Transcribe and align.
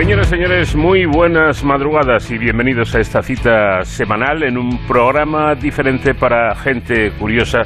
Señoras 0.00 0.28
y 0.28 0.30
señores, 0.30 0.74
muy 0.74 1.04
buenas 1.04 1.62
madrugadas 1.62 2.30
y 2.30 2.38
bienvenidos 2.38 2.94
a 2.94 3.00
esta 3.00 3.22
cita 3.22 3.84
semanal 3.84 4.42
en 4.44 4.56
un 4.56 4.86
programa 4.86 5.54
diferente 5.54 6.14
para 6.14 6.54
gente 6.54 7.10
curiosa 7.18 7.64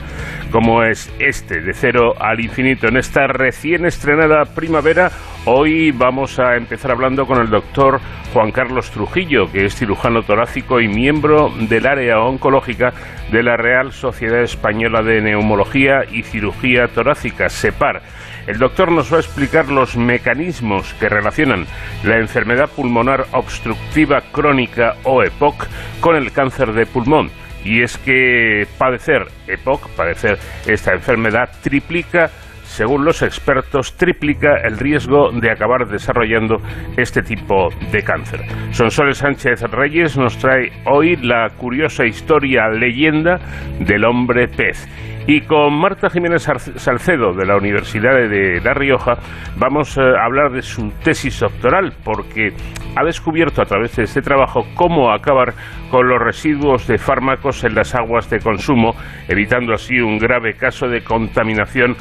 como 0.51 0.83
es 0.83 1.15
este, 1.21 1.61
de 1.61 1.73
cero 1.73 2.15
al 2.19 2.41
infinito. 2.41 2.89
En 2.89 2.97
esta 2.97 3.29
recién 3.29 3.87
estrenada 3.87 4.47
primavera, 4.47 5.13
hoy 5.45 5.93
vamos 5.93 6.41
a 6.41 6.57
empezar 6.57 6.91
hablando 6.91 7.25
con 7.25 7.41
el 7.41 7.51
doctor 7.51 8.01
Juan 8.33 8.51
Carlos 8.51 8.91
Trujillo, 8.91 9.53
que 9.53 9.67
es 9.67 9.77
cirujano 9.77 10.25
torácico 10.25 10.81
y 10.81 10.89
miembro 10.89 11.53
del 11.69 11.87
área 11.87 12.19
oncológica 12.19 12.93
de 13.31 13.45
la 13.45 13.57
Real 13.57 13.93
Sociedad 13.93 14.43
Española 14.43 15.05
de 15.05 15.21
Neumología 15.21 16.01
y 16.11 16.25
Cirugía 16.25 16.89
Torácica, 16.89 17.49
SEPAR. 17.49 18.03
El 18.47 18.59
doctor 18.59 18.93
nos 18.93 19.13
va 19.13 19.17
a 19.17 19.21
explicar 19.21 19.69
los 19.69 19.97
mecanismos 19.97 20.93
que 20.95 21.09
relacionan 21.09 21.67
la 22.03 22.19
enfermedad 22.19 22.69
pulmonar 22.69 23.27
obstructiva 23.33 24.21
crónica 24.33 24.97
o 25.05 25.23
EPOC 25.23 25.67
con 26.01 26.17
el 26.17 26.31
cáncer 26.31 26.73
de 26.73 26.85
pulmón. 26.85 27.31
Y 27.65 27.83
es 27.83 27.97
que 27.97 28.67
padecer 28.77 29.27
EPOC, 29.47 29.89
padecer 29.97 30.39
esta 30.67 30.93
enfermedad, 30.93 31.49
triplica 31.63 32.31
según 32.65 33.05
los 33.05 33.23
expertos, 33.23 33.97
triplica 33.97 34.57
el 34.65 34.79
riesgo 34.79 35.31
de 35.31 35.51
acabar 35.51 35.87
desarrollando 35.87 36.61
este 36.97 37.23
tipo 37.23 37.69
de 37.93 38.03
cáncer. 38.03 38.41
Sonsoles 38.73 39.19
Sánchez 39.19 39.63
Reyes 39.71 40.17
nos 40.17 40.37
trae 40.39 40.73
hoy 40.85 41.17
la 41.17 41.51
curiosa 41.51 42.05
historia 42.05 42.69
leyenda 42.69 43.39
del 43.79 44.05
hombre 44.05 44.49
pez. 44.49 44.89
Y 45.27 45.41
con 45.41 45.73
Marta 45.81 46.11
Jiménez 46.11 46.43
Salcedo 46.77 47.33
de 47.33 47.47
la 47.47 47.57
Universidad 47.57 48.13
de 48.13 48.61
La 48.63 48.75
Rioja 48.75 49.15
vamos 49.57 49.97
a 49.97 50.23
hablar 50.23 50.53
de 50.53 50.61
su 50.61 50.91
tesis 51.03 51.41
doctoral 51.41 51.95
porque 52.05 52.53
ha 52.95 53.03
descubierto 53.03 53.63
a 53.63 53.65
través 53.65 53.97
de 53.97 54.03
este 54.03 54.21
trabajo 54.21 54.67
cómo 54.75 55.11
acabar 55.11 55.55
con 55.91 56.09
los 56.09 56.21
residuos 56.21 56.87
de 56.87 56.99
fármacos 56.99 57.65
en 57.65 57.75
las 57.75 57.95
aguas 57.95 58.29
de 58.29 58.39
consumo, 58.39 58.95
evitando 59.27 59.73
así 59.73 59.99
un 59.99 60.19
grave 60.19 60.55
caso 60.55 60.89
de 60.89 61.03
contaminación 61.03 61.97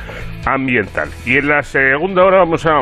ambiental. 0.46 1.08
Y 1.26 1.38
en 1.38 1.48
la 1.48 1.64
segunda 1.64 2.26
hora 2.26 2.40
vamos 2.40 2.66
a 2.66 2.82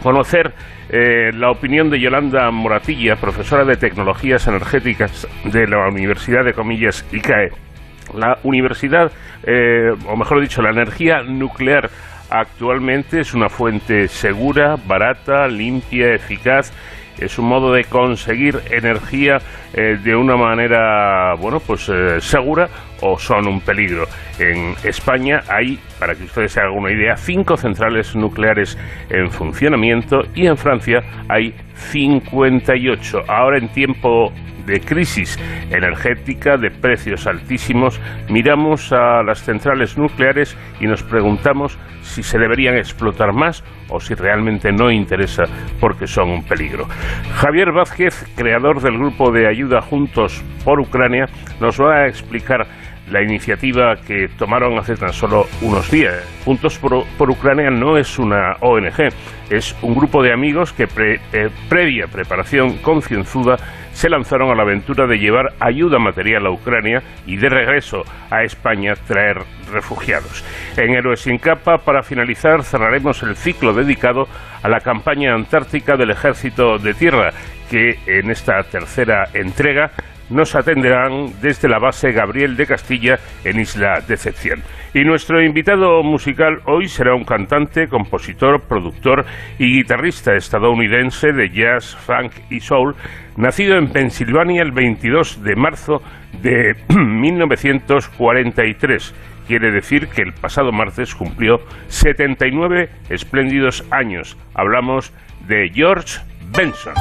conocer 0.00 0.52
eh, 0.90 1.32
la 1.34 1.50
opinión 1.50 1.90
de 1.90 1.98
Yolanda 1.98 2.48
Moratilla, 2.52 3.16
profesora 3.16 3.64
de 3.64 3.76
Tecnologías 3.76 4.46
Energéticas 4.46 5.26
de 5.44 5.66
la 5.66 5.88
Universidad 5.88 6.44
de 6.44 6.52
Comillas 6.52 7.04
ICAE 7.12 7.71
la 8.14 8.38
universidad, 8.42 9.10
eh, 9.44 9.90
o 10.06 10.16
mejor 10.16 10.40
dicho, 10.40 10.62
la 10.62 10.70
energía 10.70 11.22
nuclear 11.22 11.90
actualmente 12.30 13.20
es 13.20 13.34
una 13.34 13.48
fuente 13.48 14.08
segura, 14.08 14.76
barata, 14.86 15.46
limpia, 15.48 16.14
eficaz 16.14 16.72
es 17.18 17.38
un 17.38 17.46
modo 17.46 17.72
de 17.72 17.84
conseguir 17.84 18.60
energía 18.70 19.38
eh, 19.74 19.96
de 20.02 20.14
una 20.14 20.36
manera, 20.36 21.34
bueno, 21.34 21.60
pues 21.60 21.88
eh, 21.88 22.20
segura 22.20 22.68
o 23.00 23.18
son 23.18 23.48
un 23.48 23.60
peligro. 23.60 24.04
En 24.38 24.74
España 24.84 25.42
hay, 25.48 25.78
para 25.98 26.14
que 26.14 26.24
ustedes 26.24 26.52
se 26.52 26.60
hagan 26.60 26.76
una 26.76 26.92
idea, 26.92 27.16
cinco 27.16 27.56
centrales 27.56 28.14
nucleares 28.14 28.78
en 29.10 29.30
funcionamiento 29.30 30.22
y 30.34 30.46
en 30.46 30.56
Francia 30.56 31.00
hay 31.28 31.54
58. 31.74 33.24
Ahora 33.28 33.58
en 33.58 33.68
tiempo 33.68 34.32
de 34.66 34.80
crisis 34.80 35.38
energética, 35.70 36.56
de 36.56 36.70
precios 36.70 37.26
altísimos, 37.26 38.00
miramos 38.28 38.92
a 38.92 39.22
las 39.22 39.42
centrales 39.42 39.96
nucleares 39.98 40.56
y 40.80 40.86
nos 40.86 41.02
preguntamos 41.02 41.78
si 42.02 42.22
se 42.22 42.38
deberían 42.38 42.76
explotar 42.76 43.32
más 43.32 43.64
o 43.88 44.00
si 44.00 44.14
realmente 44.14 44.72
no 44.72 44.90
interesa 44.90 45.44
porque 45.80 46.06
son 46.06 46.30
un 46.30 46.44
peligro. 46.44 46.86
Javier 47.34 47.72
Vázquez, 47.72 48.26
creador 48.36 48.80
del 48.80 48.98
grupo 48.98 49.30
de 49.30 49.48
ayuda 49.48 49.80
Juntos 49.80 50.42
por 50.64 50.80
Ucrania, 50.80 51.26
nos 51.60 51.80
va 51.80 52.02
a 52.02 52.06
explicar 52.06 52.66
la 53.12 53.22
iniciativa 53.22 53.96
que 53.96 54.28
tomaron 54.38 54.78
hace 54.78 54.96
tan 54.96 55.12
solo 55.12 55.46
unos 55.60 55.90
días. 55.90 56.14
Juntos 56.44 56.78
por, 56.78 57.30
Ucrania 57.30 57.70
no 57.70 57.96
es 57.98 58.18
una 58.18 58.56
ONG, 58.60 59.12
es 59.50 59.76
un 59.82 59.94
grupo 59.94 60.22
de 60.22 60.32
amigos 60.32 60.72
que 60.72 60.88
eh, 60.96 61.50
previa 61.68 62.06
preparación 62.06 62.78
concienzuda 62.78 63.58
se 63.92 64.08
lanzaron 64.08 64.50
a 64.50 64.54
la 64.54 64.62
aventura 64.62 65.06
de 65.06 65.18
llevar 65.18 65.52
ayuda 65.60 65.98
material 65.98 66.46
a 66.46 66.50
Ucrania 66.50 67.02
y 67.26 67.36
de 67.36 67.50
regreso 67.50 68.02
a 68.30 68.42
España 68.42 68.94
traer 69.06 69.36
refugiados. 69.70 70.42
En 70.76 70.94
Héroes 70.94 71.20
sin 71.20 71.38
capa, 71.38 71.78
para 71.78 72.02
finalizar, 72.02 72.64
cerraremos 72.64 73.22
el 73.22 73.36
ciclo 73.36 73.74
dedicado 73.74 74.26
a 74.62 74.68
la 74.68 74.80
campaña 74.80 75.34
antártica 75.34 75.96
del 75.96 76.10
Ejército 76.10 76.78
de 76.78 76.94
Tierra, 76.94 77.32
que 77.70 77.98
en 78.06 78.30
esta 78.30 78.62
tercera 78.62 79.28
entrega 79.34 79.92
nos 80.32 80.54
atenderán 80.54 81.40
desde 81.40 81.68
la 81.68 81.78
base 81.78 82.12
Gabriel 82.12 82.56
de 82.56 82.66
Castilla 82.66 83.18
en 83.44 83.60
Isla 83.60 84.00
Decepción. 84.06 84.62
Y 84.94 85.04
nuestro 85.04 85.42
invitado 85.42 86.02
musical 86.02 86.60
hoy 86.66 86.88
será 86.88 87.14
un 87.14 87.24
cantante, 87.24 87.88
compositor, 87.88 88.60
productor 88.62 89.24
y 89.58 89.78
guitarrista 89.78 90.34
estadounidense 90.34 91.32
de 91.32 91.50
jazz, 91.50 91.96
funk 91.96 92.32
y 92.50 92.60
soul, 92.60 92.94
nacido 93.36 93.76
en 93.76 93.90
Pensilvania 93.90 94.62
el 94.62 94.72
22 94.72 95.42
de 95.42 95.56
marzo 95.56 96.02
de 96.42 96.74
1943. 96.94 99.14
Quiere 99.46 99.70
decir 99.72 100.08
que 100.08 100.22
el 100.22 100.32
pasado 100.32 100.72
martes 100.72 101.14
cumplió 101.14 101.60
79 101.88 102.88
espléndidos 103.08 103.84
años. 103.90 104.36
Hablamos 104.54 105.12
de 105.46 105.70
George 105.74 106.20
Benson. 106.56 106.94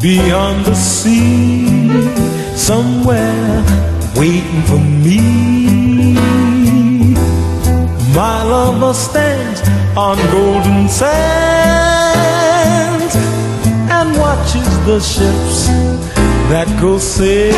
Beyond 0.00 0.64
the 0.64 0.74
sea, 0.74 1.66
somewhere 2.56 3.64
waiting 4.16 4.62
for 4.62 4.78
me. 4.78 5.20
My 8.14 8.42
lover 8.42 8.94
stands 8.94 9.60
on 9.96 10.16
golden 10.30 10.88
sands 10.88 11.14
and 13.96 14.16
watches 14.18 14.68
the 14.86 15.00
ships 15.00 15.66
that 16.50 16.68
go 16.80 16.98
sailing 16.98 17.54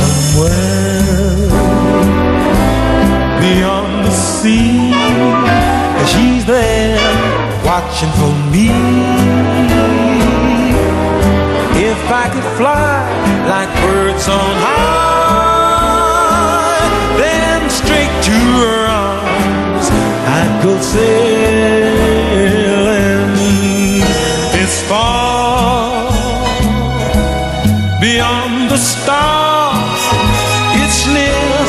somewhere 0.00 1.48
beyond 3.40 4.06
the 4.06 4.10
sea. 4.10 4.83
She's 6.44 6.52
there 6.52 7.64
watching 7.64 8.12
for 8.20 8.32
me. 8.52 8.68
If 11.90 12.10
I 12.10 12.28
could 12.32 12.44
fly 12.58 13.08
like 13.48 13.70
birds 13.80 14.28
on 14.28 14.56
high, 14.66 16.08
then 17.16 17.70
straight 17.70 18.22
to 18.28 18.38
her 18.60 18.86
arms 18.88 19.88
I'd 20.36 20.60
go 20.62 20.78
sailing. 20.80 21.24
It's 24.60 24.78
far 24.82 26.12
beyond 28.02 28.70
the 28.70 28.76
stars, 28.76 30.02
it's 30.82 31.06
near 31.06 31.64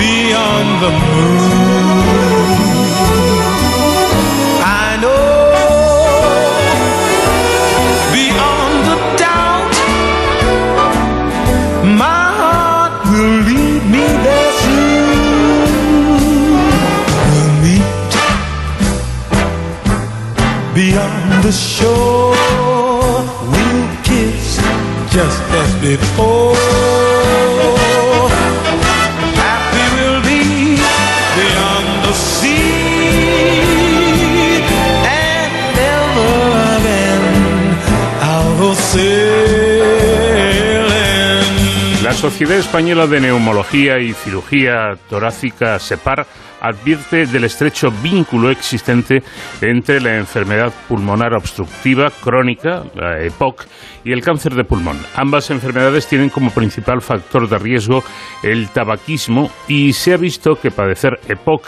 beyond 0.00 0.68
the 0.82 0.92
moon. 1.12 2.37
The 21.48 21.54
shore, 21.54 22.36
we'll 23.52 23.88
kiss 24.04 24.60
just 25.16 25.42
as 25.62 25.70
before. 25.80 26.54
Happy 29.42 29.84
we'll 29.94 30.20
be 30.28 30.42
beyond 31.38 31.88
the 32.04 32.12
sea, 32.12 32.68
and 35.08 35.52
never 35.80 36.32
again 36.76 37.24
I 38.20 38.38
will 38.60 38.76
say. 38.76 39.38
Sociedad 42.18 42.58
Española 42.58 43.06
de 43.06 43.20
Neumología 43.20 44.00
y 44.00 44.12
Cirugía 44.12 44.98
Torácica, 45.08 45.78
SEPAR, 45.78 46.26
advierte 46.60 47.26
del 47.26 47.44
estrecho 47.44 47.90
vínculo 48.02 48.50
existente 48.50 49.22
entre 49.60 50.00
la 50.00 50.16
enfermedad 50.16 50.72
pulmonar 50.88 51.34
obstructiva 51.34 52.10
crónica, 52.10 52.84
la 52.94 53.22
EPOC, 53.22 53.64
y 54.04 54.12
el 54.12 54.22
cáncer 54.22 54.54
de 54.54 54.64
pulmón. 54.64 54.98
Ambas 55.16 55.50
enfermedades 55.50 56.06
tienen 56.06 56.30
como 56.30 56.50
principal 56.50 57.02
factor 57.02 57.48
de 57.48 57.58
riesgo 57.58 58.02
el 58.42 58.68
tabaquismo 58.68 59.50
y 59.66 59.92
se 59.92 60.14
ha 60.14 60.16
visto 60.16 60.56
que 60.56 60.70
padecer 60.70 61.20
EPOC 61.28 61.66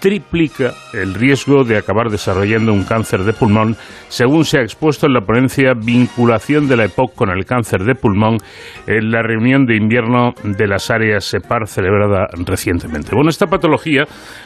triplica 0.00 0.72
el 0.94 1.14
riesgo 1.14 1.62
de 1.62 1.76
acabar 1.76 2.08
desarrollando 2.08 2.72
un 2.72 2.84
cáncer 2.84 3.20
de 3.20 3.32
pulmón, 3.32 3.76
según 4.08 4.44
se 4.44 4.58
ha 4.58 4.62
expuesto 4.62 5.06
en 5.06 5.12
la 5.12 5.20
ponencia 5.20 5.74
Vinculación 5.74 6.68
de 6.68 6.76
la 6.76 6.84
EPOC 6.86 7.14
con 7.14 7.30
el 7.30 7.44
cáncer 7.44 7.84
de 7.84 7.94
pulmón 7.94 8.38
en 8.86 9.10
la 9.10 9.22
reunión 9.22 9.66
de 9.66 9.76
invierno 9.76 10.32
de 10.42 10.66
las 10.66 10.90
áreas 10.90 11.24
SEPAR 11.24 11.68
celebrada 11.68 12.26
recientemente. 12.46 13.10
Bueno, 13.14 13.28
esta 13.30 13.46
patología 13.46 14.04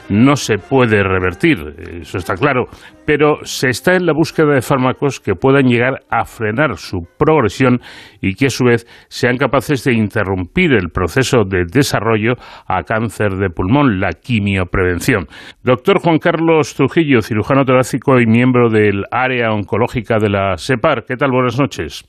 no 0.09 0.37
se 0.37 0.59
puede 0.59 1.03
revertir, 1.03 1.59
eso 2.01 2.19
está 2.19 2.35
claro, 2.35 2.65
pero 3.07 3.39
se 3.45 3.69
está 3.69 3.95
en 3.95 4.07
la 4.07 4.13
búsqueda 4.13 4.55
de 4.55 4.63
fármacos 4.63 5.21
que 5.21 5.35
puedan 5.35 5.69
llegar 5.69 6.01
a 6.11 6.25
frenar 6.25 6.77
su 6.77 7.03
progresión 7.17 7.81
y 8.21 8.35
que 8.35 8.47
a 8.47 8.51
su 8.51 8.65
vez 8.65 8.87
sean 9.09 9.37
capaces 9.37 9.85
de 9.85 9.95
interrumpir 9.95 10.73
el 10.73 10.91
proceso 10.91 11.45
de 11.45 11.65
desarrollo 11.71 12.35
a 12.67 12.83
cáncer 12.83 13.37
de 13.37 13.51
pulmón, 13.51 14.01
la 14.01 14.11
quimioprevención. 14.11 15.27
Doctor 15.63 15.99
Juan 16.01 16.19
Carlos 16.19 16.75
Trujillo, 16.75 17.21
cirujano 17.23 17.65
torácico 17.65 18.21
y 18.21 18.27
miembro 18.27 18.69
del 18.69 19.05
área 19.11 19.53
oncológica 19.53 20.19
de 20.19 20.31
la 20.31 20.57
SEPAR. 20.57 21.05
¿Qué 21.07 21.17
tal? 21.17 21.31
Buenas 21.31 21.59
noches. 21.59 22.05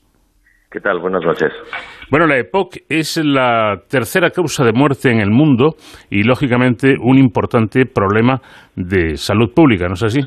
¿Qué 0.70 0.80
tal? 0.80 0.98
Buenas 0.98 1.24
noches. 1.24 1.52
Bueno, 2.10 2.26
la 2.26 2.38
EPOC 2.38 2.76
es 2.88 3.16
la 3.24 3.82
tercera 3.88 4.30
causa 4.30 4.64
de 4.64 4.72
muerte 4.72 5.10
en 5.10 5.20
el 5.20 5.30
mundo 5.30 5.76
y, 6.10 6.22
lógicamente, 6.22 6.96
un 7.00 7.18
importante 7.18 7.86
problema 7.86 8.40
de 8.74 9.16
salud 9.16 9.54
pública, 9.54 9.86
¿no 9.86 9.94
es 9.94 10.02
así? 10.02 10.20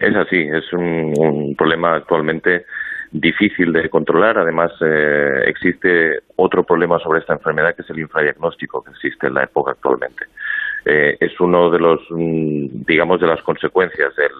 Es 0.00 0.16
así, 0.16 0.38
es 0.38 0.72
un, 0.72 1.54
problema 1.56 1.96
actualmente 1.96 2.64
difícil 3.12 3.72
de 3.72 3.88
controlar. 3.88 4.38
Además, 4.38 4.70
eh, 4.80 5.42
existe 5.46 6.20
otro 6.36 6.62
problema 6.62 6.98
sobre 6.98 7.20
esta 7.20 7.34
enfermedad 7.34 7.74
que 7.74 7.82
es 7.82 7.90
el 7.90 7.98
infradiagnóstico 7.98 8.82
que 8.82 8.92
existe 8.92 9.26
en 9.26 9.34
la 9.34 9.44
EPOC 9.44 9.70
actualmente. 9.70 10.26
Eh, 10.84 11.16
es 11.20 11.38
uno 11.40 11.70
de 11.70 11.78
los, 11.78 12.00
mm, 12.10 12.84
digamos, 12.86 13.20
de 13.20 13.26
las 13.26 13.42
consecuencias 13.42 14.14
del, 14.16 14.32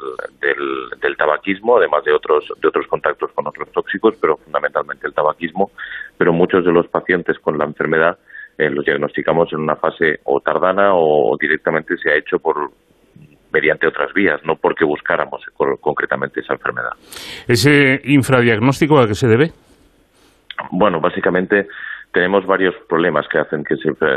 del, 1.01 1.17
tabaquismo, 1.17 1.77
además 1.77 2.03
de 2.05 2.13
otros, 2.13 2.47
de 2.61 2.69
otros 2.69 2.87
contactos 2.87 3.31
con 3.33 3.47
otros 3.47 3.71
tóxicos, 3.73 4.15
pero 4.21 4.39
fundamentalmente 4.39 5.07
el 5.07 5.13
tabaquismo. 5.13 5.71
Pero 6.17 6.33
muchos 6.33 6.65
de 6.65 6.73
los 6.73 6.89
pacientes 6.89 7.39
con 7.39 7.59
la 7.59 7.65
enfermedad 7.65 8.19
eh, 8.57 8.71
los 8.71 8.85
diagnosticamos 8.85 9.53
en 9.53 9.61
una 9.61 9.77
fase 9.77 10.21
o 10.25 10.41
tardana 10.41 10.95
o 10.95 11.37
directamente 11.41 11.97
se 11.97 12.11
ha 12.11 12.17
hecho 12.17 12.39
por 12.39 12.71
mediante 13.53 13.87
otras 13.87 14.13
vías, 14.13 14.41
no 14.45 14.57
porque 14.57 14.85
buscáramos 14.85 15.43
concretamente 15.81 16.41
esa 16.41 16.55
enfermedad. 16.55 16.93
¿Ese 17.49 18.01
infradiagnóstico 18.05 18.99
a 18.99 19.07
qué 19.07 19.15
se 19.15 19.29
debe? 19.29 19.51
Bueno, 20.71 21.01
básicamente 21.01 21.67
tenemos 22.13 22.47
varios 22.47 22.75
problemas 22.89 23.27
que 23.29 23.39
hacen 23.39 23.65
que, 23.65 23.77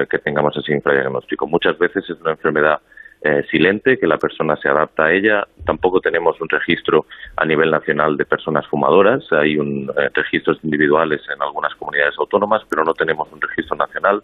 que 0.09 0.19
tengamos 0.19 0.55
ese 0.57 0.73
infradiagnóstico. 0.73 1.47
Muchas 1.47 1.77
veces 1.77 2.03
es 2.09 2.19
una 2.21 2.31
enfermedad 2.31 2.79
eh, 3.25 3.41
silente, 3.49 3.97
que 3.97 4.05
la 4.05 4.17
persona 4.17 4.57
se 4.57 4.67
adapta 4.67 5.05
a 5.05 5.13
ella. 5.13 5.47
Tampoco 5.65 6.01
tenemos 6.01 6.41
un 6.41 6.49
registro 6.49 7.05
a 7.37 7.45
nivel 7.45 7.71
nacional 7.71 8.17
de 8.17 8.25
personas 8.25 8.67
fumadoras. 8.67 9.23
Hay 9.31 9.57
un, 9.57 9.89
eh, 9.97 10.09
registros 10.13 10.59
individuales 10.61 11.21
en 11.33 11.41
algunas 11.41 11.73
comunidades 11.75 12.15
autónomas, 12.19 12.63
pero 12.69 12.83
no 12.83 12.93
tenemos 12.93 13.31
un 13.31 13.39
registro 13.39 13.77
nacional. 13.77 14.21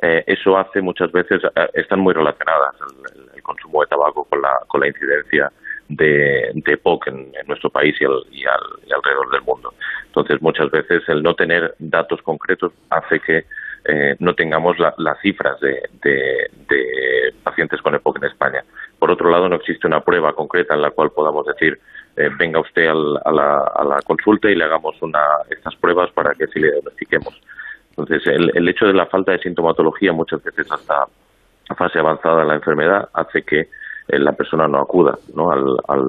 Eh, 0.00 0.24
eso 0.26 0.56
hace 0.56 0.80
muchas 0.80 1.12
veces, 1.12 1.42
están 1.74 2.00
muy 2.00 2.14
relacionadas 2.14 2.74
el, 3.34 3.42
consumo 3.42 3.82
de 3.82 3.88
tabaco 3.88 4.24
con 4.24 4.40
la, 4.40 4.60
con 4.66 4.80
la 4.80 4.86
incidencia 4.86 5.52
de, 5.90 6.52
de 6.54 6.76
POC 6.78 7.08
en, 7.08 7.32
nuestro 7.46 7.68
país 7.68 7.94
y, 8.00 8.04
alrededor 8.04 9.30
del 9.30 9.42
mundo. 9.42 9.74
Entonces, 10.12 10.42
muchas 10.42 10.70
veces 10.70 11.02
el 11.08 11.22
no 11.22 11.34
tener 11.34 11.74
datos 11.78 12.20
concretos 12.20 12.74
hace 12.90 13.18
que 13.20 13.46
eh, 13.86 14.14
no 14.18 14.34
tengamos 14.34 14.76
las 14.78 15.18
cifras 15.22 15.58
de, 15.58 16.50
pacientes 17.42 17.80
con 17.80 17.94
EPOC 17.94 18.18
en 18.18 18.24
España. 18.24 18.62
Por 18.98 19.10
otro 19.10 19.30
lado, 19.30 19.48
no 19.48 19.56
existe 19.56 19.86
una 19.86 20.00
prueba 20.00 20.34
concreta 20.34 20.74
en 20.74 20.82
la 20.82 20.90
cual 20.90 21.12
podamos 21.12 21.46
decir 21.46 21.80
eh, 22.14 22.28
venga 22.38 22.60
usted 22.60 22.88
a, 22.88 23.32
la, 23.32 24.00
consulta 24.04 24.50
y 24.50 24.54
le 24.54 24.64
hagamos 24.64 25.00
una, 25.00 25.22
estas 25.48 25.74
pruebas 25.76 26.10
para 26.10 26.34
que 26.34 26.46
se 26.48 26.60
le 26.60 26.72
diagnostiquemos. 26.72 27.40
Entonces, 27.88 28.26
el, 28.26 28.52
el 28.54 28.68
hecho 28.68 28.84
de 28.84 28.92
la 28.92 29.06
falta 29.06 29.32
de 29.32 29.38
sintomatología 29.38 30.12
muchas 30.12 30.44
veces 30.44 30.70
hasta 30.70 31.06
fase 31.74 32.00
avanzada 32.00 32.40
de 32.40 32.48
la 32.48 32.54
enfermedad 32.56 33.08
hace 33.14 33.42
que 33.44 33.60
eh, 34.08 34.18
la 34.18 34.32
persona 34.32 34.66
no 34.66 34.78
acuda 34.78 35.16
¿no? 35.34 35.50
Al, 35.50 35.64
al, 35.88 36.06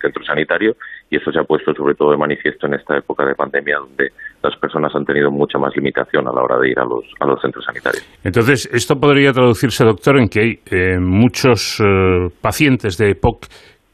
centro 0.00 0.22
sanitario 0.24 0.76
y 1.10 1.16
eso 1.16 1.32
se 1.32 1.38
ha 1.38 1.44
puesto 1.44 1.72
sobre 1.74 1.94
todo 1.94 2.10
de 2.10 2.18
manifiesto 2.18 2.66
en 2.66 2.74
esta 2.74 2.96
época 2.96 3.24
de 3.24 3.34
pandemia 3.34 3.78
donde 3.78 4.10
las 4.42 4.56
personas 4.56 4.94
han 4.94 5.04
tenido 5.04 5.30
mucha 5.30 5.58
más 5.58 5.74
limitación 5.74 6.28
a 6.28 6.32
la 6.32 6.42
hora 6.42 6.58
de 6.58 6.70
ir 6.70 6.78
a 6.78 6.84
los, 6.84 7.04
a 7.20 7.26
los 7.26 7.40
centros 7.40 7.64
sanitarios. 7.64 8.06
Entonces, 8.22 8.68
esto 8.72 8.96
podría 8.96 9.32
traducirse, 9.32 9.84
doctor, 9.84 10.18
en 10.18 10.28
que 10.28 10.40
hay 10.40 10.52
eh, 10.70 10.98
muchos 11.00 11.80
eh, 11.80 12.28
pacientes 12.40 12.98
de 12.98 13.10
EPOC 13.10 13.46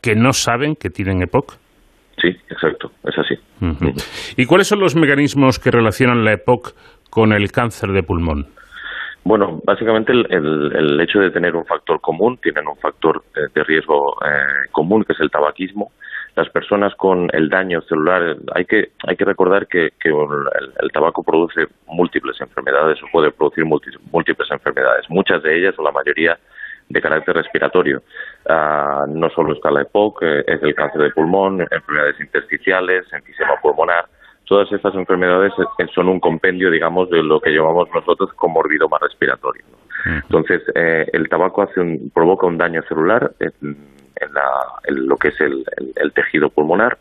que 0.02 0.14
no 0.14 0.32
saben 0.32 0.74
que 0.74 0.90
tienen 0.90 1.22
EPOC. 1.22 1.54
Sí, 2.20 2.28
exacto, 2.50 2.90
es 3.04 3.18
así. 3.18 3.34
¿Y 4.36 4.46
cuáles 4.46 4.66
son 4.66 4.80
los 4.80 4.94
mecanismos 4.96 5.58
que 5.58 5.70
relacionan 5.70 6.24
la 6.24 6.32
EPOC 6.32 6.74
con 7.10 7.32
el 7.32 7.50
cáncer 7.50 7.90
de 7.90 8.02
pulmón? 8.02 8.46
Bueno, 9.24 9.58
básicamente 9.64 10.12
el, 10.12 11.00
hecho 11.00 11.18
de 11.18 11.30
tener 11.30 11.56
un 11.56 11.64
factor 11.64 11.98
común, 12.00 12.36
tienen 12.42 12.68
un 12.68 12.76
factor 12.76 13.22
eh, 13.34 13.48
de 13.54 13.64
riesgo 13.64 14.12
eh, 14.22 14.68
común, 14.70 15.02
que 15.04 15.14
es 15.14 15.20
el 15.20 15.30
tabaquismo. 15.30 15.92
Las 16.36 16.48
personas 16.50 16.94
con 16.96 17.28
el 17.32 17.48
daño 17.48 17.80
celular, 17.82 18.36
hay 18.54 18.64
que, 18.64 18.90
hay 19.06 19.16
que 19.16 19.24
recordar 19.24 19.68
que, 19.68 19.92
el, 20.02 20.92
tabaco 20.92 21.22
produce 21.22 21.66
múltiples 21.86 22.40
enfermedades 22.40 23.00
o 23.02 23.06
puede 23.12 23.30
producir 23.30 23.64
múltiples 23.64 24.50
enfermedades, 24.50 25.08
muchas 25.08 25.42
de 25.42 25.56
ellas 25.56 25.74
o 25.78 25.82
la 25.82 25.92
mayoría 25.92 26.38
de 26.88 27.00
carácter 27.00 27.36
respiratorio. 27.36 28.02
Ah, 28.48 29.04
no 29.08 29.30
solo 29.30 29.54
está 29.54 29.70
la 29.70 29.82
EPOC, 29.82 30.22
eh, 30.22 30.44
es 30.46 30.62
el 30.62 30.74
cáncer 30.74 31.02
de 31.02 31.10
pulmón, 31.10 31.60
enfermedades 31.60 32.20
intersticiales, 32.20 33.10
enfisema 33.12 33.54
pulmonar, 33.62 34.06
todas 34.44 34.70
estas 34.72 34.94
enfermedades 34.94 35.52
eh, 35.78 35.86
son 35.94 36.08
un 36.08 36.20
compendio, 36.20 36.70
digamos, 36.70 37.10
de 37.10 37.22
lo 37.22 37.40
que 37.40 37.50
llamamos 37.50 37.88
nosotros 37.94 38.32
como 38.34 38.62
más 38.90 39.00
respiratorio. 39.00 39.64
Entonces, 40.06 40.62
eh, 40.74 41.06
el 41.12 41.28
tabaco 41.28 41.62
hace 41.62 41.80
provoca 42.12 42.46
un 42.46 42.58
daño 42.58 42.82
celular 42.82 43.32
en, 44.20 45.06
lo 45.06 45.16
que 45.16 45.28
es 45.28 45.40
el, 45.40 46.12
tejido 46.12 46.48
pulmonar 46.50 46.98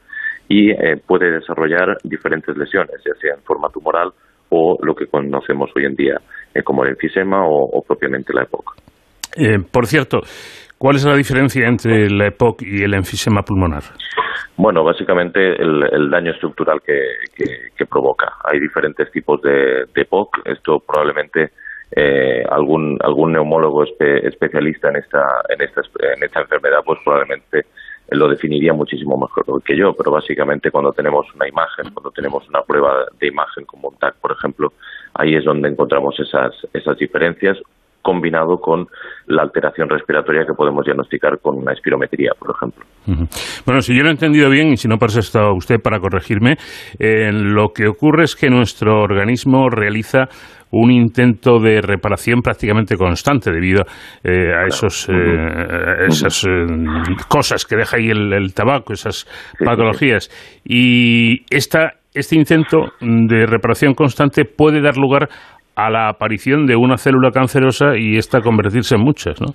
y 0.48 0.72
eh, 0.72 0.98
puede 1.06 1.32
desarrollar 1.32 1.98
diferentes 2.04 2.56
lesiones, 2.58 2.96
ya 3.06 3.14
sea 3.20 3.36
en 3.36 3.42
forma 3.44 3.70
tumoral 3.70 4.12
o 4.50 4.78
lo 4.82 4.94
que 4.94 5.08
conocemos 5.08 5.72
hoy 5.76 5.86
en 5.86 5.96
día 5.96 6.18
como 6.64 6.84
el 6.84 6.92
enfisema 6.92 7.44
o, 7.48 7.82
propiamente 7.82 8.34
la 8.34 8.44
EPOC. 8.44 8.76
por 9.72 9.88
cierto, 9.88 10.20
¿cuál 10.78 10.98
es 10.98 11.06
la 11.06 11.16
diferencia 11.16 11.68
entre 11.68 12.10
la 12.10 12.28
EPOC 12.28 12.62
y 12.62 12.84
el 12.84 12.94
enfisema 12.94 13.42
pulmonar? 13.42 13.82
Bueno, 14.56 14.84
básicamente 14.84 15.40
el, 15.60 16.10
daño 16.12 16.32
estructural 16.32 16.80
que, 16.86 17.00
que, 17.76 17.86
provoca. 17.88 18.34
Hay 18.44 18.60
diferentes 18.60 19.12
tipos 19.12 19.42
de, 19.42 19.86
de 19.94 20.06
POC. 20.06 20.42
Esto 20.46 20.78
probablemente 20.86 21.52
eh, 21.96 22.44
algún 22.50 22.98
algún 23.02 23.34
neumólogo 23.34 23.84
especialista 23.84 24.90
en 24.90 24.98
esta 24.98 25.44
en 25.50 25.62
esta 25.62 25.82
en 26.16 26.24
esta 26.24 26.42
enfermedad, 26.42 26.80
pues 26.86 27.00
probablemente 27.04 27.66
lo 28.10 28.28
definiría 28.28 28.74
muchísimo 28.74 29.18
mejor 29.18 29.62
que 29.64 29.78
yo. 29.78 29.94
Pero 29.94 30.12
básicamente 30.12 30.72
cuando 30.72 30.92
tenemos 30.94 31.26
una 31.36 31.48
imagen, 31.48 31.92
cuando 31.94 32.12
tenemos 32.12 32.48
una 32.50 32.62
prueba 32.62 33.06
de 33.20 33.28
imagen 33.28 33.66
como 33.66 33.90
un 33.90 33.98
TAC, 33.98 34.16
por 34.16 34.32
ejemplo, 34.32 34.74
ahí 35.14 35.36
es 35.36 35.46
donde 35.46 35.70
encontramos 35.70 36.20
esas 36.20 36.54
esas 36.74 36.98
diferencias 36.98 37.58
combinado 38.04 38.58
con 38.58 38.86
la 39.28 39.42
alteración 39.42 39.90
respiratoria 39.90 40.46
que 40.46 40.54
podemos 40.54 40.86
diagnosticar 40.86 41.40
con 41.42 41.58
una 41.58 41.72
espirometría, 41.74 42.34
por 42.38 42.54
ejemplo. 42.56 42.86
Bueno, 43.66 43.82
si 43.82 43.96
yo 43.96 44.04
lo 44.04 44.10
he 44.10 44.12
entendido 44.12 44.50
bien, 44.50 44.74
y 44.74 44.78
si 44.78 44.88
no, 44.88 44.98
para 44.98 45.18
está 45.20 45.52
usted 45.52 45.78
para 45.82 46.00
corregirme, 46.00 46.58
eh, 47.00 47.32
lo 47.32 47.70
que 47.70 47.88
ocurre 47.88 48.26
es 48.26 48.36
que 48.36 48.50
nuestro 48.50 49.02
organismo 49.02 49.70
realiza 49.70 50.28
un 50.72 50.92
intento 50.92 51.60
de 51.60 51.82
reparación 51.82 52.42
prácticamente 52.42 52.98
constante 52.98 53.52
debido 53.52 53.84
eh, 54.24 54.52
a 54.54 54.66
esos, 54.66 55.08
eh, 55.08 56.08
esas 56.08 56.46
cosas 57.30 57.66
que 57.66 57.76
deja 57.76 57.98
ahí 57.98 58.10
el, 58.10 58.54
tabaco, 58.56 58.92
esas 58.92 59.28
patologías. 59.64 60.30
Y 60.66 61.46
esta, 61.56 61.94
este 62.14 62.36
intento 62.36 62.94
de 63.00 63.46
reparación 63.46 63.94
constante 63.94 64.46
puede 64.46 64.82
dar 64.82 64.98
lugar 64.98 65.30
a 65.76 65.90
la 65.90 66.10
aparición 66.10 66.66
de 66.66 66.76
una 66.76 66.98
célula 66.98 67.32
cancerosa 67.32 67.98
y 67.98 68.18
esta 68.18 68.42
convertirse 68.42 68.96
en 68.96 69.02
muchas, 69.02 69.42
¿no? 69.42 69.54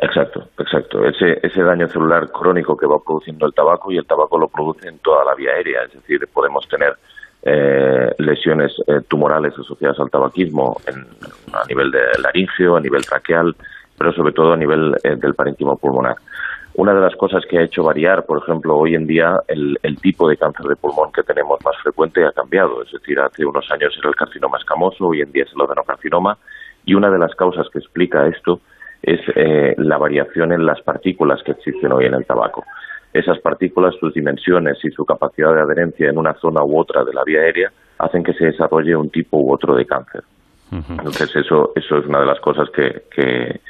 Exacto, 0.00 0.44
exacto. 0.58 1.04
Ese, 1.04 1.40
ese 1.42 1.62
daño 1.62 1.88
celular 1.88 2.30
crónico 2.30 2.76
que 2.76 2.86
va 2.86 2.98
produciendo 3.04 3.46
el 3.46 3.52
tabaco 3.52 3.90
y 3.90 3.98
el 3.98 4.06
tabaco 4.06 4.38
lo 4.38 4.48
produce 4.48 4.88
en 4.88 4.98
toda 5.00 5.24
la 5.24 5.34
vía 5.34 5.50
aérea, 5.52 5.82
es 5.82 5.92
decir, 5.92 6.20
podemos 6.32 6.66
tener 6.68 6.94
eh, 7.42 8.14
lesiones 8.18 8.72
tumorales 9.08 9.54
asociadas 9.58 9.98
al 10.00 10.10
tabaquismo 10.10 10.76
a 11.52 11.66
nivel 11.68 11.90
de 11.90 12.00
laringio, 12.22 12.76
a 12.76 12.80
nivel 12.80 13.04
traqueal, 13.04 13.54
pero 13.96 14.12
sobre 14.12 14.32
todo 14.32 14.52
a 14.52 14.56
nivel 14.56 14.92
del 15.02 15.34
parénquima 15.34 15.74
pulmonar. 15.76 16.16
Una 16.78 16.94
de 16.94 17.00
las 17.00 17.16
cosas 17.16 17.44
que 17.44 17.58
ha 17.58 17.64
hecho 17.64 17.82
variar, 17.82 18.24
por 18.24 18.38
ejemplo, 18.38 18.76
hoy 18.76 18.94
en 18.94 19.04
día 19.04 19.40
el, 19.48 19.76
tipo 20.00 20.28
de 20.28 20.36
cáncer 20.36 20.64
de 20.66 20.76
pulmón 20.76 21.10
que 21.10 21.24
tenemos 21.24 21.58
más 21.64 21.76
frecuente 21.82 22.24
ha 22.24 22.30
cambiado. 22.30 22.84
Es 22.84 22.92
decir, 22.92 23.18
hace 23.18 23.44
unos 23.44 23.68
años 23.72 23.92
era 23.98 24.08
el 24.08 24.14
carcinoma 24.14 24.58
escamoso, 24.58 25.08
hoy 25.08 25.20
en 25.20 25.32
día 25.32 25.42
es 25.42 25.50
el 25.56 25.62
adenocarcinoma. 25.62 26.38
Y 26.84 26.94
una 26.94 27.10
de 27.10 27.18
las 27.18 27.34
causas 27.34 27.66
que 27.72 27.80
explica 27.80 28.28
esto 28.28 28.60
es 29.02 29.18
eh, 29.34 29.74
la 29.76 29.98
variación 29.98 30.52
en 30.52 30.64
las 30.64 30.80
partículas 30.82 31.42
que 31.42 31.50
existen 31.50 31.90
hoy 31.90 32.04
en 32.04 32.14
el 32.14 32.24
tabaco. 32.24 32.64
Esas 33.12 33.40
partículas, 33.40 33.96
sus 33.98 34.14
dimensiones 34.14 34.78
y 34.84 34.92
su 34.92 35.04
capacidad 35.04 35.52
de 35.52 35.62
adherencia 35.62 36.08
en 36.08 36.16
una 36.16 36.34
zona 36.34 36.62
u 36.62 36.78
otra 36.78 37.02
de 37.02 37.12
la 37.12 37.24
vía 37.24 37.40
aérea 37.40 37.72
hacen 37.98 38.22
que 38.22 38.34
se 38.34 38.44
desarrolle 38.44 38.94
un 38.94 39.10
tipo 39.10 39.36
u 39.36 39.52
otro 39.52 39.74
de 39.74 39.84
cáncer. 39.84 40.22
Entonces, 40.70 41.34
eso, 41.34 41.72
eso 41.74 41.96
es 41.96 42.06
una 42.06 42.20
de 42.20 42.26
las 42.26 42.38
cosas 42.38 42.70
que, 42.70 43.02
que 43.10 43.62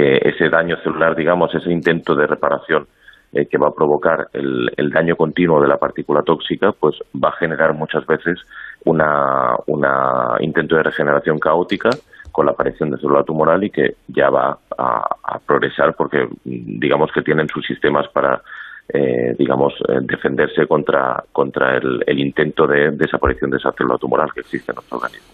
ese 0.00 0.48
daño 0.48 0.76
celular, 0.82 1.14
digamos, 1.14 1.54
ese 1.54 1.70
intento 1.70 2.14
de 2.14 2.26
reparación 2.26 2.86
eh, 3.32 3.46
que 3.46 3.56
va 3.56 3.68
a 3.68 3.74
provocar 3.74 4.28
el, 4.34 4.90
daño 4.90 5.16
continuo 5.16 5.60
de 5.60 5.68
la 5.68 5.78
partícula 5.78 6.22
tóxica, 6.22 6.72
pues 6.72 6.96
va 7.14 7.30
a 7.30 7.36
generar 7.38 7.72
muchas 7.72 8.06
veces 8.06 8.38
una, 8.84 9.56
una 9.66 10.36
intento 10.40 10.76
de 10.76 10.82
regeneración 10.82 11.38
caótica 11.38 11.88
con 12.30 12.44
la 12.44 12.52
aparición 12.52 12.90
de 12.90 12.98
célula 12.98 13.24
tumoral 13.24 13.64
y 13.64 13.70
que 13.70 13.96
ya 14.08 14.28
va 14.28 14.58
a, 14.76 15.38
progresar 15.46 15.94
porque 15.94 16.28
digamos 16.44 17.10
que 17.12 17.22
tienen 17.22 17.48
sus 17.48 17.66
sistemas 17.66 18.06
para 18.08 18.42
eh, 18.88 19.34
digamos 19.38 19.72
eh, 19.88 19.98
defenderse 20.02 20.66
contra 20.66 21.24
contra 21.32 21.76
el, 21.76 22.02
el 22.06 22.18
intento 22.18 22.66
de 22.66 22.90
desaparición 22.90 23.50
de 23.50 23.56
esa 23.56 23.72
célula 23.72 23.96
tumoral 23.98 24.32
que 24.32 24.40
existe 24.40 24.72
en 24.72 24.76
nuestro 24.76 24.98
organismo. 24.98 25.31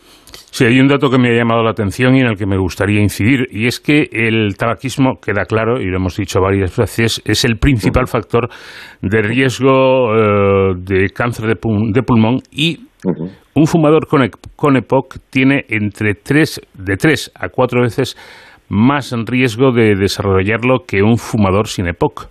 Sí, 0.50 0.64
hay 0.64 0.80
un 0.80 0.88
dato 0.88 1.10
que 1.10 1.18
me 1.18 1.28
ha 1.28 1.36
llamado 1.36 1.62
la 1.62 1.70
atención 1.70 2.16
y 2.16 2.20
en 2.20 2.26
el 2.26 2.36
que 2.36 2.46
me 2.46 2.56
gustaría 2.56 3.00
incidir, 3.00 3.46
y 3.50 3.66
es 3.66 3.80
que 3.80 4.08
el 4.10 4.56
tabaquismo, 4.56 5.20
queda 5.20 5.44
claro, 5.44 5.80
y 5.80 5.86
lo 5.86 5.96
hemos 5.96 6.16
dicho 6.16 6.40
varias 6.40 6.76
veces, 6.76 7.22
es 7.24 7.44
el 7.44 7.58
principal 7.58 8.06
factor 8.06 8.48
de 9.02 9.22
riesgo 9.22 10.14
eh, 10.14 10.74
de 10.78 11.10
cáncer 11.10 11.46
de, 11.46 12.02
pulmón 12.02 12.38
y 12.50 12.78
un 13.54 13.66
fumador 13.66 14.06
con, 14.08 14.76
EPOC 14.76 15.16
tiene 15.30 15.64
entre 15.68 16.14
tres, 16.14 16.60
de 16.74 16.96
tres 16.96 17.32
a 17.34 17.48
cuatro 17.48 17.82
veces 17.82 18.16
más 18.68 19.14
riesgo 19.26 19.72
de 19.72 19.94
desarrollarlo 19.94 20.80
que 20.86 21.02
un 21.02 21.16
fumador 21.16 21.68
sin 21.68 21.86
EPOC. 21.86 22.28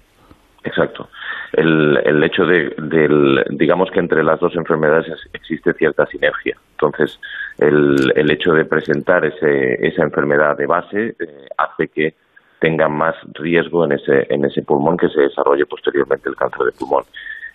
Exacto. 0.63 1.10
El, 1.54 1.98
el 2.04 2.24
hecho 2.24 2.44
de, 2.44 2.75
del, 2.77 3.44
digamos 3.58 3.89
que 3.92 4.00
entre 4.00 4.24
las 4.24 4.39
dos 4.39 4.54
enfermedades 4.56 5.08
existe 5.34 5.74
cierta 5.74 6.06
sinergia. 6.06 6.58
Entonces, 6.72 7.20
el, 7.58 8.12
el 8.16 8.32
hecho 8.32 8.52
de 8.54 8.66
presentar 8.66 9.26
ese, 9.26 9.86
esa 9.88 10.04
enfermedad 10.04 10.58
de 10.58 10.68
base 10.68 11.16
eh, 11.20 11.48
hace 11.58 11.88
que 11.88 12.14
tenga 12.60 12.88
más 12.88 13.16
riesgo 13.34 13.86
en 13.86 13.94
ese, 13.94 14.26
en 14.30 14.46
ese 14.46 14.62
pulmón 14.64 14.98
que 14.98 15.10
se 15.10 15.22
desarrolle 15.22 15.66
posteriormente 15.66 16.30
el 16.30 16.36
cáncer 16.36 16.66
de 16.66 16.72
pulmón. 16.72 17.04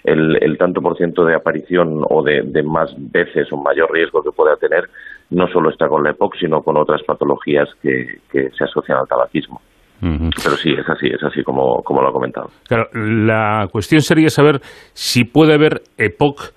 El, 0.04 0.36
el 0.42 0.58
tanto 0.58 0.80
por 0.80 0.96
ciento 0.96 1.24
de 1.24 1.36
aparición 1.36 2.04
o 2.10 2.22
de, 2.24 2.42
de, 2.42 2.62
más 2.64 2.92
veces 3.12 3.52
o 3.52 3.56
mayor 3.56 3.92
riesgo 3.92 4.20
que 4.22 4.32
pueda 4.32 4.56
tener 4.56 4.88
no 5.30 5.46
solo 5.46 5.70
está 5.70 5.86
con 5.86 6.02
la 6.02 6.10
EPOC, 6.10 6.36
sino 6.40 6.60
con 6.62 6.76
otras 6.76 7.02
patologías 7.04 7.68
que, 7.80 8.18
que 8.30 8.50
se 8.50 8.64
asocian 8.64 8.98
al 8.98 9.08
tabaquismo. 9.08 9.60
Pero 10.00 10.56
sí, 10.56 10.72
es 10.72 10.88
así, 10.88 11.06
es 11.06 11.22
así 11.22 11.44
como, 11.44 11.80
como 11.84 12.02
lo 12.02 12.08
ha 12.08 12.12
comentado. 12.12 12.48
Claro, 12.66 12.88
la 12.92 13.68
cuestión 13.70 14.00
sería 14.00 14.30
saber 14.30 14.58
si 14.94 15.22
puede 15.22 15.54
haber 15.54 15.82
EPOC 15.96 16.52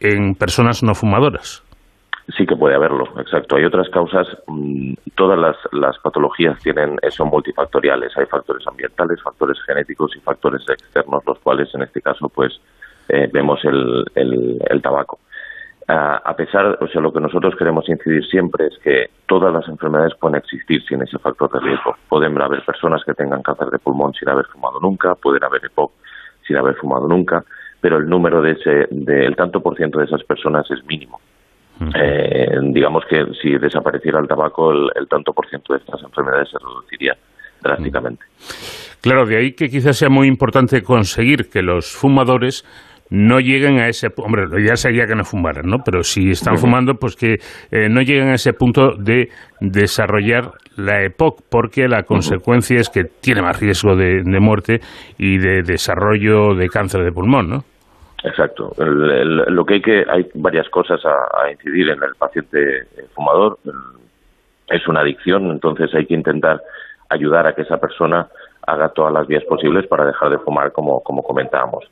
en 0.00 0.34
personas 0.34 0.82
no 0.82 0.94
fumadoras. 0.96 1.62
Sí 2.36 2.46
que 2.46 2.56
puede 2.56 2.74
haberlo, 2.74 3.04
exacto. 3.18 3.56
Hay 3.56 3.64
otras 3.64 3.88
causas, 3.88 4.26
mm, 4.46 4.94
todas 5.16 5.38
las, 5.38 5.56
las 5.72 5.98
patologías 5.98 6.58
tienen, 6.62 6.96
eh, 7.02 7.10
son 7.10 7.28
multifactoriales. 7.28 8.16
Hay 8.16 8.26
factores 8.26 8.66
ambientales, 8.66 9.22
factores 9.22 9.58
genéticos 9.66 10.14
y 10.16 10.20
factores 10.20 10.62
externos, 10.68 11.22
los 11.26 11.38
cuales 11.40 11.74
en 11.74 11.82
este 11.82 12.00
caso 12.00 12.28
pues 12.28 12.60
eh, 13.08 13.28
vemos 13.32 13.64
el, 13.64 14.04
el, 14.14 14.82
tabaco. 14.82 15.18
a 15.88 16.34
pesar, 16.36 16.78
o 16.80 16.86
sea, 16.86 17.00
lo 17.00 17.12
que 17.12 17.20
nosotros 17.20 17.56
queremos 17.56 17.88
incidir 17.88 18.24
siempre 18.26 18.66
es 18.66 18.78
que 18.78 19.10
todas 19.26 19.52
las 19.52 19.66
enfermedades 19.68 20.14
pueden 20.14 20.36
existir 20.36 20.80
sin 20.84 21.02
ese 21.02 21.18
factor 21.18 21.50
de 21.50 21.58
riesgo. 21.58 21.96
Pueden 22.08 22.40
haber 22.40 22.64
personas 22.64 23.02
que 23.04 23.14
tengan 23.14 23.42
cáncer 23.42 23.70
de 23.70 23.78
pulmón 23.78 24.12
sin 24.14 24.28
haber 24.28 24.46
fumado 24.46 24.78
nunca, 24.78 25.16
pueden 25.16 25.42
haber 25.42 25.64
EPOC 25.64 25.90
sin 26.46 26.56
haber 26.56 26.76
fumado 26.76 27.08
nunca, 27.08 27.44
pero 27.80 27.96
el 27.96 28.08
número 28.08 28.40
de 28.42 28.52
ese, 28.52 28.86
del 28.90 29.34
tanto 29.34 29.60
por 29.60 29.76
ciento 29.76 29.98
de 29.98 30.04
esas 30.04 30.22
personas 30.24 30.70
es 30.70 30.84
mínimo. 30.84 31.18
Eh, 31.94 32.58
digamos 32.72 33.04
que 33.08 33.24
si 33.40 33.56
desapareciera 33.58 34.20
el 34.20 34.28
tabaco, 34.28 34.70
el, 34.72 35.08
tanto 35.08 35.32
por 35.32 35.48
ciento 35.48 35.72
de 35.72 35.78
estas 35.78 36.02
enfermedades 36.02 36.50
se 36.50 36.58
reduciría 36.58 37.16
drásticamente. 37.62 38.24
Claro, 39.00 39.24
de 39.26 39.38
ahí 39.38 39.52
que 39.52 39.68
quizás 39.68 39.96
sea 39.96 40.10
muy 40.10 40.28
importante 40.28 40.82
conseguir 40.82 41.48
que 41.48 41.62
los 41.62 41.92
fumadores 41.92 42.64
no 43.10 43.40
lleguen 43.40 43.78
a 43.80 43.88
ese 43.88 44.08
hombre 44.16 44.44
ya 44.64 44.76
sería 44.76 45.04
que 45.04 45.16
no 45.16 45.24
fumaran 45.24 45.66
no 45.66 45.78
pero 45.84 46.04
si 46.04 46.30
están 46.30 46.56
fumando 46.58 46.94
pues 46.94 47.16
que 47.16 47.40
eh, 47.72 47.88
no 47.88 48.02
lleguen 48.02 48.28
a 48.28 48.34
ese 48.34 48.52
punto 48.52 48.92
de 48.96 49.30
desarrollar 49.60 50.52
la 50.76 51.02
EPOC 51.02 51.42
porque 51.50 51.88
la 51.88 52.04
consecuencia 52.04 52.78
es 52.78 52.88
que 52.88 53.02
tiene 53.04 53.42
más 53.42 53.58
riesgo 53.58 53.96
de, 53.96 54.22
de, 54.22 54.40
muerte 54.40 54.80
y 55.18 55.38
de 55.38 55.62
desarrollo 55.62 56.54
de 56.54 56.68
cáncer 56.68 57.02
de 57.02 57.10
pulmón 57.10 57.50
no 57.50 57.64
Exacto. 58.22 58.72
lo 58.78 59.64
que 59.64 59.74
hay 59.74 59.82
que 59.82 60.04
hay 60.08 60.28
varias 60.34 60.68
cosas 60.68 61.00
a, 61.04 61.50
incidir 61.50 61.90
en 61.90 62.02
el 62.02 62.14
paciente 62.18 62.86
fumador. 63.14 63.58
Es 64.68 64.86
una 64.86 65.00
adicción, 65.00 65.50
entonces 65.50 65.92
hay 65.94 66.06
que 66.06 66.14
intentar 66.14 66.62
ayudar 67.08 67.46
a 67.46 67.54
que 67.54 67.62
esa 67.62 67.78
persona 67.78 68.28
haga 68.66 68.90
todas 68.90 69.12
las 69.12 69.26
vías 69.26 69.44
posibles 69.44 69.86
para 69.86 70.04
dejar 70.04 70.30
de 70.30 70.38
fumar, 70.38 70.70
como, 70.72 71.02
como 71.02 71.22
comentábamos. 71.22 71.84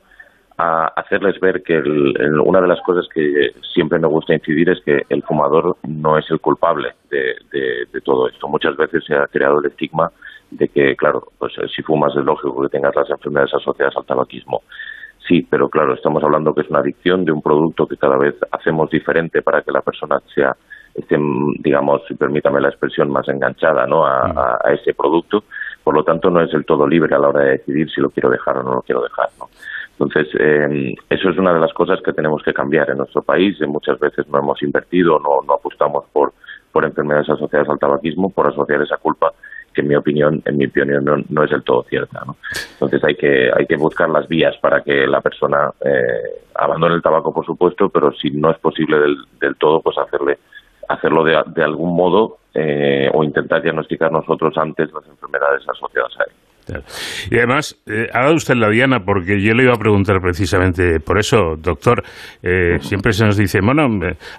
A 0.57 0.87
hacerles 0.87 1.39
ver 1.39 1.63
que 1.63 1.77
una 1.79 2.61
de 2.61 2.67
las 2.67 2.81
cosas 2.81 3.07
que 3.13 3.51
siempre 3.73 3.97
me 3.97 4.07
gusta 4.07 4.33
incidir 4.33 4.69
es 4.69 4.81
que 4.81 5.03
el 5.09 5.23
fumador 5.23 5.77
no 5.87 6.17
es 6.17 6.29
el 6.29 6.39
culpable 6.39 6.93
de, 7.09 7.35
de 7.91 8.01
todo 8.01 8.27
esto. 8.27 8.47
Muchas 8.47 8.77
veces 8.77 9.03
se 9.05 9.15
ha 9.15 9.27
creado 9.27 9.59
el 9.59 9.65
estigma 9.65 10.11
de 10.51 10.67
que, 10.67 10.95
claro, 10.95 11.23
pues 11.37 11.53
si 11.75 11.81
fumas 11.81 12.15
es 12.15 12.23
lógico 12.23 12.61
que 12.61 12.69
tengas 12.69 12.95
las 12.95 13.09
enfermedades 13.09 13.53
asociadas 13.53 13.95
al 13.97 14.05
tabaquismo 14.05 14.61
sí, 15.29 15.45
pero 15.47 15.69
claro, 15.69 15.93
estamos 15.93 16.23
hablando 16.23 16.53
que 16.53 16.61
es 16.61 16.69
una 16.69 16.79
adicción 16.79 17.23
de 17.23 17.31
un 17.31 17.41
producto 17.41 17.85
que 17.87 17.95
cada 17.95 18.17
vez 18.17 18.35
hacemos 18.51 18.89
diferente 18.89 19.41
para 19.43 19.61
que 19.61 19.71
la 19.71 19.81
persona 19.81 20.19
sea, 20.33 20.55
esté, 20.93 21.17
digamos, 21.59 22.01
permítame 22.17 22.59
la 22.59 22.69
expresión, 22.69 23.11
más 23.11 23.29
enganchada 23.29 23.85
¿no? 23.85 24.05
a, 24.05 24.59
ese 24.73 24.93
producto. 24.93 25.43
Por 25.83 25.95
lo 25.95 26.03
tanto, 26.03 26.29
no 26.29 26.41
es 26.41 26.51
del 26.51 26.65
todo 26.65 26.85
libre 26.85 27.15
a 27.15 27.19
la 27.19 27.29
hora 27.29 27.43
de 27.43 27.51
decidir 27.51 27.89
si 27.89 28.01
lo 28.01 28.09
quiero 28.09 28.29
dejar 28.29 28.57
o 28.57 28.63
no 28.63 28.73
lo 28.73 28.81
quiero 28.81 29.01
dejar. 29.03 29.29
¿no? 29.39 29.45
Entonces, 29.91 30.27
eh, 30.39 30.95
eso 31.09 31.29
es 31.29 31.37
una 31.37 31.53
de 31.53 31.59
las 31.59 31.73
cosas 31.73 31.99
que 32.03 32.13
tenemos 32.13 32.41
que 32.43 32.53
cambiar 32.53 32.89
en 32.89 32.97
nuestro 32.97 33.21
país. 33.21 33.55
Muchas 33.67 33.99
veces 33.99 34.27
no 34.27 34.39
hemos 34.39 34.61
invertido, 34.63 35.19
no, 35.19 35.41
no 35.47 35.53
apostamos 35.53 36.05
por, 36.11 36.33
por 36.71 36.85
enfermedades 36.85 37.29
asociadas 37.29 37.69
al 37.69 37.79
tabaquismo, 37.79 38.29
por 38.31 38.47
asociar 38.47 38.81
esa 38.81 38.97
culpa 38.97 39.31
que 39.71 39.81
en 39.81 39.87
mi 39.87 39.95
opinión, 39.95 40.41
en 40.45 40.57
mi 40.57 40.65
opinión 40.65 41.25
no, 41.29 41.43
es 41.43 41.49
del 41.49 41.63
todo 41.63 41.83
cierta. 41.83 42.23
¿no? 42.25 42.37
Entonces 42.73 43.03
hay 43.03 43.15
que, 43.15 43.51
hay 43.55 43.65
que 43.65 43.75
buscar 43.75 44.09
las 44.09 44.27
vías 44.27 44.55
para 44.57 44.81
que 44.81 45.07
la 45.07 45.21
persona 45.21 45.71
eh, 45.83 46.41
abandone 46.55 46.95
el 46.95 47.01
tabaco, 47.01 47.33
por 47.33 47.45
supuesto, 47.45 47.89
pero 47.89 48.11
si 48.13 48.31
no 48.31 48.51
es 48.51 48.57
posible 48.59 48.99
del, 48.99 49.17
del 49.39 49.55
todo, 49.55 49.81
pues 49.81 49.97
hacerle 49.97 50.39
hacerlo 50.89 51.23
de, 51.23 51.41
de 51.53 51.63
algún 51.63 51.95
modo 51.95 52.39
eh, 52.53 53.09
o 53.13 53.23
intentar 53.23 53.61
diagnosticar 53.61 54.11
nosotros 54.11 54.57
antes 54.57 54.91
las 54.91 55.07
enfermedades 55.07 55.61
asociadas 55.69 56.19
a 56.19 56.23
él. 56.23 56.31
Y 57.29 57.37
además, 57.37 57.81
eh, 57.87 58.07
ha 58.13 58.21
dado 58.23 58.35
usted 58.35 58.55
la 58.55 58.69
diana, 58.69 58.99
porque 58.99 59.41
yo 59.41 59.53
le 59.53 59.63
iba 59.63 59.73
a 59.73 59.77
preguntar 59.77 60.19
precisamente 60.21 60.99
por 60.99 61.17
eso, 61.17 61.55
doctor. 61.57 62.03
Eh, 62.43 62.79
siempre 62.79 63.11
se 63.13 63.25
nos 63.25 63.37
dice, 63.37 63.59
bueno, 63.61 63.87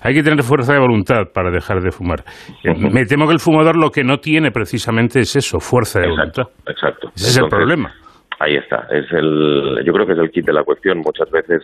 hay 0.02 0.14
que 0.14 0.22
tener 0.22 0.42
fuerza 0.42 0.72
de 0.72 0.80
voluntad 0.80 1.32
para 1.32 1.50
dejar 1.50 1.80
de 1.80 1.90
fumar. 1.90 2.20
Eh, 2.64 2.75
me 2.75 3.04
temo 3.04 3.26
que 3.26 3.34
el 3.34 3.40
fumador 3.40 3.76
lo 3.76 3.90
que 3.90 4.04
no 4.04 4.18
tiene 4.18 4.50
precisamente 4.50 5.20
es 5.20 5.37
eso, 5.37 5.60
fuerza 5.60 6.00
de 6.00 6.08
voluntad. 6.08 6.44
Exacto. 6.66 7.08
Ese 7.14 7.28
es 7.28 7.38
el 7.38 7.49
problema. 7.49 7.92
Ahí 8.38 8.56
está. 8.56 8.87
Es 8.90 9.10
el, 9.12 9.84
yo 9.84 9.92
creo 9.92 10.06
que 10.06 10.12
es 10.12 10.18
el 10.18 10.30
kit 10.30 10.46
de 10.46 10.52
la 10.52 10.64
cuestión. 10.64 10.99
Muchas 10.99 11.30
veces 11.30 11.62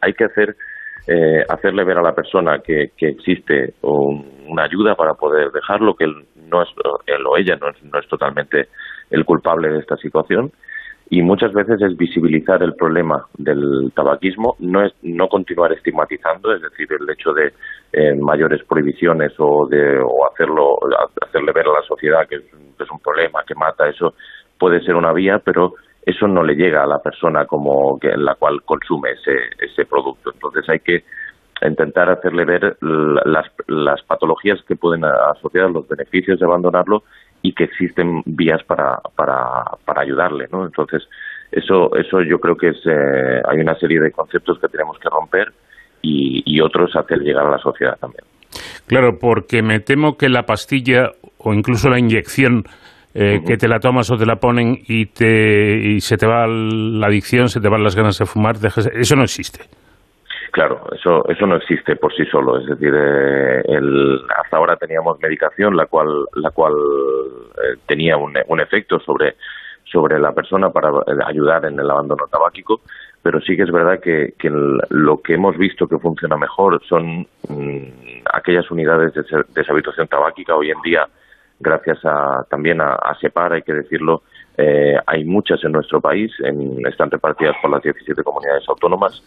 hay 0.00 0.12
que 0.12 0.24
hacer 0.24 0.56
hacerle 1.50 1.84
ver 1.84 1.98
a 1.98 2.02
la 2.02 2.14
persona 2.14 2.60
que, 2.64 2.86
que 2.96 3.08
existe 3.08 3.74
una 3.82 4.64
ayuda 4.64 4.94
para 4.94 5.12
poder 5.12 5.50
dejarlo, 5.52 5.94
que 5.94 6.04
él, 6.04 6.14
no 6.48 6.62
es, 6.62 6.68
él 7.06 7.26
o 7.26 7.36
ella 7.36 7.56
no 7.60 7.68
es, 7.68 7.82
no 7.84 7.98
es 7.98 8.08
totalmente 8.08 8.68
el 9.14 9.24
culpable 9.24 9.68
de 9.68 9.78
esta 9.78 9.96
situación 9.96 10.52
y 11.10 11.22
muchas 11.22 11.52
veces 11.52 11.80
es 11.82 11.96
visibilizar 11.96 12.62
el 12.62 12.74
problema 12.74 13.26
del 13.36 13.92
tabaquismo, 13.94 14.56
no 14.58 14.84
es 14.84 14.92
no 15.02 15.28
continuar 15.28 15.72
estigmatizando, 15.72 16.52
es 16.52 16.62
decir, 16.62 16.88
el 16.98 17.08
hecho 17.10 17.32
de 17.32 17.52
eh, 17.92 18.14
mayores 18.14 18.64
prohibiciones 18.64 19.32
o 19.38 19.66
de 19.66 19.98
o 19.98 20.26
hacerlo 20.26 20.78
hacerle 21.20 21.52
ver 21.52 21.66
a 21.68 21.80
la 21.80 21.82
sociedad 21.82 22.26
que 22.28 22.36
es, 22.36 22.90
un 22.90 23.00
problema, 23.00 23.44
que 23.46 23.54
mata, 23.54 23.88
eso 23.88 24.14
puede 24.58 24.80
ser 24.82 24.94
una 24.94 25.12
vía, 25.12 25.40
pero 25.44 25.74
eso 26.04 26.26
no 26.26 26.42
le 26.42 26.54
llega 26.54 26.82
a 26.82 26.86
la 26.86 27.00
persona 27.00 27.46
como 27.46 27.98
que 27.98 28.08
en 28.08 28.24
la 28.24 28.34
cual 28.34 28.62
consume 28.62 29.12
ese 29.12 29.36
ese 29.58 29.84
producto. 29.84 30.32
Entonces 30.32 30.68
hay 30.68 30.80
que 30.80 31.04
intentar 31.62 32.10
hacerle 32.10 32.44
ver 32.44 32.76
las, 32.80 33.46
las 33.68 34.02
patologías 34.02 34.62
que 34.66 34.76
pueden 34.76 35.04
asociar 35.04 35.70
los 35.70 35.88
beneficios 35.88 36.38
de 36.38 36.46
abandonarlo 36.46 37.04
y 37.44 37.52
que 37.52 37.64
existen 37.64 38.22
vías 38.24 38.64
para, 38.64 38.98
para, 39.14 39.64
para 39.84 40.00
ayudarle, 40.00 40.46
¿no? 40.50 40.64
Entonces, 40.64 41.02
eso, 41.52 41.94
eso 41.94 42.22
yo 42.22 42.40
creo 42.40 42.56
que 42.56 42.68
es, 42.68 42.78
eh, 42.86 43.42
hay 43.46 43.58
una 43.58 43.74
serie 43.74 44.00
de 44.00 44.10
conceptos 44.10 44.58
que 44.58 44.68
tenemos 44.68 44.98
que 44.98 45.10
romper 45.10 45.52
y, 46.00 46.42
y 46.46 46.60
otros 46.62 46.96
hacer 46.96 47.18
llegar 47.18 47.46
a 47.46 47.50
la 47.50 47.58
sociedad 47.58 47.98
también. 48.00 48.24
Claro, 48.86 49.18
porque 49.20 49.62
me 49.62 49.78
temo 49.80 50.16
que 50.16 50.30
la 50.30 50.44
pastilla 50.44 51.10
o 51.36 51.52
incluso 51.52 51.90
la 51.90 51.98
inyección 51.98 52.64
eh, 53.12 53.42
que 53.46 53.58
te 53.58 53.68
la 53.68 53.78
tomas 53.78 54.10
o 54.10 54.16
te 54.16 54.24
la 54.24 54.36
ponen 54.36 54.78
y, 54.88 55.04
te, 55.04 55.76
y 55.76 56.00
se 56.00 56.16
te 56.16 56.26
va 56.26 56.46
la 56.46 57.08
adicción, 57.08 57.50
se 57.50 57.60
te 57.60 57.68
van 57.68 57.84
las 57.84 57.94
ganas 57.94 58.18
de 58.18 58.24
fumar, 58.24 58.56
eso 58.94 59.16
no 59.16 59.22
existe. 59.22 59.60
Claro, 60.54 60.86
eso, 60.92 61.28
eso 61.28 61.48
no 61.48 61.56
existe 61.56 61.96
por 61.96 62.14
sí 62.14 62.24
solo. 62.26 62.60
Es 62.60 62.66
decir, 62.66 62.94
eh, 62.94 63.60
el, 63.66 64.20
hasta 64.40 64.56
ahora 64.56 64.76
teníamos 64.76 65.18
medicación 65.18 65.76
la 65.76 65.86
cual, 65.86 66.26
la 66.34 66.52
cual 66.52 66.74
eh, 66.74 67.76
tenía 67.86 68.16
un, 68.16 68.34
un, 68.46 68.60
efecto 68.60 69.00
sobre, 69.00 69.34
sobre 69.82 70.16
la 70.20 70.30
persona 70.30 70.70
para 70.70 70.92
ayudar 71.26 71.64
en 71.64 71.80
el 71.80 71.90
abandono 71.90 72.28
tabáquico, 72.28 72.82
pero 73.20 73.40
sí 73.40 73.56
que 73.56 73.64
es 73.64 73.72
verdad 73.72 73.98
que, 73.98 74.34
que 74.38 74.48
lo 74.90 75.20
que 75.22 75.34
hemos 75.34 75.58
visto 75.58 75.88
que 75.88 75.98
funciona 75.98 76.36
mejor 76.36 76.80
son 76.88 77.26
mm, 77.48 78.22
aquellas 78.32 78.70
unidades 78.70 79.12
de 79.12 79.24
deshabituación 79.56 80.06
tabáquica. 80.06 80.54
Hoy 80.54 80.70
en 80.70 80.80
día, 80.82 81.04
gracias 81.58 81.98
a, 82.04 82.46
también 82.48 82.80
a, 82.80 82.94
a 82.94 83.18
SEPAR, 83.18 83.54
hay 83.54 83.62
que 83.62 83.72
decirlo, 83.72 84.22
eh, 84.56 84.96
hay 85.04 85.24
muchas 85.24 85.64
en 85.64 85.72
nuestro 85.72 86.00
país, 86.00 86.30
en, 86.44 86.86
están 86.86 87.10
repartidas 87.10 87.56
por 87.60 87.72
las 87.72 87.82
17 87.82 88.22
comunidades 88.22 88.62
autónomas 88.68 89.20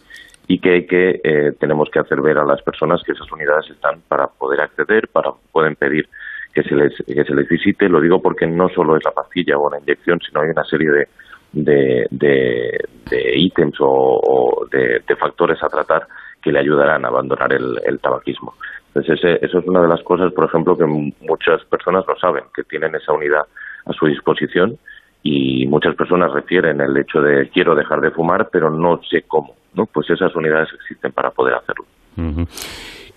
y 0.48 0.58
que, 0.58 0.86
que 0.86 1.20
eh, 1.22 1.52
tenemos 1.60 1.88
que 1.90 2.00
hacer 2.00 2.20
ver 2.20 2.38
a 2.38 2.44
las 2.44 2.62
personas 2.62 3.02
que 3.04 3.12
esas 3.12 3.30
unidades 3.30 3.70
están 3.70 4.00
para 4.08 4.26
poder 4.26 4.62
acceder, 4.62 5.06
para 5.08 5.30
pueden 5.52 5.76
pedir 5.76 6.08
que 6.52 6.62
se 6.62 6.74
les 6.74 6.96
que 6.96 7.24
se 7.24 7.34
les 7.34 7.48
visite. 7.48 7.88
Lo 7.88 8.00
digo 8.00 8.20
porque 8.20 8.46
no 8.46 8.68
solo 8.70 8.96
es 8.96 9.04
la 9.04 9.12
pastilla 9.12 9.58
o 9.58 9.70
la 9.70 9.78
inyección, 9.78 10.18
sino 10.26 10.40
hay 10.40 10.48
una 10.48 10.64
serie 10.64 10.90
de 10.90 11.08
de, 11.52 12.06
de, 12.10 13.36
ítems 13.36 13.76
o, 13.80 14.66
de, 14.70 15.02
factores 15.16 15.62
a 15.62 15.68
tratar 15.68 16.06
que 16.42 16.52
le 16.52 16.60
ayudarán 16.60 17.04
a 17.04 17.08
abandonar 17.08 17.52
el, 17.52 17.98
tabaquismo. 18.00 18.54
Entonces, 18.94 19.38
eso 19.42 19.58
es 19.58 19.66
una 19.66 19.82
de 19.82 19.88
las 19.88 20.02
cosas, 20.02 20.32
por 20.32 20.44
ejemplo, 20.44 20.76
que 20.76 20.84
muchas 20.84 21.64
personas 21.64 22.04
no 22.06 22.16
saben, 22.16 22.44
que 22.54 22.64
tienen 22.64 22.94
esa 22.94 23.12
unidad 23.12 23.42
a 23.86 23.92
su 23.92 24.06
disposición 24.06 24.78
y 25.22 25.66
muchas 25.66 25.94
personas 25.96 26.32
refieren 26.32 26.80
el 26.80 26.96
hecho 26.96 27.20
de 27.20 27.48
quiero 27.50 27.74
dejar 27.74 28.00
de 28.00 28.10
fumar, 28.10 28.48
pero 28.52 28.70
no 28.70 29.00
sé 29.02 29.22
cómo. 29.22 29.57
¿No? 29.74 29.86
Pues 29.86 30.10
esas 30.10 30.34
unidades 30.34 30.68
existen 30.74 31.12
para 31.12 31.30
poder 31.30 31.54
hacerlo. 31.54 31.84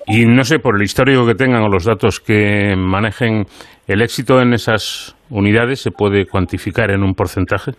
Y 0.07 0.25
no 0.25 0.43
sé, 0.43 0.59
por 0.59 0.75
el 0.75 0.83
histórico 0.83 1.25
que 1.25 1.35
tengan 1.35 1.63
o 1.63 1.69
los 1.69 1.85
datos 1.85 2.19
que 2.19 2.75
manejen, 2.77 3.45
¿el 3.87 4.01
éxito 4.01 4.41
en 4.41 4.53
esas 4.53 5.15
unidades 5.29 5.81
se 5.81 5.91
puede 5.91 6.25
cuantificar 6.25 6.91
en 6.91 7.03
un 7.03 7.13
porcentaje? 7.13 7.71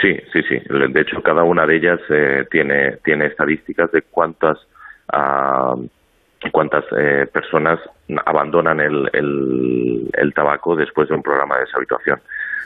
Sí, 0.00 0.16
sí, 0.32 0.42
sí. 0.48 0.60
De 0.68 1.00
hecho, 1.00 1.22
cada 1.22 1.42
una 1.44 1.66
de 1.66 1.76
ellas 1.76 2.00
eh, 2.10 2.44
tiene, 2.50 2.98
tiene 3.04 3.26
estadísticas 3.26 3.90
de 3.92 4.02
cuántas, 4.02 4.58
uh, 5.12 5.86
cuántas 6.52 6.84
eh, 6.96 7.26
personas 7.32 7.80
abandonan 8.26 8.80
el, 8.80 9.08
el, 9.12 10.10
el, 10.12 10.34
tabaco 10.34 10.76
después 10.76 11.08
de 11.08 11.14
un 11.14 11.22
programa 11.22 11.56
de 11.56 11.62
deshabituación. 11.62 12.20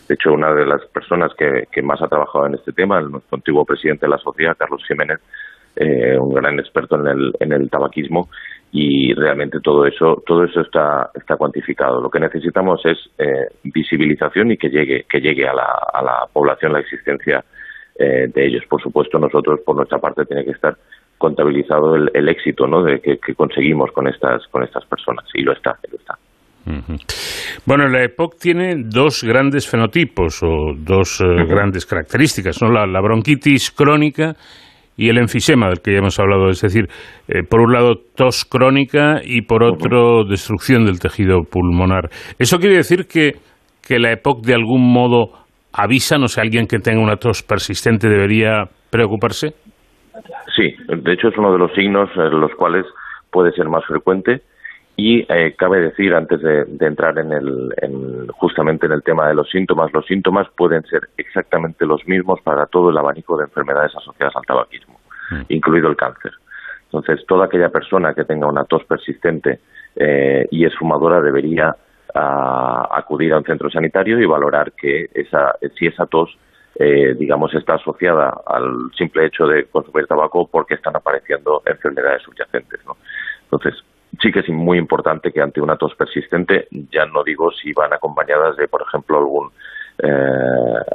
De 0.06 0.14
hecho, 0.14 0.32
una 0.32 0.52
de 0.54 0.66
las 0.66 0.84
personas 0.86 1.32
que, 1.34 1.82
más 1.82 2.00
ha 2.02 2.08
trabajado 2.08 2.46
en 2.46 2.54
este 2.54 2.72
tema, 2.72 2.98
el 2.98 3.10
nuestro 3.10 3.36
antiguo 3.36 3.64
presidente 3.64 4.06
de 4.06 4.10
la 4.10 4.18
sociedad, 4.18 4.56
Carlos 4.56 4.82
Jiménez, 4.86 5.20
eh, 5.76 6.16
un 6.18 6.34
gran 6.34 6.58
experto 6.58 6.96
en 6.96 7.06
el, 7.06 7.34
en 7.40 7.52
el 7.52 7.70
tabaquismo, 7.70 8.28
y 8.70 9.14
realmente 9.14 9.60
todo 9.60 9.86
eso 9.86 10.22
todo 10.26 10.44
eso 10.44 10.60
está 10.60 11.10
está 11.14 11.36
cuantificado. 11.36 12.00
Lo 12.00 12.10
que 12.10 12.20
necesitamos 12.20 12.84
es 12.84 12.98
eh, 13.18 13.48
visibilización 13.64 14.50
y 14.50 14.56
que 14.58 14.68
llegue 14.68 15.04
que 15.08 15.20
llegue 15.20 15.48
a 15.48 15.54
la, 15.54 15.72
a 15.92 16.02
la 16.02 16.26
población 16.32 16.72
la 16.72 16.80
existencia 16.80 17.44
eh, 17.98 18.28
de 18.32 18.46
ellos. 18.46 18.64
Por 18.68 18.82
supuesto 18.82 19.18
nosotros 19.18 19.60
por 19.64 19.76
nuestra 19.76 19.98
parte 19.98 20.26
tiene 20.26 20.44
que 20.44 20.50
estar 20.50 20.76
contabilizado 21.16 21.96
el, 21.96 22.28
éxito 22.28 22.66
¿no? 22.66 22.82
de 22.82 23.00
que, 23.00 23.18
que, 23.18 23.34
conseguimos 23.34 23.90
con 23.92 24.06
estas 24.06 24.46
con 24.48 24.62
estas 24.62 24.84
personas. 24.84 25.24
Y 25.34 25.42
lo 25.42 25.52
está 25.52 25.78
lo 25.90 25.98
está 25.98 26.18
bueno, 27.66 27.88
la 27.88 28.04
EPOC 28.04 28.38
tiene 28.38 28.74
dos 28.84 29.24
grandes 29.24 29.68
fenotipos 29.68 30.42
o 30.42 30.74
dos 30.76 31.20
eh, 31.20 31.44
grandes 31.46 31.86
características, 31.86 32.62
¿no? 32.62 32.70
La, 32.70 32.86
la, 32.86 33.00
bronquitis 33.00 33.70
crónica 33.70 34.34
y 34.96 35.08
el 35.08 35.18
enfisema 35.18 35.68
del 35.68 35.80
que 35.80 35.92
ya 35.92 35.98
hemos 35.98 36.18
hablado, 36.18 36.50
es 36.50 36.60
decir, 36.60 36.86
eh, 37.28 37.42
por 37.48 37.60
un 37.60 37.72
lado 37.72 37.94
tos 38.16 38.44
crónica 38.44 39.20
y 39.24 39.42
por 39.42 39.62
otro 39.62 40.24
destrucción 40.24 40.84
del 40.84 40.98
tejido 40.98 41.42
pulmonar. 41.50 42.10
¿Eso 42.38 42.58
quiere 42.58 42.76
decir 42.76 43.06
que, 43.06 43.32
que 43.86 43.98
la 43.98 44.12
EPOC 44.12 44.44
de 44.44 44.54
algún 44.54 44.92
modo 44.92 45.32
avisa, 45.72 46.18
no 46.18 46.26
sé, 46.28 46.40
alguien 46.40 46.66
que 46.66 46.78
tenga 46.78 47.00
una 47.00 47.16
tos 47.16 47.42
persistente 47.42 48.08
debería 48.08 48.64
preocuparse? 48.90 49.54
Sí, 50.56 50.74
de 50.88 51.12
hecho 51.12 51.28
es 51.28 51.38
uno 51.38 51.52
de 51.52 51.58
los 51.58 51.72
signos 51.74 52.10
en 52.16 52.40
los 52.40 52.50
cuales 52.56 52.84
puede 53.30 53.52
ser 53.52 53.68
más 53.68 53.84
frecuente 53.86 54.42
y 55.00 55.24
eh, 55.32 55.54
cabe 55.56 55.80
decir, 55.80 56.12
antes 56.12 56.42
de, 56.42 56.66
entrar 56.80 57.16
en 57.20 57.32
el, 57.32 57.72
en, 57.76 58.26
justamente 58.32 58.86
en 58.86 58.92
el 58.92 59.04
tema 59.04 59.28
de 59.28 59.34
los 59.34 59.48
síntomas, 59.48 59.92
los 59.92 60.04
síntomas 60.04 60.48
pueden 60.56 60.82
ser 60.86 61.08
exactamente 61.16 61.86
los 61.86 62.04
mismos 62.08 62.40
para 62.40 62.66
todo 62.66 62.90
el 62.90 62.98
abanico 62.98 63.36
de 63.36 63.44
enfermedades 63.44 63.94
asociadas 63.94 64.34
al 64.34 64.42
tabaquismo, 64.44 64.98
mm. 65.30 65.42
incluido 65.50 65.88
el 65.88 65.96
cáncer. 65.96 66.32
Entonces, 66.86 67.24
toda 67.28 67.44
aquella 67.44 67.68
persona 67.68 68.12
que 68.12 68.24
tenga 68.24 68.48
una 68.48 68.64
tos 68.64 68.82
persistente 68.86 69.60
eh, 69.94 70.48
y 70.50 70.64
es 70.64 70.74
fumadora 70.76 71.20
debería 71.20 71.76
ah, 72.16 72.88
acudir 72.90 73.32
a 73.34 73.38
un 73.38 73.44
centro 73.44 73.70
sanitario 73.70 74.18
y 74.18 74.26
valorar 74.26 74.72
que 74.72 75.10
esa, 75.14 75.54
si 75.78 75.86
esa 75.86 76.06
tos 76.06 76.36
eh, 76.74 77.14
digamos, 77.16 77.54
está 77.54 77.74
asociada 77.74 78.40
al 78.46 78.90
simple 78.96 79.26
hecho 79.26 79.46
de 79.46 79.66
consumir 79.66 80.06
tabaco 80.06 80.48
porque 80.48 80.74
están 80.74 80.94
apareciendo 80.96 81.62
enfermedades 81.66 82.22
subyacentes. 82.22 82.84
¿no? 82.86 82.96
Entonces, 83.44 83.74
sí 84.20 84.30
que 84.32 84.40
es 84.40 84.48
muy 84.48 84.78
importante 84.78 85.32
que 85.32 85.40
ante 85.40 85.60
una 85.60 85.76
tos 85.76 85.94
persistente, 85.94 86.68
ya 86.70 87.06
no 87.06 87.22
digo 87.24 87.50
si 87.50 87.72
van 87.72 87.92
acompañadas 87.92 88.56
de, 88.56 88.68
por 88.68 88.82
ejemplo, 88.82 89.18
algún 89.18 89.50
eh, 90.00 90.08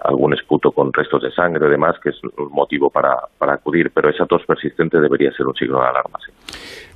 algún 0.06 0.34
esputo 0.34 0.72
con 0.72 0.94
restos 0.94 1.24
de 1.24 1.32
sangre 1.32 1.66
o 1.66 1.70
demás, 1.70 1.98
que 2.02 2.10
es 2.10 2.24
un 2.24 2.50
motivo 2.52 2.90
para, 2.90 3.18
para 3.38 3.56
acudir, 3.56 3.92
pero 3.94 4.10
esa 4.10 4.26
tos 4.26 4.46
persistente 4.46 4.98
debería 4.98 5.30
ser 5.32 5.46
un 5.46 5.54
signo 5.56 5.82
de 5.82 5.88
alarma. 5.88 6.20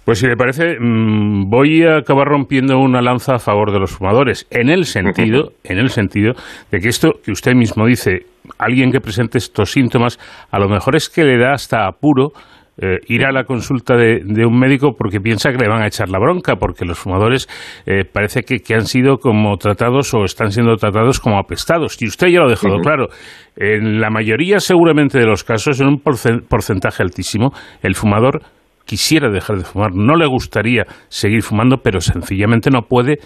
Pues 0.06 0.19
si 0.19 0.27
le 0.27 0.38
parece, 0.38 0.77
mm, 0.80 1.49
voy 1.49 1.84
a 1.84 1.97
acabar 1.97 2.30
rompiendo 2.30 2.80
una 2.80 3.01
lanza 3.01 3.36
a 3.36 3.39
favor 3.39 3.73
de 3.73 3.80
los 3.80 3.91
fumadores, 3.91 4.47
en 4.51 4.69
el 4.69 4.86
sentido, 4.86 5.51
en 5.65 5.80
el 5.80 5.89
sentido 5.89 6.34
de 6.71 6.80
que 6.80 6.88
esto 6.88 7.15
que 7.21 7.32
usted 7.32 7.53
mismo 7.56 7.86
dice, 7.86 8.25
alguien 8.58 8.89
que 8.89 9.01
presente 9.01 9.38
estos 9.38 9.71
síntomas, 9.71 10.17
a 10.49 10.60
lo 10.60 10.69
mejor 10.69 10.95
es 10.95 11.10
que 11.10 11.25
le 11.25 11.38
da 11.38 11.51
hasta 11.51 11.88
apuro 11.88 12.32
eh, 12.80 13.00
ir 13.08 13.26
a 13.26 13.32
la 13.32 13.44
consulta 13.44 13.96
de, 13.96 14.22
un 14.46 14.60
médico 14.60 14.94
porque 14.96 15.20
piensa 15.20 15.52
que 15.52 15.58
le 15.58 15.68
van 15.68 15.82
a 15.82 15.88
echar 15.88 16.10
la 16.10 16.20
bronca, 16.20 16.58
porque 16.58 16.86
los 16.86 17.00
fumadores 17.00 17.48
eh, 17.86 18.06
parece 18.06 18.42
que, 18.42 18.62
han 18.76 18.86
sido 18.86 19.18
como 19.18 19.58
tratados 19.58 20.13
o 20.13 20.24
están 20.24 20.52
siendo 20.52 20.76
tratados 20.76 21.20
como 21.20 21.40
apestados. 21.40 22.00
Y 22.02 22.06
usted 22.06 22.28
ya 22.28 22.40
lo 22.40 22.46
ha 22.46 22.50
dejado 22.50 22.78
claro. 22.80 23.08
En 23.56 24.00
la 24.00 24.10
mayoría, 24.10 24.60
seguramente, 24.60 25.18
de 25.18 25.26
los 25.26 25.44
casos, 25.44 25.82
en 25.82 25.88
un 25.88 26.02
porcentaje 26.02 27.02
altísimo, 27.02 27.52
el 27.82 27.96
fumador 27.96 28.42
quisiera 28.86 29.30
dejar 29.30 29.58
de 29.58 29.63
fumar, 29.66 29.92
no 29.94 30.16
le 30.16 30.28
gustaría 30.28 30.84
seguir 31.10 31.42
fumando, 31.42 31.78
pero 31.84 32.00
sencillamente 32.00 32.70
no 32.70 32.84
puede 32.84 33.18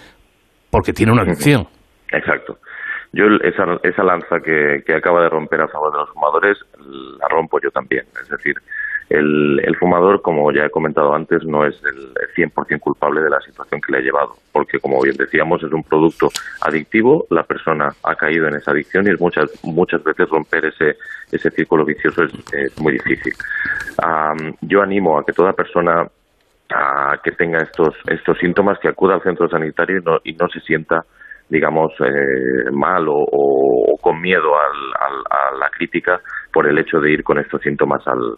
porque 0.72 0.94
tiene 0.94 1.12
una 1.12 1.24
adicción. 1.24 1.68
Exacto. 2.12 2.58
Yo 3.14 3.26
esa, 3.44 3.66
esa 3.84 4.04
lanza 4.04 4.40
que, 4.44 4.84
que 4.86 4.96
acaba 4.96 5.22
de 5.22 5.30
romper 5.30 5.62
a 5.62 5.68
favor 5.68 5.92
de 5.92 6.00
los 6.00 6.10
fumadores 6.12 6.58
la 7.20 7.28
rompo 7.28 7.60
yo 7.62 7.70
también. 7.70 8.06
Es 8.22 8.30
decir, 8.30 8.56
el, 9.12 9.76
fumador, 9.80 10.22
como 10.22 10.52
ya 10.52 10.66
he 10.66 10.70
comentado 10.70 11.14
antes, 11.14 11.44
no 11.46 11.66
es 11.66 11.76
el 11.84 12.14
100% 12.36 12.80
culpable 12.80 13.22
de 13.22 13.30
la 13.30 13.42
situación 13.42 13.82
que 13.82 13.92
le 13.92 13.98
ha 14.00 14.02
llevado, 14.02 14.34
porque 14.52 14.80
como 14.80 15.02
bien 15.02 15.16
decíamos, 15.18 15.64
es 15.64 15.72
un 15.72 15.84
producto 15.84 16.30
adictivo, 16.62 17.26
la 17.30 17.44
persona 17.44 17.90
ha 18.04 18.16
caído 18.16 18.48
en 18.48 18.56
esa 18.56 18.72
adicción 18.72 19.08
y 19.08 19.16
muchas, 19.20 19.50
muchas 19.64 20.04
veces 20.04 20.30
romper 20.30 20.66
ese, 20.66 20.98
ese 21.32 21.50
círculo 21.52 21.86
vicioso 21.86 22.24
es, 22.24 22.80
muy 22.80 22.94
difícil. 22.94 23.34
yo 24.62 24.82
animo 24.82 25.20
a 25.20 25.26
que 25.26 25.34
toda 25.34 25.54
persona 25.54 26.08
que 27.24 27.32
tenga 27.32 27.62
estos, 27.62 27.94
estos 28.08 28.38
síntomas 28.38 28.80
que 28.80 28.88
acuda 28.88 29.16
al 29.16 29.24
centro 29.24 29.50
sanitario 29.50 29.98
y 29.98 30.04
no, 30.04 30.20
y 30.24 30.34
no 30.34 30.48
se 30.50 30.62
sienta 30.62 31.06
digamos, 31.50 31.92
eh, 32.00 32.72
mal 32.72 33.06
o, 33.10 33.98
con 34.02 34.22
miedo 34.22 34.56
a 34.56 35.58
la 35.60 35.70
crítica 35.70 36.22
por 36.52 36.68
el 36.68 36.78
hecho 36.78 37.00
de 37.00 37.12
ir 37.12 37.24
con 37.24 37.40
estos 37.40 37.62
síntomas 37.62 38.06
al, 38.08 38.38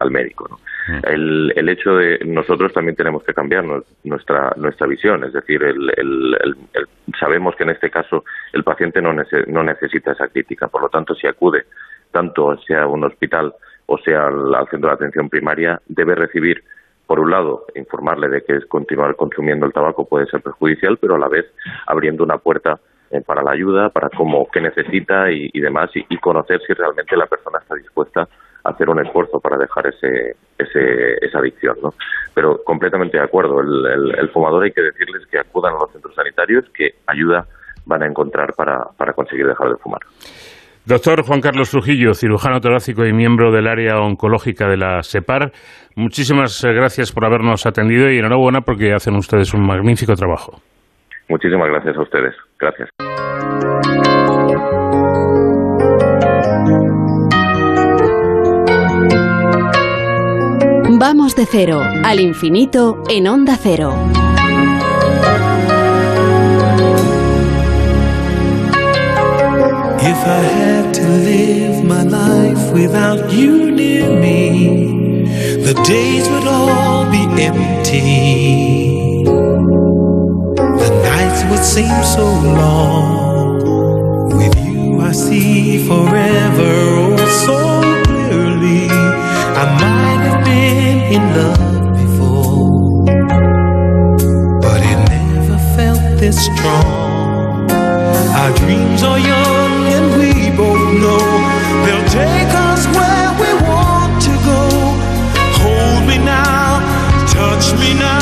al, 0.00 0.10
médico. 0.10 0.60
Mm. 0.88 0.98
El, 1.04 1.52
el, 1.56 1.68
hecho 1.68 1.96
de 1.96 2.18
nosotros 2.24 2.72
también 2.72 2.96
tenemos 2.96 3.22
que 3.22 3.34
cambiar 3.34 3.64
nuestra 4.04 4.52
nuestra 4.56 4.86
visión, 4.86 5.24
es 5.24 5.32
decir, 5.32 5.62
el, 5.62 6.56
sabemos 7.18 7.54
que 7.56 7.64
en 7.64 7.70
este 7.70 7.90
caso 7.90 8.24
el 8.52 8.64
paciente 8.64 9.00
no, 9.00 9.12
no 9.12 9.62
necesita 9.62 10.12
esa 10.12 10.28
crítica, 10.28 10.68
por 10.68 10.82
lo 10.82 10.88
tanto, 10.88 11.14
si 11.14 11.26
acude 11.26 11.64
tanto 12.10 12.56
sea 12.58 12.82
a 12.82 12.86
un 12.86 13.04
hospital 13.04 13.54
o 13.86 13.98
sea 13.98 14.26
al, 14.26 14.54
al 14.54 14.68
centro 14.68 14.88
de 14.88 14.94
atención 14.94 15.28
primaria, 15.28 15.80
debe 15.86 16.14
recibir 16.14 16.62
por 17.08 17.20
un 17.20 17.30
lado, 17.30 17.64
informarle 17.74 18.28
de 18.28 18.42
que 18.42 18.60
continuar 18.66 19.16
consumiendo 19.16 19.64
el 19.64 19.72
tabaco 19.72 20.06
puede 20.06 20.26
ser 20.26 20.42
perjudicial, 20.42 20.98
pero 20.98 21.14
a 21.14 21.18
la 21.18 21.28
vez 21.28 21.46
abriendo 21.86 22.22
una 22.22 22.36
puerta 22.36 22.78
eh, 23.10 23.20
para 23.20 23.42
la 23.42 23.52
ayuda, 23.52 23.88
para 23.88 24.10
cómo, 24.10 24.46
qué 24.52 24.60
necesita 24.60 25.30
y, 25.30 25.60
demás, 25.60 25.90
y, 25.94 26.16
conocer 26.18 26.60
si 26.66 26.74
realmente 26.74 27.16
la 27.16 27.26
persona 27.26 27.58
está 27.58 27.74
dispuesta 27.74 28.28
a 28.64 28.70
hacer 28.70 28.90
un 28.90 29.00
esfuerzo 29.04 29.40
para 29.40 29.56
dejar 29.56 29.86
ese, 29.86 30.36
esa 30.58 31.38
adicción. 31.38 31.76
¿no? 31.82 31.94
Pero 32.34 32.62
completamente 32.64 33.16
de 33.16 33.24
acuerdo, 33.24 33.60
el, 33.60 34.14
el, 34.18 34.28
fumador 34.30 34.64
hay 34.64 34.72
que 34.72 34.82
decirles 34.82 35.26
que 35.30 35.38
acudan 35.38 35.74
a 35.74 35.78
los 35.78 35.92
centros 35.92 36.14
sanitarios, 36.14 36.66
que 36.74 36.90
ayuda 37.06 37.46
van 37.86 38.02
a 38.02 38.06
encontrar 38.06 38.52
para, 38.54 38.84
para 38.96 39.14
conseguir 39.14 39.46
dejar 39.46 39.70
de 39.70 39.76
fumar. 39.76 40.00
Doctor 40.84 41.22
Juan 41.22 41.40
Carlos 41.40 41.70
Trujillo, 41.70 42.14
cirujano 42.14 42.60
torácico 42.60 43.04
y 43.04 43.12
miembro 43.12 43.52
del 43.52 43.68
área 43.68 44.00
oncológica 44.00 44.68
de 44.68 44.76
la 44.76 45.02
SEPAR, 45.02 45.52
muchísimas 45.96 46.62
gracias 46.64 47.12
por 47.12 47.26
habernos 47.26 47.66
atendido 47.66 48.10
y 48.10 48.18
enhorabuena 48.18 48.60
porque 48.62 48.92
hacen 48.94 49.14
ustedes 49.16 49.52
un 49.52 49.66
magnífico 49.66 50.14
trabajo. 50.14 50.60
Muchísimas 51.28 51.68
gracias 51.68 51.96
a 51.96 52.02
ustedes. 52.02 52.34
Gracias. 52.58 52.88
Vamos 61.00 61.36
de 61.36 61.46
cero 61.46 61.80
al 62.04 62.18
infinito 62.18 63.02
en 63.08 63.28
onda 63.28 63.56
cero. 63.56 63.94
If 70.00 70.26
I 70.26 70.42
had 70.42 70.94
to 70.94 71.02
live 71.02 71.84
my 71.84 72.02
life 72.02 72.72
without 72.72 73.30
you 73.32 73.70
near 73.70 74.08
me, 74.08 75.24
the 75.62 75.74
days 75.86 76.28
would 76.28 76.48
all 76.48 77.08
be 77.10 77.26
empty. 77.42 78.97
Would 81.50 81.64
seem 81.64 82.02
so 82.04 82.24
long. 82.24 83.58
With 84.36 84.56
you, 84.66 85.00
I 85.00 85.12
see 85.12 85.86
forever 85.86 86.72
oh 87.12 87.16
so 87.46 87.58
clearly. 88.04 88.88
I 89.62 89.64
might 89.82 90.22
have 90.28 90.44
been 90.44 90.98
in 91.16 91.24
love 91.38 91.86
before, 92.02 93.04
but 94.60 94.80
it 94.92 94.98
never 95.08 95.58
felt 95.76 96.02
this 96.18 96.38
strong. 96.46 97.70
Our 98.40 98.52
dreams 98.56 99.02
are 99.02 99.18
young, 99.18 99.74
and 99.96 100.06
we 100.18 100.32
both 100.56 100.86
know 101.02 101.24
they'll 101.84 102.08
take 102.22 102.52
us 102.68 102.86
where 102.96 103.30
we 103.42 103.50
want 103.68 104.14
to 104.28 104.34
go. 104.50 104.62
Hold 105.62 106.02
me 106.08 106.18
now, 106.18 106.80
touch 107.26 107.72
me 107.80 107.94
now. 107.94 108.17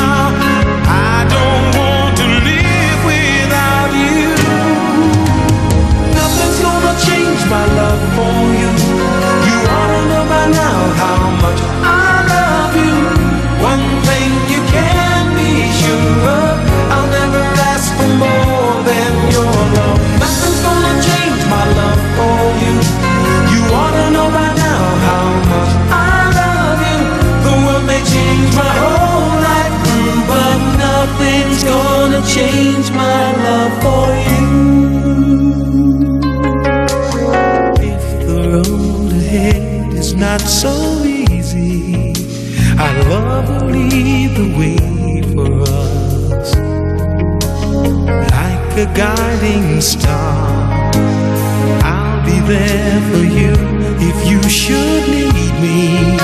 Like 48.76 48.88
a 48.88 48.94
guiding 48.94 49.80
star. 49.80 50.92
I'll 51.82 52.24
be 52.26 52.38
there 52.40 53.00
for 53.10 53.24
you 53.24 53.54
if 54.00 54.28
you 54.28 54.42
should 54.48 55.08
need 55.08 55.54
me. 55.64 56.16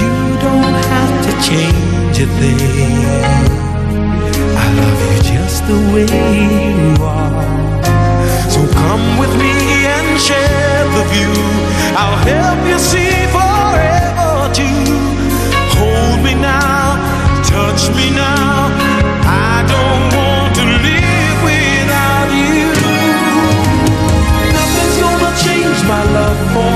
You 0.00 0.12
don't 0.44 0.76
have 0.92 1.14
to 1.26 1.32
change 1.48 2.16
a 2.18 2.28
thing. 2.38 3.04
I 4.56 4.66
love 4.80 5.00
you 5.08 5.22
just 5.32 5.66
the 5.66 5.78
way 5.94 6.06
you 6.68 7.02
are. 7.02 7.42
So 8.50 8.60
come 8.72 9.18
with 9.18 9.34
me 9.38 9.52
and 9.96 10.20
share 10.20 10.84
the 10.96 11.04
view. 11.12 11.34
I'll 11.96 12.18
help 12.28 12.60
you 12.68 12.78
see 12.78 13.14
forever 13.36 14.52
too. 14.52 14.84
Hold 15.78 16.24
me 16.24 16.34
now, 16.34 16.96
touch 17.42 17.88
me 17.96 18.10
now. 18.10 18.68
I 19.26 19.64
don't 19.66 20.03
my 25.86 26.02
love 26.12 26.52
for 26.54 26.73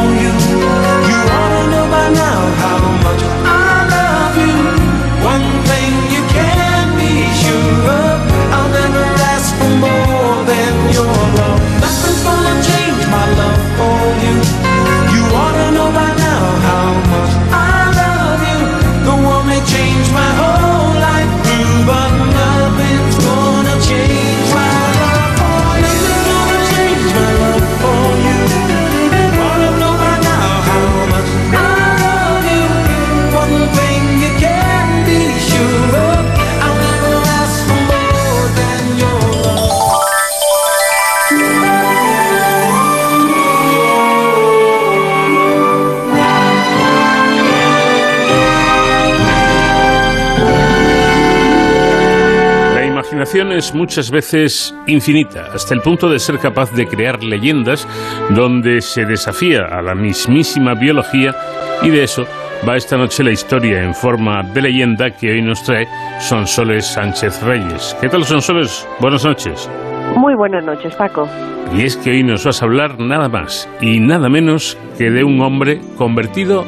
La 53.48 53.54
imaginación 53.54 53.74
es 53.74 53.74
muchas 53.74 54.11
veces 54.11 54.74
infinita, 54.87 55.46
hasta 55.54 55.72
el 55.72 55.80
punto 55.80 56.11
de 56.11 56.18
ser 56.18 56.38
capaz 56.38 56.70
de 56.72 56.87
crear 56.87 57.22
leyendas 57.22 57.88
donde 58.30 58.82
se 58.82 59.06
desafía 59.06 59.64
a 59.64 59.80
la 59.80 59.94
mismísima 59.94 60.74
biología 60.74 61.34
y 61.82 61.88
de 61.88 62.04
eso 62.04 62.26
va 62.68 62.76
esta 62.76 62.98
noche 62.98 63.24
la 63.24 63.30
historia 63.30 63.82
en 63.82 63.94
forma 63.94 64.42
de 64.42 64.61
leyenda 64.61 65.11
que 65.12 65.30
hoy 65.30 65.40
nos 65.40 65.62
trae 65.62 65.88
Sonsoles 66.20 66.87
Sánchez 66.87 67.42
Reyes. 67.42 67.96
¿Qué 68.00 68.11
tal 68.11 68.24
Sonsoles? 68.24 68.87
Buenas 69.00 69.24
noches. 69.24 69.70
Muy 70.14 70.34
buenas 70.34 70.64
noches, 70.64 70.94
Paco. 70.96 71.26
Y 71.74 71.84
es 71.84 71.96
que 71.96 72.11
hoy 72.11 72.22
nos 72.22 72.44
vas 72.44 72.61
a 72.61 72.66
hablar 72.66 73.00
nada 73.00 73.30
más 73.30 73.66
y 73.80 73.98
nada 73.98 74.28
menos 74.28 74.76
que 74.98 75.11
de 75.11 75.24
un 75.24 75.40
hombre 75.40 75.80
convertido 75.96 76.64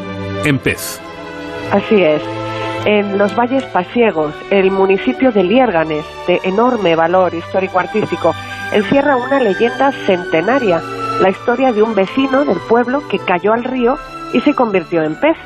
en 0.47 0.59
pez. 0.59 0.99
Así 1.73 2.03
es. 2.03 2.40
En 2.87 3.19
los 3.19 3.37
Valles 3.37 3.63
Pasiegos, 3.65 4.35
el 4.51 4.71
municipio 4.71 5.33
de 5.33 5.45
Liérganes, 5.45 6.05
de 6.27 6.41
enorme 6.45 6.97
valor 6.97 7.35
histórico-artístico, 7.35 8.33
encierra 8.73 9.17
una 9.17 9.39
leyenda 9.39 9.93
centenaria, 9.93 10.81
la 11.21 11.29
historia 11.29 11.73
de 11.73 11.83
un 11.83 11.95
vecino 11.95 12.47
del 12.47 12.57
pueblo 12.71 13.03
que 13.11 13.19
cayó 13.19 13.53
al 13.53 13.65
río 13.65 13.99
y 14.33 14.41
se 14.41 14.55
convirtió 14.55 15.03
en 15.03 15.15
pez. 15.21 15.37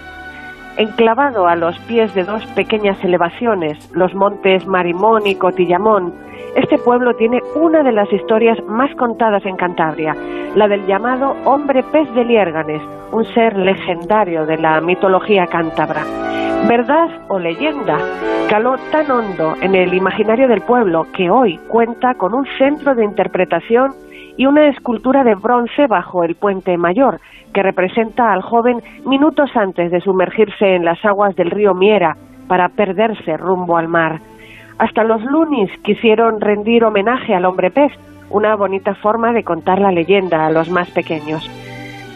Enclavado 0.76 1.48
a 1.48 1.56
los 1.56 1.76
pies 1.80 2.14
de 2.14 2.22
dos 2.22 2.46
pequeñas 2.54 3.02
elevaciones, 3.02 3.90
los 3.92 4.14
montes 4.14 4.64
Marimón 4.66 5.26
y 5.26 5.34
Cotillamón, 5.34 6.14
este 6.54 6.78
pueblo 6.78 7.16
tiene 7.16 7.40
una 7.56 7.82
de 7.82 7.92
las 7.92 8.12
historias 8.12 8.58
más 8.68 8.94
contadas 8.94 9.44
en 9.44 9.56
Cantabria, 9.56 10.16
la 10.54 10.68
del 10.68 10.86
llamado 10.86 11.34
hombre 11.44 11.82
pez 11.82 12.08
de 12.14 12.24
Liérganes, 12.24 12.82
un 13.10 13.24
ser 13.34 13.56
legendario 13.56 14.46
de 14.46 14.56
la 14.58 14.80
mitología 14.80 15.48
cántabra. 15.48 16.33
Verdad 16.68 17.08
o 17.28 17.38
leyenda, 17.38 17.98
caló 18.48 18.76
tan 18.90 19.10
hondo 19.10 19.54
en 19.60 19.74
el 19.74 19.92
imaginario 19.92 20.48
del 20.48 20.62
pueblo 20.62 21.06
que 21.14 21.30
hoy 21.30 21.58
cuenta 21.68 22.14
con 22.14 22.34
un 22.34 22.46
centro 22.58 22.94
de 22.94 23.04
interpretación 23.04 23.92
y 24.36 24.46
una 24.46 24.68
escultura 24.68 25.24
de 25.24 25.34
bronce 25.34 25.86
bajo 25.86 26.24
el 26.24 26.34
puente 26.34 26.76
mayor, 26.76 27.20
que 27.52 27.62
representa 27.62 28.32
al 28.32 28.42
joven 28.42 28.82
minutos 29.06 29.50
antes 29.54 29.90
de 29.90 30.00
sumergirse 30.00 30.74
en 30.74 30.84
las 30.84 31.04
aguas 31.04 31.36
del 31.36 31.50
río 31.50 31.74
Miera, 31.74 32.16
para 32.48 32.68
perderse 32.68 33.36
rumbo 33.36 33.76
al 33.76 33.88
mar. 33.88 34.20
Hasta 34.78 35.04
los 35.04 35.22
lunis 35.22 35.70
quisieron 35.82 36.40
rendir 36.40 36.84
homenaje 36.84 37.34
al 37.34 37.44
hombre 37.44 37.70
pez, 37.70 37.92
una 38.30 38.56
bonita 38.56 38.94
forma 38.94 39.32
de 39.32 39.44
contar 39.44 39.78
la 39.80 39.92
leyenda 39.92 40.46
a 40.46 40.50
los 40.50 40.68
más 40.68 40.90
pequeños. 40.90 41.48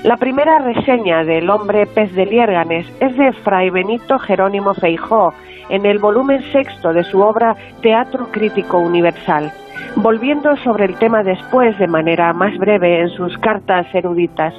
La 0.09 0.17
primera 0.17 0.59
reseña 0.61 1.23
del 1.23 1.51
hombre 1.51 1.85
pez 1.85 2.15
de 2.15 2.25
Liérganes 2.25 2.87
es 2.99 3.15
de 3.19 3.31
Fray 3.45 3.69
Benito 3.69 4.19
Jerónimo 4.19 4.73
Feijó 4.73 5.35
en 5.69 5.85
el 5.85 5.99
volumen 5.99 6.41
sexto 6.51 6.95
de 6.95 7.05
su 7.05 7.21
obra 7.21 7.55
Teatro 7.83 8.29
Crítico 8.31 8.79
Universal, 8.79 9.53
volviendo 9.97 10.57
sobre 10.65 10.87
el 10.87 10.97
tema 10.97 11.23
después 11.23 11.79
de 11.79 11.89
manera 11.89 12.33
más 12.33 12.57
breve 12.57 13.03
en 13.03 13.11
sus 13.11 13.37
cartas 13.37 13.87
eruditas. 13.95 14.55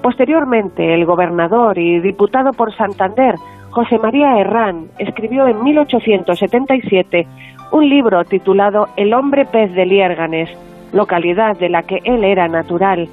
Posteriormente, 0.00 0.94
el 0.94 1.04
gobernador 1.04 1.76
y 1.76 2.00
diputado 2.00 2.54
por 2.54 2.74
Santander, 2.74 3.34
José 3.68 3.98
María 3.98 4.38
Herrán, 4.38 4.86
escribió 4.98 5.48
en 5.48 5.62
1877 5.64 7.26
un 7.72 7.86
libro 7.90 8.24
titulado 8.24 8.88
El 8.96 9.12
hombre 9.12 9.44
pez 9.44 9.70
de 9.74 9.84
Liérganes, 9.84 10.48
localidad 10.94 11.58
de 11.58 11.68
la 11.68 11.82
que 11.82 12.00
él 12.04 12.24
era 12.24 12.48
natural, 12.48 13.06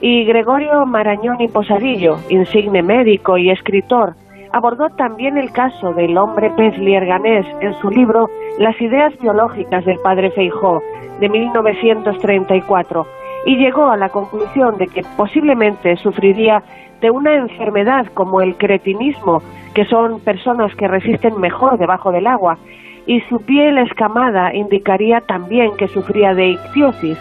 y 0.00 0.24
Gregorio 0.24 0.86
Marañón 0.86 1.40
y 1.40 1.48
Posadillo, 1.48 2.16
insigne 2.30 2.82
médico 2.82 3.36
y 3.36 3.50
escritor, 3.50 4.14
abordó 4.52 4.88
también 4.90 5.36
el 5.36 5.52
caso 5.52 5.92
del 5.92 6.16
hombre 6.16 6.50
pez 6.56 6.76
lierganés 6.78 7.46
en 7.60 7.74
su 7.80 7.90
libro 7.90 8.28
Las 8.58 8.80
ideas 8.80 9.12
biológicas 9.20 9.84
del 9.84 9.98
padre 9.98 10.30
Feijó, 10.30 10.82
de 11.20 11.28
1934, 11.28 13.06
y 13.46 13.56
llegó 13.56 13.90
a 13.90 13.96
la 13.96 14.08
conclusión 14.08 14.76
de 14.78 14.86
que 14.86 15.02
posiblemente 15.16 15.96
sufriría 15.96 16.62
de 17.00 17.10
una 17.10 17.34
enfermedad 17.34 18.06
como 18.14 18.40
el 18.40 18.56
cretinismo, 18.56 19.42
que 19.74 19.84
son 19.84 20.20
personas 20.20 20.74
que 20.76 20.88
resisten 20.88 21.38
mejor 21.40 21.78
debajo 21.78 22.10
del 22.10 22.26
agua, 22.26 22.58
y 23.06 23.20
su 23.22 23.40
piel 23.40 23.78
escamada 23.78 24.54
indicaría 24.54 25.20
también 25.20 25.76
que 25.76 25.88
sufría 25.88 26.34
de 26.34 26.48
ictiosis, 26.48 27.18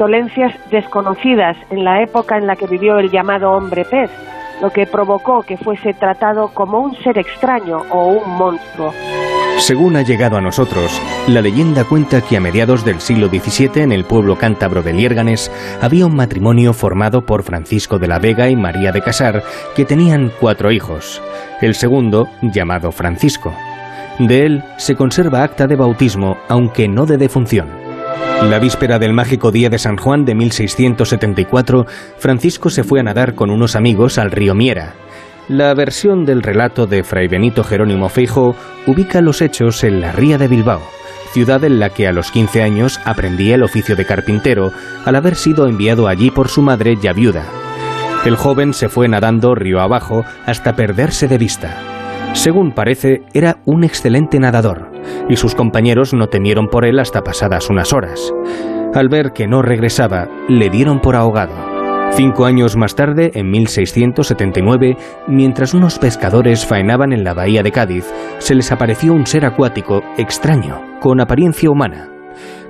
dolencias 0.00 0.54
desconocidas 0.70 1.58
en 1.68 1.84
la 1.84 2.02
época 2.02 2.38
en 2.38 2.46
la 2.46 2.56
que 2.56 2.66
vivió 2.66 2.98
el 2.98 3.10
llamado 3.10 3.50
hombre 3.50 3.84
pez, 3.84 4.10
lo 4.62 4.70
que 4.70 4.86
provocó 4.86 5.42
que 5.42 5.58
fuese 5.58 5.92
tratado 5.92 6.48
como 6.54 6.80
un 6.80 6.94
ser 7.02 7.18
extraño 7.18 7.82
o 7.90 8.06
un 8.06 8.38
monstruo. 8.38 8.94
Según 9.58 9.96
ha 9.96 10.02
llegado 10.02 10.38
a 10.38 10.40
nosotros, 10.40 10.98
la 11.28 11.42
leyenda 11.42 11.84
cuenta 11.84 12.22
que 12.22 12.38
a 12.38 12.40
mediados 12.40 12.82
del 12.82 12.98
siglo 13.00 13.28
XVII 13.28 13.82
en 13.82 13.92
el 13.92 14.04
pueblo 14.04 14.36
cántabro 14.36 14.82
de 14.82 14.94
Liérganes 14.94 15.52
había 15.82 16.06
un 16.06 16.16
matrimonio 16.16 16.72
formado 16.72 17.26
por 17.26 17.42
Francisco 17.42 17.98
de 17.98 18.08
la 18.08 18.18
Vega 18.18 18.48
y 18.48 18.56
María 18.56 18.92
de 18.92 19.02
Casar 19.02 19.42
que 19.76 19.84
tenían 19.84 20.32
cuatro 20.40 20.72
hijos. 20.72 21.22
El 21.60 21.74
segundo, 21.74 22.26
llamado 22.40 22.90
Francisco. 22.90 23.52
De 24.18 24.46
él 24.46 24.64
se 24.78 24.96
conserva 24.96 25.42
acta 25.42 25.66
de 25.66 25.76
bautismo, 25.76 26.38
aunque 26.48 26.88
no 26.88 27.04
de 27.04 27.18
defunción. 27.18 27.89
La 28.42 28.58
víspera 28.58 28.98
del 28.98 29.12
mágico 29.12 29.52
día 29.52 29.68
de 29.68 29.78
San 29.78 29.96
Juan 29.96 30.24
de 30.24 30.34
1674, 30.34 31.86
Francisco 32.18 32.70
se 32.70 32.82
fue 32.82 32.98
a 32.98 33.02
nadar 33.02 33.34
con 33.34 33.50
unos 33.50 33.76
amigos 33.76 34.18
al 34.18 34.30
río 34.30 34.54
Miera. 34.54 34.94
La 35.48 35.74
versión 35.74 36.24
del 36.24 36.42
relato 36.42 36.86
de 36.86 37.04
Fray 37.04 37.28
Benito 37.28 37.62
Jerónimo 37.62 38.08
Feijo 38.08 38.56
ubica 38.86 39.20
los 39.20 39.42
hechos 39.42 39.84
en 39.84 40.00
la 40.00 40.12
ría 40.12 40.38
de 40.38 40.48
Bilbao, 40.48 40.80
ciudad 41.32 41.62
en 41.64 41.78
la 41.78 41.90
que 41.90 42.08
a 42.08 42.12
los 42.12 42.30
15 42.30 42.62
años 42.62 42.98
aprendía 43.04 43.56
el 43.56 43.62
oficio 43.62 43.94
de 43.94 44.06
carpintero 44.06 44.72
al 45.04 45.16
haber 45.16 45.36
sido 45.36 45.68
enviado 45.68 46.08
allí 46.08 46.30
por 46.30 46.48
su 46.48 46.62
madre 46.62 46.96
ya 47.00 47.12
viuda. 47.12 47.44
El 48.24 48.36
joven 48.36 48.74
se 48.74 48.88
fue 48.88 49.06
nadando 49.06 49.54
río 49.54 49.80
abajo 49.80 50.24
hasta 50.46 50.74
perderse 50.74 51.28
de 51.28 51.38
vista. 51.38 51.76
Según 52.32 52.72
parece, 52.72 53.22
era 53.32 53.58
un 53.64 53.84
excelente 53.84 54.40
nadador 54.40 54.89
y 55.28 55.36
sus 55.36 55.54
compañeros 55.54 56.14
no 56.14 56.26
temieron 56.26 56.68
por 56.68 56.84
él 56.84 56.98
hasta 56.98 57.22
pasadas 57.22 57.70
unas 57.70 57.92
horas. 57.92 58.32
Al 58.94 59.08
ver 59.08 59.32
que 59.32 59.46
no 59.46 59.62
regresaba, 59.62 60.28
le 60.48 60.68
dieron 60.68 61.00
por 61.00 61.16
ahogado. 61.16 61.54
Cinco 62.12 62.44
años 62.44 62.76
más 62.76 62.96
tarde, 62.96 63.30
en 63.34 63.50
1679, 63.50 64.96
mientras 65.28 65.74
unos 65.74 65.98
pescadores 65.98 66.66
faenaban 66.66 67.12
en 67.12 67.22
la 67.22 67.34
bahía 67.34 67.62
de 67.62 67.70
Cádiz, 67.70 68.04
se 68.38 68.54
les 68.54 68.72
apareció 68.72 69.12
un 69.12 69.26
ser 69.26 69.46
acuático 69.46 70.02
extraño, 70.18 70.80
con 71.00 71.20
apariencia 71.20 71.70
humana. 71.70 72.08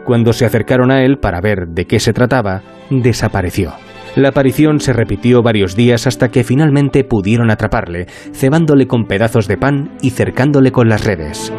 Cuando 0.05 0.33
se 0.33 0.45
acercaron 0.45 0.91
a 0.91 1.03
él 1.05 1.19
para 1.19 1.41
ver 1.41 1.69
de 1.69 1.87
qué 1.87 2.01
se 2.01 2.13
trataba, 2.13 2.63
desapareció. 2.91 3.73
La 4.17 4.31
aparición 4.31 4.81
se 4.81 4.93
repitió 4.93 5.43
varios 5.43 5.77
días 5.77 6.07
hasta 6.07 6.29
que 6.29 6.45
finalmente 6.45 7.05
pudieron 7.05 7.51
atraparle, 7.51 8.07
cebándole 8.35 8.87
con 8.87 9.05
pedazos 9.05 9.47
de 9.47 9.57
pan 9.57 9.97
y 10.03 10.11
cercándole 10.11 10.73
con 10.73 10.89
las 10.89 11.05
redes. 11.05 11.53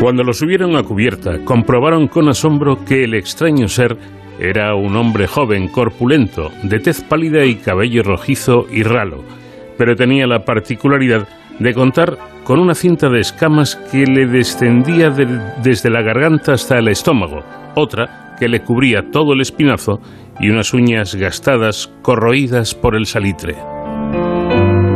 Cuando 0.00 0.24
lo 0.24 0.32
subieron 0.32 0.76
a 0.76 0.82
cubierta, 0.82 1.44
comprobaron 1.44 2.08
con 2.08 2.30
asombro 2.30 2.86
que 2.86 3.04
el 3.04 3.12
extraño 3.12 3.68
ser 3.68 3.98
era 4.38 4.74
un 4.74 4.96
hombre 4.96 5.26
joven, 5.26 5.68
corpulento, 5.68 6.48
de 6.62 6.80
tez 6.80 7.02
pálida 7.02 7.44
y 7.44 7.56
cabello 7.56 8.02
rojizo 8.02 8.64
y 8.72 8.82
ralo, 8.82 9.18
pero 9.76 9.94
tenía 9.96 10.26
la 10.26 10.46
particularidad 10.46 11.28
de 11.58 11.74
contar 11.74 12.16
con 12.44 12.58
una 12.60 12.74
cinta 12.74 13.10
de 13.10 13.20
escamas 13.20 13.76
que 13.92 14.06
le 14.06 14.24
descendía 14.24 15.10
desde 15.10 15.90
la 15.90 16.00
garganta 16.00 16.54
hasta 16.54 16.78
el 16.78 16.88
estómago, 16.88 17.42
otra 17.74 18.36
que 18.38 18.48
le 18.48 18.62
cubría 18.62 19.10
todo 19.10 19.34
el 19.34 19.42
espinazo 19.42 20.00
y 20.40 20.48
unas 20.48 20.72
uñas 20.72 21.14
gastadas, 21.14 21.94
corroídas 22.00 22.74
por 22.74 22.96
el 22.96 23.04
salitre. 23.04 23.54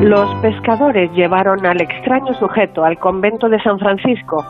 Los 0.00 0.34
pescadores 0.40 1.10
llevaron 1.12 1.66
al 1.66 1.82
extraño 1.82 2.32
sujeto 2.38 2.82
al 2.84 2.98
convento 2.98 3.50
de 3.50 3.62
San 3.62 3.78
Francisco, 3.78 4.42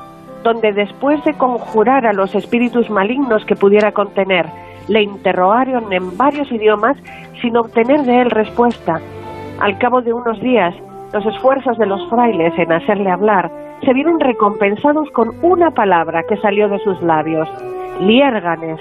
donde 0.45 0.73
después 0.73 1.25
de 1.25 1.35
conjurar 1.35 2.07
a 2.07 2.13
los 2.13 2.35
espíritus 2.35 2.89
malignos 2.91 3.45
que 3.47 3.57
pudiera 3.57 3.91
contener, 3.91 4.47
le 4.87 5.03
interrogaron 5.03 5.93
en 5.93 6.17
varios 6.17 6.53
idiomas 6.53 6.97
sin 7.41 7.57
obtener 7.57 8.03
de 8.03 8.21
él 8.21 8.31
respuesta. 8.31 9.01
Al 9.61 9.79
cabo 9.79 10.03
de 10.03 10.13
unos 10.13 10.39
días, 10.41 10.75
los 11.13 11.25
esfuerzos 11.27 11.79
de 11.79 11.87
los 11.87 12.09
frailes 12.11 12.53
en 12.59 12.73
hacerle 12.73 13.11
hablar 13.11 13.51
se 13.85 13.93
vieron 13.93 14.21
recompensados 14.21 15.11
con 15.11 15.31
una 15.43 15.71
palabra 15.71 16.23
que 16.29 16.37
salió 16.37 16.69
de 16.69 16.79
sus 16.81 17.01
labios, 17.03 17.49
liérganes. 18.01 18.81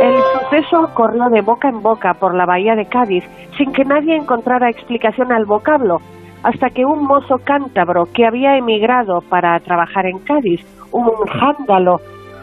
El 0.00 0.14
suceso 0.32 0.90
corrió 0.94 1.28
de 1.28 1.42
boca 1.42 1.68
en 1.68 1.82
boca 1.82 2.14
por 2.14 2.34
la 2.34 2.46
bahía 2.46 2.74
de 2.74 2.86
Cádiz 2.86 3.24
sin 3.58 3.72
que 3.72 3.84
nadie 3.84 4.16
encontrara 4.16 4.70
explicación 4.70 5.30
al 5.30 5.44
vocablo, 5.44 6.00
hasta 6.42 6.70
que 6.70 6.84
un 6.84 7.04
mozo 7.04 7.38
cántabro 7.44 8.06
que 8.12 8.26
había 8.26 8.56
emigrado 8.56 9.20
para 9.28 9.58
trabajar 9.60 10.06
en 10.06 10.18
Cádiz, 10.20 10.60
un 10.92 11.10
jándalo, 11.26 12.00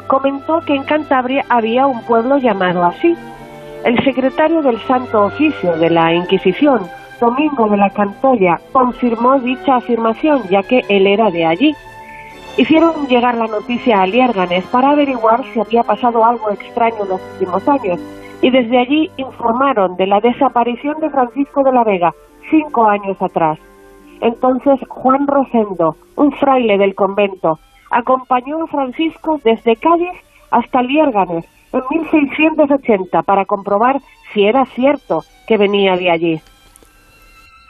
comentó 0.08 0.60
que 0.62 0.76
en 0.76 0.84
Cantabria 0.84 1.44
había 1.50 1.86
un 1.86 2.02
pueblo 2.04 2.38
llamado 2.38 2.84
así. 2.86 3.16
El 3.84 4.04
secretario 4.04 4.62
del 4.62 4.80
Santo 4.82 5.26
Oficio 5.26 5.78
de 5.78 5.90
la 5.90 6.14
Inquisición, 6.14 6.82
Domingo 7.20 7.68
de 7.70 7.78
la 7.78 7.90
Cantoya, 7.90 8.60
confirmó 8.72 9.40
dicha 9.40 9.76
afirmación, 9.78 10.44
ya 10.50 10.64
que 10.64 10.84
él 10.90 11.08
era 11.08 11.30
de 11.30 11.46
allí. 11.46 11.76
Hicieron 12.58 13.08
llegar 13.08 13.36
la 13.36 13.48
noticia 13.48 14.02
a 14.02 14.08
Liérganes 14.08 14.66
para 14.68 14.92
averiguar 14.92 15.44
si 15.54 15.60
había 15.60 15.84
pasado 15.84 16.26
algo 16.26 16.50
extraño 16.50 17.04
en 17.04 17.10
los 17.10 17.22
últimos 17.34 17.68
años, 17.68 18.00
y 18.42 18.50
desde 18.50 18.80
allí 18.80 19.12
informaron 19.18 19.96
de 19.96 20.08
la 20.08 20.20
desaparición 20.20 21.00
de 21.00 21.10
Francisco 21.10 21.64
de 21.64 21.72
la 21.72 21.84
Vega, 21.84 22.14
cinco 22.50 22.88
años 22.88 23.22
atrás. 23.22 23.60
Entonces 24.22 24.80
Juan 24.88 25.28
Rosendo, 25.28 25.96
un 26.16 26.32
fraile 26.34 26.78
del 26.78 26.96
convento, 26.96 27.60
acompañó 27.92 28.64
a 28.64 28.68
Francisco 28.68 29.40
desde 29.44 29.76
Cádiz 29.76 30.14
hasta 30.52 30.82
Liérganes 30.82 31.46
en 31.74 31.82
1680 31.90 33.22
para 33.24 33.46
comprobar 33.46 34.00
si 34.34 34.44
era 34.46 34.66
cierto 34.66 35.24
que 35.48 35.58
venía 35.58 35.96
de 35.96 36.12
allí. 36.12 36.42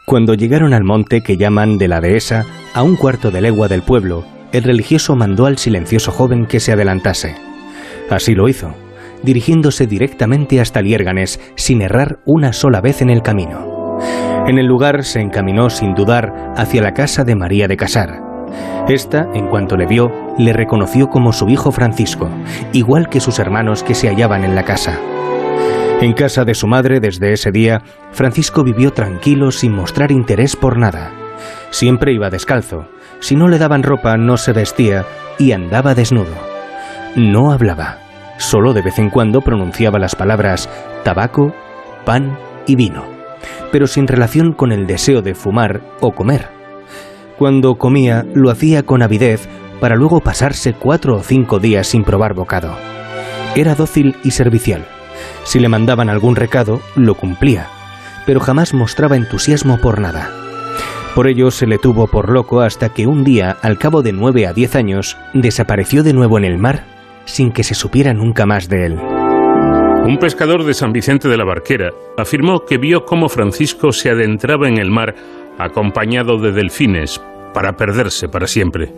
Cuando 0.06 0.34
llegaron 0.34 0.74
al 0.74 0.84
monte 0.84 1.22
que 1.22 1.36
llaman 1.36 1.78
de 1.78 1.90
la 1.90 2.00
dehesa, 2.00 2.46
a 2.74 2.84
un 2.84 2.96
cuarto 2.96 3.30
de 3.30 3.42
legua 3.42 3.68
del 3.68 3.82
pueblo, 3.82 4.24
el 4.54 4.64
religioso 4.64 5.16
mandó 5.16 5.46
al 5.46 5.58
silencioso 5.58 6.12
joven 6.12 6.46
que 6.46 6.62
se 6.62 6.72
adelantase. 6.72 7.36
Así 8.10 8.34
lo 8.34 8.48
hizo, 8.48 8.74
dirigiéndose 9.24 9.86
directamente 9.86 10.62
hasta 10.62 10.82
Liérganes 10.82 11.42
sin 11.56 11.82
errar 11.82 12.20
una 12.26 12.54
sola 12.54 12.80
vez 12.80 13.02
en 13.02 13.10
el 13.10 13.22
camino. 13.22 13.77
En 14.48 14.58
el 14.58 14.66
lugar 14.66 15.04
se 15.04 15.20
encaminó 15.20 15.70
sin 15.70 15.94
dudar 15.94 16.54
hacia 16.56 16.82
la 16.82 16.94
casa 16.94 17.24
de 17.24 17.36
María 17.36 17.68
de 17.68 17.78
Casar. 17.78 18.22
Esta, 18.88 19.28
en 19.34 19.48
cuanto 19.48 19.76
le 19.76 19.86
vio, 19.86 20.10
le 20.38 20.54
reconoció 20.54 21.08
como 21.08 21.34
su 21.34 21.50
hijo 21.50 21.72
Francisco, 21.72 22.30
igual 22.72 23.10
que 23.10 23.20
sus 23.20 23.40
hermanos 23.40 23.84
que 23.84 23.94
se 23.94 24.08
hallaban 24.08 24.46
en 24.46 24.56
la 24.56 24.64
casa. 24.64 24.98
En 26.00 26.14
casa 26.14 26.46
de 26.46 26.54
su 26.54 26.68
madre 26.68 27.00
desde 27.00 27.34
ese 27.34 27.52
día, 27.52 27.82
Francisco 28.12 28.64
vivió 28.64 28.94
tranquilo 28.94 29.52
sin 29.52 29.74
mostrar 29.74 30.12
interés 30.12 30.56
por 30.56 30.78
nada. 30.78 31.12
Siempre 31.72 32.14
iba 32.14 32.30
descalzo. 32.30 32.88
Si 33.20 33.36
no 33.36 33.48
le 33.48 33.58
daban 33.58 33.84
ropa 33.84 34.16
no 34.16 34.38
se 34.38 34.54
vestía 34.54 35.06
y 35.40 35.52
andaba 35.52 35.96
desnudo. 35.96 36.36
No 37.16 37.52
hablaba. 37.52 37.98
Solo 38.38 38.74
de 38.74 38.84
vez 38.84 39.00
en 39.00 39.10
cuando 39.10 39.42
pronunciaba 39.42 39.98
las 39.98 40.16
palabras 40.16 40.70
tabaco, 41.04 41.54
pan 42.06 42.38
y 42.68 42.76
vino 42.76 43.17
pero 43.72 43.88
sin 43.88 44.08
relación 44.08 44.54
con 44.54 44.72
el 44.72 44.88
deseo 44.88 45.22
de 45.22 45.36
fumar 45.36 45.82
o 46.02 46.12
comer. 46.12 46.50
Cuando 47.38 47.76
comía, 47.76 48.26
lo 48.34 48.50
hacía 48.50 48.84
con 48.84 49.02
avidez 49.02 49.48
para 49.80 49.96
luego 49.96 50.22
pasarse 50.22 50.74
cuatro 50.74 51.16
o 51.16 51.24
cinco 51.24 51.60
días 51.60 51.88
sin 51.88 52.04
probar 52.04 52.34
bocado. 52.34 52.76
Era 53.56 53.76
dócil 53.76 54.16
y 54.24 54.32
servicial. 54.32 54.86
Si 55.44 55.60
le 55.60 55.70
mandaban 55.70 56.10
algún 56.10 56.36
recado, 56.36 56.82
lo 56.96 57.16
cumplía, 57.16 57.68
pero 58.26 58.40
jamás 58.40 58.74
mostraba 58.74 59.16
entusiasmo 59.16 59.80
por 59.80 60.00
nada. 60.00 60.32
Por 61.16 61.28
ello 61.28 61.50
se 61.50 61.66
le 61.66 61.78
tuvo 61.78 62.08
por 62.08 62.30
loco 62.30 62.62
hasta 62.62 62.90
que 62.90 63.08
un 63.08 63.24
día, 63.24 63.58
al 63.62 63.78
cabo 63.78 64.04
de 64.04 64.14
nueve 64.14 64.46
a 64.46 64.54
diez 64.54 64.76
años, 64.76 65.18
desapareció 65.34 66.04
de 66.04 66.14
nuevo 66.14 66.38
en 66.38 66.46
el 66.46 66.58
mar 66.58 66.84
sin 67.26 67.52
que 67.52 67.64
se 67.64 67.76
supiera 67.76 68.14
nunca 68.14 68.46
más 68.46 68.70
de 68.70 68.86
él. 68.86 69.17
Un 70.06 70.18
pescador 70.20 70.64
de 70.64 70.74
San 70.74 70.92
Vicente 70.92 71.28
de 71.28 71.38
la 71.38 71.46
Barquera 71.46 71.90
afirmó 72.18 72.62
que 72.62 72.78
vio 72.78 73.04
cómo 73.06 73.30
Francisco 73.30 73.92
se 73.92 74.10
adentraba 74.10 74.68
en 74.68 74.78
el 74.78 74.90
mar 74.90 75.14
acompañado 75.58 76.38
de 76.38 76.52
delfines 76.52 77.22
para 77.54 77.74
perderse 77.74 78.30
para 78.30 78.48
siempre. 78.48 78.94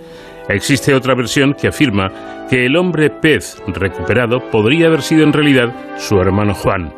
Existe 0.48 0.94
otra 0.94 1.16
versión 1.16 1.54
que 1.54 1.68
afirma 1.68 2.48
que 2.50 2.66
el 2.66 2.76
hombre 2.76 3.10
pez 3.10 3.62
recuperado 3.68 4.40
podría 4.52 4.88
haber 4.88 5.02
sido 5.02 5.24
en 5.24 5.34
realidad 5.34 5.98
su 5.98 6.20
hermano 6.20 6.54
Juan, 6.54 6.94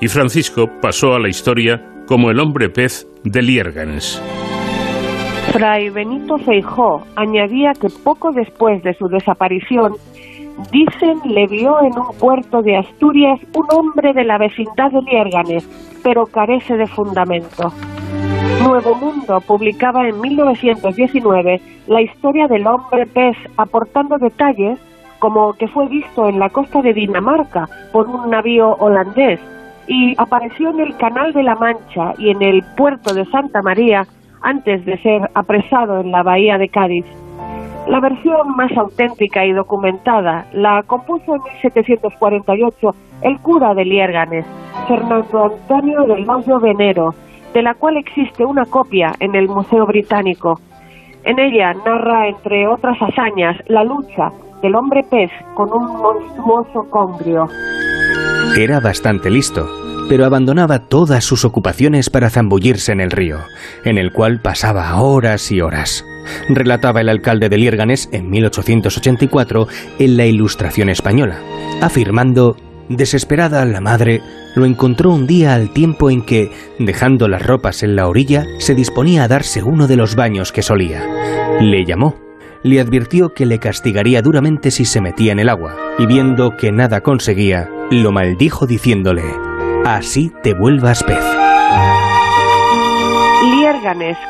y 0.00 0.08
Francisco 0.08 0.66
pasó 0.80 1.14
a 1.14 1.20
la 1.20 1.28
historia 1.28 1.80
como 2.06 2.30
el 2.30 2.40
hombre 2.40 2.68
pez 2.68 3.06
de 3.22 3.42
Liérganes. 3.42 4.22
Fray 5.52 5.88
Benito 5.90 6.36
Feijó 6.38 7.04
añadía 7.14 7.72
que 7.80 7.88
poco 8.02 8.32
después 8.32 8.82
de 8.82 8.94
su 8.94 9.06
desaparición, 9.06 9.92
dicen 10.70 11.20
le 11.24 11.46
vio 11.46 11.80
en 11.82 11.98
un 11.98 12.16
puerto 12.18 12.62
de 12.62 12.76
Asturias 12.76 13.40
un 13.54 13.66
hombre 13.70 14.12
de 14.12 14.24
la 14.24 14.38
vecindad 14.38 14.90
de 14.90 15.02
Liérganes, 15.02 15.68
pero 16.02 16.26
carece 16.26 16.76
de 16.76 16.86
fundamento. 16.86 17.72
Nuevo 18.64 18.94
Mundo 18.94 19.40
publicaba 19.40 20.08
en 20.08 20.20
1919 20.20 21.60
la 21.86 22.00
historia 22.00 22.46
del 22.48 22.66
hombre 22.66 23.06
pez, 23.06 23.36
aportando 23.56 24.18
detalles 24.18 24.78
como 25.18 25.54
que 25.54 25.68
fue 25.68 25.88
visto 25.88 26.28
en 26.28 26.38
la 26.38 26.50
costa 26.50 26.82
de 26.82 26.92
Dinamarca 26.92 27.68
por 27.92 28.08
un 28.08 28.30
navío 28.30 28.74
holandés 28.74 29.40
y 29.86 30.14
apareció 30.18 30.70
en 30.70 30.80
el 30.80 30.96
Canal 30.96 31.32
de 31.32 31.42
la 31.42 31.54
Mancha 31.56 32.14
y 32.18 32.30
en 32.30 32.42
el 32.42 32.62
puerto 32.76 33.14
de 33.14 33.24
Santa 33.26 33.62
María 33.62 34.06
antes 34.42 34.84
de 34.84 34.98
ser 34.98 35.30
apresado 35.34 36.00
en 36.00 36.10
la 36.10 36.22
bahía 36.22 36.58
de 36.58 36.68
Cádiz. 36.68 37.06
La 37.88 38.00
versión 38.00 38.56
más 38.56 38.72
auténtica 38.76 39.44
y 39.44 39.52
documentada 39.52 40.46
la 40.52 40.82
compuso 40.86 41.34
en 41.34 41.42
1748 41.42 42.90
el 43.22 43.38
cura 43.40 43.74
de 43.74 43.84
Liérganes, 43.84 44.46
Fernando 44.88 45.44
Antonio 45.44 46.04
del 46.06 46.24
Mayo 46.24 46.58
Venero, 46.60 47.10
de 47.52 47.62
la 47.62 47.74
cual 47.74 47.96
existe 47.98 48.44
una 48.44 48.64
copia 48.64 49.12
en 49.20 49.34
el 49.34 49.48
Museo 49.48 49.86
Británico. 49.86 50.60
En 51.24 51.38
ella 51.38 51.72
narra, 51.84 52.28
entre 52.28 52.66
otras 52.66 52.96
hazañas, 53.00 53.56
la 53.68 53.84
lucha 53.84 54.30
del 54.62 54.74
hombre 54.74 55.02
pez 55.10 55.30
con 55.54 55.70
un 55.72 56.00
monstruoso 56.00 56.88
congrio. 56.90 57.46
Era 58.58 58.80
bastante 58.80 59.30
listo, 59.30 59.66
pero 60.08 60.24
abandonaba 60.24 60.86
todas 60.88 61.22
sus 61.22 61.44
ocupaciones 61.44 62.08
para 62.08 62.30
zambullirse 62.30 62.92
en 62.92 63.00
el 63.00 63.10
río, 63.10 63.38
en 63.84 63.98
el 63.98 64.12
cual 64.12 64.40
pasaba 64.40 65.00
horas 65.00 65.52
y 65.52 65.60
horas. 65.60 66.04
Relataba 66.48 67.00
el 67.00 67.08
alcalde 67.08 67.48
de 67.48 67.58
Liérganes 67.58 68.08
en 68.12 68.30
1884 68.30 69.68
en 69.98 70.16
la 70.16 70.26
Ilustración 70.26 70.88
Española, 70.88 71.40
afirmando 71.80 72.56
Desesperada 72.88 73.64
la 73.64 73.80
madre 73.80 74.20
lo 74.54 74.66
encontró 74.66 75.10
un 75.10 75.26
día 75.26 75.54
al 75.54 75.70
tiempo 75.70 76.10
en 76.10 76.22
que, 76.22 76.52
dejando 76.78 77.28
las 77.28 77.44
ropas 77.44 77.82
en 77.82 77.96
la 77.96 78.08
orilla, 78.08 78.44
se 78.58 78.74
disponía 78.74 79.24
a 79.24 79.28
darse 79.28 79.62
uno 79.62 79.86
de 79.86 79.96
los 79.96 80.16
baños 80.16 80.52
que 80.52 80.62
solía. 80.62 81.02
Le 81.60 81.84
llamó, 81.86 82.16
le 82.62 82.80
advirtió 82.80 83.32
que 83.32 83.46
le 83.46 83.58
castigaría 83.58 84.22
duramente 84.22 84.70
si 84.70 84.84
se 84.84 85.00
metía 85.00 85.32
en 85.32 85.38
el 85.38 85.48
agua, 85.48 85.76
y 85.98 86.06
viendo 86.06 86.56
que 86.56 86.72
nada 86.72 87.00
conseguía, 87.00 87.70
lo 87.90 88.12
maldijo 88.12 88.66
diciéndole, 88.66 89.24
así 89.84 90.30
te 90.42 90.54
vuelvas 90.54 91.02
pez. 91.02 91.43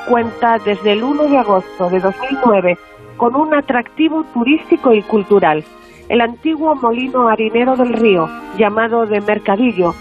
Cuenta 0.08 0.58
desde 0.58 0.92
el 0.92 1.04
1 1.04 1.24
de 1.28 1.38
agosto 1.38 1.88
de 1.90 2.00
2009 2.00 2.78
con 3.16 3.36
un 3.36 3.54
atractivo 3.54 4.24
turístico 4.34 4.92
y 4.92 5.02
cultural 5.02 5.64
el 6.08 6.20
antiguo 6.20 6.74
molino 6.74 7.28
harinero 7.28 7.76
del 7.76 7.92
río, 7.94 8.28
llamado 8.58 9.06
de 9.06 9.20
Mercadillo, 9.20 9.94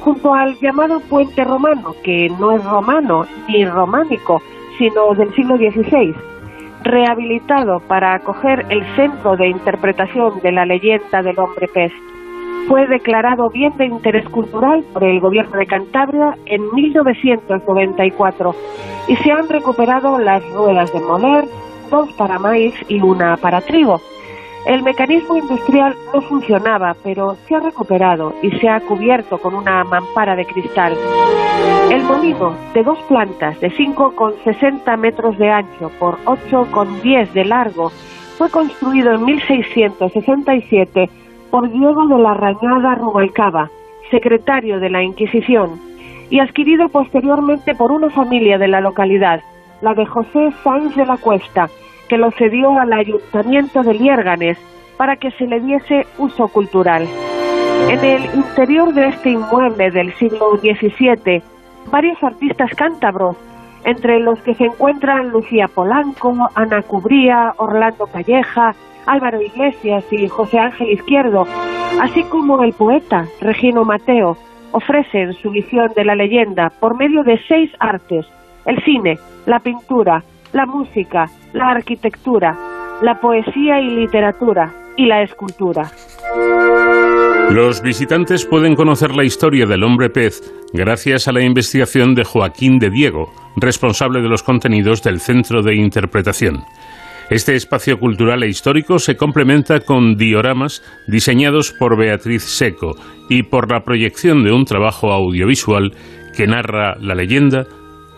junto 0.00 0.34
al 0.34 0.58
llamado 0.58 1.00
puente 1.00 1.44
romano, 1.44 1.94
que 2.02 2.30
no 2.38 2.52
es 2.52 2.64
romano 2.64 3.26
ni 3.48 3.64
románico, 3.66 4.40
sino 4.78 5.14
del 5.14 5.34
siglo 5.34 5.56
XVI, 5.56 6.14
rehabilitado 6.82 7.80
para 7.80 8.14
acoger 8.14 8.64
el 8.70 8.84
centro 8.96 9.36
de 9.36 9.48
interpretación 9.48 10.40
de 10.40 10.52
la 10.52 10.64
leyenda 10.64 11.22
del 11.22 11.38
hombre 11.38 11.68
pez. 11.68 11.92
Fue 12.68 12.86
declarado 12.86 13.50
bien 13.50 13.76
de 13.76 13.86
interés 13.86 14.28
cultural 14.28 14.84
por 14.92 15.04
el 15.04 15.20
gobierno 15.20 15.56
de 15.58 15.66
Cantabria 15.66 16.36
en 16.46 16.72
1994 16.72 18.54
y 19.08 19.16
se 19.16 19.32
han 19.32 19.48
recuperado 19.48 20.18
las 20.18 20.48
ruedas 20.52 20.92
de 20.92 21.00
moler, 21.00 21.44
dos 21.90 22.12
para 22.12 22.38
maíz 22.38 22.74
y 22.88 23.00
una 23.00 23.36
para 23.36 23.60
trigo. 23.60 24.00
El 24.66 24.82
mecanismo 24.82 25.36
industrial 25.36 25.96
no 26.14 26.20
funcionaba, 26.20 26.94
pero 27.02 27.36
se 27.48 27.54
ha 27.54 27.60
recuperado 27.60 28.34
y 28.42 28.50
se 28.58 28.68
ha 28.68 28.80
cubierto 28.80 29.38
con 29.38 29.54
una 29.54 29.82
mampara 29.84 30.36
de 30.36 30.44
cristal. 30.44 30.96
El 31.90 32.04
molino, 32.04 32.54
de 32.74 32.82
dos 32.84 32.98
plantas, 33.08 33.58
de 33.60 33.70
5,60 33.72 34.96
metros 34.96 35.36
de 35.38 35.50
ancho 35.50 35.90
por 35.98 36.18
8,10 36.24 37.32
de 37.32 37.44
largo, 37.46 37.90
fue 38.36 38.50
construido 38.50 39.12
en 39.12 39.24
1667 39.24 41.10
por 41.50 41.70
Diego 41.70 42.06
de 42.06 42.18
la 42.18 42.34
Rañada 42.34 42.94
Rubalcaba, 42.94 43.68
secretario 44.10 44.80
de 44.80 44.90
la 44.90 45.02
Inquisición, 45.02 45.80
y 46.30 46.38
adquirido 46.38 46.88
posteriormente 46.88 47.74
por 47.74 47.90
una 47.90 48.10
familia 48.10 48.58
de 48.58 48.68
la 48.68 48.80
localidad, 48.80 49.40
la 49.80 49.94
de 49.94 50.06
José 50.06 50.50
Sáenz 50.62 50.94
de 50.94 51.06
la 51.06 51.16
Cuesta, 51.16 51.68
que 52.08 52.18
lo 52.18 52.30
cedió 52.32 52.78
al 52.78 52.92
ayuntamiento 52.92 53.82
de 53.82 53.94
Liérganes 53.94 54.58
para 54.96 55.16
que 55.16 55.30
se 55.32 55.46
le 55.46 55.60
diese 55.60 56.06
uso 56.18 56.48
cultural. 56.48 57.06
En 57.88 58.04
el 58.04 58.24
interior 58.34 58.92
de 58.92 59.08
este 59.08 59.30
inmueble 59.30 59.90
del 59.90 60.12
siglo 60.14 60.56
XVII, 60.58 61.42
varios 61.90 62.22
artistas 62.22 62.70
cántabros, 62.76 63.36
entre 63.84 64.20
los 64.20 64.38
que 64.42 64.54
se 64.54 64.64
encuentran 64.64 65.30
Lucía 65.30 65.66
Polanco, 65.66 66.34
Ana 66.54 66.82
Cubría, 66.82 67.54
Orlando 67.56 68.06
Calleja, 68.06 68.74
Álvaro 69.10 69.42
Iglesias 69.42 70.04
y 70.12 70.28
José 70.28 70.60
Ángel 70.60 70.90
Izquierdo, 70.90 71.44
así 72.00 72.22
como 72.24 72.62
el 72.62 72.72
poeta 72.72 73.26
Regino 73.40 73.84
Mateo, 73.84 74.36
ofrecen 74.70 75.32
su 75.34 75.50
visión 75.50 75.88
de 75.96 76.04
la 76.04 76.14
leyenda 76.14 76.70
por 76.78 76.96
medio 76.96 77.24
de 77.24 77.40
seis 77.48 77.72
artes, 77.80 78.24
el 78.66 78.80
cine, 78.84 79.18
la 79.46 79.58
pintura, 79.58 80.22
la 80.52 80.64
música, 80.64 81.26
la 81.52 81.70
arquitectura, 81.70 82.56
la 83.02 83.20
poesía 83.20 83.80
y 83.80 83.90
literatura 83.90 84.72
y 84.96 85.06
la 85.06 85.22
escultura. 85.22 85.90
Los 87.50 87.82
visitantes 87.82 88.46
pueden 88.46 88.76
conocer 88.76 89.10
la 89.16 89.24
historia 89.24 89.66
del 89.66 89.82
hombre 89.82 90.08
pez 90.08 90.40
gracias 90.72 91.26
a 91.26 91.32
la 91.32 91.42
investigación 91.42 92.14
de 92.14 92.22
Joaquín 92.22 92.78
de 92.78 92.90
Diego, 92.90 93.32
responsable 93.56 94.22
de 94.22 94.28
los 94.28 94.44
contenidos 94.44 95.02
del 95.02 95.18
Centro 95.18 95.60
de 95.62 95.74
Interpretación. 95.74 96.62
Este 97.30 97.54
espacio 97.54 98.00
cultural 98.00 98.42
e 98.42 98.48
histórico 98.48 98.98
se 98.98 99.16
complementa 99.16 99.78
con 99.78 100.16
dioramas 100.16 100.82
diseñados 101.06 101.70
por 101.70 101.96
Beatriz 101.96 102.42
Seco 102.42 102.96
y 103.28 103.44
por 103.44 103.70
la 103.70 103.84
proyección 103.84 104.42
de 104.42 104.50
un 104.50 104.64
trabajo 104.64 105.12
audiovisual 105.12 105.92
que 106.36 106.48
narra 106.48 106.96
la 107.00 107.14
leyenda 107.14 107.66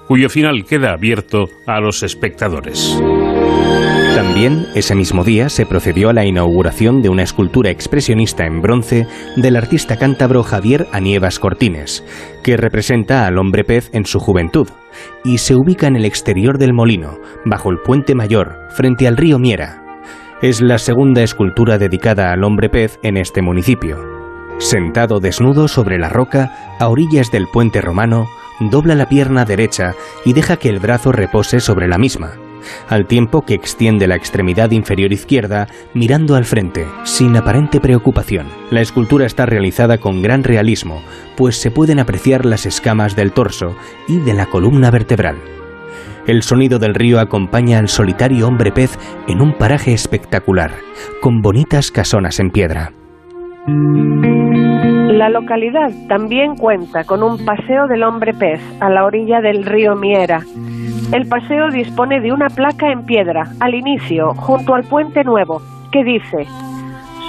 cuyo 0.08 0.30
final 0.30 0.64
queda 0.64 0.94
abierto 0.94 1.48
a 1.66 1.78
los 1.80 2.02
espectadores. 2.02 2.98
También 4.14 4.66
ese 4.74 4.94
mismo 4.94 5.24
día 5.24 5.48
se 5.48 5.64
procedió 5.64 6.10
a 6.10 6.12
la 6.12 6.26
inauguración 6.26 7.00
de 7.00 7.08
una 7.08 7.22
escultura 7.22 7.70
expresionista 7.70 8.44
en 8.44 8.60
bronce 8.60 9.06
del 9.36 9.56
artista 9.56 9.96
cántabro 9.96 10.42
Javier 10.42 10.86
Anievas 10.92 11.38
Cortines, 11.38 12.04
que 12.44 12.58
representa 12.58 13.26
al 13.26 13.38
hombre 13.38 13.64
pez 13.64 13.88
en 13.94 14.04
su 14.04 14.20
juventud, 14.20 14.68
y 15.24 15.38
se 15.38 15.54
ubica 15.54 15.86
en 15.86 15.96
el 15.96 16.04
exterior 16.04 16.58
del 16.58 16.74
molino, 16.74 17.18
bajo 17.46 17.70
el 17.70 17.78
puente 17.78 18.14
mayor, 18.14 18.58
frente 18.76 19.08
al 19.08 19.16
río 19.16 19.38
Miera. 19.38 19.82
Es 20.42 20.60
la 20.60 20.76
segunda 20.76 21.22
escultura 21.22 21.78
dedicada 21.78 22.32
al 22.32 22.44
hombre 22.44 22.68
pez 22.68 22.98
en 23.02 23.16
este 23.16 23.40
municipio. 23.40 23.96
Sentado 24.58 25.20
desnudo 25.20 25.68
sobre 25.68 25.98
la 25.98 26.10
roca, 26.10 26.76
a 26.78 26.88
orillas 26.88 27.30
del 27.30 27.46
puente 27.46 27.80
romano, 27.80 28.28
dobla 28.60 28.94
la 28.94 29.08
pierna 29.08 29.46
derecha 29.46 29.94
y 30.26 30.34
deja 30.34 30.58
que 30.58 30.68
el 30.68 30.80
brazo 30.80 31.12
repose 31.12 31.60
sobre 31.60 31.88
la 31.88 31.96
misma, 31.96 32.32
al 32.88 33.06
tiempo 33.06 33.42
que 33.42 33.54
extiende 33.54 34.06
la 34.06 34.16
extremidad 34.16 34.70
inferior 34.70 35.12
izquierda 35.12 35.68
mirando 35.94 36.34
al 36.34 36.44
frente, 36.44 36.86
sin 37.04 37.36
aparente 37.36 37.80
preocupación. 37.80 38.46
La 38.70 38.80
escultura 38.80 39.26
está 39.26 39.46
realizada 39.46 39.98
con 39.98 40.22
gran 40.22 40.44
realismo, 40.44 41.02
pues 41.36 41.56
se 41.56 41.70
pueden 41.70 41.98
apreciar 41.98 42.44
las 42.44 42.66
escamas 42.66 43.16
del 43.16 43.32
torso 43.32 43.76
y 44.08 44.18
de 44.18 44.34
la 44.34 44.46
columna 44.46 44.90
vertebral. 44.90 45.36
El 46.26 46.42
sonido 46.42 46.78
del 46.78 46.94
río 46.94 47.18
acompaña 47.18 47.78
al 47.78 47.88
solitario 47.88 48.46
hombre 48.46 48.70
pez 48.70 48.96
en 49.26 49.40
un 49.40 49.54
paraje 49.54 49.92
espectacular, 49.92 50.72
con 51.20 51.42
bonitas 51.42 51.90
casonas 51.90 52.38
en 52.38 52.50
piedra. 52.50 52.92
La 55.22 55.28
localidad 55.28 55.92
también 56.08 56.56
cuenta 56.56 57.04
con 57.04 57.22
un 57.22 57.44
paseo 57.44 57.86
del 57.86 58.02
hombre 58.02 58.34
pez 58.34 58.60
a 58.80 58.90
la 58.90 59.04
orilla 59.04 59.40
del 59.40 59.64
río 59.64 59.94
Miera. 59.94 60.40
El 61.12 61.28
paseo 61.28 61.70
dispone 61.70 62.20
de 62.20 62.32
una 62.32 62.48
placa 62.48 62.90
en 62.90 63.06
piedra 63.06 63.44
al 63.60 63.76
inicio, 63.76 64.34
junto 64.34 64.74
al 64.74 64.82
puente 64.82 65.22
nuevo, 65.22 65.62
que 65.92 66.02
dice 66.02 66.48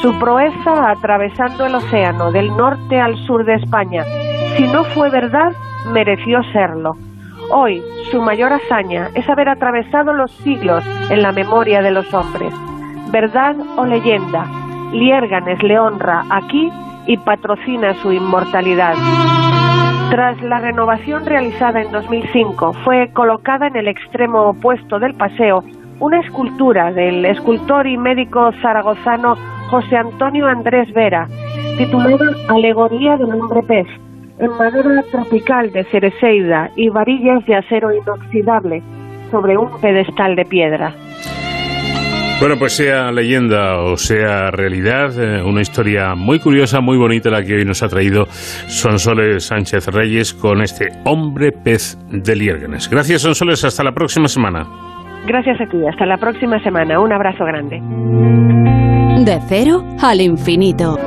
su 0.02 0.18
proeza 0.18 0.90
atravesando 0.90 1.68
el 1.68 1.76
océano 1.76 2.32
del 2.32 2.48
norte 2.48 3.00
al 3.00 3.16
sur 3.28 3.46
de 3.46 3.54
España. 3.54 4.04
Si 4.58 4.64
no 4.64 4.86
fue 4.86 5.12
verdad, 5.12 5.52
mereció 5.92 6.42
serlo. 6.52 6.96
Hoy, 7.52 7.80
su 8.10 8.24
mayor 8.24 8.54
hazaña 8.54 9.10
es 9.14 9.30
haber 9.30 9.50
atravesado 9.50 10.14
los 10.14 10.32
siglos 10.38 10.84
en 11.12 11.22
la 11.22 11.32
memoria 11.32 11.84
de 11.84 11.92
los 11.92 12.12
hombres. 12.12 12.56
Verdad 13.12 13.56
o 13.78 13.86
leyenda, 13.86 14.48
Liérganes 14.94 15.62
le 15.62 15.78
honra 15.78 16.24
aquí 16.32 16.72
y 17.08 17.18
patrocina 17.18 17.94
su 17.96 18.12
inmortalidad. 18.12 18.96
Tras 20.10 20.42
la 20.44 20.60
renovación 20.60 21.26
realizada 21.26 21.82
en 21.82 21.92
2005, 21.92 22.74
fue 22.84 23.10
colocada 23.14 23.68
en 23.68 23.76
el 23.76 23.88
extremo 23.88 24.50
opuesto 24.50 25.00
del 25.00 25.14
paseo 25.16 25.64
una 26.00 26.20
escultura 26.20 26.92
del 26.92 27.24
escultor 27.26 27.88
y 27.88 27.98
médico 27.98 28.52
zaragozano 28.62 29.36
José 29.70 29.98
Antonio 29.98 30.48
Andrés 30.48 30.92
Vera, 30.94 31.28
titulada 31.78 32.26
Alegoría 32.50 33.16
del 33.18 33.32
hombre 33.32 33.64
pez, 33.64 33.88
en 34.38 34.52
madera 34.58 35.04
tropical 35.12 35.72
de 35.72 35.86
cereceida 35.86 36.72
y 36.76 36.90
varillas 36.90 37.46
de 37.46 37.56
acero 37.56 37.94
inoxidable 37.94 38.84
sobre 39.32 39.58
un 39.58 39.80
pedestal 39.80 40.36
de 40.36 40.46
piedra. 40.46 40.94
Bueno, 42.44 42.58
pues 42.60 42.76
sea 42.76 43.10
leyenda 43.14 43.78
o 43.78 43.96
sea 43.96 44.52
realidad, 44.52 45.18
eh, 45.18 45.42
una 45.42 45.62
historia 45.62 46.14
muy 46.14 46.40
curiosa, 46.40 46.82
muy 46.82 46.98
bonita 46.98 47.30
la 47.30 47.42
que 47.42 47.56
hoy 47.56 47.64
nos 47.64 47.82
ha 47.84 47.88
traído 47.88 48.26
Sonsoles 48.28 49.46
Sánchez 49.46 49.88
Reyes 49.88 50.34
con 50.34 50.62
este 50.62 50.90
hombre 51.06 51.54
pez 51.54 51.98
de 52.12 52.36
Liérgenes. 52.36 52.90
Gracias 52.90 53.22
Sonsoles, 53.22 53.64
hasta 53.64 53.82
la 53.86 53.94
próxima 53.94 54.28
semana. 54.28 54.68
Gracias 55.26 55.62
a 55.62 55.72
ti, 55.72 55.78
hasta 55.90 56.06
la 56.06 56.18
próxima 56.18 56.62
semana. 56.62 57.00
Un 57.00 57.14
abrazo 57.14 57.46
grande. 57.46 57.80
De 59.24 59.40
cero 59.48 59.82
al 60.02 60.20
infinito. 60.20 60.98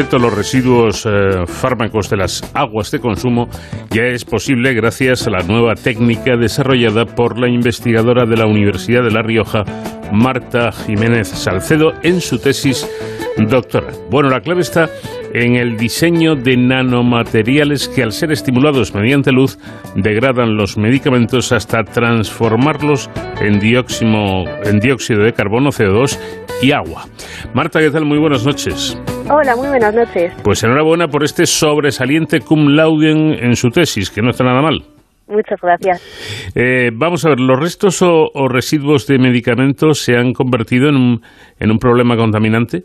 Completo 0.00 0.18
los 0.18 0.34
residuos 0.34 1.04
eh, 1.04 1.44
fármacos 1.46 2.08
de 2.08 2.16
las 2.16 2.42
aguas 2.54 2.90
de 2.90 3.00
consumo 3.00 3.50
ya 3.90 4.04
es 4.04 4.24
posible 4.24 4.72
gracias 4.72 5.26
a 5.26 5.30
la 5.30 5.42
nueva 5.42 5.74
técnica 5.74 6.38
desarrollada 6.38 7.04
por 7.04 7.38
la 7.38 7.50
investigadora 7.50 8.24
de 8.24 8.38
la 8.38 8.46
Universidad 8.46 9.02
de 9.02 9.10
La 9.10 9.20
Rioja, 9.20 9.62
Marta 10.10 10.72
Jiménez 10.72 11.28
Salcedo, 11.28 11.92
en 12.02 12.22
su 12.22 12.38
tesis 12.38 12.88
doctoral. 13.36 13.92
Bueno, 14.10 14.30
la 14.30 14.40
clave 14.40 14.62
está 14.62 14.88
en 15.34 15.56
el 15.56 15.76
diseño 15.76 16.34
de 16.34 16.56
nanomateriales 16.56 17.86
que 17.88 18.02
al 18.02 18.12
ser 18.12 18.32
estimulados 18.32 18.94
mediante 18.94 19.32
luz 19.32 19.58
degradan 19.96 20.56
los 20.56 20.78
medicamentos 20.78 21.52
hasta 21.52 21.84
transformarlos 21.84 23.10
en, 23.38 23.60
en 23.62 24.80
dióxido 24.80 25.22
de 25.24 25.32
carbono, 25.34 25.70
CO2 25.70 26.18
y 26.62 26.72
agua. 26.72 27.06
Marta, 27.52 27.80
¿qué 27.80 27.90
tal? 27.90 28.06
Muy 28.06 28.18
buenas 28.18 28.46
noches. 28.46 28.96
Hola, 29.32 29.54
muy 29.54 29.68
buenas 29.68 29.94
noches. 29.94 30.34
Pues 30.42 30.64
enhorabuena 30.64 31.06
por 31.06 31.22
este 31.22 31.46
sobresaliente 31.46 32.40
cum 32.40 32.74
laude 32.74 33.12
en, 33.12 33.54
su 33.54 33.70
tesis, 33.70 34.10
que 34.10 34.22
no 34.22 34.30
está 34.30 34.42
nada 34.42 34.60
mal. 34.60 34.82
Muchas 35.28 35.60
gracias. 35.60 36.52
Eh, 36.56 36.90
vamos 36.92 37.24
a 37.24 37.28
ver, 37.28 37.38
¿los 37.38 37.60
restos 37.60 38.02
o, 38.02 38.48
residuos 38.48 39.06
de 39.06 39.20
medicamentos 39.20 40.02
se 40.02 40.16
han 40.16 40.32
convertido 40.32 40.88
en 40.88 40.96
un, 40.96 41.20
en 41.60 41.70
un 41.70 41.78
problema 41.78 42.16
contaminante? 42.16 42.82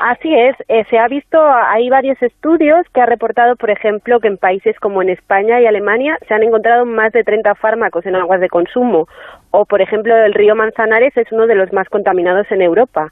Así 0.00 0.34
es, 0.34 0.56
eh, 0.68 0.84
se 0.88 0.98
ha 0.98 1.06
visto, 1.08 1.38
hay 1.38 1.90
varios 1.90 2.20
estudios 2.22 2.86
que 2.94 3.02
ha 3.02 3.06
reportado, 3.06 3.54
por 3.56 3.68
ejemplo, 3.68 4.18
que 4.18 4.28
en 4.28 4.38
países 4.38 4.74
como 4.80 5.02
en 5.02 5.10
España 5.10 5.60
y 5.60 5.66
Alemania 5.66 6.16
se 6.26 6.32
han 6.32 6.42
encontrado 6.42 6.86
más 6.86 7.12
de 7.12 7.22
30 7.22 7.54
fármacos 7.56 8.06
en 8.06 8.16
aguas 8.16 8.40
de 8.40 8.48
consumo, 8.48 9.08
o 9.50 9.66
por 9.66 9.82
ejemplo 9.82 10.16
el 10.16 10.32
río 10.32 10.56
Manzanares 10.56 11.14
es 11.18 11.30
uno 11.32 11.46
de 11.46 11.54
los 11.54 11.70
más 11.74 11.86
contaminados 11.90 12.50
en 12.50 12.62
Europa. 12.62 13.10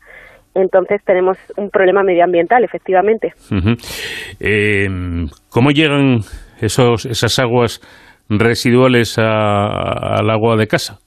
Entonces 0.59 1.01
tenemos 1.05 1.39
un 1.57 1.71
problema 1.71 2.03
medioambiental, 2.03 2.65
efectivamente. 2.65 3.33
Eh, 4.41 4.89
¿Cómo 5.49 5.71
llegan 5.71 6.21
esos, 6.61 7.07
esas 7.07 7.39
aguas 7.39 7.81
residuales 8.29 9.19
al 9.19 10.31
agua 10.31 10.57
de 10.57 10.67
casa? 10.67 10.99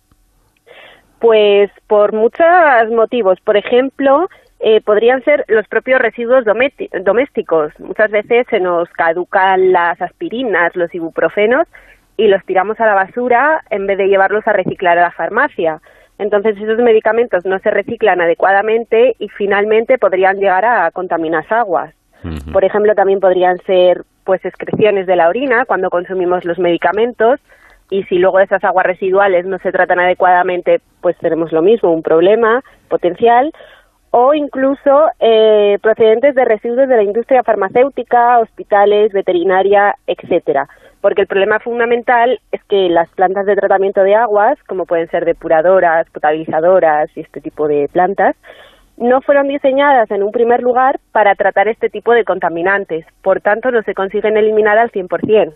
Pues 1.20 1.70
por 1.88 2.14
muchos 2.14 2.46
motivos. 2.92 3.40
Por 3.42 3.58
ejemplo, 3.58 4.28
eh, 4.60 4.82
podrían 4.82 5.24
ser 5.24 5.44
los 5.48 5.68
propios 5.68 6.00
residuos 6.00 6.46
domésticos. 6.46 7.74
Muchas 7.80 8.12
veces 8.12 8.46
se 8.50 8.60
nos 8.60 8.90
caducan 8.90 9.72
las 9.72 10.02
aspirinas, 10.02 10.76
los 10.76 10.94
ibuprofenos 10.94 11.68
y 12.18 12.28
los 12.28 12.44
tiramos 12.46 12.80
a 12.80 12.86
la 12.86 12.94
basura 12.94 13.64
en 13.70 13.88
vez 13.88 13.98
de 13.98 14.08
llevarlos 14.08 14.48
a 14.48 14.54
reciclar 14.54 14.98
a 14.98 15.02
la 15.02 15.12
farmacia. 15.12 15.82
Entonces 16.22 16.56
esos 16.56 16.78
medicamentos 16.78 17.46
no 17.46 17.58
se 17.58 17.72
reciclan 17.72 18.22
adecuadamente 18.22 19.16
y 19.18 19.28
finalmente 19.30 19.98
podrían 19.98 20.38
llegar 20.38 20.64
a 20.66 20.92
contaminar 20.92 21.44
aguas. 21.50 21.96
Por 22.54 22.64
ejemplo, 22.64 22.94
también 22.94 23.20
podrían 23.20 23.58
ser 23.66 24.04
pues 24.24 24.46
excreciones 24.46 25.08
de 25.08 25.16
la 25.16 25.30
orina 25.30 25.66
cuando 25.66 25.90
consumimos 25.90 26.46
los 26.46 26.60
medicamentos 26.60 27.40
y 27.90 28.04
si 28.04 28.20
luego 28.20 28.40
esas 28.40 28.64
aguas 28.64 28.86
residuales 28.86 29.48
no 29.48 29.58
se 29.58 29.72
tratan 29.72 30.00
adecuadamente, 30.00 30.80
pues 31.02 31.18
tenemos 31.18 31.52
lo 31.52 31.64
mismo, 31.64 31.92
un 31.92 32.04
problema 32.04 32.62
potencial 32.88 33.52
o 34.12 34.36
incluso 34.36 35.08
eh, 35.20 35.80
procedentes 35.82 36.36
de 36.36 36.46
residuos 36.46 36.88
de 36.88 36.98
la 36.98 37.04
industria 37.04 37.42
farmacéutica, 37.42 38.38
hospitales, 38.38 39.12
veterinaria, 39.12 39.96
etcétera. 40.06 40.70
Porque 41.02 41.22
el 41.22 41.28
problema 41.28 41.60
fundamental 41.60 42.40
es 42.52 42.64
que 42.66 42.90
las 42.90 43.10
plantas 43.10 43.46
de 43.46 43.56
tratamiento 43.56 44.04
de 44.04 44.16
aguas, 44.16 44.58
como 44.68 44.86
pueden 44.86 45.10
ser 45.10 45.26
depuradoras, 45.26 46.08
potabilizadoras 46.12 47.10
y 47.16 47.22
este 47.22 47.42
tipo 47.42 47.68
de 47.68 47.90
plantas, 47.92 48.36
no 48.98 49.22
fueron 49.22 49.48
diseñadas 49.48 50.12
en 50.12 50.22
un 50.22 50.32
primer 50.32 50.62
lugar 50.62 51.00
para 51.12 51.34
tratar 51.34 51.68
este 51.68 51.90
tipo 51.90 52.14
de 52.14 52.24
contaminantes. 52.24 53.06
Por 53.24 53.42
tanto, 53.42 53.72
no 53.72 53.82
se 53.82 53.96
consiguen 53.96 54.38
eliminar 54.38 54.78
al 54.78 54.92
100%. 54.92 55.54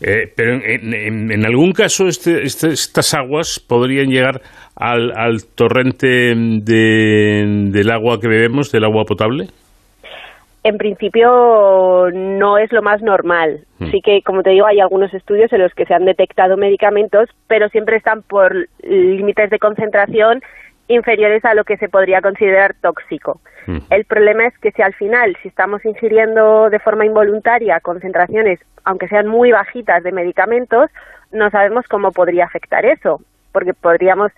Eh, 0.00 0.32
pero 0.36 0.60
en, 0.62 1.44
algún 1.44 1.72
caso 1.72 2.06
este, 2.06 2.42
este, 2.44 2.68
estas 2.68 3.14
aguas 3.14 3.58
podrían 3.58 4.08
llegar 4.08 4.40
al, 4.76 5.44
torrente 5.54 6.34
del 6.34 7.90
agua 7.90 8.20
que 8.20 8.28
bebemos, 8.28 8.70
del 8.70 8.84
agua 8.84 9.04
potable. 9.04 9.48
En 10.64 10.78
principio 10.78 12.08
no 12.12 12.58
es 12.58 12.70
lo 12.72 12.82
más 12.82 13.02
normal. 13.02 13.64
Hmm. 13.78 13.90
Sí 13.90 14.00
que, 14.00 14.22
como 14.22 14.42
te 14.42 14.50
digo, 14.50 14.66
hay 14.66 14.80
algunos 14.80 15.12
estudios 15.12 15.52
en 15.52 15.60
los 15.60 15.74
que 15.74 15.86
se 15.86 15.94
han 15.94 16.04
detectado 16.04 16.56
medicamentos, 16.56 17.28
pero 17.48 17.68
siempre 17.68 17.96
están 17.96 18.22
por 18.22 18.68
límites 18.82 19.50
de 19.50 19.58
concentración 19.58 20.40
inferiores 20.88 21.44
a 21.44 21.54
lo 21.54 21.64
que 21.64 21.76
se 21.78 21.88
podría 21.88 22.20
considerar 22.20 22.74
tóxico. 22.80 23.40
Hmm. 23.66 23.78
El 23.90 24.04
problema 24.04 24.46
es 24.46 24.56
que 24.58 24.72
si 24.72 24.82
al 24.82 24.94
final, 24.94 25.36
si 25.42 25.48
estamos 25.48 25.84
ingiriendo 25.84 26.70
de 26.70 26.78
forma 26.78 27.06
involuntaria 27.06 27.80
concentraciones, 27.80 28.60
aunque 28.84 29.08
sean 29.08 29.26
muy 29.26 29.52
bajitas 29.52 30.02
de 30.02 30.12
medicamentos, 30.12 30.90
no 31.32 31.50
sabemos 31.50 31.86
cómo 31.88 32.12
podría 32.12 32.44
afectar 32.44 32.84
eso, 32.84 33.20
porque 33.52 33.74
podríamos 33.74 34.32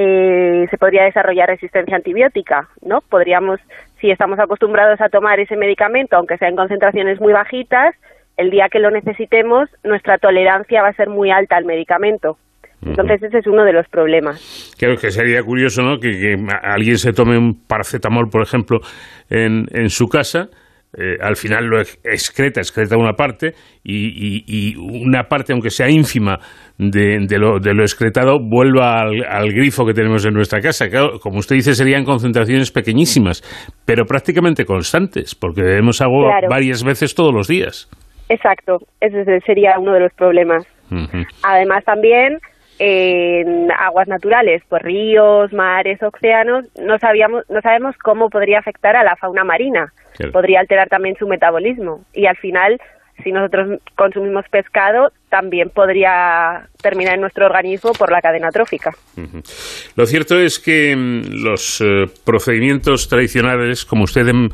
eh, 0.00 0.68
se 0.70 0.78
podría 0.78 1.04
desarrollar 1.04 1.48
resistencia 1.48 1.96
antibiótica, 1.96 2.68
¿no? 2.82 3.00
Podríamos, 3.00 3.58
si 4.00 4.10
estamos 4.10 4.38
acostumbrados 4.38 5.00
a 5.00 5.08
tomar 5.08 5.40
ese 5.40 5.56
medicamento, 5.56 6.16
aunque 6.16 6.38
sea 6.38 6.48
en 6.48 6.56
concentraciones 6.56 7.20
muy 7.20 7.32
bajitas, 7.32 7.94
el 8.36 8.50
día 8.50 8.68
que 8.70 8.78
lo 8.78 8.90
necesitemos, 8.90 9.68
nuestra 9.82 10.18
tolerancia 10.18 10.82
va 10.82 10.88
a 10.88 10.92
ser 10.92 11.08
muy 11.08 11.30
alta 11.30 11.56
al 11.56 11.64
medicamento. 11.64 12.38
Entonces 12.80 13.20
ese 13.24 13.38
es 13.38 13.46
uno 13.48 13.64
de 13.64 13.72
los 13.72 13.88
problemas. 13.88 14.72
Creo 14.78 14.96
que 14.96 15.10
sería 15.10 15.42
curioso, 15.42 15.82
¿no? 15.82 15.98
Que, 15.98 16.38
alguien 16.62 16.96
se 16.96 17.12
tome 17.12 17.36
un 17.36 17.60
paracetamol, 17.66 18.30
por 18.30 18.40
ejemplo, 18.42 18.80
en, 19.28 19.66
en 19.72 19.90
su 19.90 20.08
casa 20.08 20.48
eh, 20.96 21.16
al 21.20 21.36
final 21.36 21.66
lo 21.66 21.80
excreta, 21.80 22.60
excreta 22.60 22.96
una 22.96 23.12
parte 23.12 23.52
y, 23.84 24.74
una 24.76 25.24
parte, 25.24 25.52
aunque 25.52 25.70
sea 25.70 25.88
ínfima, 25.90 26.38
de, 26.78 27.38
lo, 27.38 27.58
de 27.58 27.74
lo, 27.74 27.82
excretado 27.82 28.38
vuelva 28.40 29.00
al, 29.00 29.52
grifo 29.52 29.84
que 29.84 29.92
tenemos 29.92 30.24
en 30.24 30.32
nuestra 30.32 30.60
casa. 30.60 30.86
como 31.20 31.38
usted 31.38 31.56
dice, 31.56 31.74
serían 31.74 32.04
concentraciones 32.04 32.70
pequeñísimas, 32.70 33.42
pero 33.84 34.04
prácticamente 34.06 34.64
constantes, 34.64 35.34
porque 35.34 35.62
bebemos 35.62 36.00
agua 36.00 36.40
varias 36.48 36.82
veces 36.82 37.14
todos 37.14 37.34
los 37.34 37.48
días. 37.48 37.88
Exacto, 38.28 38.78
ese 39.00 39.40
sería 39.40 39.78
uno 39.78 39.92
de 39.92 40.00
los 40.00 40.12
problemas. 40.14 40.66
Además, 41.42 41.84
también 41.84 42.38
en 42.78 43.70
aguas 43.72 44.08
naturales, 44.08 44.62
pues 44.68 44.82
ríos, 44.82 45.52
mares, 45.52 46.02
océanos, 46.02 46.64
no 46.80 46.98
sabíamos, 46.98 47.44
no 47.50 47.60
sabemos 47.60 47.96
cómo 47.98 48.28
podría 48.28 48.60
afectar 48.60 48.96
a 48.96 49.04
la 49.04 49.16
fauna 49.16 49.44
marina. 49.44 49.92
Podría 50.32 50.60
alterar 50.60 50.88
también 50.88 51.16
su 51.16 51.26
metabolismo. 51.26 52.04
Y 52.12 52.26
al 52.26 52.36
final 52.36 52.80
si 53.22 53.32
nosotros 53.32 53.80
consumimos 53.96 54.48
pescado, 54.48 55.12
también 55.28 55.70
podría 55.74 56.68
terminar 56.80 57.14
en 57.14 57.22
nuestro 57.22 57.46
organismo 57.46 57.92
por 57.92 58.10
la 58.10 58.20
cadena 58.20 58.48
trófica. 58.50 58.90
Lo 59.96 60.06
cierto 60.06 60.38
es 60.38 60.58
que 60.58 60.94
mm, 60.94 61.42
los 61.42 61.80
eh, 61.80 62.04
procedimientos 62.24 63.08
tradicionales, 63.08 63.84
como 63.84 64.04
usted 64.04 64.28
em, 64.28 64.48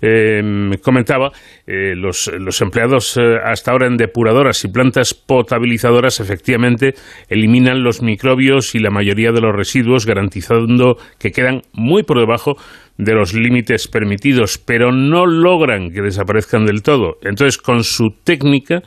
em, 0.00 0.72
comentaba, 0.82 1.30
eh, 1.66 1.94
los, 1.94 2.28
empleados 2.60 3.16
eh, 3.16 3.36
hasta 3.44 3.70
ahora 3.70 3.86
en 3.86 3.96
depuradoras 3.96 4.64
y 4.64 4.68
plantas 4.68 5.14
potabilizadoras 5.14 6.20
efectivamente 6.20 6.94
eliminan 7.28 7.82
los 7.82 8.02
microbios 8.02 8.74
y 8.74 8.80
la 8.80 8.90
mayoría 8.90 9.30
de 9.30 9.40
los 9.40 9.54
residuos, 9.54 10.04
garantizando 10.04 10.96
que 11.18 11.30
quedan 11.30 11.62
muy 11.72 12.02
por 12.02 12.18
debajo 12.18 12.56
de 12.98 13.14
los 13.14 13.32
límites 13.32 13.86
permitidos, 13.86 14.58
pero 14.58 14.90
no 14.90 15.24
logran 15.24 15.90
que 15.90 16.02
desaparezcan 16.02 16.66
del 16.66 16.82
todo. 16.82 17.14
Entonces, 17.22 17.56
con 17.56 17.84
su 17.84 18.08
técnica, 18.24 18.82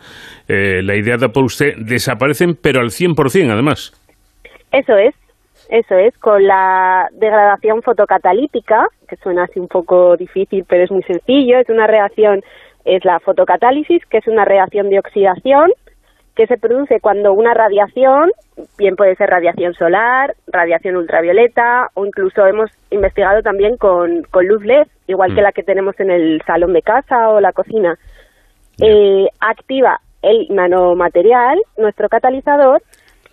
eh, 0.53 0.81
la 0.83 0.95
idea 0.97 1.15
da 1.15 1.29
por 1.29 1.45
usted, 1.45 1.77
desaparecen, 1.77 2.57
pero 2.61 2.81
al 2.81 2.89
100% 2.89 3.51
además. 3.51 3.93
Eso 4.73 4.97
es, 4.97 5.15
eso 5.69 5.95
es, 5.95 6.17
con 6.17 6.45
la 6.45 7.07
degradación 7.13 7.81
fotocatalítica, 7.81 8.89
que 9.07 9.15
suena 9.15 9.45
así 9.45 9.61
un 9.61 9.69
poco 9.69 10.17
difícil, 10.17 10.65
pero 10.67 10.83
es 10.83 10.91
muy 10.91 11.03
sencillo, 11.03 11.57
es 11.57 11.69
una 11.69 11.87
reacción, 11.87 12.43
es 12.83 13.05
la 13.05 13.21
fotocatálisis, 13.21 14.05
que 14.07 14.17
es 14.17 14.27
una 14.27 14.43
reacción 14.43 14.89
de 14.89 14.99
oxidación 14.99 15.71
que 16.35 16.47
se 16.47 16.57
produce 16.57 16.99
cuando 16.99 17.31
una 17.31 17.53
radiación, 17.53 18.31
bien 18.77 18.97
puede 18.97 19.15
ser 19.15 19.29
radiación 19.29 19.73
solar, 19.73 20.35
radiación 20.47 20.97
ultravioleta 20.97 21.89
o 21.93 22.05
incluso 22.05 22.45
hemos 22.45 22.69
investigado 22.89 23.41
también 23.41 23.77
con, 23.77 24.23
con 24.23 24.47
luz 24.47 24.63
LED, 24.65 24.87
igual 25.07 25.33
que 25.33 25.41
mm. 25.41 25.43
la 25.43 25.51
que 25.53 25.63
tenemos 25.63 25.97
en 25.99 26.11
el 26.11 26.41
salón 26.45 26.73
de 26.73 26.81
casa 26.81 27.29
o 27.29 27.39
la 27.39 27.53
cocina, 27.53 27.97
eh, 28.81 29.27
activa 29.39 29.99
el 30.21 30.47
nanomaterial, 30.49 31.61
nuestro 31.77 32.09
catalizador, 32.09 32.81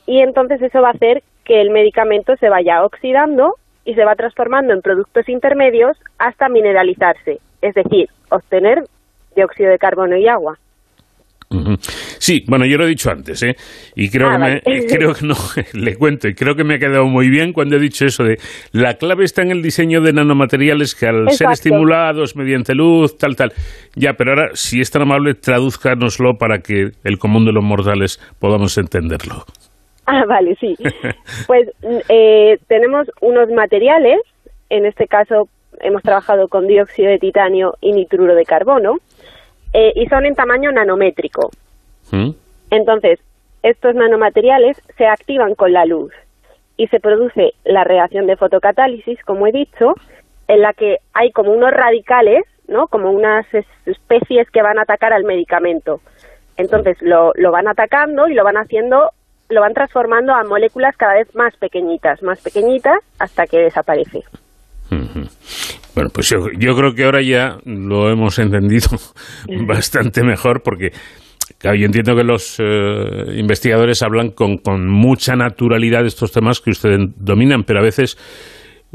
y 0.06 0.20
entonces 0.20 0.62
eso 0.62 0.80
va 0.80 0.88
a 0.88 0.92
hacer 0.92 1.22
que 1.44 1.60
el 1.60 1.70
medicamento 1.70 2.36
se 2.36 2.48
vaya 2.48 2.84
oxidando 2.84 3.56
y 3.84 3.94
se 3.94 4.04
va 4.04 4.14
transformando 4.16 4.72
en 4.74 4.82
productos 4.82 5.28
intermedios 5.28 5.96
hasta 6.18 6.48
mineralizarse, 6.48 7.40
es 7.62 7.74
decir, 7.74 8.08
obtener 8.30 8.84
dióxido 9.34 9.70
de 9.70 9.78
carbono 9.78 10.16
y 10.16 10.28
agua. 10.28 10.58
Sí, 12.18 12.44
bueno, 12.46 12.66
yo 12.66 12.76
lo 12.76 12.84
he 12.84 12.88
dicho 12.88 13.10
antes, 13.10 13.42
¿eh? 13.42 13.56
Y 13.94 14.10
creo, 14.10 14.28
ah, 14.28 14.60
que 14.62 14.86
creo 14.88 15.14
que 15.14 15.26
no, 15.26 15.34
le 15.72 15.96
cuento, 15.96 16.28
y 16.28 16.34
creo 16.34 16.54
que 16.54 16.64
me 16.64 16.74
ha 16.74 16.78
quedado 16.78 17.06
muy 17.06 17.30
bien 17.30 17.52
cuando 17.52 17.76
he 17.76 17.80
dicho 17.80 18.04
eso 18.04 18.22
de 18.24 18.36
la 18.72 18.94
clave 18.94 19.24
está 19.24 19.42
en 19.42 19.50
el 19.50 19.62
diseño 19.62 20.00
de 20.02 20.12
nanomateriales 20.12 20.94
que 20.94 21.06
al 21.06 21.30
ser 21.30 21.50
estimulados 21.50 22.36
mediante 22.36 22.74
luz, 22.74 23.16
tal, 23.16 23.34
tal. 23.34 23.52
Ya, 23.94 24.12
pero 24.12 24.32
ahora, 24.32 24.50
si 24.54 24.80
es 24.80 24.90
tan 24.90 25.02
amable, 25.02 25.34
tradúzcanoslo 25.34 26.36
para 26.36 26.58
que 26.58 26.90
el 27.04 27.18
común 27.18 27.46
de 27.46 27.52
los 27.52 27.64
mortales 27.64 28.20
podamos 28.38 28.76
entenderlo. 28.76 29.44
Ah, 30.06 30.24
vale, 30.26 30.54
sí. 30.60 30.74
pues 31.46 31.68
eh, 32.08 32.58
tenemos 32.66 33.08
unos 33.20 33.50
materiales, 33.50 34.20
en 34.68 34.86
este 34.86 35.06
caso 35.06 35.48
hemos 35.80 36.02
trabajado 36.02 36.48
con 36.48 36.66
dióxido 36.66 37.10
de 37.10 37.18
titanio 37.18 37.74
y 37.80 37.92
nitruro 37.92 38.34
de 38.34 38.44
carbono, 38.44 38.96
eh, 39.72 39.92
y 39.94 40.06
son 40.06 40.26
en 40.26 40.34
tamaño 40.34 40.72
nanométrico. 40.72 41.50
¿Mm? 42.10 42.30
Entonces, 42.70 43.18
estos 43.62 43.94
nanomateriales 43.94 44.80
se 44.96 45.06
activan 45.06 45.54
con 45.54 45.72
la 45.72 45.84
luz 45.84 46.12
y 46.76 46.86
se 46.88 47.00
produce 47.00 47.54
la 47.64 47.84
reacción 47.84 48.26
de 48.26 48.36
fotocatálisis, 48.36 49.22
como 49.24 49.46
he 49.46 49.52
dicho, 49.52 49.94
en 50.46 50.62
la 50.62 50.72
que 50.72 50.98
hay 51.12 51.32
como 51.32 51.52
unos 51.52 51.72
radicales, 51.72 52.44
¿no? 52.68 52.86
Como 52.86 53.10
unas 53.10 53.46
especies 53.84 54.50
que 54.50 54.62
van 54.62 54.78
a 54.78 54.82
atacar 54.82 55.12
al 55.12 55.24
medicamento. 55.24 56.00
Entonces 56.56 56.96
lo, 57.00 57.32
lo 57.34 57.50
van 57.50 57.68
atacando 57.68 58.28
y 58.28 58.34
lo 58.34 58.44
van 58.44 58.56
haciendo, 58.56 59.10
lo 59.48 59.60
van 59.60 59.74
transformando 59.74 60.34
a 60.34 60.44
moléculas 60.44 60.96
cada 60.96 61.14
vez 61.14 61.34
más 61.34 61.56
pequeñitas, 61.56 62.22
más 62.22 62.40
pequeñitas, 62.40 63.00
hasta 63.18 63.46
que 63.46 63.58
desaparece. 63.58 64.24
Bueno, 65.94 66.10
pues 66.12 66.28
yo, 66.28 66.46
yo, 66.58 66.76
creo 66.76 66.94
que 66.94 67.04
ahora 67.04 67.22
ya 67.22 67.58
lo 67.64 68.10
hemos 68.10 68.38
entendido 68.38 68.88
bastante 69.66 70.22
mejor 70.22 70.62
porque 70.62 70.90
claro, 71.58 71.76
yo 71.76 71.86
entiendo 71.86 72.14
que 72.14 72.24
los 72.24 72.56
eh, 72.60 73.36
investigadores 73.36 74.02
hablan 74.02 74.30
con, 74.30 74.58
con 74.58 74.88
mucha 74.88 75.34
naturalidad 75.34 76.02
de 76.02 76.08
estos 76.08 76.32
temas 76.32 76.60
que 76.60 76.70
ustedes 76.70 76.98
dominan, 77.16 77.64
pero 77.64 77.80
a 77.80 77.82
veces 77.82 78.16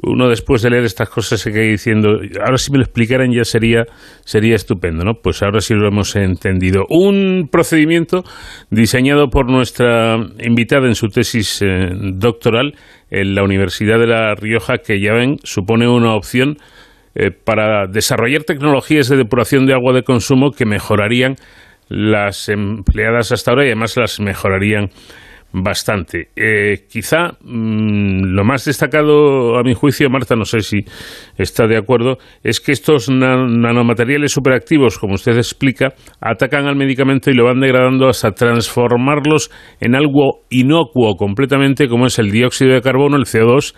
uno 0.02 0.28
después 0.28 0.62
de 0.64 0.72
leer 0.72 0.84
estas 0.86 1.10
cosas 1.10 1.40
se 1.40 1.52
queda 1.52 1.64
diciendo, 1.64 2.20
ahora 2.44 2.58
si 2.58 2.72
me 2.72 2.80
lo 2.80 2.84
explicaran 2.84 3.32
ya 3.32 3.44
sería, 3.44 3.86
sería 4.26 4.56
estupendo, 4.56 5.04
¿no? 5.04 5.14
Pues 5.22 5.44
ahora 5.44 5.62
sí 5.62 5.76
lo 5.76 5.88
hemos 5.88 6.16
entendido. 6.16 6.86
Un 6.90 7.48
procedimiento 7.52 8.24
diseñado 8.72 9.30
por 9.30 9.50
nuestra 9.50 10.18
invitada 10.40 10.88
en 10.88 10.96
su 10.96 11.10
tesis 11.10 11.62
eh, 11.62 11.92
doctoral 12.16 12.74
en 13.12 13.36
la 13.36 13.44
Universidad 13.44 14.00
de 14.00 14.08
La 14.08 14.34
Rioja, 14.34 14.80
que 14.80 15.00
ya 15.00 15.14
ven, 15.14 15.38
supone 15.44 15.88
una 15.88 16.16
opción 16.16 16.58
eh, 17.16 17.32
para 17.32 17.88
desarrollar 17.88 18.44
tecnologías 18.44 19.10
de 19.10 19.18
depuración 19.18 19.66
de 19.66 19.74
agua 19.74 19.94
de 19.94 20.04
consumo 20.04 20.52
que 20.52 20.66
mejorarían 20.66 21.36
las 21.90 22.50
empleadas 22.50 23.32
hasta 23.32 23.52
ahora 23.52 23.66
y 23.66 23.68
además 23.68 23.98
las 23.98 24.20
mejorarían 24.20 24.90
bastante. 25.54 26.30
Eh, 26.36 26.86
quizá 26.90 27.38
mm, 27.42 28.34
lo 28.34 28.44
más 28.44 28.66
destacado, 28.66 29.58
a 29.58 29.64
mi 29.64 29.74
juicio, 29.76 30.10
Marta, 30.10 30.36
no 30.36 30.46
sé 30.46 30.62
si 30.62 30.80
está 31.38 31.68
de 31.68 31.78
acuerdo, 31.78 32.18
es 32.44 32.60
que 32.60 32.72
estos 32.72 33.10
nanomateriales 33.10 34.32
superactivos, 34.32 34.98
como 34.98 35.14
usted 35.14 35.38
explica, 35.38 35.94
atacan 36.20 36.66
al 36.66 36.76
medicamento 36.76 37.30
y 37.30 37.36
lo 37.36 37.46
van 37.46 37.60
degradando 37.60 38.08
hasta 38.08 38.32
transformarlos 38.32 39.52
en 39.80 39.96
algo 39.96 40.42
inocuo 40.50 41.16
completamente, 41.16 41.88
como 41.88 42.08
es 42.08 42.18
el 42.18 42.32
dióxido 42.32 42.74
de 42.74 42.82
carbono, 42.82 43.16
el 43.16 43.26
CO2 43.26 43.76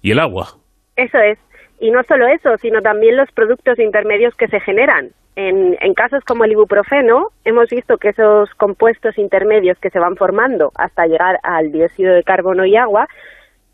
y 0.00 0.12
el 0.12 0.20
agua. 0.20 0.56
Eso 0.96 1.18
es. 1.18 1.38
Y 1.80 1.90
no 1.90 2.02
solo 2.04 2.26
eso, 2.26 2.56
sino 2.58 2.80
también 2.82 3.16
los 3.16 3.30
productos 3.32 3.78
intermedios 3.78 4.34
que 4.34 4.48
se 4.48 4.60
generan. 4.60 5.10
En, 5.36 5.76
en, 5.80 5.94
casos 5.94 6.24
como 6.24 6.44
el 6.44 6.52
ibuprofeno, 6.52 7.28
hemos 7.44 7.68
visto 7.68 7.96
que 7.98 8.08
esos 8.08 8.50
compuestos 8.54 9.16
intermedios 9.18 9.78
que 9.78 9.90
se 9.90 10.00
van 10.00 10.16
formando 10.16 10.72
hasta 10.74 11.06
llegar 11.06 11.38
al 11.44 11.70
dióxido 11.70 12.14
de 12.14 12.24
carbono 12.24 12.64
y 12.64 12.76
agua 12.76 13.06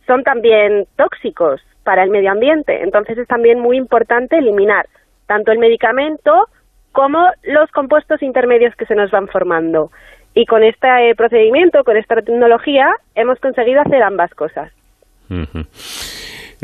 son 0.07 0.23
también 0.25 0.87
tóxicos 0.97 1.63
para 1.83 2.03
el 2.03 2.11
medio 2.11 2.33
ambiente. 2.33 2.83
Entonces 2.83 3.17
es 3.17 3.29
también 3.29 3.61
muy 3.61 3.79
importante 3.79 4.37
eliminar 4.37 4.87
tanto 5.27 5.53
el 5.53 5.59
medicamento 5.59 6.49
como 6.93 7.27
los 7.43 7.71
compuestos 7.73 8.23
intermedios 8.23 8.75
que 8.77 8.87
se 8.87 8.95
nos 8.95 9.11
van 9.11 9.29
formando. 9.29 9.91
Y 10.35 10.47
con 10.47 10.65
este 10.65 10.89
procedimiento, 11.17 11.85
con 11.85 11.97
esta 11.97 12.17
tecnología, 12.17 12.95
hemos 13.15 13.39
conseguido 13.41 13.81
hacer 13.81 14.03
ambas 14.03 14.33
cosas. 14.35 14.73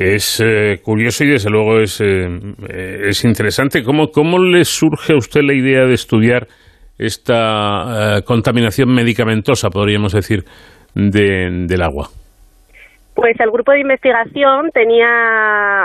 Es 0.01 0.41
eh, 0.41 0.81
curioso 0.83 1.25
y 1.25 1.29
desde 1.29 1.51
luego 1.51 1.79
es, 1.79 2.01
eh, 2.01 2.25
es 3.07 3.23
interesante. 3.23 3.83
¿Cómo, 3.83 4.07
¿Cómo 4.07 4.39
le 4.39 4.65
surge 4.65 5.13
a 5.13 5.17
usted 5.19 5.43
la 5.43 5.53
idea 5.53 5.85
de 5.85 5.93
estudiar 5.93 6.47
esta 6.97 8.17
eh, 8.17 8.23
contaminación 8.25 8.95
medicamentosa, 8.95 9.69
podríamos 9.69 10.15
decir, 10.15 10.45
del 10.95 11.83
agua? 11.83 12.09
Pues 13.15 13.39
el 13.41 13.51
grupo 13.51 13.73
de 13.73 13.81
investigación 13.81 14.71
tenía 14.73 15.85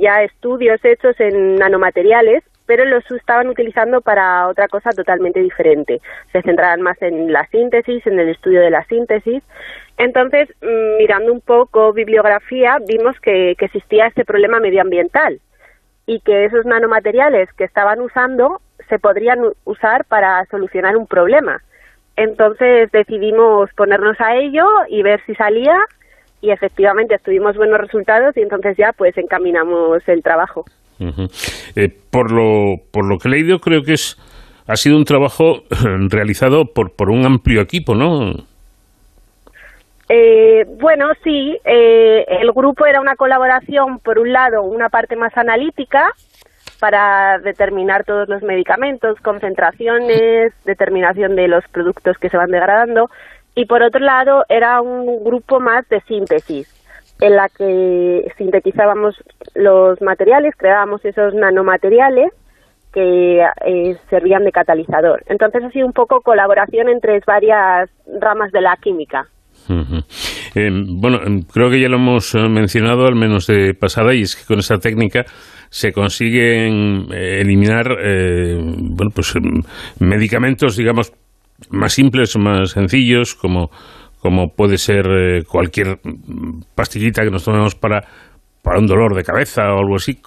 ya 0.00 0.22
estudios 0.22 0.82
hechos 0.82 1.14
en 1.20 1.56
nanomateriales, 1.56 2.42
pero 2.68 2.84
los 2.84 3.02
estaban 3.10 3.48
utilizando 3.48 4.00
para 4.00 4.46
otra 4.46 4.68
cosa 4.68 4.90
totalmente 4.90 5.40
diferente. 5.40 6.00
Se 6.30 6.42
centraban 6.42 6.82
más 6.82 7.02
en 7.02 7.32
la 7.32 7.44
síntesis, 7.46 8.06
en 8.06 8.20
el 8.20 8.28
estudio 8.28 8.60
de 8.60 8.70
la 8.70 8.84
síntesis, 8.84 9.42
entonces, 9.98 10.48
mm, 10.62 10.96
mirando 10.98 11.32
un 11.32 11.40
poco 11.40 11.92
bibliografía, 11.92 12.78
vimos 12.86 13.18
que, 13.20 13.50
existía 13.58 14.06
este 14.06 14.24
problema 14.24 14.60
medioambiental 14.60 15.40
y 16.06 16.20
que 16.20 16.44
esos 16.44 16.64
nanomateriales 16.64 17.52
que 17.54 17.64
estaban 17.64 18.00
usando 18.00 18.60
se 18.88 18.98
podrían 19.00 19.40
usar 19.64 20.04
para 20.04 20.44
solucionar 20.46 20.96
un 20.96 21.06
problema. 21.06 21.60
Entonces 22.16 22.90
decidimos 22.92 23.70
ponernos 23.74 24.18
a 24.20 24.36
ello 24.36 24.66
y 24.88 25.02
ver 25.02 25.20
si 25.26 25.34
salía 25.34 25.76
y 26.40 26.50
efectivamente 26.50 27.18
tuvimos 27.18 27.56
buenos 27.56 27.80
resultados 27.80 28.36
y 28.36 28.40
entonces 28.40 28.76
ya 28.76 28.92
pues 28.92 29.16
encaminamos 29.18 30.08
el 30.08 30.22
trabajo. 30.22 30.64
Eh, 31.00 31.88
por, 32.10 32.32
lo, 32.32 32.76
por 32.90 33.04
lo 33.04 33.18
que 33.18 33.28
he 33.28 33.30
leído 33.30 33.60
creo 33.60 33.82
que 33.82 33.94
es 33.94 34.16
ha 34.68 34.76
sido 34.76 34.96
un 34.96 35.04
trabajo 35.04 35.62
realizado 36.10 36.66
por, 36.66 36.92
por 36.92 37.10
un 37.10 37.24
amplio 37.24 37.60
equipo, 37.60 37.94
¿no? 37.94 38.34
Eh, 40.10 40.64
bueno, 40.78 41.08
sí, 41.24 41.58
eh, 41.64 42.24
el 42.40 42.52
grupo 42.52 42.86
era 42.86 43.00
una 43.00 43.16
colaboración, 43.16 43.98
por 43.98 44.18
un 44.18 44.32
lado, 44.32 44.62
una 44.62 44.88
parte 44.88 45.16
más 45.16 45.36
analítica 45.36 46.12
para 46.80 47.38
determinar 47.38 48.04
todos 48.04 48.28
los 48.28 48.42
medicamentos, 48.42 49.18
concentraciones, 49.20 50.52
determinación 50.64 51.34
de 51.34 51.48
los 51.48 51.66
productos 51.68 52.16
que 52.18 52.30
se 52.30 52.36
van 52.36 52.50
degradando, 52.50 53.10
y 53.54 53.66
por 53.66 53.82
otro 53.82 54.00
lado 54.00 54.44
era 54.48 54.80
un 54.80 55.24
grupo 55.24 55.60
más 55.60 55.86
de 55.88 56.00
síntesis, 56.02 56.72
en 57.20 57.36
la 57.36 57.48
que 57.48 58.30
sintetizábamos 58.36 59.16
los 59.54 60.00
materiales, 60.00 60.54
creábamos 60.56 61.04
esos 61.04 61.34
nanomateriales 61.34 62.32
que 62.92 63.40
eh, 63.40 63.96
servían 64.08 64.44
de 64.44 64.52
catalizador. 64.52 65.22
Entonces 65.26 65.62
ha 65.64 65.70
sido 65.70 65.86
un 65.86 65.92
poco 65.92 66.20
colaboración 66.20 66.88
entre 66.88 67.20
varias 67.26 67.90
ramas 68.20 68.50
de 68.52 68.60
la 68.60 68.76
química. 68.76 69.26
Eh, 70.54 70.70
bueno, 70.70 71.18
creo 71.52 71.70
que 71.70 71.80
ya 71.80 71.88
lo 71.88 71.96
hemos 71.96 72.34
eh, 72.34 72.48
mencionado, 72.48 73.06
al 73.06 73.14
menos 73.14 73.46
de 73.46 73.74
pasada, 73.74 74.14
y 74.14 74.22
es 74.22 74.36
que 74.36 74.46
con 74.46 74.58
esta 74.58 74.78
técnica 74.78 75.24
se 75.68 75.92
consiguen 75.92 77.12
eh, 77.12 77.40
eliminar 77.40 77.86
bueno, 77.88 79.10
pues, 79.14 79.36
em, 79.36 79.62
medicamentos, 80.00 80.76
digamos, 80.76 81.12
más 81.70 81.92
simples, 81.92 82.36
más 82.38 82.70
sencillos, 82.70 83.34
como, 83.34 83.70
como 84.20 84.48
puede 84.54 84.78
ser 84.78 85.44
cualquier 85.46 85.98
pastillita 86.74 87.22
que 87.22 87.30
nos 87.30 87.44
tomemos 87.44 87.74
para 87.74 88.02
para 88.62 88.80
un 88.80 88.86
dolor 88.86 89.14
de 89.14 89.22
cabeza 89.22 89.72
o 89.72 89.78
algo 89.78 89.96
así, 89.96 90.20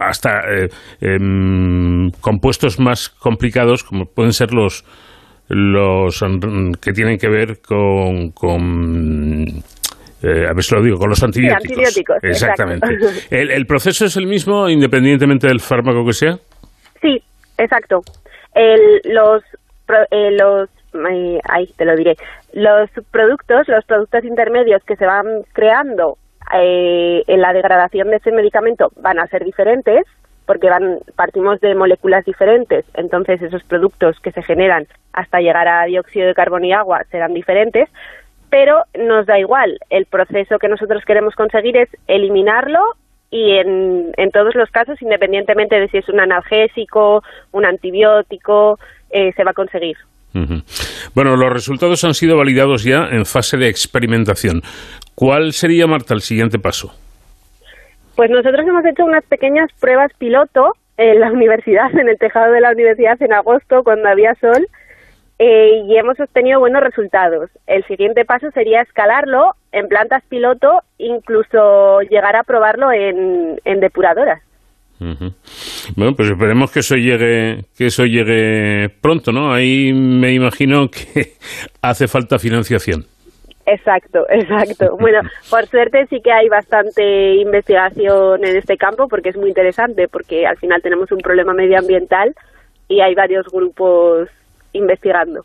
hasta 0.00 0.40
em, 1.00 2.10
compuestos 2.20 2.80
más 2.80 3.08
complicados 3.08 3.84
como 3.84 4.06
pueden 4.06 4.32
ser 4.32 4.52
los, 4.52 4.84
los 5.48 6.24
que 6.80 6.92
tienen 6.92 7.18
que 7.18 7.28
ver 7.28 7.60
con, 7.60 8.30
con 8.30 9.44
eh, 10.22 10.46
a 10.48 10.54
ver 10.54 10.62
si 10.62 10.74
lo 10.74 10.82
digo, 10.82 10.98
con 10.98 11.10
los 11.10 11.22
antibióticos. 11.22 12.16
Exactamente. 12.22 12.88
¿El, 13.30 13.66
proceso 13.66 14.06
es 14.06 14.16
el 14.16 14.26
mismo 14.26 14.68
independientemente 14.68 15.46
del 15.46 15.60
fármaco 15.60 16.04
que 16.04 16.14
sea? 16.14 16.36
Sí, 17.02 17.22
exacto. 17.58 18.00
El, 18.54 19.02
los, 19.04 19.42
eh, 20.10 20.30
los 20.30 20.70
ahí 21.48 21.66
te 21.76 21.84
lo 21.84 21.94
diré. 21.94 22.14
Los 22.54 22.88
productos, 23.10 23.66
los 23.66 23.84
productos 23.84 24.24
intermedios 24.24 24.80
que 24.84 24.94
se 24.94 25.06
van 25.06 25.42
creando 25.52 26.18
eh, 26.54 27.24
en 27.26 27.40
la 27.40 27.52
degradación 27.52 28.10
de 28.10 28.16
ese 28.18 28.30
medicamento 28.30 28.92
van 28.94 29.18
a 29.18 29.26
ser 29.26 29.44
diferentes 29.44 30.06
porque 30.46 30.70
van, 30.70 31.00
partimos 31.16 31.60
de 31.60 31.74
moléculas 31.74 32.24
diferentes, 32.24 32.84
entonces 32.94 33.42
esos 33.42 33.64
productos 33.64 34.20
que 34.20 34.30
se 34.30 34.42
generan 34.42 34.86
hasta 35.12 35.40
llegar 35.40 35.66
a 35.66 35.84
dióxido 35.86 36.28
de 36.28 36.34
carbono 36.34 36.64
y 36.64 36.72
agua 36.72 37.02
serán 37.10 37.34
diferentes, 37.34 37.88
pero 38.50 38.84
nos 38.96 39.26
da 39.26 39.36
igual, 39.40 39.80
el 39.90 40.06
proceso 40.06 40.60
que 40.60 40.68
nosotros 40.68 41.04
queremos 41.04 41.34
conseguir 41.34 41.76
es 41.76 41.88
eliminarlo 42.06 42.78
y 43.30 43.56
en, 43.56 44.12
en 44.16 44.30
todos 44.30 44.54
los 44.54 44.70
casos, 44.70 45.02
independientemente 45.02 45.80
de 45.80 45.88
si 45.88 45.96
es 45.96 46.08
un 46.08 46.20
analgésico, 46.20 47.24
un 47.50 47.64
antibiótico, 47.64 48.78
eh, 49.10 49.32
se 49.32 49.42
va 49.42 49.50
a 49.50 49.54
conseguir. 49.54 49.96
Bueno, 51.14 51.36
los 51.36 51.52
resultados 51.52 52.04
han 52.04 52.14
sido 52.14 52.36
validados 52.36 52.84
ya 52.84 53.08
en 53.10 53.24
fase 53.24 53.56
de 53.56 53.68
experimentación. 53.68 54.62
¿Cuál 55.14 55.52
sería, 55.52 55.86
Marta, 55.86 56.14
el 56.14 56.22
siguiente 56.22 56.58
paso? 56.58 56.92
Pues 58.16 58.30
nosotros 58.30 58.66
hemos 58.66 58.84
hecho 58.84 59.04
unas 59.04 59.24
pequeñas 59.24 59.70
pruebas 59.80 60.12
piloto 60.18 60.72
en 60.96 61.20
la 61.20 61.30
universidad, 61.32 61.96
en 61.96 62.08
el 62.08 62.18
tejado 62.18 62.52
de 62.52 62.60
la 62.60 62.72
universidad 62.72 63.20
en 63.22 63.32
agosto, 63.32 63.82
cuando 63.84 64.08
había 64.08 64.34
sol, 64.36 64.66
eh, 65.38 65.82
y 65.86 65.96
hemos 65.96 66.18
obtenido 66.20 66.60
buenos 66.60 66.82
resultados. 66.82 67.50
El 67.66 67.84
siguiente 67.86 68.24
paso 68.24 68.50
sería 68.52 68.82
escalarlo 68.82 69.54
en 69.72 69.88
plantas 69.88 70.22
piloto, 70.28 70.80
incluso 70.98 72.00
llegar 72.02 72.36
a 72.36 72.44
probarlo 72.44 72.92
en, 72.92 73.58
depuradoras. 73.80 74.40
Bueno, 74.98 76.14
pues 76.16 76.30
esperemos 76.30 76.70
que 76.70 76.80
eso 76.80 76.96
llegue, 76.96 77.64
que 77.76 77.86
eso 77.86 78.04
llegue 78.04 78.88
pronto, 79.00 79.32
¿no? 79.32 79.52
Ahí 79.52 79.92
me 79.92 80.32
imagino 80.32 80.88
que 80.90 81.32
hace 81.82 82.06
falta 82.08 82.38
financiación. 82.38 83.04
Exacto, 83.66 84.20
exacto. 84.30 84.96
Bueno, 84.98 85.20
por 85.50 85.66
suerte 85.66 86.06
sí 86.08 86.20
que 86.22 86.32
hay 86.32 86.48
bastante 86.48 87.34
investigación 87.36 88.44
en 88.44 88.56
este 88.56 88.76
campo 88.76 89.08
porque 89.08 89.30
es 89.30 89.36
muy 89.36 89.48
interesante, 89.48 90.06
porque 90.08 90.46
al 90.46 90.56
final 90.58 90.80
tenemos 90.82 91.10
un 91.12 91.18
problema 91.18 91.54
medioambiental 91.54 92.34
y 92.88 93.00
hay 93.00 93.14
varios 93.14 93.46
grupos 93.46 94.28
investigando. 94.72 95.44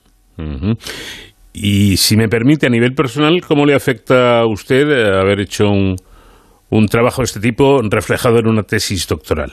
Y 1.53 1.97
si 1.97 2.15
me 2.15 2.29
permite, 2.29 2.67
a 2.67 2.69
nivel 2.69 2.93
personal, 2.93 3.41
¿cómo 3.45 3.65
le 3.65 3.75
afecta 3.75 4.39
a 4.39 4.47
usted 4.47 4.89
haber 5.13 5.41
hecho 5.41 5.69
un, 5.69 5.97
un 6.69 6.87
trabajo 6.87 7.21
de 7.21 7.25
este 7.25 7.39
tipo 7.39 7.81
reflejado 7.83 8.39
en 8.39 8.47
una 8.47 8.63
tesis 8.63 9.07
doctoral? 9.07 9.51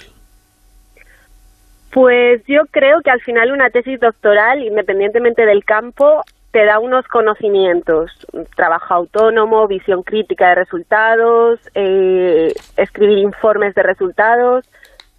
Pues 1.90 2.42
yo 2.46 2.62
creo 2.70 3.00
que 3.00 3.10
al 3.10 3.20
final 3.22 3.52
una 3.52 3.70
tesis 3.70 3.98
doctoral, 3.98 4.62
independientemente 4.62 5.46
del 5.46 5.64
campo, 5.64 6.22
te 6.50 6.64
da 6.64 6.78
unos 6.78 7.06
conocimientos, 7.08 8.10
trabajo 8.54 8.94
autónomo, 8.94 9.66
visión 9.66 10.02
crítica 10.02 10.50
de 10.50 10.54
resultados, 10.56 11.60
eh, 11.74 12.52
escribir 12.76 13.18
informes 13.18 13.74
de 13.74 13.82
resultados, 13.82 14.64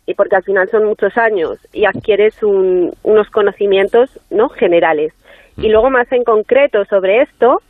y 0.08 0.14
porque 0.14 0.38
al 0.38 0.43
final 0.43 0.70
son 0.70 0.86
muchos 0.86 1.16
años 1.18 1.60
y 1.74 1.86
adquieres 1.86 2.41
unos 2.41 3.30
conocimientos 3.30 4.10
no 4.30 4.50
generales. 4.50 5.14
Y 5.58 5.70
luego 5.70 5.89
más 5.89 6.12
en 6.12 6.24
concreto 6.24 6.86
sobre 6.86 7.22
esto, 7.22 7.62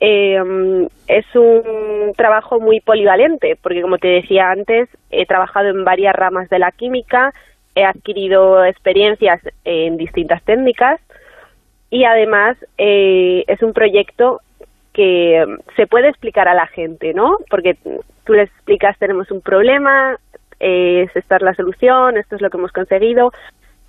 em, 0.00 0.88
es 1.08 1.26
un 1.34 2.12
trabajo 2.16 2.60
muy 2.60 2.80
polivalente, 2.80 3.56
porque 3.62 3.82
como 3.82 3.98
te 3.98 4.08
decía 4.08 4.50
antes, 4.50 4.88
he 5.10 5.26
trabajado 5.26 5.68
en 5.68 5.84
varias 5.84 6.14
ramas 6.14 6.48
de 6.50 6.58
la 6.58 6.72
química, 6.72 7.32
he 7.74 7.84
adquirido 7.84 8.64
experiencias 8.64 9.40
en 9.64 9.96
distintas 9.96 10.42
técnicas, 10.44 11.00
y 11.90 12.04
además 12.04 12.56
eh, 12.78 13.44
es 13.46 13.62
un 13.62 13.72
proyecto 13.72 14.40
que 14.92 15.44
se 15.76 15.86
puede 15.86 16.08
explicar 16.08 16.48
a 16.48 16.54
la 16.54 16.66
gente, 16.66 17.12
¿no? 17.12 17.36
Porque 17.50 17.76
tú 18.24 18.32
les 18.32 18.48
explicas, 18.48 18.98
tenemos 18.98 19.30
un 19.30 19.42
problema, 19.42 20.16
eh, 20.58 21.06
esta 21.14 21.36
es 21.36 21.42
la 21.42 21.54
solución, 21.54 22.16
esto 22.16 22.36
es 22.36 22.42
lo 22.42 22.50
que 22.50 22.56
hemos 22.56 22.72
conseguido. 22.72 23.30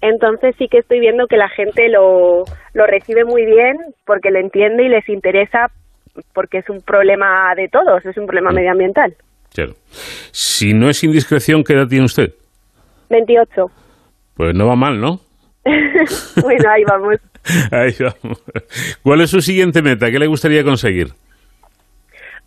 Entonces 0.01 0.55
sí 0.57 0.67
que 0.67 0.79
estoy 0.79 0.99
viendo 0.99 1.27
que 1.27 1.37
la 1.37 1.49
gente 1.49 1.89
lo, 1.89 2.43
lo 2.73 2.85
recibe 2.85 3.25
muy 3.25 3.45
bien 3.45 3.77
porque 4.05 4.31
lo 4.31 4.39
entiende 4.39 4.83
y 4.83 4.89
les 4.89 5.07
interesa 5.09 5.71
porque 6.33 6.59
es 6.59 6.69
un 6.69 6.81
problema 6.81 7.53
de 7.55 7.67
todos, 7.69 8.05
es 8.05 8.17
un 8.17 8.25
problema 8.25 8.51
medioambiental. 8.51 9.15
Claro. 9.53 9.73
Si 10.31 10.73
no 10.73 10.89
es 10.89 11.03
indiscreción, 11.03 11.63
¿qué 11.63 11.73
edad 11.73 11.87
tiene 11.87 12.05
usted? 12.05 12.33
28. 13.09 13.71
Pues 14.35 14.53
no 14.53 14.67
va 14.67 14.75
mal, 14.75 14.99
¿no? 14.99 15.19
bueno, 16.41 16.69
ahí 16.69 16.83
vamos. 16.83 17.15
Ahí 17.71 17.95
vamos. 17.99 18.43
¿Cuál 19.01 19.21
es 19.21 19.29
su 19.29 19.41
siguiente 19.41 19.81
meta? 19.81 20.11
¿Qué 20.11 20.19
le 20.19 20.27
gustaría 20.27 20.65
conseguir? 20.65 21.13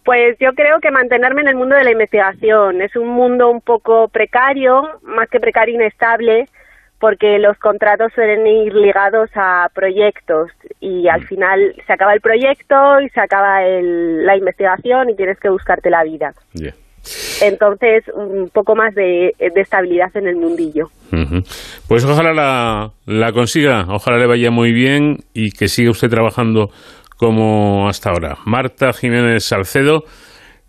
Pues 0.05 0.37
yo 0.39 0.53
creo 0.53 0.79
que 0.81 0.91
mantenerme 0.91 1.41
en 1.41 1.49
el 1.49 1.55
mundo 1.55 1.75
de 1.75 1.85
la 1.85 1.93
investigación. 1.93 2.83
Es 2.83 2.95
un 2.97 3.09
mundo 3.09 3.49
un 3.49 3.63
poco 3.63 4.09
precario, 4.09 5.01
más 5.03 5.29
que 5.31 5.41
precario, 5.41 5.75
inestable, 5.75 6.49
porque 7.01 7.39
los 7.39 7.59
contratos 7.59 8.13
suelen 8.15 8.47
ir 8.47 8.75
ligados 8.75 9.31
a 9.35 9.69
proyectos 9.75 10.51
y 10.81 11.09
al 11.09 11.27
final 11.27 11.75
se 11.87 11.93
acaba 11.93 12.13
el 12.13 12.21
proyecto 12.21 13.01
y 13.01 13.09
se 13.09 13.21
acaba 13.21 13.65
el, 13.65 14.25
la 14.25 14.37
investigación 14.37 15.09
y 15.09 15.17
tienes 15.17 15.39
que 15.41 15.49
buscarte 15.49 15.89
la 15.89 16.05
vida. 16.05 16.35
Entonces, 17.41 18.05
un 18.15 18.51
poco 18.51 18.77
más 18.77 18.95
de, 18.95 19.35
estabilidad 19.39 20.15
en 20.15 20.29
el 20.29 20.37
mundillo. 20.37 20.91
Pues 21.89 22.05
ojalá 22.05 22.35
la, 22.35 22.91
la 23.07 23.33
consiga, 23.33 23.87
ojalá 23.89 24.19
le 24.19 24.27
vaya 24.27 24.51
muy 24.51 24.73
bien 24.73 25.21
y 25.33 25.53
que 25.53 25.69
siga 25.69 25.91
usted 25.91 26.11
trabajando 26.11 26.71
como 27.17 27.89
hasta 27.89 28.11
ahora. 28.11 28.37
Marta 28.45 28.93
Jiménez 28.93 29.45
Salcedo, 29.45 30.05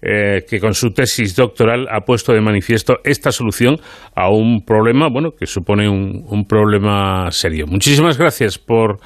eh, 0.02 0.44
que 0.50 0.60
con 0.60 0.74
su 0.74 0.92
tesis 0.92 1.36
doctoral 1.36 1.88
ha 1.90 2.02
puesto 2.02 2.34
de 2.34 2.42
manifiesto 2.42 2.98
esta 3.04 3.32
solución 3.32 3.78
a 4.16 4.30
un 4.30 4.66
problema, 4.66 5.08
bueno, 5.10 5.32
que 5.32 5.46
supone 5.46 5.88
un, 5.88 6.26
un 6.28 6.46
problema 6.46 7.30
serio. 7.32 7.66
Muchísimas 7.68 8.18
gracias 8.18 8.58
por, 8.58 8.98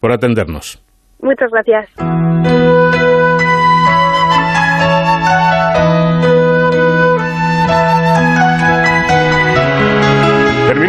por 0.00 0.12
atendernos. 0.12 0.82
Muchas 1.20 1.50
gracias. 1.50 2.97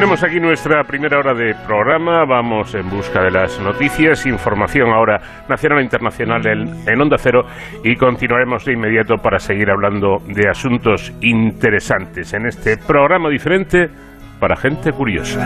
Terminamos 0.10 0.28
aquí 0.28 0.40
nuestra 0.40 0.84
primera 0.86 1.20
hora 1.20 1.36
de 1.36 1.54
programa. 1.68 2.26
Vamos 2.26 2.74
en 2.74 2.90
busca 2.90 3.22
de 3.22 3.30
las 3.30 3.60
noticias, 3.60 4.26
información 4.26 4.90
ahora 4.90 5.22
nacional 5.48 5.82
e 5.82 5.84
internacional 5.84 6.42
en, 6.48 7.00
Onda 7.00 7.18
Cero 7.20 7.44
y 7.84 7.96
continuaremos 7.96 8.66
de 8.66 8.74
inmediato 8.74 9.18
para 9.18 9.38
seguir 9.38 9.70
hablando 9.70 10.18
de 10.26 10.50
asuntos 10.50 11.14
interesantes 11.22 12.34
en 12.34 12.48
este 12.48 12.78
programa 12.78 13.30
diferente 13.30 13.88
para 14.40 14.56
gente 14.56 14.92
curiosa. 14.94 15.46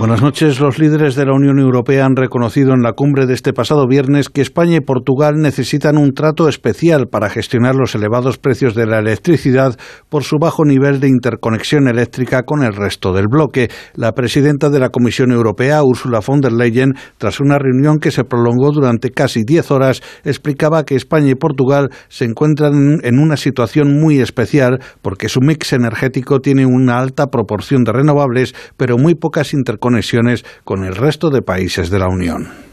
Buenas 0.00 0.22
noches. 0.22 0.60
Los 0.60 0.78
líderes 0.78 1.14
de 1.14 1.26
la 1.26 1.34
Unión 1.34 1.58
Europea 1.58 2.06
han 2.06 2.16
reconocido 2.16 2.72
en 2.72 2.80
la 2.80 2.94
cumbre 2.94 3.26
de 3.26 3.34
este 3.34 3.52
pasado 3.52 3.86
viernes 3.86 4.30
que 4.30 4.40
España 4.40 4.76
y 4.76 4.80
Portugal 4.80 5.34
necesitan 5.36 5.98
un 5.98 6.14
trato 6.14 6.48
especial 6.48 7.08
para 7.08 7.28
gestionar 7.28 7.74
los 7.74 7.94
elevados 7.94 8.38
precios 8.38 8.74
de 8.74 8.86
la 8.86 8.98
electricidad 8.98 9.78
por 10.08 10.24
su 10.24 10.38
bajo 10.40 10.64
nivel 10.64 11.00
de 11.00 11.08
interconexión 11.08 11.86
eléctrica 11.86 12.44
con 12.44 12.62
el 12.62 12.72
resto 12.72 13.12
del 13.12 13.26
bloque. 13.28 13.68
La 13.94 14.12
presidenta 14.12 14.70
de 14.70 14.78
la 14.78 14.88
Comisión 14.88 15.32
Europea, 15.32 15.84
Ursula 15.84 16.20
von 16.26 16.40
der 16.40 16.52
Leyen, 16.52 16.94
tras 17.18 17.38
una 17.38 17.58
reunión 17.58 17.98
que 17.98 18.10
se 18.10 18.24
prolongó 18.24 18.72
durante 18.72 19.10
casi 19.10 19.42
diez 19.44 19.70
horas, 19.70 20.00
explicaba 20.24 20.84
que 20.84 20.96
España 20.96 21.28
y 21.28 21.34
Portugal 21.34 21.90
se 22.08 22.24
encuentran 22.24 23.00
en 23.02 23.18
una 23.18 23.36
situación 23.36 24.00
muy 24.00 24.18
especial 24.20 24.78
porque 25.02 25.28
su 25.28 25.40
mix 25.42 25.74
energético 25.74 26.40
tiene 26.40 26.64
una 26.64 27.00
alta 27.00 27.26
proporción 27.26 27.84
de 27.84 27.92
renovables, 27.92 28.54
pero 28.78 28.96
muy 28.96 29.14
pocas 29.14 29.52
interconexiones 29.52 29.89
conexiones 29.90 30.44
con 30.62 30.84
el 30.84 30.94
resto 30.94 31.30
de 31.30 31.42
países 31.42 31.90
de 31.90 31.98
la 31.98 32.06
Unión. 32.06 32.69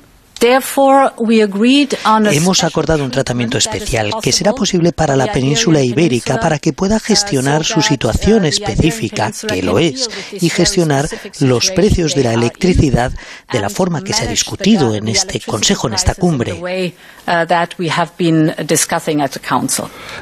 Hemos 2.32 2.64
acordado 2.64 3.04
un 3.04 3.12
tratamiento 3.12 3.58
especial 3.58 4.12
que 4.22 4.32
será 4.32 4.54
posible 4.54 4.92
para 4.92 5.16
la 5.16 5.32
península 5.32 5.82
ibérica 5.82 6.40
para 6.40 6.60
que 6.60 6.74
pueda 6.74 7.00
gestionar 7.00 7.64
su 7.64 7.82
situación 7.82 8.46
específica, 8.46 9.32
que 9.48 9.64
lo 9.64 9.80
es, 9.80 10.10
y 10.34 10.50
gestionar 10.50 11.08
los 11.40 11.72
precios 11.72 12.14
de 12.14 12.24
la 12.24 12.34
electricidad 12.34 13.12
de 13.52 13.60
la 13.60 13.70
forma 13.70 14.04
que 14.04 14.14
se 14.14 14.26
ha 14.26 14.28
discutido 14.28 14.94
en 14.94 15.08
este 15.08 15.40
Consejo, 15.40 15.88
en 15.88 15.94
esta 15.96 16.14
cumbre. 16.14 16.54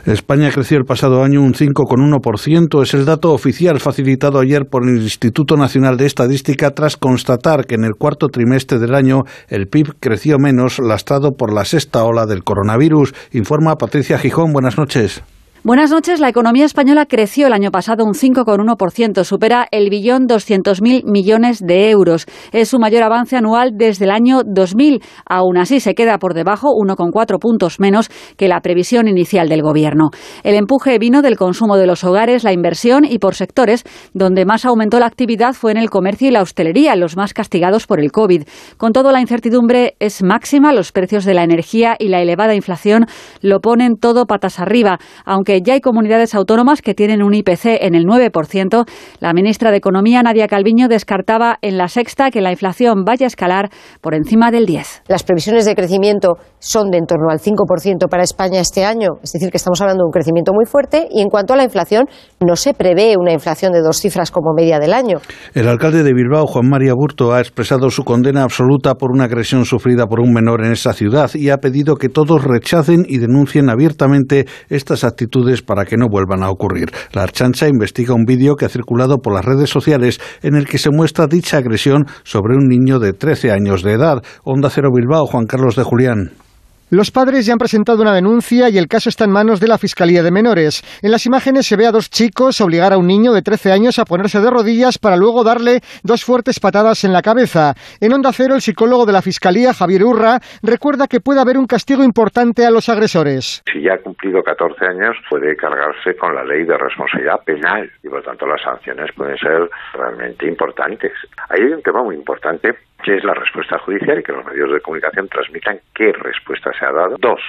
España 0.05 0.49
creció 0.51 0.77
el 0.77 0.85
pasado 0.85 1.23
año 1.23 1.41
un 1.41 1.53
5,1%. 1.53 2.81
Es 2.81 2.93
el 2.93 3.05
dato 3.05 3.31
oficial 3.31 3.79
facilitado 3.79 4.39
ayer 4.39 4.65
por 4.65 4.83
el 4.83 5.01
Instituto 5.01 5.55
Nacional 5.55 5.97
de 5.97 6.05
Estadística 6.05 6.71
tras 6.71 6.97
constatar 6.97 7.65
que 7.65 7.75
en 7.75 7.83
el 7.83 7.95
cuarto 7.95 8.29
trimestre 8.29 8.79
del 8.79 8.95
año 8.95 9.23
el 9.49 9.67
PIB 9.67 9.99
creció 10.05 10.37
menos, 10.37 10.77
lastrado 10.77 11.35
por 11.35 11.51
la 11.51 11.65
sexta 11.65 12.03
ola 12.03 12.27
del 12.27 12.43
coronavirus. 12.43 13.15
Informa 13.31 13.79
Patricia 13.79 14.19
Gijón. 14.19 14.53
Buenas 14.53 14.77
noches. 14.77 15.23
Buenas 15.65 15.89
noches. 15.89 16.19
La 16.19 16.29
economía 16.29 16.63
española 16.63 17.07
creció 17.07 17.47
el 17.47 17.53
año 17.53 17.71
pasado 17.71 18.05
un 18.05 18.13
5,1%, 18.13 19.23
supera 19.23 19.67
el 19.71 19.89
billón 19.89 20.27
200.000 20.27 21.01
millones 21.11 21.59
de 21.59 21.89
euros. 21.89 22.27
Es 22.51 22.69
su 22.69 22.77
mayor 22.77 23.01
avance 23.01 23.35
anual 23.35 23.71
desde 23.73 24.05
el 24.05 24.11
año 24.11 24.41
2000. 24.45 25.01
Aún 25.25 25.57
así, 25.57 25.79
se 25.79 25.95
queda 25.95 26.19
por 26.19 26.35
debajo, 26.35 26.67
1,4 26.67 27.39
puntos 27.39 27.79
menos 27.79 28.11
que 28.37 28.47
la 28.47 28.61
previsión 28.61 29.07
inicial 29.07 29.49
del 29.49 29.63
Gobierno. 29.63 30.11
El 30.43 30.53
empuje 30.53 30.99
vino 30.99 31.23
del 31.23 31.35
consumo 31.35 31.77
de 31.77 31.87
los 31.87 32.03
hogares, 32.03 32.43
la 32.43 32.53
inversión 32.53 33.03
y 33.03 33.17
por 33.17 33.33
sectores 33.33 33.85
donde 34.13 34.45
más 34.45 34.65
aumentó 34.65 34.99
la 34.99 35.07
actividad 35.07 35.53
fue 35.53 35.71
en 35.71 35.77
el 35.77 35.89
comercio 35.89 36.27
y 36.27 36.31
la 36.31 36.43
hostelería, 36.43 36.95
los 36.95 37.17
más 37.17 37.33
castigados 37.33 37.87
por 37.87 37.99
el 37.99 38.11
COVID. 38.11 38.43
Con 38.77 38.93
todo, 38.93 39.11
la 39.11 39.19
incertidumbre 39.19 39.95
es 39.99 40.21
máxima, 40.21 40.73
los 40.73 40.91
precios 40.91 41.25
de 41.25 41.33
la 41.33 41.41
energía 41.41 41.95
y 41.97 42.09
la 42.09 42.21
elevada 42.21 42.53
inflación 42.53 43.07
lo 43.41 43.61
ponen 43.61 43.95
todo 43.99 44.27
patas 44.27 44.59
arriba. 44.59 44.99
Aunque 45.25 45.54
ya 45.61 45.73
hay 45.73 45.81
comunidades 45.81 46.35
autónomas 46.35 46.81
que 46.81 46.93
tienen 46.93 47.21
un 47.21 47.33
IPC 47.33 47.81
en 47.81 47.95
el 47.95 48.05
9%, 48.05 48.85
la 49.19 49.33
ministra 49.33 49.71
de 49.71 49.77
Economía, 49.77 50.23
Nadia 50.23 50.47
Calviño, 50.47 50.87
descartaba 50.87 51.57
en 51.61 51.77
la 51.77 51.87
sexta 51.87 52.31
que 52.31 52.41
la 52.41 52.51
inflación 52.51 53.03
vaya 53.05 53.25
a 53.25 53.27
escalar 53.27 53.69
por 54.01 54.15
encima 54.15 54.51
del 54.51 54.65
10. 54.65 55.03
Las 55.07 55.23
previsiones 55.23 55.65
de 55.65 55.75
crecimiento 55.75 56.37
son 56.59 56.89
de 56.89 56.97
en 56.97 57.05
torno 57.05 57.29
al 57.29 57.39
5% 57.39 58.09
para 58.09 58.23
España 58.23 58.59
este 58.59 58.85
año, 58.85 59.19
es 59.21 59.31
decir, 59.31 59.51
que 59.51 59.57
estamos 59.57 59.79
hablando 59.81 60.03
de 60.03 60.07
un 60.07 60.11
crecimiento 60.11 60.53
muy 60.53 60.65
fuerte 60.65 61.07
y 61.11 61.21
en 61.21 61.29
cuanto 61.29 61.53
a 61.53 61.57
la 61.57 61.63
inflación, 61.63 62.05
no 62.39 62.55
se 62.55 62.73
prevé 62.73 63.15
una 63.17 63.33
inflación 63.33 63.71
de 63.73 63.81
dos 63.81 63.97
cifras 63.97 64.31
como 64.31 64.53
media 64.53 64.79
del 64.79 64.93
año. 64.93 65.19
El 65.53 65.67
alcalde 65.67 66.03
de 66.03 66.13
Bilbao, 66.13 66.47
Juan 66.47 66.67
María 66.69 66.93
Burto, 66.93 67.33
ha 67.33 67.39
expresado 67.39 67.89
su 67.89 68.03
condena 68.03 68.43
absoluta 68.43 68.95
por 68.95 69.11
una 69.11 69.25
agresión 69.25 69.65
sufrida 69.65 70.07
por 70.07 70.19
un 70.19 70.33
menor 70.33 70.65
en 70.65 70.71
esa 70.71 70.93
ciudad 70.93 71.29
y 71.33 71.49
ha 71.49 71.57
pedido 71.57 71.95
que 71.95 72.09
todos 72.09 72.43
rechacen 72.43 73.05
y 73.07 73.17
denuncien 73.17 73.69
abiertamente 73.69 74.45
estas 74.69 75.03
actitudes 75.03 75.44
para 75.61 75.85
que 75.85 75.97
no 75.97 76.07
vuelvan 76.09 76.43
a 76.43 76.49
ocurrir. 76.49 76.91
La 77.13 77.23
Archancha 77.23 77.67
investiga 77.67 78.13
un 78.13 78.25
vídeo 78.25 78.55
que 78.55 78.65
ha 78.65 78.69
circulado 78.69 79.19
por 79.19 79.33
las 79.33 79.45
redes 79.45 79.69
sociales 79.69 80.19
en 80.41 80.55
el 80.55 80.67
que 80.67 80.77
se 80.77 80.89
muestra 80.89 81.27
dicha 81.27 81.57
agresión 81.57 82.05
sobre 82.23 82.55
un 82.55 82.67
niño 82.67 82.99
de 82.99 83.13
13 83.13 83.51
años 83.51 83.83
de 83.83 83.93
edad. 83.93 84.23
Onda 84.43 84.69
Cero 84.69 84.89
Bilbao, 84.93 85.25
Juan 85.25 85.45
Carlos 85.45 85.75
de 85.75 85.83
Julián. 85.83 86.44
Los 86.91 87.09
padres 87.09 87.47
ya 87.47 87.53
han 87.53 87.57
presentado 87.57 88.03
una 88.03 88.13
denuncia 88.13 88.69
y 88.69 88.77
el 88.77 88.87
caso 88.87 89.09
está 89.09 89.23
en 89.23 89.31
manos 89.31 89.59
de 89.59 89.67
la 89.67 89.79
Fiscalía 89.79 90.21
de 90.21 90.29
Menores. 90.29 90.83
En 91.01 91.09
las 91.09 91.25
imágenes 91.25 91.65
se 91.65 91.75
ve 91.75 91.87
a 91.87 91.91
dos 91.91 92.11
chicos 92.11 92.61
obligar 92.61 92.93
a 92.93 92.99
un 92.99 93.07
niño 93.07 93.33
de 93.33 93.41
13 93.41 93.71
años 93.71 93.97
a 93.97 94.05
ponerse 94.05 94.39
de 94.39 94.51
rodillas 94.51 94.99
para 94.99 95.17
luego 95.17 95.43
darle 95.43 95.79
dos 96.03 96.23
fuertes 96.23 96.59
patadas 96.59 97.03
en 97.03 97.11
la 97.11 97.23
cabeza. 97.23 97.73
En 97.99 98.13
Onda 98.13 98.29
Cero, 98.31 98.53
el 98.53 98.61
psicólogo 98.61 99.07
de 99.07 99.13
la 99.13 99.23
Fiscalía, 99.23 99.73
Javier 99.73 100.03
Urra, 100.03 100.37
recuerda 100.61 101.07
que 101.07 101.21
puede 101.21 101.41
haber 101.41 101.57
un 101.57 101.65
castigo 101.65 102.03
importante 102.03 102.67
a 102.67 102.69
los 102.69 102.87
agresores. 102.87 103.63
Si 103.73 103.81
ya 103.81 103.95
ha 103.95 103.97
cumplido 103.97 104.43
14 104.43 104.85
años, 104.85 105.17
puede 105.27 105.55
cargarse 105.55 106.15
con 106.15 106.35
la 106.35 106.43
ley 106.43 106.65
de 106.65 106.77
responsabilidad 106.77 107.43
penal 107.43 107.89
y 108.03 108.09
por 108.09 108.21
tanto 108.21 108.45
las 108.45 108.61
sanciones 108.61 109.09
pueden 109.17 109.37
ser 109.37 109.67
realmente 109.95 110.47
importantes. 110.47 111.13
Ahí 111.49 111.63
hay 111.63 111.73
un 111.73 111.81
tema 111.81 112.03
muy 112.03 112.13
importante 112.13 112.75
que 113.05 113.17
es 113.17 113.23
la 113.23 113.35
respuesta 113.35 113.77
judicial 113.77 114.19
y 114.19 114.23
que 114.23 114.31
los 114.31 114.43
medios 114.43 114.71
de 114.71 114.81
comunicación 114.81 115.27
transmitan 115.27 115.77
qué 115.93 116.11
respuesta 116.11 116.71
se 116.73 116.85
ha 116.85 116.91
dado. 116.91 117.17
Dos, 117.19 117.39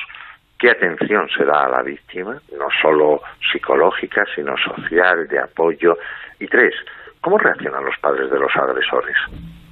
qué 0.59 0.69
atención 0.71 1.31
se 1.35 1.47
da 1.47 1.65
a 1.65 1.69
la 1.71 1.83
víctima, 1.83 2.39
no 2.59 2.67
solo 2.83 3.23
psicológica, 3.51 4.23
sino 4.35 4.55
social, 4.59 5.27
de 5.29 5.39
apoyo. 5.39 5.97
Y 6.39 6.47
tres, 6.47 6.75
cómo 7.23 7.39
reaccionan 7.39 7.87
los 7.87 7.97
padres 8.03 8.31
de 8.31 8.39
los 8.39 8.55
agresores. 8.55 9.17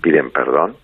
¿Piden 0.01 0.31
perdón? 0.31 0.77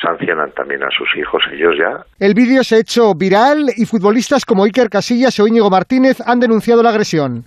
sancionan 0.00 0.52
también 0.52 0.82
a 0.82 0.90
sus 0.90 1.08
hijos 1.16 1.42
ellos 1.52 1.74
ya. 1.78 2.04
El 2.18 2.34
vídeo 2.34 2.62
se 2.62 2.76
ha 2.76 2.78
hecho 2.78 3.14
viral 3.14 3.70
y 3.74 3.86
futbolistas 3.86 4.44
como 4.44 4.64
Iker 4.64 4.90
Casillas 4.90 5.38
o 5.40 5.46
Íñigo 5.46 5.70
Martínez 5.70 6.18
han 6.26 6.40
denunciado 6.40 6.82
la 6.82 6.90
agresión. 6.90 7.44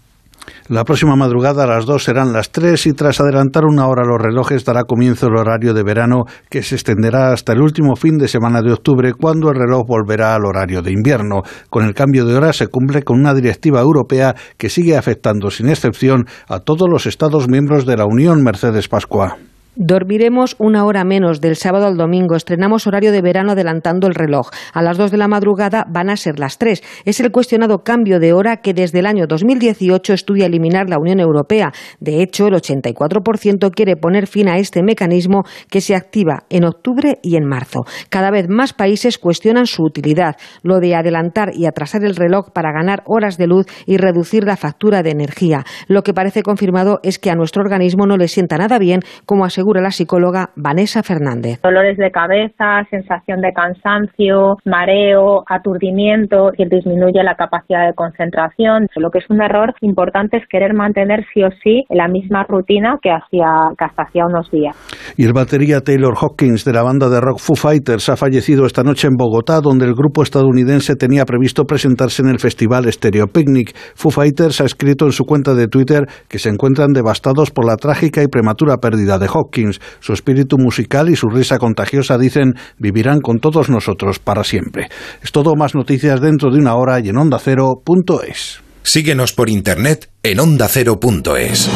La 0.70 0.84
próxima 0.84 1.16
madrugada 1.16 1.64
a 1.64 1.68
las 1.68 1.86
2 1.86 2.04
serán 2.04 2.34
las 2.34 2.52
3 2.52 2.88
y 2.88 2.94
tras 2.94 3.20
adelantar 3.20 3.66
una 3.66 3.88
hora 3.88 4.04
los 4.04 4.22
relojes 4.22 4.66
dará 4.66 4.84
comienzo 4.84 5.28
el 5.28 5.38
horario 5.38 5.74
de 5.74 5.84
verano 5.84 6.26
que 6.50 6.64
se 6.64 6.76
extenderá 6.76 7.32
hasta 7.32 7.54
el 7.54 7.62
último 7.62 7.96
fin 7.96 8.18
de 8.18 8.28
semana 8.28 8.62
de 8.62 8.74
octubre 8.74 9.14
cuando 9.14 9.50
el 9.50 9.56
reloj 9.56 9.86
volverá 9.88 10.36
al 10.36 10.46
horario 10.46 10.82
de 10.82 10.92
invierno. 10.92 11.44
Con 11.70 11.86
el 11.86 11.94
cambio 11.94 12.26
de 12.26 12.36
hora 12.36 12.54
se 12.54 12.68
cumple 12.68 13.04
con 13.04 13.20
una 13.20 13.34
directiva 13.34 13.82
europea 13.82 14.36
que 14.58 14.70
sigue 14.70 14.98
afectando 14.98 15.52
sin 15.52 15.70
excepción 15.70 16.26
a 16.48 16.60
todos 16.60 16.90
los 16.90 17.06
Estados 17.06 17.48
miembros 17.48 17.86
de 17.86 17.98
la 17.98 18.06
Unión 18.06 18.44
Mercedes 18.44 18.88
Pascua. 18.88 19.38
Dormiremos 19.80 20.56
una 20.58 20.86
hora 20.86 21.04
menos 21.04 21.40
del 21.40 21.56
sábado 21.56 21.86
al 21.86 21.98
domingo. 21.98 22.36
Estrenamos 22.36 22.88
horario 22.88 23.12
de 23.12 23.22
verano 23.22 23.52
adelantando 23.52 24.08
el 24.08 24.16
reloj. 24.16 24.50
A 24.74 24.82
las 24.82 24.98
2 24.98 25.12
de 25.12 25.18
la 25.18 25.28
madrugada 25.28 25.86
van 25.88 26.10
a 26.10 26.18
ser 26.18 26.40
las 26.40 26.58
3. 26.58 26.82
Es 27.06 27.20
el 27.20 27.32
cuestionado 27.32 27.84
cambio 27.84 28.20
de 28.20 28.34
hora 28.34 28.58
que 28.58 28.74
desde 28.74 29.00
el 29.00 29.06
año 29.06 29.28
2018 29.28 30.14
estudia 30.14 30.48
eliminar 30.48 30.90
la 30.90 30.98
Unión 30.98 31.20
Europea. 31.20 31.74
De 32.00 32.24
hecho, 32.24 32.48
el 32.48 32.56
84% 32.56 33.70
quiere 33.70 33.96
poner 33.98 34.26
fin 34.26 34.48
a 34.50 34.58
este 34.58 34.82
mecanismo 34.82 35.44
que 35.70 35.82
se 35.82 35.94
activa 35.94 36.46
en 36.50 36.64
octubre 36.64 37.20
y 37.22 37.36
en 37.36 37.46
marzo. 37.46 37.86
Cada 38.10 38.32
vez 38.32 38.50
más 38.50 38.74
países 38.74 39.20
cuestionan 39.20 39.68
su 39.68 39.84
utilidad, 39.84 40.38
lo 40.64 40.80
de 40.80 40.96
adelantar 40.96 41.52
y 41.54 41.68
atrasar 41.68 42.04
el 42.04 42.16
reloj 42.16 42.50
para 42.52 42.72
ganar 42.72 43.04
horas 43.06 43.38
de 43.38 43.46
luz 43.46 43.68
y 43.86 43.98
reducir 43.98 44.44
la 44.44 44.58
factura 44.58 45.04
de 45.04 45.12
energía. 45.12 45.66
Lo 45.88 46.02
que 46.02 46.16
parece 46.16 46.42
confirmado 46.42 47.00
es 47.04 47.20
que 47.20 47.30
a 47.30 47.36
nuestro 47.36 47.62
organismo 47.62 48.08
no 48.08 48.18
le 48.18 48.28
sienta 48.28 48.58
nada 48.58 48.80
bien, 48.80 49.02
como 49.28 49.46
asegura 49.46 49.67
la 49.76 49.92
psicóloga 49.92 50.50
Vanessa 50.56 51.04
Fernández. 51.04 51.60
Dolores 51.62 51.98
de 51.98 52.12
cabeza, 52.12 52.84
sensación 52.90 53.42
de 53.42 53.52
cansancio, 53.54 54.58
mareo, 54.66 55.44
aturdimiento 55.48 56.52
y 56.58 56.68
disminuye 56.70 57.24
la 57.24 57.36
capacidad 57.36 57.86
de 57.88 57.94
concentración. 57.94 58.88
Lo 58.96 59.10
que 59.12 59.20
es 59.20 59.30
un 59.30 59.42
error 59.42 59.74
importante 59.82 60.38
es 60.38 60.44
querer 60.50 60.74
mantener 60.74 61.26
sí 61.34 61.44
o 61.44 61.50
sí 61.64 61.84
la 61.90 62.08
misma 62.08 62.46
rutina 62.48 62.98
que, 63.02 63.10
hacía, 63.12 63.48
que 63.78 63.86
hasta 63.86 64.04
hacía 64.04 64.26
unos 64.26 64.50
días. 64.52 64.76
Y 65.18 65.26
el 65.26 65.34
batería 65.34 65.82
Taylor 65.82 66.16
Hawkins 66.16 66.64
de 66.64 66.74
la 66.74 66.84
banda 66.84 67.10
de 67.10 67.20
rock 67.20 67.40
Foo 67.40 67.56
Fighters 67.56 68.10
ha 68.10 68.16
fallecido 68.16 68.66
esta 68.66 68.84
noche 68.84 69.08
en 69.08 69.16
Bogotá, 69.16 69.62
donde 69.62 69.86
el 69.86 69.94
grupo 69.94 70.24
estadounidense 70.24 70.96
tenía 70.96 71.26
previsto 71.26 71.66
presentarse 71.66 72.22
en 72.22 72.30
el 72.30 72.40
festival 72.40 72.92
Stereo 72.92 73.28
Picnic. 73.28 73.76
Foo 73.96 74.12
Fighters 74.12 74.62
ha 74.62 74.66
escrito 74.66 75.06
en 75.06 75.12
su 75.12 75.26
cuenta 75.26 75.54
de 75.54 75.68
Twitter 75.68 76.06
que 76.30 76.40
se 76.40 76.50
encuentran 76.50 76.94
devastados 76.94 77.52
por 77.52 77.66
la 77.66 77.78
trágica 77.78 78.24
y 78.24 78.28
prematura 78.28 78.78
pérdida 78.78 79.18
de 79.18 79.28
Hawkins. 79.28 79.57
Su 80.00 80.14
espíritu 80.14 80.58
musical 80.58 81.10
y 81.10 81.16
su 81.16 81.28
risa 81.28 81.58
contagiosa, 81.58 82.18
dicen, 82.18 82.54
vivirán 82.78 83.22
con 83.22 83.40
todos 83.40 83.70
nosotros 83.70 84.20
para 84.20 84.44
siempre. 84.44 84.90
Es 85.24 85.32
todo 85.32 85.56
más 85.56 85.76
noticias 85.76 86.22
dentro 86.22 86.52
de 86.52 86.60
una 86.60 86.76
hora 86.76 87.00
y 87.00 87.10
en 87.10 87.18
ondacero.es. 87.18 88.62
Síguenos 88.84 89.34
por 89.34 89.50
internet 89.50 90.10
en 90.24 90.40
ondacero.es. 90.40 91.70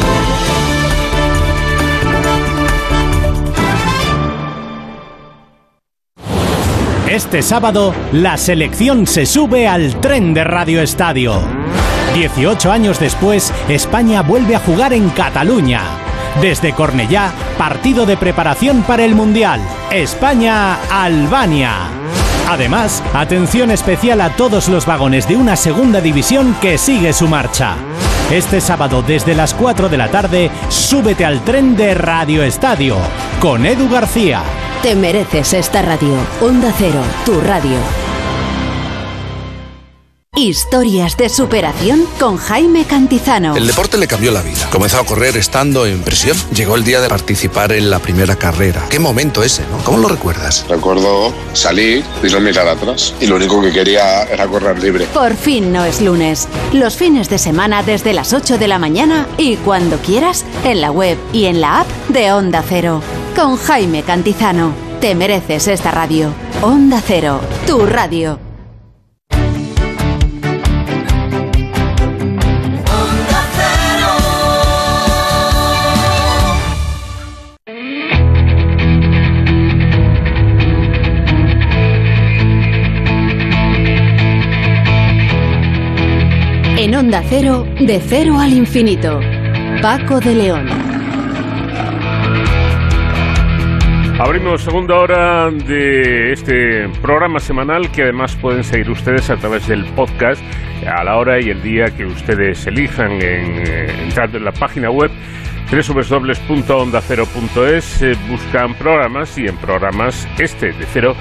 Este 7.09 7.41
sábado, 7.41 7.93
la 8.13 8.37
selección 8.37 9.05
se 9.05 9.25
sube 9.25 9.67
al 9.67 9.99
tren 9.99 10.33
de 10.33 10.45
Radio 10.45 10.81
Estadio. 10.81 11.41
18 12.13 12.71
años 12.71 13.01
después, 13.01 13.53
España 13.67 14.21
vuelve 14.21 14.55
a 14.55 14.59
jugar 14.59 14.93
en 14.93 15.09
Cataluña 15.09 16.00
desde 16.39 16.73
Cornellá, 16.73 17.31
partido 17.57 18.05
de 18.05 18.17
preparación 18.17 18.83
para 18.83 19.03
el 19.03 19.15
Mundial. 19.15 19.59
España-Albania. 19.91 21.73
Además, 22.47 23.03
atención 23.13 23.71
especial 23.71 24.21
a 24.21 24.35
todos 24.35 24.67
los 24.69 24.85
vagones 24.85 25.27
de 25.27 25.35
una 25.35 25.55
segunda 25.55 26.01
división 26.01 26.55
que 26.61 26.77
sigue 26.77 27.13
su 27.13 27.27
marcha. 27.27 27.75
Este 28.31 28.61
sábado 28.61 29.01
desde 29.01 29.35
las 29.35 29.53
4 29.53 29.89
de 29.89 29.97
la 29.97 30.09
tarde, 30.09 30.51
súbete 30.69 31.25
al 31.25 31.41
tren 31.41 31.75
de 31.75 31.93
Radio 31.93 32.43
Estadio 32.43 32.97
con 33.39 33.65
Edu 33.65 33.89
García. 33.89 34.41
Te 34.81 34.95
mereces 34.95 35.53
esta 35.53 35.81
radio. 35.81 36.15
Onda 36.41 36.73
Cero, 36.77 37.01
tu 37.25 37.39
radio. 37.41 38.10
Historias 40.37 41.17
de 41.17 41.27
superación 41.27 42.05
con 42.17 42.37
Jaime 42.37 42.85
Cantizano. 42.85 43.53
El 43.57 43.67
deporte 43.67 43.97
le 43.97 44.07
cambió 44.07 44.31
la 44.31 44.41
vida. 44.41 44.69
Comenzó 44.71 44.97
a 44.97 45.05
correr 45.05 45.35
estando 45.35 45.85
en 45.85 46.03
prisión. 46.03 46.37
Llegó 46.55 46.77
el 46.77 46.85
día 46.85 47.01
de 47.01 47.09
participar 47.09 47.73
en 47.73 47.89
la 47.89 47.99
primera 47.99 48.37
carrera. 48.37 48.87
Qué 48.89 48.97
momento 48.97 49.43
ese, 49.43 49.63
¿no? 49.67 49.83
¿Cómo 49.83 49.97
lo 49.97 50.07
recuerdas? 50.07 50.65
Recuerdo 50.69 51.33
salir 51.51 52.05
y 52.23 52.31
no 52.31 52.39
mirar 52.39 52.65
atrás. 52.69 53.13
Y 53.19 53.27
lo 53.27 53.35
único 53.35 53.61
que 53.61 53.73
quería 53.73 54.23
era 54.23 54.47
correr 54.47 54.81
libre. 54.81 55.05
Por 55.07 55.35
fin 55.35 55.73
no 55.73 55.83
es 55.83 56.01
lunes. 56.01 56.47
Los 56.71 56.95
fines 56.95 57.27
de 57.27 57.37
semana 57.37 57.83
desde 57.83 58.13
las 58.13 58.31
8 58.31 58.57
de 58.57 58.69
la 58.69 58.79
mañana 58.79 59.27
y 59.37 59.57
cuando 59.57 59.97
quieras 59.97 60.45
en 60.63 60.79
la 60.79 60.91
web 60.91 61.17
y 61.33 61.47
en 61.47 61.59
la 61.59 61.81
app 61.81 61.87
de 62.07 62.31
Onda 62.31 62.63
Cero. 62.65 63.03
Con 63.35 63.57
Jaime 63.57 64.03
Cantizano. 64.03 64.73
Te 65.01 65.13
mereces 65.13 65.67
esta 65.67 65.91
radio. 65.91 66.33
Onda 66.61 67.03
Cero, 67.05 67.41
tu 67.67 67.85
radio. 67.85 68.50
En 86.91 86.97
Onda 86.97 87.23
Cero, 87.23 87.65
de 87.79 88.01
cero 88.05 88.37
al 88.37 88.51
infinito. 88.51 89.21
Paco 89.81 90.19
de 90.19 90.35
León. 90.35 90.67
Abrimos 94.19 94.61
segunda 94.61 94.97
hora 94.97 95.49
de 95.51 96.33
este 96.33 96.89
programa 97.01 97.39
semanal 97.39 97.89
que 97.93 98.03
además 98.03 98.35
pueden 98.35 98.65
seguir 98.65 98.89
ustedes 98.89 99.29
a 99.29 99.37
través 99.37 99.69
del 99.69 99.85
podcast 99.93 100.43
a 100.85 101.05
la 101.05 101.15
hora 101.15 101.39
y 101.39 101.49
el 101.49 101.63
día 101.63 101.85
que 101.95 102.05
ustedes 102.05 102.67
elijan 102.67 103.13
en, 103.13 103.21
eh, 103.21 104.03
entrando 104.03 104.37
en 104.37 104.43
la 104.43 104.51
página 104.51 104.91
web 104.91 105.11
www.ondacero.es 105.71 108.01
eh, 108.01 108.17
buscan 108.29 108.73
programas 108.73 109.37
y 109.37 109.47
en 109.47 109.55
programas 109.55 110.27
este 110.37 110.73
de 110.73 110.85
cero 110.91 111.15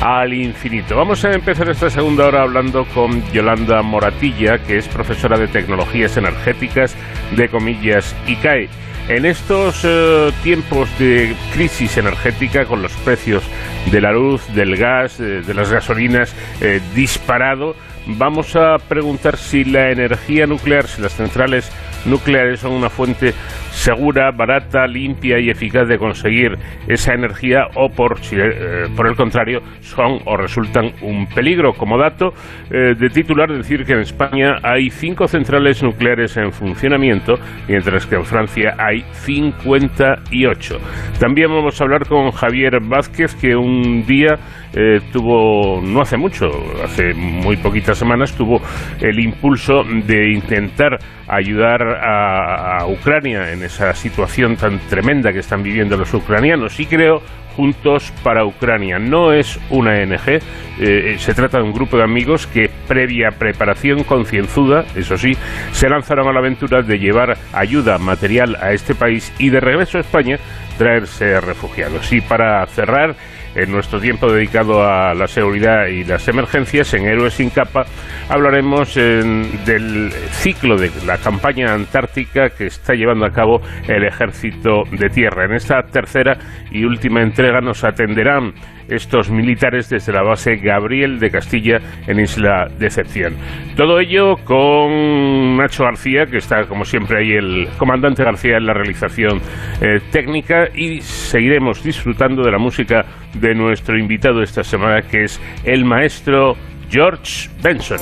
al 0.00 0.32
infinito. 0.32 0.96
Vamos 0.96 1.24
a 1.24 1.32
empezar 1.32 1.68
esta 1.68 1.90
segunda 1.90 2.26
hora 2.26 2.42
hablando 2.42 2.84
con 2.94 3.22
Yolanda 3.32 3.82
Moratilla, 3.82 4.58
que 4.58 4.78
es 4.78 4.88
profesora 4.88 5.38
de 5.38 5.48
tecnologías 5.48 6.16
energéticas 6.16 6.94
de 7.36 7.48
comillas 7.48 8.14
ICAE. 8.26 8.68
En 9.08 9.24
estos 9.24 9.84
eh, 9.84 10.30
tiempos 10.42 10.88
de 10.98 11.34
crisis 11.54 11.96
energética, 11.96 12.66
con 12.66 12.82
los 12.82 12.92
precios 12.92 13.42
de 13.90 14.00
la 14.02 14.12
luz, 14.12 14.42
del 14.54 14.76
gas, 14.76 15.18
eh, 15.18 15.40
de 15.40 15.54
las 15.54 15.72
gasolinas 15.72 16.34
eh, 16.60 16.80
disparado, 16.94 17.74
vamos 18.06 18.54
a 18.54 18.76
preguntar 18.78 19.38
si 19.38 19.64
la 19.64 19.90
energía 19.90 20.46
nuclear, 20.46 20.86
si 20.86 21.00
las 21.00 21.14
centrales 21.14 21.72
nucleares 22.04 22.60
son 22.60 22.72
una 22.72 22.90
fuente 22.90 23.32
segura, 23.78 24.32
barata, 24.32 24.86
limpia 24.86 25.38
y 25.38 25.50
eficaz 25.50 25.86
de 25.88 25.98
conseguir 25.98 26.56
esa 26.88 27.14
energía 27.14 27.68
o 27.76 27.88
por, 27.88 28.18
si, 28.18 28.36
eh, 28.36 28.86
por 28.96 29.06
el 29.06 29.14
contrario 29.14 29.60
son 29.80 30.18
o 30.26 30.36
resultan 30.36 30.90
un 31.00 31.26
peligro. 31.26 31.72
Como 31.72 31.96
dato 31.96 32.32
eh, 32.70 32.94
de 32.98 33.08
titular 33.08 33.48
decir 33.48 33.84
que 33.84 33.92
en 33.92 34.00
España 34.00 34.56
hay 34.64 34.90
cinco 34.90 35.28
centrales 35.28 35.82
nucleares 35.82 36.36
en 36.36 36.50
funcionamiento, 36.50 37.34
mientras 37.68 38.04
que 38.06 38.16
en 38.16 38.24
Francia 38.24 38.74
hay 38.78 39.04
58. 39.12 40.78
También 41.20 41.48
vamos 41.48 41.80
a 41.80 41.84
hablar 41.84 42.06
con 42.06 42.32
Javier 42.32 42.80
Vázquez, 42.82 43.36
que 43.36 43.54
un 43.54 44.04
día 44.06 44.38
eh, 44.74 44.98
tuvo, 45.12 45.80
no 45.80 46.00
hace 46.00 46.16
mucho, 46.16 46.46
hace 46.82 47.14
muy 47.14 47.56
poquitas 47.56 47.96
semanas, 47.96 48.36
tuvo 48.36 48.60
el 49.00 49.18
impulso 49.20 49.82
de 49.84 50.32
intentar 50.32 50.98
ayudar 51.28 51.82
a, 51.82 52.86
Ucrania 52.88 53.52
en 53.52 53.62
esa 53.68 53.94
situación 53.94 54.56
tan 54.56 54.80
tremenda 54.88 55.32
que 55.32 55.38
están 55.38 55.62
viviendo 55.62 55.96
los 55.96 56.12
ucranianos. 56.12 56.78
Y 56.80 56.86
creo 56.86 57.22
Juntos 57.58 58.12
para 58.22 58.44
Ucrania. 58.44 59.00
No 59.00 59.32
es 59.32 59.58
una 59.68 59.90
ONG, 59.90 60.40
eh, 60.78 61.16
se 61.18 61.34
trata 61.34 61.58
de 61.58 61.64
un 61.64 61.72
grupo 61.72 61.96
de 61.96 62.04
amigos 62.04 62.46
que, 62.46 62.70
previa 62.86 63.30
preparación 63.36 64.04
concienzuda, 64.04 64.84
eso 64.94 65.18
sí, 65.18 65.32
se 65.72 65.88
lanzaron 65.88 66.28
a 66.28 66.32
la 66.32 66.38
aventura 66.38 66.82
de 66.82 67.00
llevar 67.00 67.36
ayuda 67.52 67.98
material 67.98 68.56
a 68.62 68.72
este 68.72 68.94
país 68.94 69.32
y 69.40 69.50
de 69.50 69.58
regreso 69.58 69.98
a 69.98 70.02
España 70.02 70.38
traerse 70.78 71.40
refugiados. 71.40 72.12
Y 72.12 72.20
para 72.20 72.64
cerrar, 72.66 73.16
en 73.58 73.72
nuestro 73.72 74.00
tiempo 74.00 74.30
dedicado 74.30 74.84
a 74.84 75.14
la 75.14 75.26
seguridad 75.26 75.86
y 75.86 76.04
las 76.04 76.26
emergencias, 76.28 76.94
en 76.94 77.06
Héroes 77.06 77.34
sin 77.34 77.50
capa, 77.50 77.84
hablaremos 78.28 78.94
del 78.94 80.12
ciclo 80.30 80.76
de 80.76 80.90
la 81.06 81.18
campaña 81.18 81.74
antártica 81.74 82.50
que 82.50 82.66
está 82.66 82.94
llevando 82.94 83.26
a 83.26 83.30
cabo 83.30 83.60
el 83.86 84.04
Ejército 84.04 84.84
de 84.90 85.08
Tierra. 85.08 85.44
En 85.44 85.54
esta 85.54 85.82
tercera 85.82 86.38
y 86.70 86.84
última 86.84 87.22
entrega 87.22 87.60
nos 87.60 87.82
atenderán 87.84 88.54
estos 88.88 89.30
militares 89.30 89.88
desde 89.88 90.12
la 90.12 90.22
base 90.22 90.56
Gabriel 90.56 91.18
de 91.18 91.30
Castilla 91.30 91.78
en 92.06 92.20
Isla 92.20 92.68
Decepción. 92.78 93.34
Todo 93.76 94.00
ello 94.00 94.36
con 94.44 95.56
Nacho 95.56 95.84
García, 95.84 96.26
que 96.26 96.38
está 96.38 96.66
como 96.66 96.84
siempre 96.84 97.18
ahí 97.18 97.32
el 97.32 97.68
comandante 97.78 98.24
García 98.24 98.56
en 98.56 98.66
la 98.66 98.74
realización 98.74 99.40
eh, 99.80 100.00
técnica 100.10 100.68
y 100.74 101.00
seguiremos 101.00 101.82
disfrutando 101.82 102.42
de 102.42 102.52
la 102.52 102.58
música 102.58 103.04
de 103.34 103.54
nuestro 103.54 103.98
invitado 103.98 104.42
esta 104.42 104.64
semana, 104.64 105.02
que 105.02 105.24
es 105.24 105.40
el 105.64 105.84
maestro 105.84 106.56
George 106.90 107.50
Benson. 107.62 107.98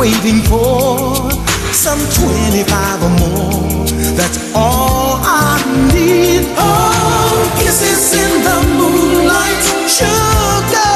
waiting 0.00 0.40
for 0.48 1.30
some 1.74 2.00
25 2.24 3.02
or 3.02 3.10
more. 3.20 3.84
That's 4.16 4.38
all 4.54 5.20
I 5.20 5.60
need. 5.92 6.46
Oh, 6.56 7.58
kisses 7.58 8.14
in 8.14 8.42
the 8.42 8.58
moonlight, 8.78 9.60
sugar. 9.86 10.89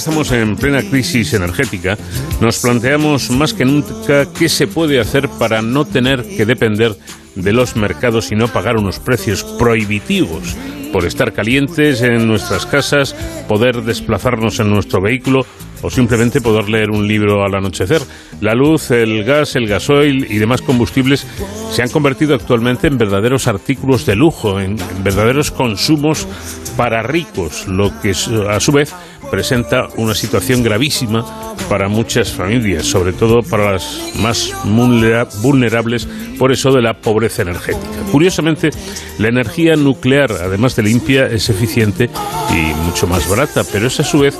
Estamos 0.00 0.32
en 0.32 0.56
plena 0.56 0.82
crisis 0.82 1.34
energética, 1.34 1.98
nos 2.40 2.60
planteamos 2.60 3.30
más 3.30 3.52
que 3.52 3.66
nunca 3.66 4.24
qué 4.32 4.48
se 4.48 4.66
puede 4.66 4.98
hacer 4.98 5.28
para 5.28 5.60
no 5.60 5.84
tener 5.84 6.24
que 6.24 6.46
depender 6.46 6.96
de 7.34 7.52
los 7.52 7.76
mercados 7.76 8.32
y 8.32 8.34
no 8.34 8.48
pagar 8.48 8.78
unos 8.78 8.98
precios 8.98 9.44
prohibitivos. 9.58 10.56
Por 10.90 11.04
estar 11.04 11.34
calientes 11.34 12.00
en 12.00 12.26
nuestras 12.26 12.64
casas, 12.64 13.14
poder 13.46 13.82
desplazarnos 13.82 14.58
en 14.58 14.70
nuestro 14.70 15.02
vehículo 15.02 15.44
o 15.82 15.90
simplemente 15.90 16.40
poder 16.40 16.68
leer 16.68 16.90
un 16.90 17.06
libro 17.06 17.44
al 17.44 17.54
anochecer. 17.54 18.02
La 18.40 18.54
luz, 18.54 18.90
el 18.90 19.24
gas, 19.24 19.56
el 19.56 19.66
gasoil 19.66 20.26
y 20.30 20.38
demás 20.38 20.62
combustibles 20.62 21.26
se 21.70 21.82
han 21.82 21.88
convertido 21.88 22.34
actualmente 22.34 22.86
en 22.86 22.98
verdaderos 22.98 23.46
artículos 23.46 24.06
de 24.06 24.16
lujo, 24.16 24.60
en, 24.60 24.76
verdaderos 25.02 25.50
consumos 25.50 26.26
para 26.76 27.02
ricos, 27.02 27.66
lo 27.68 27.92
que 28.00 28.10
a 28.10 28.60
su 28.60 28.72
vez 28.72 28.94
presenta 29.30 29.88
una 29.96 30.14
situación 30.14 30.62
gravísima 30.62 31.54
para 31.68 31.88
muchas 31.88 32.32
familias, 32.32 32.86
sobre 32.86 33.12
todo 33.12 33.42
para 33.42 33.72
las 33.72 34.12
más 34.16 34.52
vulnerables 34.64 36.08
por 36.38 36.52
eso 36.52 36.72
de 36.72 36.82
la 36.82 36.94
pobreza 36.94 37.42
energética. 37.42 38.02
Curiosamente, 38.10 38.70
la 39.18 39.28
energía 39.28 39.76
nuclear, 39.76 40.32
además 40.32 40.74
de 40.74 40.82
limpia, 40.82 41.26
es 41.26 41.48
eficiente 41.48 42.10
y 42.50 42.74
mucho 42.86 43.06
más 43.06 43.28
barata, 43.28 43.62
pero 43.70 43.86
es 43.86 44.00
a 44.00 44.04
su 44.04 44.20
vez 44.20 44.36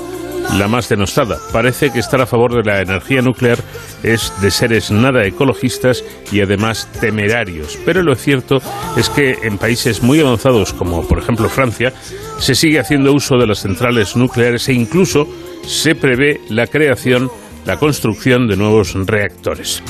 la 0.57 0.67
más 0.67 0.89
denostada. 0.89 1.37
Parece 1.51 1.91
que 1.91 1.99
estar 1.99 2.21
a 2.21 2.25
favor 2.25 2.53
de 2.53 2.69
la 2.69 2.81
energía 2.81 3.21
nuclear 3.21 3.59
es 4.03 4.31
de 4.41 4.51
seres 4.51 4.91
nada 4.91 5.25
ecologistas 5.25 6.03
y 6.31 6.41
además 6.41 6.87
temerarios. 6.99 7.77
Pero 7.85 8.03
lo 8.03 8.15
cierto 8.15 8.57
es 8.97 9.09
que 9.09 9.37
en 9.43 9.57
países 9.57 10.01
muy 10.01 10.19
avanzados 10.19 10.73
como 10.73 11.07
por 11.07 11.19
ejemplo 11.19 11.49
Francia 11.49 11.93
se 12.39 12.55
sigue 12.55 12.79
haciendo 12.79 13.13
uso 13.13 13.37
de 13.37 13.47
las 13.47 13.59
centrales 13.59 14.15
nucleares 14.15 14.67
e 14.69 14.73
incluso 14.73 15.27
se 15.65 15.95
prevé 15.95 16.41
la 16.49 16.67
creación, 16.67 17.29
la 17.65 17.77
construcción 17.77 18.47
de 18.47 18.57
nuevos 18.57 18.93
reactores. 19.07 19.83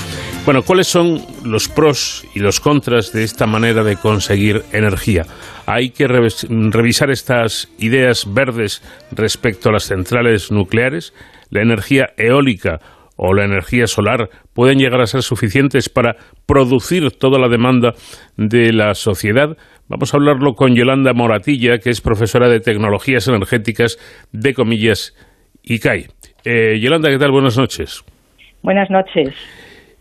Bueno, 0.45 0.63
¿cuáles 0.63 0.87
son 0.87 1.21
los 1.45 1.69
pros 1.69 2.25
y 2.33 2.39
los 2.39 2.59
contras 2.59 3.13
de 3.13 3.23
esta 3.23 3.45
manera 3.45 3.83
de 3.83 3.95
conseguir 3.95 4.63
energía? 4.71 5.25
Hay 5.65 5.91
que 5.91 6.07
revisar 6.07 7.11
estas 7.11 7.69
ideas 7.77 8.25
verdes 8.33 8.81
respecto 9.11 9.69
a 9.69 9.73
las 9.73 9.83
centrales 9.83 10.51
nucleares, 10.51 11.13
la 11.49 11.61
energía 11.61 12.07
eólica 12.17 12.79
o 13.15 13.33
la 13.33 13.45
energía 13.45 13.85
solar 13.85 14.29
pueden 14.53 14.79
llegar 14.79 14.99
a 14.99 15.05
ser 15.05 15.21
suficientes 15.21 15.89
para 15.89 16.15
producir 16.47 17.11
toda 17.11 17.39
la 17.39 17.49
demanda 17.49 17.93
de 18.35 18.73
la 18.73 18.95
sociedad. 18.95 19.55
Vamos 19.87 20.13
a 20.13 20.17
hablarlo 20.17 20.55
con 20.55 20.75
Yolanda 20.75 21.13
Moratilla, 21.13 21.77
que 21.77 21.91
es 21.91 22.01
profesora 22.01 22.49
de 22.49 22.61
Tecnologías 22.61 23.27
Energéticas 23.27 23.99
de 24.31 24.53
Comillas 24.55 25.13
ICAI. 25.61 26.07
Eh, 26.43 26.79
Yolanda, 26.79 27.09
¿qué 27.09 27.17
tal? 27.17 27.31
Buenas 27.31 27.57
noches. 27.57 28.03
Buenas 28.63 28.89
noches. 28.89 29.29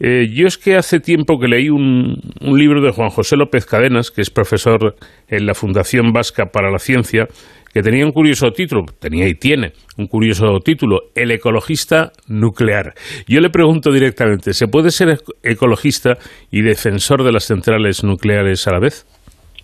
Eh, 0.02 0.28
yo 0.32 0.46
es 0.46 0.56
que 0.56 0.76
hace 0.76 0.98
tiempo 0.98 1.38
que 1.38 1.46
leí 1.46 1.68
un, 1.68 2.16
un, 2.40 2.58
libro 2.58 2.80
de 2.80 2.90
Juan 2.90 3.10
José 3.10 3.36
López 3.36 3.66
Cadenas, 3.66 4.10
que 4.10 4.22
es 4.22 4.30
profesor 4.30 4.94
en 5.28 5.44
la 5.44 5.52
Fundación 5.52 6.12
Vasca 6.12 6.46
para 6.46 6.70
la 6.70 6.78
Ciencia, 6.78 7.26
que 7.72 7.82
tenía 7.82 8.06
un 8.06 8.12
curioso 8.12 8.50
título, 8.50 8.84
tenía 8.98 9.28
y 9.28 9.34
tiene 9.34 9.72
un 9.98 10.06
curioso 10.06 10.58
título, 10.64 11.00
El 11.14 11.30
ecologista 11.30 12.12
nuclear. 12.28 12.94
Yo 13.28 13.40
le 13.40 13.50
pregunto 13.50 13.92
directamente, 13.92 14.54
¿se 14.54 14.68
puede 14.68 14.90
ser 14.90 15.18
ecologista 15.42 16.16
y 16.50 16.62
defensor 16.62 17.22
de 17.22 17.32
las 17.32 17.44
centrales 17.44 18.02
nucleares 18.02 18.66
a 18.66 18.72
la 18.72 18.80
vez? 18.80 19.06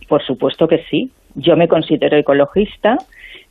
Por 0.07 0.22
supuesto 0.24 0.68
que 0.68 0.85
sí. 0.91 1.11
Yo 1.35 1.57
me 1.57 1.66
considero 1.66 2.16
ecologista 2.16 2.97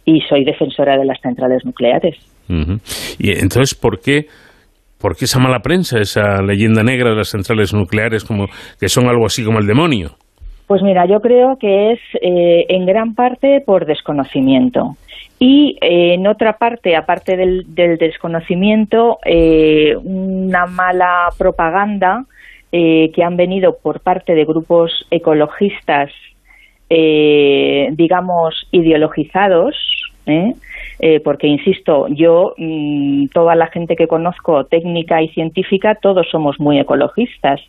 y 0.05 0.21
soy 0.21 0.45
defensora 0.45 0.97
de 0.97 1.05
las 1.05 1.19
centrales 1.19 1.65
nucleares. 1.65 2.15
Y 2.47 3.31
entonces, 3.31 3.75
¿por 3.75 3.99
qué, 3.99 4.27
¿por 4.99 5.15
qué 5.15 5.25
esa 5.25 5.39
mala 5.39 5.59
prensa, 5.59 5.99
esa 5.99 6.41
leyenda 6.41 6.83
negra 6.83 7.11
de 7.11 7.17
las 7.17 7.29
centrales 7.29 7.73
nucleares, 7.73 8.23
como 8.23 8.47
que 8.79 8.89
son 8.89 9.07
algo 9.07 9.25
así 9.25 9.43
como 9.43 9.59
el 9.59 9.67
demonio? 9.67 10.17
Pues 10.67 10.81
mira, 10.81 11.05
yo 11.05 11.21
creo 11.21 11.57
que 11.59 11.91
es 11.91 11.99
eh, 12.21 12.65
en 12.69 12.85
gran 12.85 13.13
parte 13.13 13.61
por 13.61 13.85
desconocimiento. 13.85 14.97
Y 15.37 15.77
eh, 15.81 16.15
en 16.15 16.25
otra 16.27 16.57
parte, 16.57 16.95
aparte 16.95 17.37
del, 17.37 17.75
del 17.75 17.97
desconocimiento, 17.97 19.19
eh, 19.25 19.95
una 20.03 20.65
mala 20.65 21.29
propaganda 21.37 22.25
que 22.71 23.23
han 23.23 23.37
venido 23.37 23.77
por 23.81 24.01
parte 24.01 24.35
de 24.35 24.43
grupos 24.43 25.07
ecologistas, 25.09 26.11
digamos, 26.89 28.67
ideologizados, 28.71 29.77
porque 31.23 31.47
insisto, 31.47 32.07
yo, 32.09 32.53
mm, 32.57 33.27
toda 33.27 33.55
la 33.55 33.67
gente 33.67 33.95
que 33.95 34.07
conozco, 34.07 34.65
técnica 34.65 35.21
y 35.21 35.29
científica, 35.29 35.95
todos 35.95 36.27
somos 36.29 36.59
muy 36.59 36.79
ecologistas. 36.79 37.61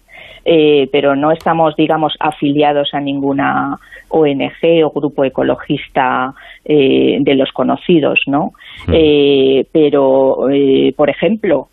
Eh, 0.49 0.89
pero 0.93 1.17
no 1.17 1.33
estamos, 1.33 1.75
digamos, 1.75 2.15
afiliados 2.21 2.95
a 2.95 3.01
ninguna 3.01 3.77
ONG 4.11 4.85
o 4.85 4.91
grupo 4.91 5.25
ecologista 5.25 6.33
eh, 6.65 7.17
de 7.21 7.35
los 7.35 7.51
conocidos, 7.51 8.21
¿no? 8.27 8.53
Eh, 8.93 9.67
pero, 9.73 10.47
por 10.97 11.11
ejemplo, 11.11 11.69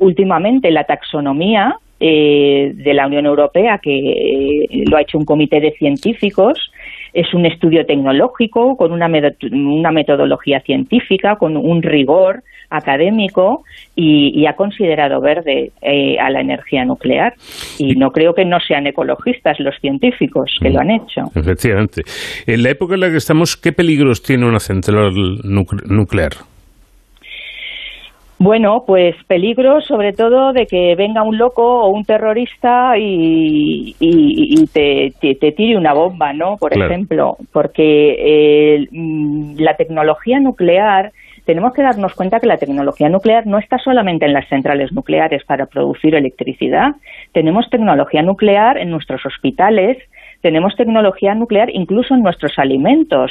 últimamente 0.00 0.72
la 0.72 0.82
taxonomía 0.82 1.76
de 2.00 2.92
la 2.92 3.06
Unión 3.06 3.26
Europea, 3.26 3.78
que 3.78 4.66
lo 4.90 4.96
ha 4.96 5.02
hecho 5.02 5.16
un 5.16 5.24
comité 5.24 5.60
de 5.60 5.70
científicos, 5.70 6.72
es 7.14 7.32
un 7.32 7.46
estudio 7.46 7.86
tecnológico 7.86 8.76
con 8.76 8.92
una, 8.92 9.06
una 9.06 9.92
metodología 9.92 10.60
científica, 10.60 11.36
con 11.36 11.56
un 11.56 11.80
rigor 11.82 12.42
académico 12.70 13.62
y, 13.94 14.44
ha 14.46 14.56
considerado 14.56 15.20
verde 15.20 15.70
eh, 15.80 16.18
a 16.18 16.28
la 16.30 16.40
energía 16.40 16.84
nuclear. 16.84 17.34
Y 17.78 17.94
no 17.94 18.10
creo 18.10 18.34
que 18.34 18.44
no 18.44 18.58
sean 18.60 18.86
ecologistas 18.86 19.58
los 19.60 19.74
científicos 19.80 20.50
que 20.60 20.70
lo 20.70 20.80
han 20.80 20.90
hecho. 20.90 21.22
Efectivamente. 21.34 22.02
En 22.46 22.62
la 22.62 22.70
época 22.70 22.94
en 22.94 23.00
la 23.00 23.10
que 23.10 23.16
estamos, 23.16 23.56
¿qué 23.56 23.72
peligros 23.72 24.22
tiene 24.22 24.46
una 24.46 24.58
central 24.58 25.12
nuclear? 25.44 26.32
Bueno, 28.38 28.84
pues 28.86 29.14
peligro 29.26 29.80
sobre 29.80 30.12
todo 30.12 30.52
de 30.52 30.66
que 30.66 30.94
venga 30.96 31.22
un 31.22 31.38
loco 31.38 31.82
o 31.82 31.88
un 31.88 32.04
terrorista 32.04 32.98
y, 32.98 33.94
te, 34.72 35.12
tire 35.52 35.76
una 35.76 35.94
bomba, 35.94 36.32
¿no? 36.32 36.56
Por 36.56 36.76
ejemplo, 36.76 37.36
porque 37.52 38.16
eh, 38.18 38.88
mm, 38.90 39.56
la 39.58 39.76
tecnología 39.76 40.40
nuclear 40.40 41.12
tenemos 41.44 41.74
que 41.74 41.82
darnos 41.82 42.14
cuenta 42.14 42.40
que 42.40 42.46
la 42.46 42.56
tecnología 42.56 43.08
nuclear 43.08 43.46
no 43.46 43.58
está 43.58 43.78
solamente 43.78 44.24
en 44.24 44.32
las 44.32 44.48
centrales 44.48 44.92
nucleares 44.92 45.44
para 45.44 45.66
producir 45.66 46.14
electricidad. 46.14 46.94
Tenemos 47.32 47.68
tecnología 47.70 48.22
nuclear 48.22 48.78
en 48.78 48.90
nuestros 48.90 49.24
hospitales, 49.26 49.98
tenemos 50.40 50.74
tecnología 50.76 51.34
nuclear 51.34 51.70
incluso 51.70 52.14
en 52.14 52.22
nuestros 52.22 52.58
alimentos. 52.58 53.30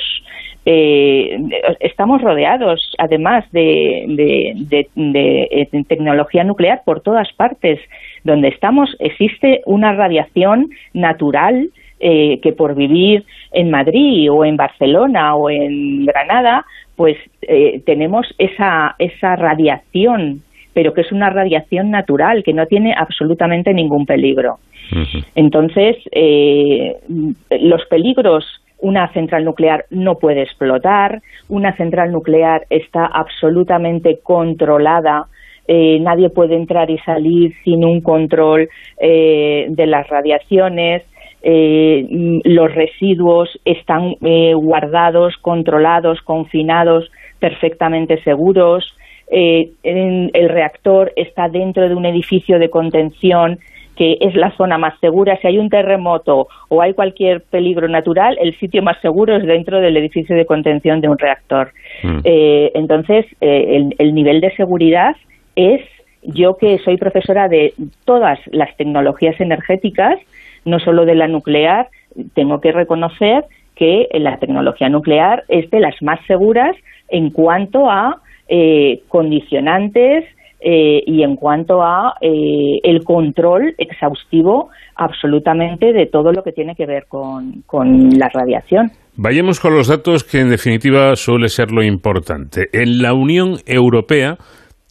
Eh, 0.66 1.38
estamos 1.80 2.22
rodeados, 2.22 2.94
además, 2.98 3.46
de, 3.52 4.88
tecnología 5.88 6.44
nuclear 6.44 6.82
por 6.86 7.02
todas 7.02 7.32
partes. 7.34 7.80
Donde 8.24 8.48
estamos 8.48 8.96
existe 9.00 9.62
una 9.66 9.94
radiación 9.94 10.70
natural 10.94 11.70
eh, 12.00 12.40
que 12.42 12.54
por 12.54 12.76
vivir 12.76 13.24
en 13.52 13.72
Madrid 13.72 14.32
o 14.32 14.44
en 14.44 14.58
Barcelona 14.58 15.36
o 15.36 15.50
en 15.50 16.06
Granada 16.06 16.66
pues 16.96 17.18
eh, 17.42 17.82
tenemos 17.86 18.28
esa, 18.38 18.96
esa 19.00 19.36
radiación, 19.36 20.42
pero 20.74 20.94
que 20.94 21.02
es 21.02 21.12
una 21.12 21.30
radiación 21.30 21.92
natural, 21.92 22.44
que 22.44 22.54
no 22.54 22.66
tiene 22.68 22.94
absolutamente 22.94 23.74
ningún 23.74 24.06
peligro. 24.06 24.60
Entonces, 25.34 25.96
eh, 26.12 26.98
los 27.50 27.84
peligros, 27.86 28.46
una 28.84 29.12
central 29.14 29.44
nuclear 29.44 29.86
no 29.90 30.16
puede 30.20 30.44
explotar, 30.44 31.22
una 31.50 31.76
central 31.76 32.12
nuclear 32.12 32.68
está 32.70 33.06
absolutamente 33.06 34.20
controlada 34.22 35.26
eh, 35.66 35.98
nadie 36.02 36.30
puede 36.30 36.56
entrar 36.56 36.90
y 36.92 36.98
salir 37.00 37.54
sin 37.64 37.86
un 37.86 38.02
control 38.02 38.68
de 39.00 39.86
las 39.88 40.10
radiaciones, 40.10 41.04
eh, 41.46 42.08
los 42.46 42.74
residuos 42.74 43.50
están 43.66 44.16
eh, 44.22 44.54
guardados, 44.54 45.36
controlados, 45.42 46.22
confinados, 46.22 47.12
perfectamente 47.40 48.24
seguros. 48.24 48.96
Eh, 49.30 49.72
el 49.84 50.50
reactor 50.50 51.12
está 51.18 51.50
dentro 51.50 51.90
de 51.90 51.96
un 51.96 52.06
edificio 52.06 52.60
de 52.60 52.70
contención 52.70 53.60
que 53.96 54.18
es 54.22 54.36
la 54.36 54.56
zona 54.58 54.78
más 54.78 55.00
segura. 55.00 55.38
Si 55.42 55.48
hay 55.48 55.58
un 55.58 55.70
terremoto 55.70 56.48
o 56.70 56.82
hay 56.82 56.94
cualquier 56.94 57.42
peligro 57.42 57.88
natural, 57.88 58.38
el 58.42 58.58
sitio 58.60 58.82
más 58.82 59.00
seguro 59.02 59.36
es 59.36 59.46
dentro 59.46 59.80
del 59.80 59.98
edificio 59.98 60.36
de 60.36 60.46
contención 60.46 61.02
de 61.02 61.10
un 61.10 61.18
reactor. 61.18 61.72
Mm. 62.02 62.20
entonces, 62.24 63.26
el, 63.40 63.96
el 63.98 64.16
nivel 64.16 64.42
de 64.42 64.56
seguridad 64.56 65.16
es, 65.56 65.82
yo 66.24 66.58
que 66.58 66.80
soy 66.80 66.98
profesora 66.98 67.48
de 67.48 67.74
todas 68.06 68.40
las 68.52 68.76
tecnologías 68.78 69.40
energéticas, 69.40 70.18
no 70.66 70.80
solo 70.80 71.06
de 71.06 71.16
la 71.16 71.28
nuclear, 71.28 71.88
tengo 72.34 72.62
que 72.62 72.72
reconocer 72.72 73.46
que 73.76 74.08
la 74.14 74.38
tecnología 74.38 74.90
nuclear 74.90 75.44
es 75.48 75.70
de 75.72 75.80
las 75.80 76.02
más 76.02 76.20
seguras 76.28 76.76
en 77.10 77.30
cuanto 77.32 77.90
a 77.90 78.22
eh, 78.48 79.02
condicionantes 79.08 80.26
eh, 80.64 81.04
y 81.06 81.24
en 81.24 81.36
cuanto 81.36 81.84
a 81.84 82.16
eh, 82.22 82.80
el 82.84 83.04
control 83.04 83.76
exhaustivo 83.78 84.70
absolutamente 84.96 85.92
de 85.92 86.06
todo 86.06 86.32
lo 86.32 86.44
que 86.44 86.52
tiene 86.52 86.76
que 86.76 86.86
ver 86.86 87.06
con, 87.08 87.64
con 87.66 88.10
la 88.18 88.30
radiación. 88.34 88.92
Vayamos 89.16 89.60
con 89.60 89.76
los 89.76 89.88
datos 89.88 90.24
que 90.24 90.40
en 90.40 90.50
definitiva 90.50 91.16
suele 91.16 91.50
ser 91.50 91.72
lo 91.72 91.84
importante. 91.84 92.70
En 92.74 93.02
la 93.02 93.14
Unión 93.14 93.58
Europea, 93.66 94.38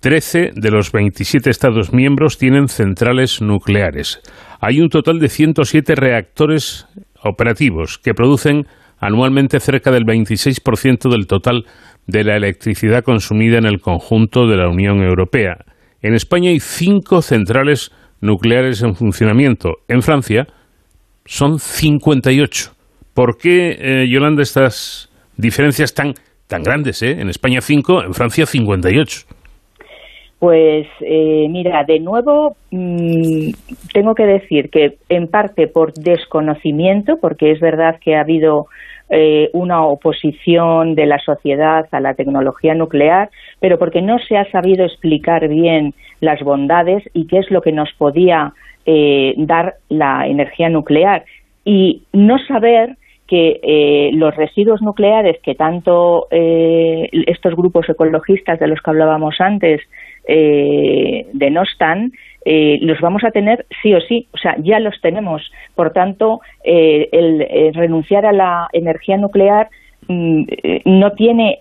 13 0.01 0.51
de 0.55 0.70
los 0.70 0.93
27 0.93 1.49
Estados 1.51 1.93
miembros 1.93 2.39
tienen 2.39 2.69
centrales 2.69 3.40
nucleares 3.40 4.20
hay 4.65 4.81
un 4.81 4.90
total 4.90 5.19
de 5.19 5.28
107 5.28 5.97
reactores 5.97 6.86
operativos 7.24 7.99
que 7.99 8.15
producen 8.15 8.69
anualmente 9.01 9.59
cerca 9.59 9.90
del 9.90 10.05
26% 10.05 11.11
del 11.11 11.27
total 11.27 11.65
de 12.07 12.24
la 12.24 12.37
electricidad 12.37 13.05
consumida 13.05 13.59
en 13.59 13.66
el 13.66 13.81
conjunto 13.81 14.47
de 14.47 14.57
la 14.57 14.69
Unión 14.69 15.03
Europea. 15.03 15.65
En 16.03 16.15
España 16.15 16.51
hay 16.51 16.61
cinco 16.61 17.23
centrales 17.23 17.93
nucleares 18.20 18.83
en 18.83 18.95
funcionamiento. 18.95 19.79
En 19.89 20.03
Francia 20.03 20.47
son 21.24 21.59
58. 21.59 22.73
¿Por 23.15 23.37
qué, 23.39 23.77
eh, 23.79 24.09
Yolanda, 24.09 24.43
estas 24.43 25.11
diferencias 25.37 25.95
tan, 25.95 26.15
tan 26.49 26.62
grandes? 26.62 27.03
Eh? 27.03 27.20
En 27.20 27.29
España 27.29 27.61
5, 27.61 28.05
en 28.05 28.15
Francia 28.15 28.47
58. 28.47 29.27
Pues 30.39 30.89
eh, 31.03 31.47
mira, 31.49 31.85
de 31.85 32.01
nuevo 32.01 32.57
mm, 32.73 33.51
tengo 33.93 34.15
que 34.16 34.24
decir 34.24 34.70
que 34.70 34.97
en 35.09 35.29
parte 35.29 35.69
por 35.69 35.93
desconocimiento, 35.93 37.19
porque 37.20 37.53
es 37.53 37.61
verdad 37.61 38.01
que 38.03 38.16
ha 38.16 38.23
habido 38.23 38.66
eh, 39.14 39.51
una 39.52 39.84
oposición 39.84 40.94
de 40.94 41.05
la 41.05 41.18
sociedad 41.18 41.86
a 41.90 42.01
la 42.01 42.14
tecnología 42.14 42.74
nuclear, 42.74 43.28
pero 43.60 43.78
porque 43.78 44.01
no 44.01 44.18
se 44.18 44.39
ha 44.39 44.51
sabido 44.51 44.86
explicar 44.86 45.48
bien 45.48 45.93
las 46.20 46.40
bondades 46.40 47.05
y 47.12 47.26
qué 47.26 47.39
es 47.39 47.51
lo 47.51 47.60
que 47.60 47.72
nos 47.72 47.93
podía 47.93 48.55
eh, 48.86 49.34
dar 49.36 49.74
la 49.90 50.26
energía 50.26 50.70
nuclear. 50.70 51.24
Y 51.64 52.05
no 52.12 52.39
saber 52.39 52.97
que 53.28 54.10
los 54.12 54.36
residuos 54.36 54.82
nucleares 54.82 55.39
que 55.43 55.55
tanto 55.55 56.26
estos 56.30 57.55
grupos 57.55 57.89
ecologistas 57.89 58.60
de 58.60 58.66
los 58.66 58.82
que 58.82 58.90
hablábamos 58.90 59.40
antes 59.40 59.80
eh, 60.28 61.26
denostan, 61.32 62.12
eh, 62.44 62.78
los 62.82 63.01
vamos 63.01 63.24
a 63.24 63.31
tener 63.31 63.66
sí 63.82 63.94
o 63.94 64.01
sí, 64.01 64.28
o 64.32 64.39
sea, 64.39 64.56
ya 64.59 64.81
los 64.81 65.01
tenemos. 65.01 65.43
Por 65.74 65.93
tanto, 65.93 66.40
eh, 66.64 67.09
el, 67.12 67.74
renunciar 67.74 68.27
a 68.27 68.32
la 68.32 68.69
energía 68.73 69.16
nuclear 69.16 69.69
mm, 70.09 70.44
no 70.85 71.12
tiene 71.12 71.60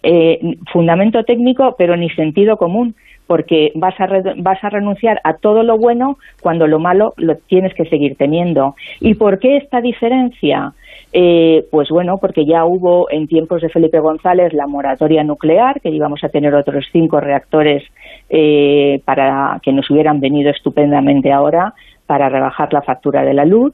fundamento 0.72 1.24
técnico, 1.24 1.76
pero 1.78 1.96
ni 1.96 2.10
sentido 2.10 2.58
común 2.58 2.96
porque 3.32 3.72
vas 3.76 3.98
a, 3.98 4.10
vas 4.38 4.62
a 4.62 4.70
renunciar 4.70 5.22
a 5.24 5.36
todo 5.36 5.64
lo 5.64 5.78
bueno 5.78 6.18
cuando 6.42 6.68
lo 6.68 6.80
malo 6.80 7.14
lo 7.16 7.38
tienes 7.38 7.74
que 7.76 7.86
seguir 7.86 8.18
teniendo. 8.18 8.76
¿Y 9.00 9.14
por 9.14 9.40
qué 9.40 9.56
esta 9.56 9.80
diferencia? 9.80 10.74
Eh, 11.14 11.66
pues 11.70 11.90
bueno, 11.90 12.18
porque 12.20 12.46
ya 12.46 12.64
hubo 12.64 13.10
en 13.12 13.28
tiempos 13.28 13.62
de 13.62 13.70
Felipe 13.70 14.00
González 14.00 14.54
la 14.54 14.68
moratoria 14.68 15.24
nuclear, 15.24 15.82
que 15.82 15.90
íbamos 15.90 16.24
a 16.24 16.30
tener 16.30 16.56
otros 16.56 16.86
cinco 16.92 17.20
reactores 17.20 17.84
eh, 18.30 19.02
para 19.04 19.60
que 19.62 19.74
nos 19.74 19.90
hubieran 19.90 20.22
venido 20.22 20.50
estupendamente 20.50 21.32
ahora 21.32 21.74
para 22.06 22.30
rebajar 22.30 22.72
la 22.74 22.82
factura 22.82 23.24
de 23.24 23.34
la 23.34 23.46
luz. 23.46 23.74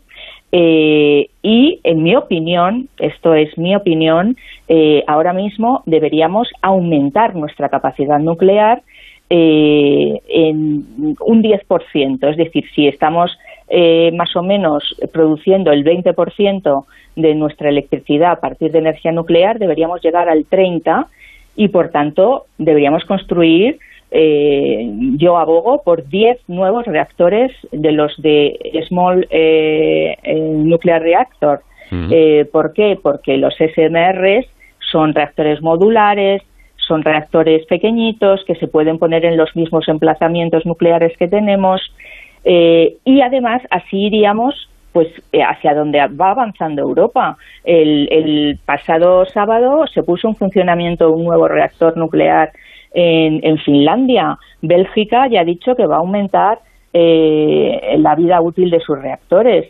Eh, 0.51 1.29
y 1.43 1.79
en 1.83 2.03
mi 2.03 2.15
opinión, 2.15 2.87
esto 2.97 3.33
es 3.35 3.55
mi 3.57 3.75
opinión, 3.75 4.35
ahora 5.07 5.33
mismo 5.33 5.83
deberíamos 5.85 6.49
aumentar 6.61 7.35
nuestra 7.35 7.69
capacidad 7.69 8.19
nuclear 8.19 8.81
eh, 9.29 10.21
en 10.29 11.15
un 11.19 11.43
10%. 11.43 12.29
Es 12.29 12.37
decir, 12.37 12.63
si 12.73 12.87
estamos 12.87 13.37
eh, 13.69 14.11
más 14.13 14.35
o 14.35 14.43
menos 14.43 14.95
produciendo 15.11 15.71
el 15.71 15.83
20% 15.83 16.85
de 17.15 17.35
nuestra 17.35 17.69
electricidad 17.69 18.31
a 18.31 18.39
partir 18.39 18.71
de 18.71 18.79
energía 18.79 19.11
nuclear, 19.11 19.59
deberíamos 19.59 20.01
llegar 20.01 20.29
al 20.29 20.45
30% 20.45 21.07
y, 21.55 21.69
por 21.69 21.89
tanto, 21.89 22.45
deberíamos 22.57 23.03
construir, 23.05 23.79
eh, 24.11 24.89
yo 25.17 25.37
abogo 25.37 25.81
por 25.83 26.07
10 26.07 26.37
nuevos 26.47 26.85
reactores 26.85 27.51
de 27.71 27.91
los 27.91 28.15
de 28.21 28.57
Small 28.87 29.27
eh, 29.31 30.15
Nuclear 30.23 31.01
Reactor. 31.01 31.61
¿Por 32.51 32.73
qué? 32.73 32.97
Porque 33.01 33.37
los 33.37 33.55
SMRs 33.55 34.45
son 34.91 35.13
reactores 35.13 35.61
modulares, 35.61 36.41
son 36.87 37.03
reactores 37.03 37.65
pequeñitos 37.65 38.43
que 38.45 38.55
se 38.55 38.67
pueden 38.67 38.97
poner 38.97 39.25
en 39.25 39.37
los 39.37 39.55
mismos 39.55 39.87
emplazamientos 39.87 40.65
nucleares 40.65 41.15
que 41.17 41.27
tenemos 41.27 41.81
eh, 42.49 42.95
y 43.03 43.19
además 43.19 43.61
así 43.69 44.05
iríamos 44.05 44.69
pues 44.93 45.09
eh, 45.33 45.43
hacia 45.43 45.75
donde 45.75 45.99
va 46.07 46.31
avanzando 46.31 46.81
Europa. 46.81 47.37
El, 47.65 48.57
pasado 48.65 49.25
sábado 49.25 49.85
se 49.85 50.01
puso 50.01 50.29
en 50.29 50.35
funcionamiento 50.35 51.11
un 51.11 51.25
nuevo 51.25 51.49
reactor 51.49 51.97
nuclear 51.97 52.53
en, 52.93 53.57
Finlandia. 53.59 54.37
Bélgica 54.61 55.27
ya 55.27 55.41
ha 55.41 55.43
dicho 55.43 55.75
que 55.75 55.85
va 55.85 55.97
a 55.97 55.99
aumentar 55.99 56.59
eh, 56.93 57.95
la 57.99 58.15
vida 58.15 58.39
útil 58.39 58.69
de 58.69 58.79
sus 58.79 58.97
reactores. 58.97 59.69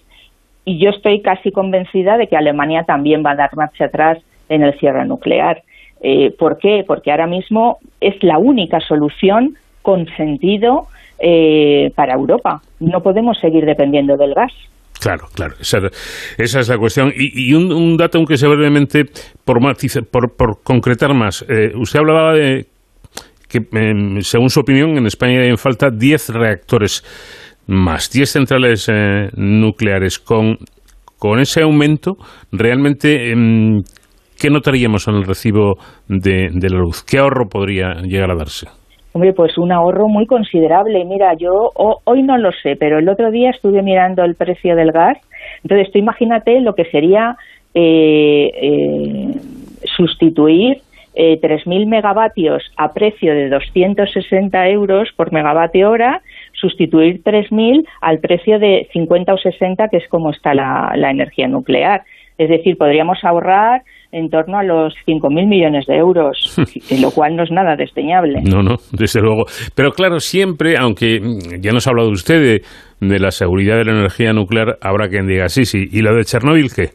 Y 0.64 0.78
yo 0.78 0.92
estoy 0.92 1.22
casi 1.22 1.52
convencida 1.52 2.16
de 2.18 2.28
que 2.28 2.38
Alemania 2.38 2.84
también 2.84 3.24
va 3.26 3.32
a 3.32 3.36
dar 3.36 3.56
marcha 3.56 3.86
atrás 3.86 4.20
en 4.50 4.62
el 4.62 4.78
cierre 4.78 5.04
nuclear. 5.06 5.64
Eh, 6.02 6.32
¿Por 6.38 6.60
qué? 6.60 6.86
Porque 6.86 7.10
ahora 7.10 7.26
mismo 7.26 7.80
es 8.00 8.22
la 8.22 8.38
única 8.38 8.80
solución 8.82 9.56
con 9.82 10.06
sentido 10.16 10.88
eh, 11.20 11.92
para 11.96 12.14
Europa. 12.14 12.62
No 12.80 13.02
podemos 13.02 13.38
seguir 13.40 13.66
dependiendo 13.66 14.16
del 14.18 14.34
gas. 14.34 14.52
Claro, 15.00 15.28
claro, 15.34 15.54
esa, 15.60 15.80
es 16.38 16.70
la 16.70 16.78
cuestión. 16.78 17.14
Y, 17.16 17.54
un, 17.54 17.98
dato, 17.98 18.18
aunque 18.18 18.36
sea 18.36 18.50
brevemente, 18.50 19.06
por, 19.46 19.60
por, 20.36 20.64
concretar 20.64 21.14
más, 21.14 21.46
eh, 21.48 21.72
usted 21.76 22.00
hablaba 22.00 22.34
de 22.34 22.66
que, 23.48 23.60
em, 23.74 24.22
según 24.22 24.50
su 24.50 24.60
opinión, 24.60 24.98
en 24.98 25.06
España 25.06 25.42
hay 25.42 25.50
en 25.50 25.58
falta 25.58 25.90
10 25.92 26.30
reactores 26.30 27.04
más, 27.68 28.10
10 28.10 28.32
centrales 28.32 28.92
nucleares. 29.36 30.18
Con, 30.18 30.58
con 31.18 31.40
ese 31.40 31.62
aumento, 31.62 32.18
realmente, 32.52 33.32
em, 33.32 33.82
¿qué 34.40 34.50
notaríamos 34.50 35.08
en 35.08 35.16
el 35.16 35.24
recibo 35.24 35.76
de, 36.08 36.50
la 36.52 36.80
luz? 36.80 37.04
¿Qué 37.04 37.18
ahorro 37.18 37.48
podría 37.50 38.02
llegar 38.04 38.32
a 38.32 38.36
darse? 38.36 38.68
Hombre, 39.18 39.34
pues 39.34 39.58
un 39.58 39.72
ahorro 39.72 40.08
muy 40.08 40.28
considerable. 40.28 41.04
Mira, 41.04 41.34
yo 41.34 41.72
hoy 41.74 42.22
no 42.22 42.38
lo 42.38 42.52
sé, 42.52 42.76
pero 42.76 43.00
el 43.00 43.10
otro 43.10 43.32
día 43.32 43.50
estuve 43.50 43.82
mirando 43.82 44.24
el 44.24 44.36
precio 44.36 44.76
del 44.76 44.92
gas. 44.92 45.18
Entonces, 45.64 45.92
tú 45.92 45.98
imagínate 45.98 46.62
lo 46.62 46.76
que 46.76 46.86
sería 46.86 47.36
eh, 47.74 48.52
eh, 48.54 49.32
sustituir 49.86 50.84
eh, 51.16 51.42
3.000 51.42 51.88
megavatios 51.88 52.72
a 52.78 52.94
precio 52.94 53.34
de 53.34 53.50
260 53.50 54.70
euros 54.70 55.10
por 55.16 55.32
megavatio 55.32 55.90
hora, 55.90 56.22
sustituir 56.54 57.24
3.000 57.24 57.88
al 58.02 58.20
precio 58.20 58.60
de 58.60 58.88
50 58.94 59.34
o 59.34 59.38
60, 59.40 59.88
que 59.88 59.98
es 59.98 60.08
como 60.10 60.30
está 60.30 60.54
la, 60.54 60.94
la 60.96 61.10
energía 61.10 61.48
nuclear. 61.48 62.04
Es 62.38 62.50
decir, 62.50 62.78
podríamos 62.78 63.24
ahorrar 63.24 63.82
en 64.12 64.30
torno 64.30 64.58
a 64.58 64.64
los 64.64 64.94
5.000 65.06 65.48
millones 65.48 65.86
de 65.86 65.98
euros, 65.98 66.58
lo 67.02 67.12
cual 67.12 67.36
no 67.36 67.44
es 67.44 67.52
nada 67.52 67.76
desdeñable. 67.76 68.42
No, 68.42 68.62
no, 68.62 68.78
desde 68.92 69.22
luego. 69.22 69.46
Pero 69.76 69.92
claro, 69.92 70.20
siempre, 70.20 70.78
aunque 70.78 71.20
ya 71.60 71.72
nos 71.72 71.88
ha 71.88 71.92
hablado 71.92 72.10
usted 72.10 72.62
de, 73.00 73.20
la 73.20 73.32
seguridad 73.32 73.78
de 73.78 73.86
la 73.86 73.92
energía 73.92 74.34
nuclear, 74.34 74.78
habrá 74.82 75.10
quien 75.10 75.28
diga, 75.28 75.50
sí, 75.50 75.66
sí, 75.66 75.86
¿y 75.92 76.02
lo 76.02 76.16
de 76.16 76.24
Chernóbil 76.24 76.70
qué? 76.74 76.90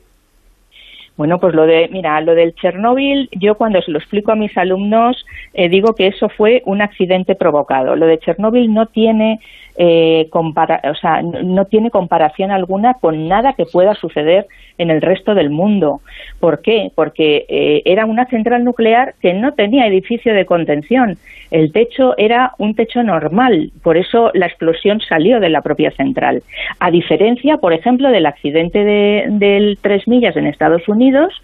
Bueno, 1.16 1.38
pues 1.38 1.54
lo 1.54 1.66
de, 1.66 1.88
mira, 1.92 2.20
lo 2.22 2.34
del 2.34 2.54
Chernóbil, 2.54 3.28
yo 3.38 3.54
cuando 3.54 3.82
se 3.82 3.90
lo 3.90 3.98
explico 3.98 4.32
a 4.32 4.34
mis 4.34 4.56
alumnos, 4.56 5.24
eh, 5.52 5.68
digo 5.68 5.94
que 5.94 6.06
eso 6.06 6.28
fue 6.30 6.62
un 6.64 6.80
accidente 6.80 7.34
provocado. 7.34 7.96
Lo 7.96 8.06
de 8.06 8.18
Chernóbil 8.18 8.72
no 8.72 8.86
tiene 8.86 9.38
eh, 9.76 10.28
o 10.32 10.94
sea, 11.00 11.22
no 11.22 11.64
tiene 11.64 11.90
comparación 11.90 12.50
alguna 12.50 12.94
con 12.94 13.28
nada 13.28 13.54
que 13.54 13.64
pueda 13.64 13.94
suceder 13.94 14.46
en 14.78 14.90
el 14.90 15.00
resto 15.00 15.34
del 15.34 15.50
mundo. 15.50 16.00
¿Por 16.40 16.60
qué? 16.62 16.90
Porque 16.94 17.46
eh, 17.48 17.82
era 17.84 18.06
una 18.06 18.26
central 18.26 18.64
nuclear 18.64 19.14
que 19.20 19.32
no 19.34 19.52
tenía 19.52 19.86
edificio 19.86 20.34
de 20.34 20.46
contención. 20.46 21.16
El 21.50 21.72
techo 21.72 22.14
era 22.16 22.52
un 22.58 22.74
techo 22.74 23.02
normal, 23.02 23.72
por 23.82 23.96
eso 23.96 24.30
la 24.34 24.46
explosión 24.46 25.00
salió 25.00 25.38
de 25.38 25.50
la 25.50 25.60
propia 25.60 25.90
central. 25.90 26.42
A 26.80 26.90
diferencia, 26.90 27.58
por 27.58 27.72
ejemplo, 27.72 28.10
del 28.10 28.26
accidente 28.26 28.84
de, 28.84 29.26
del 29.28 29.78
Tres 29.80 30.08
Millas 30.08 30.36
en 30.36 30.46
Estados 30.46 30.88
Unidos, 30.88 31.34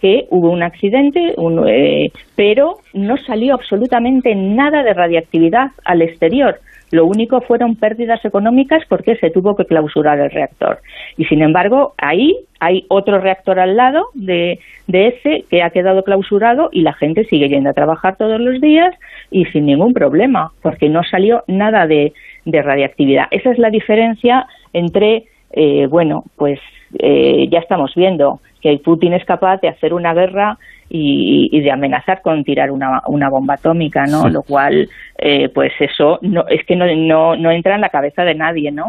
que 0.00 0.26
hubo 0.30 0.50
un 0.50 0.62
accidente, 0.62 1.34
eh, 1.66 2.10
pero 2.34 2.78
no 2.94 3.16
salió 3.18 3.54
absolutamente 3.54 4.34
nada 4.34 4.82
de 4.82 4.94
radiactividad 4.94 5.68
al 5.84 6.02
exterior. 6.02 6.60
Lo 6.90 7.04
único 7.04 7.40
fueron 7.42 7.76
pérdidas 7.76 8.24
económicas 8.24 8.82
porque 8.88 9.16
se 9.16 9.30
tuvo 9.30 9.56
que 9.56 9.66
clausurar 9.66 10.18
el 10.18 10.30
reactor. 10.30 10.80
Y 11.16 11.24
sin 11.26 11.42
embargo, 11.42 11.94
ahí 11.98 12.36
hay 12.60 12.84
otro 12.88 13.20
reactor 13.20 13.58
al 13.58 13.76
lado 13.76 14.06
de, 14.14 14.58
ese 14.86 15.44
que 15.50 15.62
ha 15.62 15.70
quedado 15.70 16.02
clausurado 16.02 16.70
y 16.72 16.82
la 16.82 16.94
gente 16.94 17.24
sigue 17.24 17.48
yendo 17.48 17.70
a 17.70 17.74
trabajar 17.74 18.16
todos 18.16 18.40
los 18.40 18.60
días 18.60 18.94
y 19.30 19.44
sin 19.46 19.66
ningún 19.66 19.92
problema, 19.92 20.52
porque 20.62 20.88
no 20.88 21.02
salió 21.04 21.44
nada 21.46 21.86
de, 21.86 22.12
radiactividad. 22.46 23.26
Esa 23.30 23.50
es 23.50 23.58
la 23.58 23.68
diferencia 23.68 24.46
entre, 24.72 25.24
eh, 25.52 25.86
bueno, 25.86 26.24
pues 26.36 26.58
eh, 26.98 27.46
ya 27.50 27.58
estamos 27.58 27.94
viendo 27.94 28.40
que 28.62 28.78
Putin 28.78 29.12
es 29.12 29.24
capaz 29.24 29.60
de 29.60 29.68
hacer 29.68 29.92
una 29.92 30.14
guerra 30.14 30.58
y, 30.90 31.60
de 31.60 31.70
amenazar 31.70 32.20
con 32.22 32.44
tirar 32.44 32.70
una, 32.70 33.02
una 33.06 33.28
bomba 33.28 33.54
atómica, 33.54 34.04
¿no? 34.06 34.28
Lo 34.28 34.42
cual, 34.42 34.88
eh, 35.18 35.48
pues 35.52 35.72
eso 35.80 36.18
no, 36.22 36.46
es 36.48 36.64
que 36.66 36.76
no, 36.76 36.86
no, 36.86 37.36
no, 37.36 37.50
entra 37.50 37.74
en 37.74 37.80
la 37.80 37.90
cabeza 37.90 38.22
de 38.22 38.34
nadie, 38.34 38.70
¿no? 38.70 38.86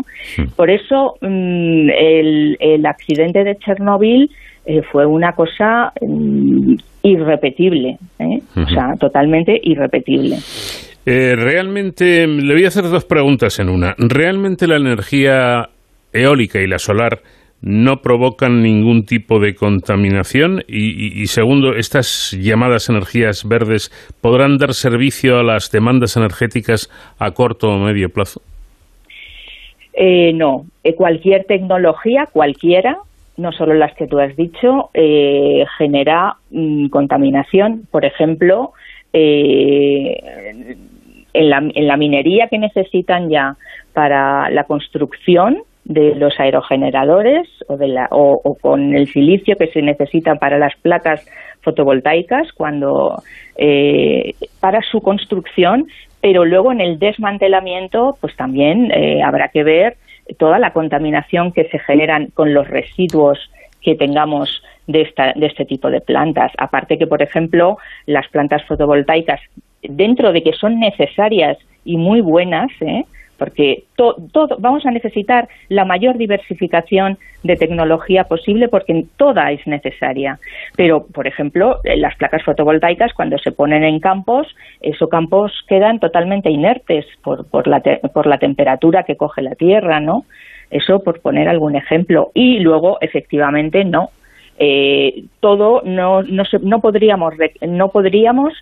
Por 0.55 0.69
eso 0.69 1.15
mm, 1.21 1.89
el, 1.89 2.57
el, 2.59 2.85
accidente 2.85 3.43
de 3.43 3.57
Chernóbil 3.57 4.29
eh, 4.65 4.81
fue 4.91 5.05
una 5.05 5.33
cosa 5.33 5.91
mm, 6.01 6.75
irrepetible, 7.03 7.97
¿eh? 8.19 8.39
o 8.55 8.67
sea, 8.67 8.93
totalmente 8.99 9.59
irrepetible. 9.61 10.37
realmente, 11.05 12.27
le 12.27 12.53
voy 12.53 12.65
a 12.65 12.67
hacer 12.69 12.83
dos 12.83 13.05
preguntas 13.05 13.59
en 13.59 13.69
una. 13.69 13.95
¿Realmente 13.97 14.67
la 14.67 14.77
energía 14.77 15.69
eólica 16.13 16.59
y 16.59 16.67
la 16.67 16.79
solar 16.79 17.19
no 17.61 18.01
provocan 18.01 18.61
ningún 18.61 19.05
tipo 19.05 19.39
de 19.39 19.53
contaminación 19.55 20.63
y, 20.67 21.25
segundo, 21.27 21.75
estas 21.75 22.31
llamadas 22.31 22.89
energías 22.89 23.47
verdes 23.47 23.91
podrán 24.21 24.57
dar 24.57 24.73
servicio 24.73 25.39
a 25.39 25.43
las 25.43 25.71
demandas 25.71 26.15
energéticas 26.15 26.89
a 27.19 27.31
corto 27.31 27.69
o 27.69 27.77
medio 27.77 28.09
plazo. 28.09 28.41
Eh, 29.93 30.31
no, 30.33 30.65
eh, 30.83 30.95
cualquier 30.95 31.43
tecnología, 31.43 32.27
cualquiera, 32.31 32.99
no 33.35 33.51
solo 33.51 33.73
las 33.73 33.93
que 33.95 34.07
tú 34.07 34.19
has 34.19 34.35
dicho, 34.37 34.89
eh, 34.93 35.65
genera 35.77 36.37
mm, 36.51 36.87
contaminación. 36.87 37.83
Por 37.91 38.05
ejemplo, 38.05 38.71
en 39.11 40.77
la, 41.33 41.57
en 41.57 41.87
la 41.87 41.97
minería 41.97 42.47
que 42.47 42.59
necesitan 42.59 43.29
ya 43.29 43.57
para 43.93 44.49
la 44.51 44.65
construcción, 44.65 45.63
de 45.89 46.15
los 46.15 46.39
aerogeneradores 46.39 47.49
o, 47.67 47.75
de 47.75 47.89
la, 47.89 48.07
o, 48.11 48.55
con 48.61 48.95
el 48.95 49.07
silicio 49.07 49.57
que 49.57 49.67
se 49.67 49.81
necesita 49.81 50.35
para 50.35 50.57
las 50.57 50.75
placas 50.77 51.27
fotovoltaicas 51.61 52.53
cuando 52.53 53.21
eh, 53.57 54.35
para 54.61 54.81
su 54.81 55.01
construcción 55.01 55.87
pero 56.21 56.45
luego 56.45 56.71
en 56.71 56.81
el 56.81 56.99
desmantelamiento, 56.99 58.17
pues 58.19 58.35
también 58.35 58.91
eh, 58.91 59.21
habrá 59.23 59.49
que 59.49 59.63
ver 59.63 59.97
toda 60.37 60.59
la 60.59 60.73
contaminación 60.73 61.51
que 61.51 61.65
se 61.69 61.79
generan 61.79 62.27
con 62.33 62.53
los 62.53 62.67
residuos 62.67 63.39
que 63.81 63.95
tengamos 63.95 64.61
de, 64.87 65.01
esta, 65.01 65.33
de 65.33 65.45
este 65.45 65.65
tipo 65.65 65.89
de 65.89 66.01
plantas. 66.01 66.51
Aparte 66.57 66.97
que, 66.97 67.07
por 67.07 67.21
ejemplo, 67.21 67.77
las 68.05 68.27
plantas 68.27 68.63
fotovoltaicas, 68.65 69.39
dentro 69.81 70.33
de 70.33 70.43
que 70.43 70.53
son 70.53 70.79
necesarias 70.79 71.57
y 71.85 71.95
muy 71.95 72.19
buenas, 72.19 72.69
¿eh? 72.81 73.05
Porque 73.39 73.85
todo, 73.95 74.57
vamos 74.59 74.85
a 74.85 74.91
necesitar 74.91 75.47
la 75.69 75.85
mayor 75.85 76.17
diversificación 76.17 77.17
de 77.43 77.55
tecnología 77.55 78.25
posible 78.25 78.67
porque 78.67 79.05
toda 79.17 79.51
es 79.51 79.65
necesaria. 79.65 80.37
Pero, 80.75 81.05
por 81.07 81.25
ejemplo, 81.25 81.77
las 81.83 82.15
placas 82.17 82.43
fotovoltaicas 82.43 83.13
cuando 83.13 83.37
se 83.37 83.51
ponen 83.51 83.83
en 83.83 83.99
campos, 83.99 84.47
esos 84.81 85.09
campos 85.09 85.53
quedan 85.67 85.99
totalmente 85.99 86.51
inertes 86.51 87.05
por, 87.23 87.49
por, 87.49 87.67
la, 87.67 87.81
por 88.13 88.27
la 88.27 88.37
temperatura 88.37 89.03
que 89.03 89.15
coge 89.15 89.41
la 89.41 89.55
tierra, 89.55 90.01
¿no? 90.01 90.25
Eso 90.69 90.99
por 90.99 91.21
poner 91.21 91.47
algún 91.47 91.75
ejemplo. 91.75 92.31
Y 92.33 92.59
luego, 92.59 92.97
efectivamente, 93.01 93.85
no. 93.85 94.09
Eh, 94.61 95.23
todo 95.39 95.81
no, 95.85 96.21
no, 96.21 96.43
no 96.61 96.79
podríamos 96.81 97.33
no 97.61 97.87
podríamos 97.91 98.53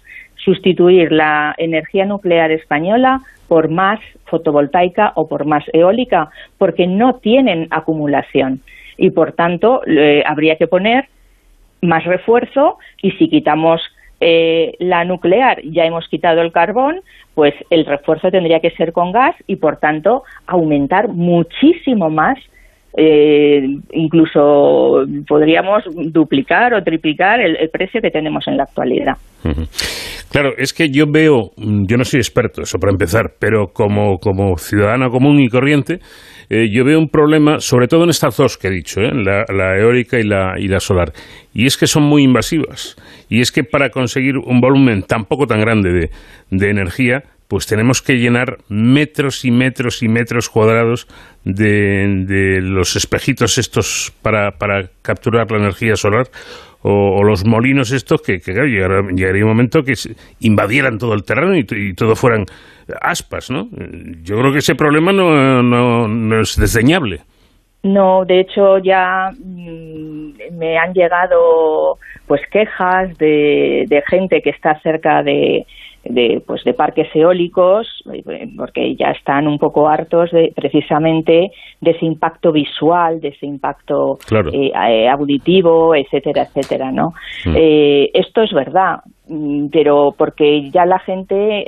sustituir 0.48 1.12
la 1.12 1.54
energía 1.58 2.06
nuclear 2.06 2.52
española 2.52 3.20
por 3.50 3.68
más 3.68 4.00
fotovoltaica 4.28 5.12
o 5.16 5.28
por 5.28 5.44
más 5.44 5.66
eólica, 5.74 6.30
porque 6.58 6.88
no 6.88 7.16
tienen 7.16 7.68
acumulación. 7.70 8.62
Y 8.98 9.10
por 9.10 9.34
tanto 9.34 9.82
habría 10.26 10.56
que 10.56 10.68
poner 10.68 11.10
más 11.82 12.06
refuerzo 12.06 12.78
y 13.02 13.12
si 13.12 13.30
quitamos 13.30 13.82
eh, 14.22 14.76
la 14.80 15.04
nuclear 15.04 15.62
ya 15.64 15.84
hemos 15.84 16.08
quitado 16.08 16.42
el 16.42 16.54
carbón, 16.54 17.02
pues 17.36 17.54
el 17.70 17.86
refuerzo 17.86 18.32
tendría 18.32 18.62
que 18.62 18.72
ser 18.72 18.94
con 18.94 19.12
gas 19.12 19.36
y 19.48 19.58
por 19.58 19.78
tanto 19.78 20.24
aumentar 20.48 21.10
muchísimo 21.10 22.10
más 22.10 22.38
eh, 22.96 23.62
incluso 23.92 25.06
podríamos 25.28 25.84
duplicar 26.12 26.74
o 26.74 26.84
triplicar 26.84 27.40
el, 27.42 27.70
precio 27.70 28.02
que 28.02 28.12
tenemos 28.12 28.48
en 28.48 28.58
la 28.58 28.64
actualidad. 28.64 29.18
Claro, 30.32 30.54
es 30.58 30.74
que 30.74 30.90
yo 30.90 31.06
veo, 31.08 31.52
yo 31.58 31.98
no 31.98 32.04
soy 32.04 32.20
experto, 32.20 32.62
eso 32.62 32.80
para 32.80 32.92
empezar, 32.92 33.36
pero 33.40 33.68
como, 33.68 34.18
como 34.18 34.58
ciudadano 34.58 35.10
común 35.10 35.40
y 35.40 35.48
corriente, 35.48 36.00
eh, 36.50 36.70
yo 36.72 36.84
veo 36.84 37.00
un 37.00 37.10
problema, 37.10 37.60
sobre 37.60 37.88
todo 37.88 38.04
en 38.04 38.10
estas 38.10 38.36
dos 38.36 38.58
que 38.58 38.68
he 38.68 38.72
dicho, 38.72 39.02
¿eh? 39.02 39.12
la, 39.14 39.78
eólica 39.78 40.20
y 40.20 40.24
la, 40.24 40.56
y 40.60 40.68
la 40.68 40.80
solar, 40.80 41.14
y 41.54 41.66
es 41.66 41.78
que 41.78 41.88
son 41.88 42.04
muy 42.04 42.24
invasivas. 42.24 42.96
Y 43.30 43.42
es 43.42 43.52
que 43.52 43.64
para 43.64 43.90
conseguir 43.90 44.38
un 44.38 44.60
volumen 44.60 45.04
tampoco 45.04 45.46
tan 45.48 45.62
grande 45.62 45.92
de, 45.94 46.10
de 46.52 46.70
energía, 46.70 47.24
pues 47.48 47.66
tenemos 47.66 48.02
que 48.02 48.14
llenar 48.14 48.58
metros 48.70 49.46
y 49.46 49.52
metros 49.52 50.04
y 50.04 50.10
metros 50.10 50.50
cuadrados 50.50 51.08
de, 51.46 52.60
los 52.62 52.96
espejitos 52.96 53.58
estos 53.58 54.14
para, 54.22 54.52
para, 54.52 54.90
capturar 55.02 55.50
la 55.52 55.58
energía 55.58 55.96
solar 55.96 56.28
o, 56.82 57.24
los 57.24 57.46
molinos 57.46 57.92
estos 57.92 58.22
que, 58.22 58.40
que 58.40 58.52
llegaría, 58.52 59.46
un 59.46 59.50
momento 59.50 59.82
que 59.84 59.94
invadieran 60.42 60.98
todo 60.98 61.14
el 61.14 61.24
terreno 61.24 61.56
y, 61.58 61.94
todo 61.94 62.16
fueran 62.16 62.46
aspas, 63.02 63.50
¿no? 63.50 63.68
Yo 64.24 64.38
creo 64.38 64.52
que 64.52 64.60
ese 64.60 64.76
problema 64.76 65.12
no, 65.12 65.64
no, 65.64 66.08
no 66.08 66.42
es 66.42 66.56
desdeñable. 66.58 67.22
No, 67.84 68.26
de 68.26 68.42
hecho 68.42 68.80
ya 68.80 69.32
mm, 69.38 70.58
me 70.58 70.78
han 70.78 70.94
llegado 70.94 71.98
pues 72.28 72.42
quejas 72.52 73.18
de, 73.18 73.86
de 73.88 74.04
gente 74.10 74.42
que 74.42 74.50
está 74.50 74.80
cerca 74.82 75.24
de, 75.24 75.66
de, 76.10 76.42
pues, 76.46 76.64
de 76.64 76.74
parques 76.74 77.08
eólicos, 77.14 77.88
eh, 78.14 78.48
porque 78.56 78.96
ya 78.96 79.12
están 79.12 79.48
un 79.48 79.58
poco 79.58 79.88
hartos 79.88 80.32
de, 80.32 80.52
precisamente 80.56 81.52
de 81.82 81.92
ese 81.92 82.06
impacto 82.06 82.52
visual, 82.52 83.20
de 83.22 83.30
ese 83.30 83.46
impacto 83.46 84.18
eh, 84.32 84.72
eh, 84.74 85.10
auditivo, 85.10 85.96
etcétera, 85.96 86.44
etcétera, 86.44 86.92
¿no? 86.92 87.14
Mm. 87.46 87.56
esto 88.14 88.42
es 88.42 88.52
verdad, 88.52 89.00
mm, 89.28 89.68
pero 89.72 90.14
porque 90.18 90.70
ya 90.72 90.86
la 90.86 91.00
gente 91.00 91.66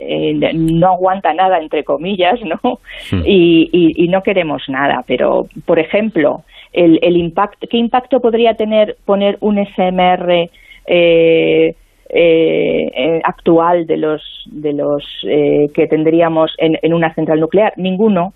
no 0.54 0.88
aguanta 0.88 1.34
nada, 1.34 1.60
entre 1.60 1.84
comillas, 1.84 2.40
¿no? 2.44 2.80
Mm. 3.12 3.24
Y, 3.26 4.08
no 4.10 4.24
queremos 4.24 4.64
nada, 4.70 5.04
pero, 5.06 5.46
por 5.66 5.78
ejemplo, 5.78 6.42
el, 6.74 6.98
el 7.04 7.16
impacto, 7.16 7.68
¿qué 7.70 7.78
impacto 7.78 8.20
podría 8.20 8.56
tener 8.56 8.98
poner 9.06 9.38
un 9.42 9.64
SMR 9.64 10.50
eh, 10.92 11.76
eh, 12.10 12.92
eh, 12.96 13.22
actual 13.24 13.86
de 13.86 13.98
los, 13.98 14.22
de 14.48 14.74
los 14.74 15.04
eh, 15.24 15.68
que 15.74 15.88
tendríamos 15.88 16.54
en, 16.58 16.78
en, 16.82 16.94
una 16.94 17.14
central 17.14 17.40
nuclear? 17.40 17.74
Ninguno, 17.78 18.34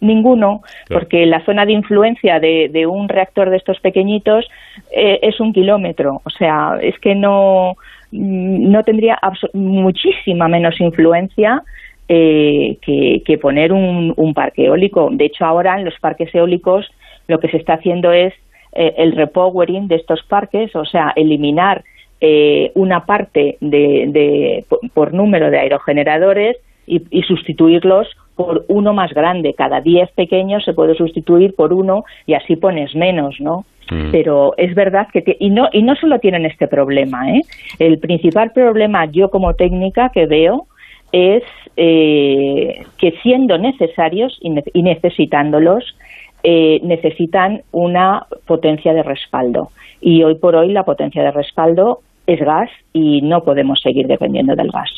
ninguno, 0.00 0.62
porque 0.88 1.26
la 1.26 1.44
zona 1.44 1.66
de 1.66 1.72
influencia 1.72 2.40
de, 2.40 2.68
de 2.72 2.86
un 2.86 3.08
reactor 3.08 3.50
de 3.50 3.56
estos 3.56 3.80
pequeñitos 3.80 4.48
eh, 4.92 5.18
es 5.22 5.40
un 5.40 5.52
kilómetro, 5.52 6.20
o 6.24 6.30
sea, 6.30 6.78
es 6.80 6.98
que 7.00 7.14
no, 7.14 7.74
no 8.12 8.82
tendría 8.82 9.18
muchísima 9.52 10.48
menos 10.48 10.80
influencia 10.80 11.62
eh, 12.08 12.78
que, 12.82 13.22
que, 13.24 13.38
poner 13.38 13.72
un, 13.72 14.12
un, 14.16 14.34
parque 14.34 14.66
eólico. 14.66 15.10
De 15.12 15.26
hecho, 15.26 15.44
ahora 15.44 15.78
en 15.78 15.84
los 15.84 15.98
parques 16.00 16.34
eólicos 16.34 16.90
lo 17.28 17.38
que 17.38 17.48
se 17.48 17.58
está 17.58 17.74
haciendo 17.74 18.10
es 18.10 18.34
eh, 18.72 18.94
el 18.98 19.12
repowering 19.12 19.86
de 19.86 19.96
estos 19.96 20.22
parques, 20.24 20.74
o 20.74 20.84
sea, 20.84 21.12
eliminar 21.14 21.84
eh, 22.20 22.72
una 22.74 23.06
parte 23.06 23.56
de, 23.60 24.64
por 24.94 25.14
número 25.14 25.50
de 25.50 25.58
aerogeneradores 25.58 26.56
y, 26.86 27.22
sustituirlos 27.22 28.08
por 28.34 28.64
uno 28.68 28.92
más 28.92 29.12
grande. 29.12 29.54
Cada 29.54 29.80
10 29.80 30.10
pequeños 30.12 30.64
se 30.64 30.72
puede 30.72 30.94
sustituir 30.94 31.54
por 31.54 31.72
uno 31.72 32.04
y 32.26 32.34
así 32.34 32.56
pones 32.56 32.94
menos, 32.94 33.40
¿no? 33.40 33.64
Mm. 33.90 34.10
Pero 34.10 34.54
es 34.56 34.74
verdad 34.74 35.08
que... 35.12 35.36
y, 35.38 35.50
no, 35.50 35.68
y 35.72 35.82
no 35.82 35.94
solo 35.96 36.18
tienen 36.18 36.46
este 36.46 36.66
problema, 36.66 37.30
¿eh? 37.30 37.42
El 37.78 37.98
principal 37.98 38.52
problema 38.52 39.06
yo 39.06 39.30
como 39.30 39.54
técnica 39.54 40.10
que 40.12 40.26
veo 40.26 40.66
es 41.12 41.42
eh, 41.76 42.84
que 42.98 43.12
siendo 43.22 43.58
necesarios 43.58 44.38
y, 44.40 44.82
necesitándolos, 44.82 45.96
eh, 46.42 46.80
necesitan 46.82 47.62
una 47.72 48.26
potencia 48.46 48.92
de 48.92 49.02
respaldo. 49.02 49.70
Y 50.00 50.22
hoy 50.22 50.36
por 50.36 50.56
hoy 50.56 50.72
la 50.72 50.84
potencia 50.84 51.22
de 51.22 51.30
respaldo 51.30 52.00
es 52.32 52.40
gas 52.40 52.70
y 52.92 53.22
no 53.22 53.40
podemos 53.40 53.80
seguir 53.82 54.06
dependiendo 54.06 54.54
del 54.54 54.70
gas. 54.70 54.90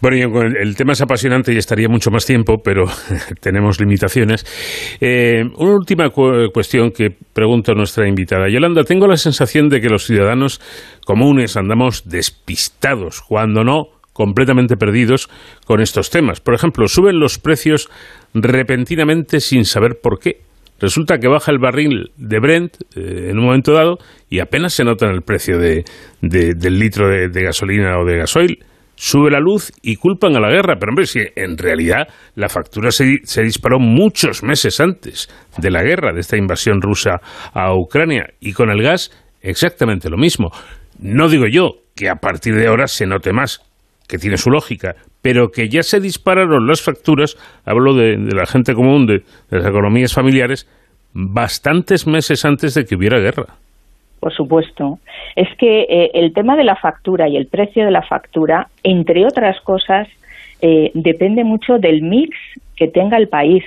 Bueno, 0.00 0.40
el, 0.40 0.76
tema 0.76 0.94
es 0.94 1.02
apasionante 1.02 1.52
y 1.52 1.58
estaría 1.58 1.86
mucho 1.86 2.10
más 2.10 2.24
tiempo, 2.24 2.62
pero 2.64 2.86
tenemos 3.40 3.78
limitaciones. 3.78 4.46
Eh, 4.98 5.42
una 5.58 5.74
última 5.74 6.08
cuestión 6.08 6.90
que 6.90 7.10
pregunto 7.10 7.72
a 7.72 7.74
nuestra 7.74 8.08
invitada. 8.08 8.48
Yolanda, 8.48 8.82
tengo 8.84 9.06
la 9.06 9.18
sensación 9.18 9.68
de 9.68 9.80
que 9.80 9.90
los 9.90 10.04
ciudadanos 10.04 10.58
comunes 11.04 11.58
andamos 11.58 12.08
despistados, 12.08 13.20
cuando 13.20 13.62
no 13.62 13.88
completamente 14.14 14.76
perdidos 14.76 15.28
con 15.66 15.80
estos 15.80 16.08
temas. 16.08 16.40
Por 16.40 16.54
ejemplo, 16.54 16.88
suben 16.88 17.18
los 17.18 17.38
precios 17.38 17.90
repentinamente 18.32 19.40
sin 19.40 19.66
saber 19.66 19.98
por 20.02 20.18
qué. 20.18 20.49
Resulta 20.80 21.18
que 21.18 21.28
baja 21.28 21.52
el 21.52 21.58
barril 21.58 22.10
de 22.16 22.40
Brent 22.40 22.76
eh, 22.96 23.28
en 23.30 23.38
un 23.38 23.44
momento 23.44 23.72
dado 23.72 23.98
y 24.30 24.40
apenas 24.40 24.72
se 24.72 24.84
nota 24.84 25.06
en 25.06 25.12
el 25.12 25.22
precio 25.22 25.58
de, 25.58 25.84
del 26.22 26.78
litro 26.78 27.08
de, 27.08 27.42
gasolina 27.42 27.98
o 27.98 28.04
de 28.06 28.16
gasoil. 28.16 28.64
Sube 28.94 29.30
la 29.30 29.40
luz 29.40 29.72
y 29.82 29.96
culpan 29.96 30.36
a 30.36 30.40
la 30.40 30.50
guerra. 30.50 30.76
Pero 30.78 30.90
hombre, 30.90 31.06
si 31.06 31.20
en 31.36 31.56
realidad 31.58 32.08
la 32.34 32.48
factura 32.48 32.90
se, 32.90 33.18
se 33.24 33.42
disparó 33.42 33.78
muchos 33.78 34.42
meses 34.42 34.80
antes 34.80 35.28
de 35.56 35.70
la 35.70 35.82
guerra, 35.82 36.12
de 36.12 36.20
esta 36.20 36.36
invasión 36.36 36.80
rusa 36.80 37.20
a 37.52 37.74
Ucrania. 37.74 38.26
Y 38.40 38.52
con 38.52 38.70
el 38.70 38.82
gas 38.82 39.10
exactamente 39.42 40.10
lo 40.10 40.16
mismo. 40.16 40.50
No 40.98 41.28
digo 41.28 41.46
yo 41.46 41.76
que 41.94 42.08
a 42.08 42.16
partir 42.16 42.54
de 42.54 42.66
ahora 42.66 42.86
se 42.88 43.06
note 43.06 43.32
más, 43.32 43.60
que 44.06 44.18
tiene 44.18 44.36
su 44.36 44.50
lógica, 44.50 44.96
pero 45.22 45.50
que 45.50 45.68
ya 45.68 45.82
se 45.82 46.00
dispararon 46.00 46.66
las 46.66 46.82
facturas, 46.82 47.36
hablo 47.64 47.94
de, 47.94 48.16
la 48.16 48.46
gente 48.46 48.74
común, 48.74 49.06
de, 49.06 49.22
las 49.50 49.66
economías 49.66 50.14
familiares, 50.14 50.68
bastantes 51.12 52.06
meses 52.06 52.44
antes 52.44 52.74
de 52.74 52.84
que 52.84 52.94
hubiera 52.94 53.18
guerra. 53.18 53.46
Por 54.20 54.32
supuesto. 54.34 54.98
Es 55.34 55.48
que 55.56 55.82
eh, 55.82 56.10
el 56.14 56.32
tema 56.32 56.56
de 56.56 56.64
la 56.64 56.76
factura 56.76 57.28
y 57.28 57.36
el 57.36 57.46
precio 57.46 57.84
de 57.84 57.90
la 57.90 58.02
factura, 58.02 58.68
entre 58.82 59.24
otras 59.24 59.60
cosas, 59.62 60.08
eh, 60.60 60.90
depende 60.94 61.42
mucho 61.42 61.78
del 61.78 62.02
mix 62.02 62.36
que 62.76 62.88
tenga 62.88 63.16
el 63.16 63.28
país. 63.28 63.64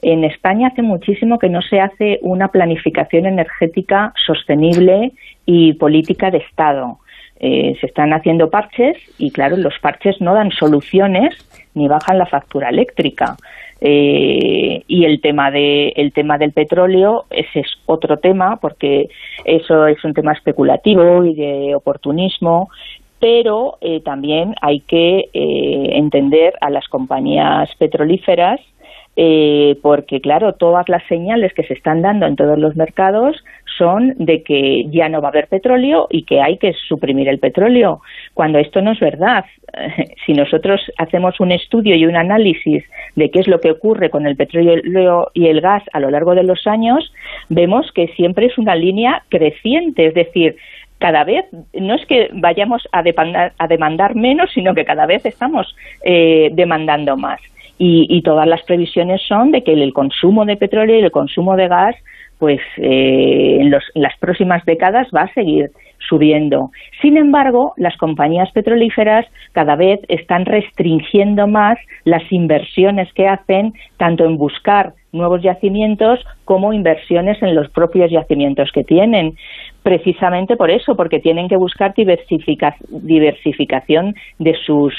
En 0.00 0.24
España 0.24 0.68
hace 0.68 0.82
muchísimo 0.82 1.38
que 1.38 1.48
no 1.48 1.62
se 1.62 1.80
hace 1.80 2.18
una 2.22 2.48
planificación 2.48 3.26
energética 3.26 4.12
sostenible 4.26 5.12
y 5.46 5.74
política 5.74 6.30
de 6.30 6.38
Estado. 6.38 6.98
Eh, 7.44 7.76
se 7.80 7.86
están 7.86 8.12
haciendo 8.12 8.50
parches 8.50 8.96
y 9.18 9.32
claro, 9.32 9.56
los 9.56 9.74
parches 9.80 10.20
no 10.20 10.32
dan 10.32 10.52
soluciones 10.52 11.34
ni 11.74 11.88
bajan 11.88 12.18
la 12.18 12.26
factura 12.26 12.68
eléctrica. 12.68 13.36
Eh, 13.80 14.84
y 14.86 15.04
el 15.04 15.20
tema 15.20 15.50
de 15.50 15.88
el 15.96 16.12
tema 16.12 16.38
del 16.38 16.52
petróleo 16.52 17.24
ese 17.30 17.60
es 17.60 17.66
otro 17.86 18.18
tema 18.18 18.58
porque 18.60 19.08
eso 19.44 19.88
es 19.88 20.04
un 20.04 20.14
tema 20.14 20.34
especulativo 20.34 21.24
y 21.24 21.34
de 21.34 21.74
oportunismo 21.74 22.68
pero 23.18 23.78
eh, 23.80 24.00
también 24.04 24.54
hay 24.62 24.80
que 24.80 25.30
entender 25.32 26.54
a 26.60 26.70
las 26.70 26.86
compañías 26.86 27.74
petrolíferas 27.76 28.60
eh, 29.14 29.78
porque 29.82 30.22
claro, 30.22 30.54
todas 30.54 30.88
las 30.88 31.02
señales 31.06 31.52
que 31.52 31.64
se 31.64 31.74
están 31.74 32.00
dando 32.00 32.24
en 32.24 32.36
todos 32.36 32.58
los 32.58 32.76
mercados 32.76 33.36
son 33.76 34.14
de 34.18 34.42
que 34.42 34.84
ya 34.90 35.08
no 35.08 35.20
va 35.20 35.28
a 35.28 35.30
haber 35.30 35.48
petróleo 35.48 36.06
y 36.10 36.24
que 36.24 36.40
hay 36.40 36.58
que 36.58 36.72
suprimir 36.88 37.28
el 37.28 37.38
petróleo, 37.38 38.00
cuando 38.34 38.58
esto 38.58 38.80
no 38.80 38.92
es 38.92 39.00
verdad. 39.00 39.44
Si 40.26 40.34
nosotros 40.34 40.80
hacemos 40.98 41.40
un 41.40 41.50
estudio 41.50 41.96
y 41.96 42.04
un 42.04 42.14
análisis 42.14 42.84
de 43.16 43.30
qué 43.30 43.40
es 43.40 43.48
lo 43.48 43.60
que 43.60 43.70
ocurre 43.70 44.10
con 44.10 44.26
el 44.26 44.36
petróleo 44.36 45.30
y 45.34 45.46
el 45.46 45.60
gas 45.60 45.82
a 45.92 46.00
lo 46.00 46.10
largo 46.10 46.34
de 46.34 46.44
los 46.44 46.66
años, 46.66 47.12
vemos 47.48 47.90
que 47.92 48.08
siempre 48.08 48.46
es 48.46 48.58
una 48.58 48.76
línea 48.76 49.24
creciente, 49.30 50.06
es 50.06 50.14
decir, 50.14 50.56
cada 51.02 51.24
vez 51.24 51.44
no 51.74 51.94
es 51.94 52.06
que 52.06 52.28
vayamos 52.32 52.86
a 52.92 53.02
demandar, 53.02 53.52
a 53.58 53.66
demandar 53.66 54.14
menos, 54.14 54.50
sino 54.52 54.72
que 54.72 54.84
cada 54.84 55.04
vez 55.04 55.26
estamos 55.26 55.74
eh, 56.04 56.50
demandando 56.52 57.16
más. 57.16 57.40
Y, 57.84 58.22
todas 58.22 58.46
las 58.46 58.62
previsiones 58.62 59.20
son 59.26 59.50
de 59.50 59.64
que 59.64 59.72
el 59.72 59.92
consumo 59.92 60.44
de 60.44 60.56
petróleo 60.56 61.00
y 61.00 61.02
el 61.02 61.10
consumo 61.10 61.56
de 61.56 61.66
gas, 61.66 61.96
pues 62.42 62.60
eh, 62.78 63.58
en, 63.60 63.70
las 63.70 64.18
próximas 64.18 64.64
décadas 64.64 65.06
va 65.14 65.20
a 65.20 65.32
seguir 65.32 65.70
subiendo. 66.08 66.72
Sin 67.00 67.16
embargo, 67.16 67.72
las 67.76 67.96
compañías 67.98 68.50
petrolíferas 68.50 69.26
cada 69.52 69.76
vez 69.76 70.00
están 70.08 70.44
restringiendo 70.44 71.46
más 71.46 71.78
las 72.02 72.24
inversiones 72.32 73.12
que 73.12 73.28
hacen, 73.28 73.74
tanto 73.96 74.24
en 74.24 74.38
buscar 74.38 74.94
nuevos 75.12 75.40
yacimientos 75.40 76.18
como 76.44 76.72
inversiones 76.72 77.40
en 77.44 77.54
los 77.54 77.70
propios 77.70 78.10
yacimientos 78.10 78.72
que 78.72 78.82
tienen. 78.82 79.36
Precisamente 79.84 80.56
por 80.56 80.72
eso, 80.72 80.96
porque 80.96 81.20
tienen 81.20 81.46
que 81.46 81.56
buscar 81.56 81.94
diversificación 81.94 84.16
de 84.40 84.56
sus, 84.66 84.96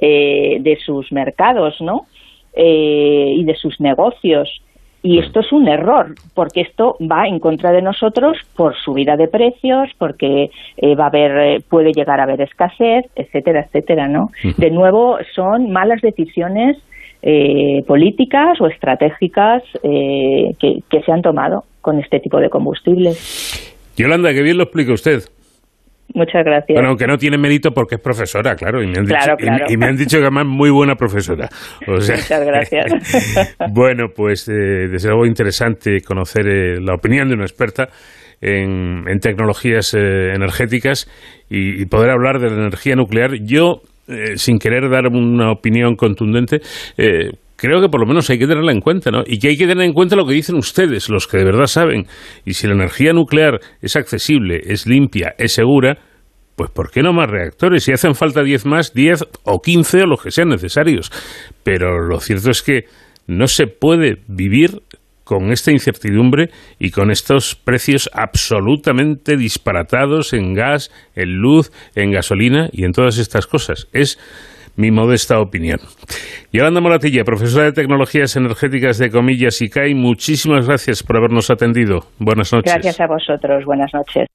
eh, 0.00 0.56
de 0.58 0.76
sus 0.84 1.12
mercados, 1.12 1.80
¿no? 1.80 2.06
Eh, 2.52 3.34
y 3.36 3.44
de 3.44 3.54
sus 3.54 3.80
negocios. 3.80 4.60
Y 5.02 5.18
esto 5.18 5.40
es 5.40 5.50
un 5.52 5.66
error, 5.68 6.14
porque 6.34 6.60
esto 6.60 6.96
va 7.00 7.26
en 7.26 7.38
contra 7.38 7.72
de 7.72 7.80
nosotros 7.80 8.36
por 8.54 8.76
subida 8.76 9.16
de 9.16 9.28
precios, 9.28 9.88
porque 9.98 10.50
eh, 10.76 10.94
va 10.94 11.04
a 11.04 11.08
haber, 11.08 11.38
eh, 11.38 11.58
puede 11.68 11.92
llegar 11.92 12.20
a 12.20 12.24
haber 12.24 12.42
escasez, 12.42 13.06
etcétera, 13.16 13.62
etcétera, 13.66 14.08
¿no? 14.08 14.28
De 14.58 14.70
nuevo, 14.70 15.16
son 15.34 15.70
malas 15.70 16.00
decisiones 16.02 16.78
políticas 17.86 18.58
o 18.62 18.66
estratégicas 18.66 19.62
que, 19.82 20.82
que 20.88 21.02
se 21.02 21.12
han 21.12 21.20
tomado 21.20 21.64
con 21.82 21.98
este 21.98 22.18
tipo 22.18 22.38
de 22.38 22.48
combustibles. 22.48 23.74
Yolanda, 23.94 24.32
que 24.32 24.42
bien 24.42 24.56
lo 24.56 24.62
explica 24.62 24.94
usted. 24.94 25.20
Muchas 26.14 26.44
gracias. 26.44 26.74
Bueno, 26.74 26.88
aunque 26.88 27.06
no 27.06 27.16
tiene 27.16 27.38
mérito 27.38 27.70
porque 27.70 27.96
es 27.96 28.00
profesora, 28.00 28.54
claro, 28.56 28.82
y 28.82 28.86
me 28.86 28.98
han, 28.98 29.04
dicho, 29.04 29.18
Y, 29.68 29.76
me 29.76 29.86
han 29.86 29.96
dicho 29.96 30.18
que 30.18 30.24
además 30.24 30.46
muy 30.46 30.70
buena 30.70 30.94
profesora. 30.96 31.48
Muchas 31.86 32.44
gracias. 32.44 33.56
bueno, 33.72 34.08
pues 34.14 34.48
eh, 34.48 34.88
desde 34.90 35.08
luego 35.08 35.26
interesante 35.26 36.00
conocer 36.00 36.48
eh, 36.48 36.80
la 36.80 36.94
opinión 36.94 37.28
de 37.28 37.34
una 37.34 37.44
experta 37.44 37.88
en, 38.40 39.04
tecnologías 39.20 39.94
eh, 39.94 40.32
energéticas 40.34 41.08
y, 41.48 41.84
poder 41.86 42.10
hablar 42.10 42.40
de 42.40 42.50
la 42.50 42.56
energía 42.56 42.96
nuclear. 42.96 43.34
Yo, 43.44 43.82
sin 44.34 44.58
querer 44.58 44.90
dar 44.90 45.06
una 45.06 45.52
opinión 45.52 45.94
contundente, 45.94 46.60
creo 47.60 47.82
que 47.82 47.88
por 47.88 48.00
lo 48.00 48.06
menos 48.06 48.30
hay 48.30 48.38
que 48.38 48.46
tenerla 48.46 48.72
en 48.72 48.80
cuenta, 48.80 49.10
¿no? 49.10 49.22
Y 49.26 49.38
que 49.38 49.48
hay 49.48 49.56
que 49.58 49.66
tener 49.66 49.84
en 49.84 49.92
cuenta 49.92 50.16
lo 50.16 50.24
que 50.24 50.32
dicen 50.32 50.56
ustedes, 50.56 51.10
los 51.10 51.26
que 51.26 51.36
de 51.36 51.44
verdad 51.44 51.66
saben. 51.66 52.06
Y 52.46 52.54
si 52.54 52.66
la 52.66 52.72
energía 52.72 53.12
nuclear 53.12 53.60
es 53.82 53.96
accesible, 53.96 54.60
es 54.64 54.86
limpia, 54.86 55.34
es 55.36 55.52
segura, 55.52 55.98
pues 56.56 56.70
¿por 56.70 56.90
qué 56.90 57.02
no 57.02 57.12
más 57.12 57.30
reactores? 57.30 57.84
Si 57.84 57.92
hacen 57.92 58.14
falta 58.14 58.42
10 58.42 58.64
más, 58.64 58.94
10 58.94 59.24
o 59.44 59.60
15 59.60 60.02
o 60.02 60.06
los 60.06 60.22
que 60.22 60.30
sean 60.30 60.48
necesarios. 60.48 61.12
Pero 61.62 62.00
lo 62.00 62.18
cierto 62.20 62.50
es 62.50 62.62
que 62.62 62.84
no 63.26 63.46
se 63.46 63.66
puede 63.66 64.22
vivir 64.26 64.80
con 65.24 65.52
esta 65.52 65.70
incertidumbre 65.70 66.50
y 66.78 66.90
con 66.90 67.10
estos 67.10 67.54
precios 67.54 68.08
absolutamente 68.14 69.36
disparatados 69.36 70.32
en 70.32 70.54
gas, 70.54 70.90
en 71.14 71.36
luz, 71.36 71.70
en 71.94 72.10
gasolina 72.10 72.70
y 72.72 72.84
en 72.84 72.92
todas 72.92 73.18
estas 73.18 73.46
cosas. 73.46 73.86
Es 73.92 74.18
mi 74.76 74.90
modesta 74.90 75.40
opinión. 75.40 75.78
Yolanda 76.52 76.80
Moratilla, 76.80 77.24
profesora 77.24 77.66
de 77.66 77.72
Tecnologías 77.72 78.36
Energéticas 78.36 78.98
de 78.98 79.10
Comillas 79.10 79.62
y 79.62 79.68
CAI, 79.68 79.94
muchísimas 79.94 80.66
gracias 80.66 81.02
por 81.02 81.16
habernos 81.16 81.50
atendido. 81.50 82.00
Buenas 82.18 82.52
noches. 82.52 82.72
Gracias 82.72 83.00
a 83.00 83.06
vosotros. 83.06 83.64
Buenas 83.64 83.92
noches. 83.94 84.26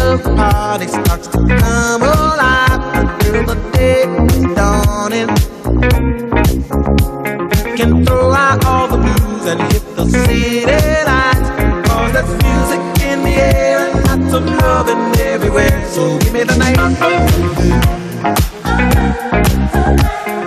The 0.00 0.34
party 0.36 0.86
starts 0.86 1.28
to 1.28 1.38
come 1.38 2.02
alive 2.02 2.80
until 2.94 3.44
the 3.46 3.54
day 3.72 4.04
dawning. 4.54 5.28
Can 7.76 8.04
throw 8.04 8.32
out 8.32 8.64
all 8.64 8.88
the 8.88 8.96
blues 8.96 9.46
and 9.46 9.60
hit 9.72 9.82
the 9.96 10.04
city 10.06 10.64
there's 12.12 12.28
music 12.42 12.80
in 13.04 13.22
the 13.22 13.34
air 13.36 13.78
and 13.78 14.22
lots 14.22 14.34
of 14.34 14.44
loving 14.46 15.20
everywhere. 15.20 15.86
So 15.88 16.18
give 16.18 16.32
me 16.32 16.42
the 16.44 16.56
night. 16.56 16.76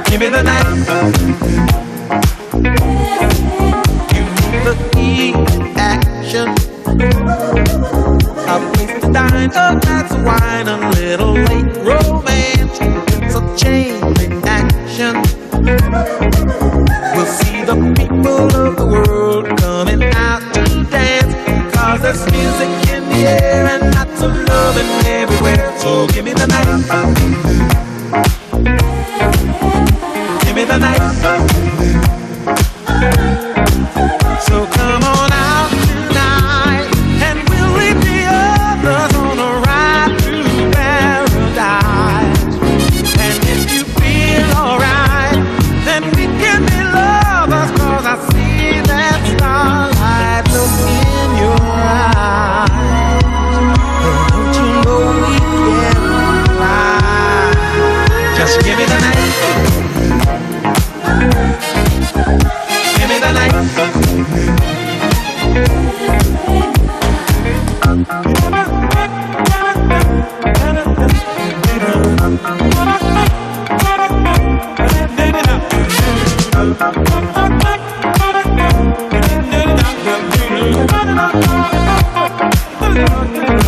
Give 0.09 0.19
me 0.19 0.30
the 0.30 0.43
night. 0.43 0.63
Me 4.95 5.31
the 5.31 5.73
action 5.77 6.72
dine, 9.13 9.51
a 9.51 9.79
glass 9.79 10.11
wine, 10.25 10.67
a 10.67 10.89
little 10.91 11.33
late 11.33 11.75
romance. 11.77 12.77
It's 12.81 13.35
a 13.35 13.41
chain 13.55 14.01
reaction. 14.17 15.13
We'll 17.13 17.25
see 17.25 17.63
the 17.63 17.75
people 17.95 18.49
of 18.55 18.75
the 18.75 18.85
world 18.85 19.45
coming 19.59 20.03
out 20.15 20.41
to 20.55 20.83
dance. 20.89 21.33
Cause 21.75 22.01
there's 22.01 22.25
music 22.31 22.71
in 22.93 23.03
the 23.09 23.27
air 23.27 23.67
and 23.67 23.93
lots 23.95 24.21
of 24.21 24.31
loving 24.35 24.89
everywhere. 25.05 25.77
So 25.79 26.07
give 26.07 26.25
me 26.25 26.33
the 26.33 26.47
night. 26.47 26.67
Give 30.43 30.55
me 30.55 30.63
the 30.65 30.77
night. 30.77 31.92
Oh, 82.15 82.30
oh, 82.41 82.52
oh, 82.81 83.34
oh, 83.35 83.62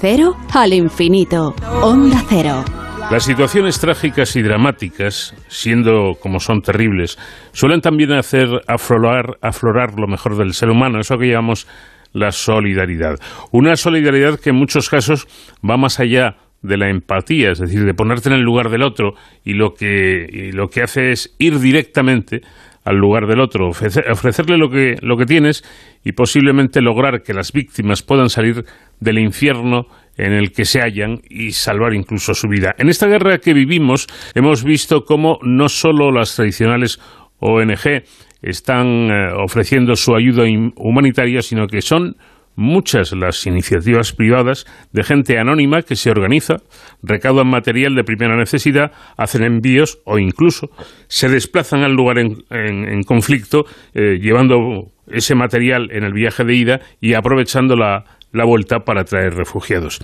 cero 0.00 0.36
al 0.54 0.72
infinito. 0.72 1.54
Onda 1.82 2.22
Cero. 2.28 2.64
Las 3.10 3.24
situaciones 3.24 3.80
trágicas 3.80 4.36
y 4.36 4.42
dramáticas, 4.42 5.34
siendo 5.48 6.12
como 6.20 6.40
son 6.40 6.60
terribles, 6.60 7.18
suelen 7.52 7.80
también 7.80 8.12
hacer 8.12 8.48
aflorar, 8.66 9.38
aflorar 9.40 9.98
lo 9.98 10.06
mejor 10.06 10.36
del 10.36 10.52
ser 10.52 10.68
humano, 10.68 11.00
eso 11.00 11.16
que 11.16 11.28
llamamos 11.28 11.66
la 12.12 12.32
solidaridad. 12.32 13.16
Una 13.50 13.76
solidaridad 13.76 14.38
que 14.38 14.50
en 14.50 14.56
muchos 14.56 14.88
casos 14.90 15.26
va 15.68 15.76
más 15.76 16.00
allá 16.00 16.36
de 16.62 16.76
la 16.76 16.90
empatía, 16.90 17.52
es 17.52 17.60
decir, 17.60 17.84
de 17.84 17.94
ponerte 17.94 18.28
en 18.28 18.34
el 18.34 18.42
lugar 18.42 18.68
del 18.68 18.82
otro 18.82 19.12
y 19.44 19.54
lo 19.54 19.74
que, 19.74 20.26
y 20.30 20.52
lo 20.52 20.68
que 20.68 20.82
hace 20.82 21.12
es 21.12 21.34
ir 21.38 21.60
directamente 21.60 22.40
al 22.88 22.96
lugar 22.96 23.26
del 23.26 23.40
otro, 23.40 23.68
ofrecerle 23.68 24.56
lo 24.56 24.70
que, 24.70 24.96
lo 25.02 25.18
que 25.18 25.26
tienes 25.26 25.62
y 26.02 26.12
posiblemente 26.12 26.80
lograr 26.80 27.22
que 27.22 27.34
las 27.34 27.52
víctimas 27.52 28.02
puedan 28.02 28.30
salir 28.30 28.64
del 28.98 29.18
infierno 29.18 29.86
en 30.16 30.32
el 30.32 30.52
que 30.52 30.64
se 30.64 30.80
hallan 30.80 31.20
y 31.28 31.50
salvar 31.52 31.92
incluso 31.92 32.32
su 32.32 32.48
vida. 32.48 32.74
En 32.78 32.88
esta 32.88 33.06
guerra 33.06 33.38
que 33.38 33.52
vivimos 33.52 34.06
hemos 34.34 34.64
visto 34.64 35.04
cómo 35.04 35.38
no 35.42 35.68
solo 35.68 36.10
las 36.10 36.34
tradicionales 36.34 36.98
ONG 37.40 38.04
están 38.40 39.10
eh, 39.10 39.32
ofreciendo 39.36 39.94
su 39.94 40.14
ayuda 40.14 40.44
humanitaria, 40.76 41.42
sino 41.42 41.66
que 41.66 41.82
son 41.82 42.16
muchas 42.58 43.12
las 43.12 43.46
iniciativas 43.46 44.12
privadas 44.12 44.66
de 44.92 45.04
gente 45.04 45.38
anónima 45.38 45.82
que 45.82 45.94
se 45.94 46.10
organiza, 46.10 46.56
recaudan 47.04 47.48
material 47.48 47.94
de 47.94 48.02
primera 48.02 48.36
necesidad, 48.36 48.90
hacen 49.16 49.44
envíos 49.44 50.00
o 50.04 50.18
incluso 50.18 50.66
se 51.06 51.28
desplazan 51.28 51.84
al 51.84 51.92
lugar 51.92 52.18
en, 52.18 53.02
conflicto 53.04 53.64
eh, 53.94 54.18
llevando 54.20 54.90
ese 55.06 55.36
material 55.36 55.88
en 55.92 56.02
el 56.02 56.12
viaje 56.12 56.44
de 56.44 56.54
ida 56.56 56.80
y 57.00 57.14
aprovechando 57.14 57.76
la, 57.76 58.04
la 58.32 58.44
vuelta 58.44 58.80
para 58.80 59.04
traer 59.04 59.34
refugiados. 59.34 60.00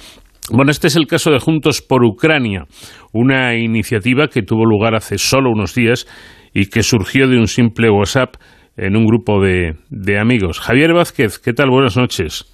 Bueno, 0.51 0.71
este 0.71 0.87
es 0.87 0.95
el 0.95 1.09
caso 1.09 1.33
de 1.33 1.41
Juntos 1.41 1.83
por 1.83 2.05
Ucrania, 2.05 2.67
una 3.13 3.57
iniciativa 3.57 4.29
que 4.29 4.43
tuvo 4.43 4.65
lugar 4.65 4.95
hace 4.95 5.19
solo 5.19 5.51
unos 5.51 5.75
días 5.75 6.07
y 6.53 6.67
que 6.67 6.85
surgió 6.85 7.27
de 7.27 7.37
un 7.37 7.49
simple 7.49 7.91
WhatsApp 7.91 8.37
en 8.77 8.97
un 8.97 9.07
grupo 9.07 9.41
de, 9.43 9.77
de 9.91 10.19
amigos. 10.19 10.61
Javier 10.61 10.93
Vázquez, 10.93 11.39
¿qué 11.39 11.53
tal? 11.53 11.71
Buenas 11.71 11.97
noches. 11.97 12.51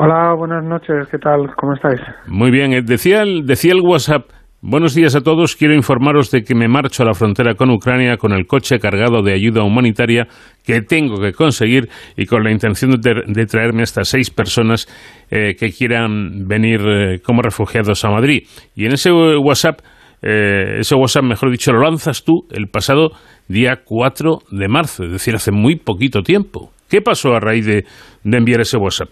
Hola, 0.00 0.32
buenas 0.34 0.64
noches, 0.64 1.08
¿qué 1.10 1.18
tal? 1.18 1.54
¿Cómo 1.56 1.74
estáis? 1.74 2.00
Muy 2.28 2.52
bien, 2.52 2.72
eh, 2.72 2.82
decía 2.82 3.22
el, 3.22 3.46
decía 3.46 3.72
el 3.72 3.80
WhatsApp, 3.80 4.26
buenos 4.60 4.94
días 4.94 5.16
a 5.16 5.22
todos, 5.22 5.56
quiero 5.56 5.74
informaros 5.74 6.30
de 6.30 6.42
que 6.42 6.54
me 6.54 6.68
marcho 6.68 7.02
a 7.02 7.06
la 7.06 7.14
frontera 7.14 7.54
con 7.54 7.70
Ucrania 7.70 8.16
con 8.16 8.32
el 8.32 8.46
coche 8.46 8.78
cargado 8.78 9.22
de 9.22 9.32
ayuda 9.32 9.64
humanitaria 9.64 10.28
que 10.64 10.82
tengo 10.82 11.20
que 11.20 11.32
conseguir 11.32 11.88
y 12.16 12.26
con 12.26 12.44
la 12.44 12.52
intención 12.52 12.92
de, 12.92 13.46
traerme 13.46 13.82
hasta 13.82 14.04
seis 14.04 14.30
personas 14.30 14.86
eh, 15.32 15.56
que 15.58 15.70
quieran 15.70 16.46
venir 16.46 16.80
eh, 16.86 17.18
como 17.20 17.42
refugiados 17.42 18.04
a 18.04 18.10
Madrid. 18.10 18.44
Y 18.76 18.86
en 18.86 18.92
ese 18.92 19.10
WhatsApp, 19.10 19.80
ese 20.22 20.94
WhatsApp, 20.96 21.24
mejor 21.24 21.50
dicho, 21.50 21.72
lo 21.72 21.80
lanzas 21.80 22.24
tú 22.24 22.46
el 22.50 22.66
pasado 22.68 23.10
día 23.48 23.80
4 23.84 24.38
de 24.50 24.68
marzo, 24.68 25.04
es 25.04 25.12
decir, 25.12 25.34
hace 25.34 25.52
muy 25.52 25.76
poquito 25.76 26.22
tiempo. 26.22 26.70
¿Qué 26.88 27.00
pasó 27.00 27.34
a 27.34 27.40
raíz 27.40 27.66
de, 27.66 27.84
enviar 28.24 28.60
ese 28.60 28.78
WhatsApp? 28.78 29.08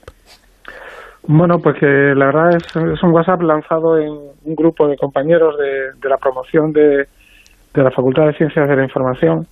Bueno, 1.28 1.58
pues 1.58 1.76
que 1.78 1.86
la 1.86 2.26
verdad 2.26 2.56
es, 2.56 3.02
un 3.02 3.12
WhatsApp 3.12 3.42
lanzado 3.42 3.98
en 3.98 4.10
un 4.10 4.54
grupo 4.54 4.88
de 4.88 4.96
compañeros 4.96 5.56
de, 5.58 6.08
la 6.08 6.16
promoción 6.16 6.72
de, 6.72 7.04
la 7.74 7.90
Facultad 7.90 8.26
de 8.26 8.34
Ciencias 8.34 8.68
de 8.68 8.76
la 8.76 8.84
Información. 8.84 9.46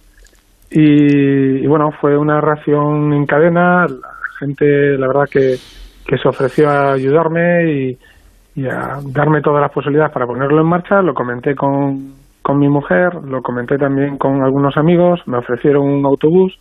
Y, 0.70 1.66
bueno, 1.66 1.90
fue 2.00 2.16
una 2.16 2.40
reacción 2.40 3.12
en 3.12 3.26
cadena. 3.26 3.86
La 3.86 4.10
gente, 4.38 4.96
la 4.96 5.06
verdad, 5.06 5.28
que, 5.30 5.56
que 6.06 6.16
se 6.16 6.28
ofreció 6.28 6.68
a 6.68 6.94
ayudarme 6.94 7.70
y, 7.70 7.98
y 8.54 8.66
a 8.66 8.98
darme 9.06 9.40
todas 9.40 9.60
las 9.60 9.72
posibilidades 9.72 10.12
para 10.12 10.26
ponerlo 10.26 10.60
en 10.60 10.68
marcha. 10.68 11.02
Lo 11.02 11.14
comenté 11.14 11.54
con, 11.54 12.14
con 12.42 12.58
mi 12.58 12.68
mujer, 12.68 13.14
lo 13.24 13.42
comenté 13.42 13.78
también 13.78 14.16
con 14.18 14.42
algunos 14.42 14.76
amigos, 14.76 15.20
me 15.26 15.38
ofrecieron 15.38 15.86
un 15.86 16.06
autobús 16.06 16.58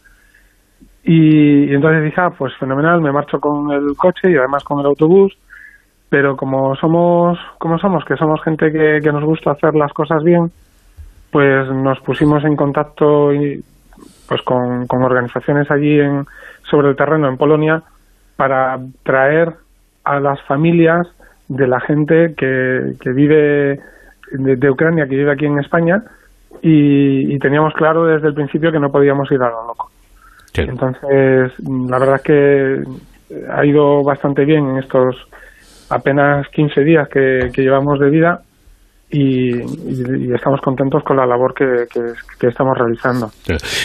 y, 1.03 1.73
entonces 1.73 2.03
dije, 2.03 2.21
ah, 2.21 2.31
pues 2.37 2.53
fenomenal, 2.57 3.01
me 3.01 3.11
marcho 3.11 3.39
con 3.39 3.71
el 3.71 3.95
coche 3.97 4.31
y 4.31 4.37
además 4.37 4.63
con 4.63 4.79
el 4.79 4.85
autobús, 4.85 5.37
pero 6.09 6.37
como 6.37 6.75
somos, 6.75 7.37
como 7.59 7.77
somos, 7.77 8.05
que 8.05 8.15
somos 8.15 8.41
gente 8.41 8.71
que, 8.71 8.99
que 9.03 9.11
nos 9.11 9.23
gusta 9.23 9.51
hacer 9.51 9.75
las 9.75 9.91
cosas 9.91 10.23
bien, 10.23 10.51
pues 11.31 11.67
nos 11.69 11.99
pusimos 11.99 12.43
en 12.45 12.55
contacto 12.55 13.33
y, 13.33 13.61
pues 14.27 14.41
con, 14.43 14.87
con 14.87 15.03
organizaciones 15.03 15.69
allí 15.69 15.99
en, 15.99 16.25
sobre 16.69 16.89
el 16.89 16.95
terreno 16.95 17.27
en 17.27 17.37
Polonia 17.37 17.83
para 18.35 18.79
traer 19.03 19.53
a 20.03 20.19
las 20.19 20.41
familias 20.43 21.07
de 21.47 21.67
la 21.67 21.79
gente 21.79 22.33
que, 22.35 22.93
que 22.99 23.11
vive 23.11 23.79
de, 24.31 24.69
Ucrania 24.69 25.05
que 25.07 25.15
vive 25.15 25.31
aquí 25.31 25.45
en 25.45 25.59
España 25.59 26.03
y, 26.61 27.37
teníamos 27.39 27.73
claro 27.73 28.05
desde 28.05 28.29
el 28.29 28.33
principio 28.33 28.71
que 28.71 28.79
no 28.79 28.91
podíamos 28.91 29.29
ir 29.31 29.41
a 29.41 29.49
lo 29.49 29.67
loco. 29.67 29.91
Entonces, 30.55 31.51
la 31.59 31.99
verdad 31.99 32.15
es 32.17 32.21
que 32.21 32.83
ha 33.49 33.65
ido 33.65 34.03
bastante 34.03 34.45
bien 34.45 34.69
en 34.69 34.77
estos 34.77 35.15
apenas 35.89 36.47
15 36.49 36.81
días 36.81 37.09
que 37.09 37.51
llevamos 37.57 37.99
de 37.99 38.09
vida 38.09 38.41
y, 39.13 39.61
estamos 40.33 40.59
contentos 40.61 41.03
con 41.03 41.17
la 41.17 41.25
labor 41.25 41.53
que, 41.53 41.85
estamos 42.47 42.75
realizando. 42.75 43.29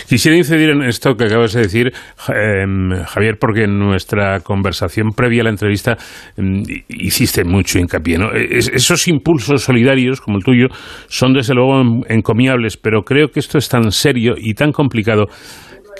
Quisiera 0.08 0.36
incidir 0.36 0.70
en 0.70 0.82
esto 0.82 1.14
que 1.14 1.24
acabas 1.24 1.52
de 1.52 1.62
decir, 1.62 1.92
em, 2.34 2.90
Javier, 3.04 3.36
porque 3.38 3.64
en 3.64 3.78
nuestra 3.78 4.40
conversación 4.40 5.10
previa 5.10 5.42
a 5.42 5.44
la 5.44 5.50
entrevista 5.50 5.96
em, 6.36 6.62
hiciste 6.88 7.44
mucho 7.44 7.78
hincapié. 7.78 8.18
¿no? 8.18 8.32
esos 8.32 9.06
impulsos 9.06 9.62
solidarios, 9.62 10.20
como 10.20 10.38
el 10.38 10.44
tuyo, 10.44 10.68
son 11.08 11.34
desde 11.34 11.54
luego 11.54 11.82
encomiables, 12.08 12.78
pero 12.78 13.02
creo 13.02 13.28
que 13.28 13.40
esto 13.40 13.58
es 13.58 13.68
tan 13.68 13.92
serio 13.92 14.34
y 14.36 14.54
tan 14.54 14.72
complicado 14.72 15.26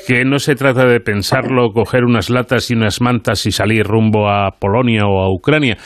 que 0.07 0.25
no 0.25 0.39
se 0.39 0.55
trata 0.55 0.87
de 0.87 1.01
pensarlo, 1.01 1.71
coger 1.73 2.05
unas 2.05 2.31
latas 2.31 2.71
y 2.71 2.75
unas 2.75 3.01
mantas 3.01 3.45
y 3.47 3.53
salir 3.53 3.85
rumbo 3.85 4.31
a 4.31 4.53
Polonia 4.59 5.03
o 5.07 5.21
a 5.21 5.31
Ucrania 5.31 5.77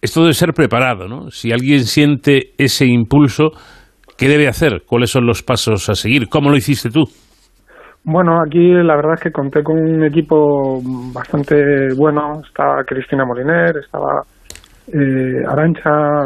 esto 0.00 0.20
debe 0.20 0.34
ser 0.34 0.52
preparado, 0.52 1.08
¿no? 1.08 1.30
Si 1.30 1.52
alguien 1.52 1.80
siente 1.80 2.52
ese 2.58 2.86
impulso, 2.86 3.50
¿qué 4.16 4.28
debe 4.28 4.48
hacer? 4.48 4.82
¿Cuáles 4.86 5.10
son 5.10 5.26
los 5.26 5.42
pasos 5.42 5.88
a 5.88 5.94
seguir? 5.94 6.28
¿Cómo 6.28 6.50
lo 6.50 6.56
hiciste 6.56 6.90
tú? 6.90 7.04
Bueno, 8.04 8.40
aquí 8.40 8.72
la 8.72 8.96
verdad 8.96 9.14
es 9.14 9.20
que 9.20 9.32
conté 9.32 9.62
con 9.62 9.76
un 9.76 10.04
equipo 10.04 10.80
bastante 11.12 11.94
bueno. 11.96 12.40
Estaba 12.46 12.84
Cristina 12.84 13.24
Moliner, 13.24 13.76
estaba 13.76 14.22
eh, 14.92 15.44
Arancha, 15.46 16.24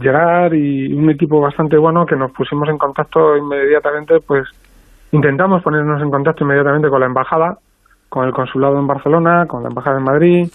Gerard 0.00 0.54
y 0.54 0.92
un 0.92 1.10
equipo 1.10 1.40
bastante 1.40 1.76
bueno 1.76 2.04
que 2.06 2.16
nos 2.16 2.32
pusimos 2.32 2.68
en 2.68 2.78
contacto 2.78 3.36
inmediatamente, 3.36 4.16
pues 4.26 4.48
intentamos 5.12 5.62
ponernos 5.62 6.02
en 6.02 6.10
contacto 6.10 6.44
inmediatamente 6.44 6.88
con 6.88 7.00
la 7.00 7.06
embajada, 7.06 7.58
con 8.08 8.26
el 8.26 8.32
consulado 8.32 8.78
en 8.78 8.86
Barcelona, 8.86 9.46
con 9.46 9.62
la 9.62 9.68
embajada 9.68 9.98
en 9.98 10.04
Madrid, 10.04 10.48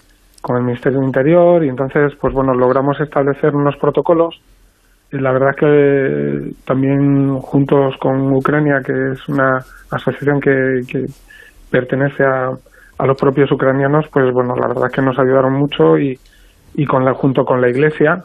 con 0.44 0.58
el 0.58 0.64
Ministerio 0.64 0.98
del 0.98 1.06
Interior 1.06 1.64
y 1.64 1.70
entonces, 1.70 2.12
pues 2.20 2.34
bueno, 2.34 2.52
logramos 2.52 3.00
establecer 3.00 3.56
unos 3.56 3.76
protocolos. 3.78 4.38
Y 5.10 5.16
la 5.16 5.32
verdad 5.32 5.50
es 5.52 5.56
que 5.56 6.64
también 6.66 7.38
juntos 7.38 7.94
con 7.98 8.30
Ucrania, 8.30 8.82
que 8.84 8.92
es 9.12 9.26
una 9.26 9.56
asociación 9.90 10.40
que, 10.40 10.82
que 10.86 11.06
pertenece 11.70 12.24
a, 12.24 12.50
a 12.98 13.06
los 13.06 13.18
propios 13.18 13.50
ucranianos, 13.52 14.04
pues 14.12 14.30
bueno, 14.34 14.54
la 14.54 14.68
verdad 14.68 14.88
es 14.90 14.92
que 14.92 15.00
nos 15.00 15.18
ayudaron 15.18 15.54
mucho 15.54 15.96
y, 15.96 16.14
y 16.74 16.84
con 16.84 17.06
la, 17.06 17.14
junto 17.14 17.44
con 17.44 17.62
la 17.62 17.70
Iglesia, 17.70 18.22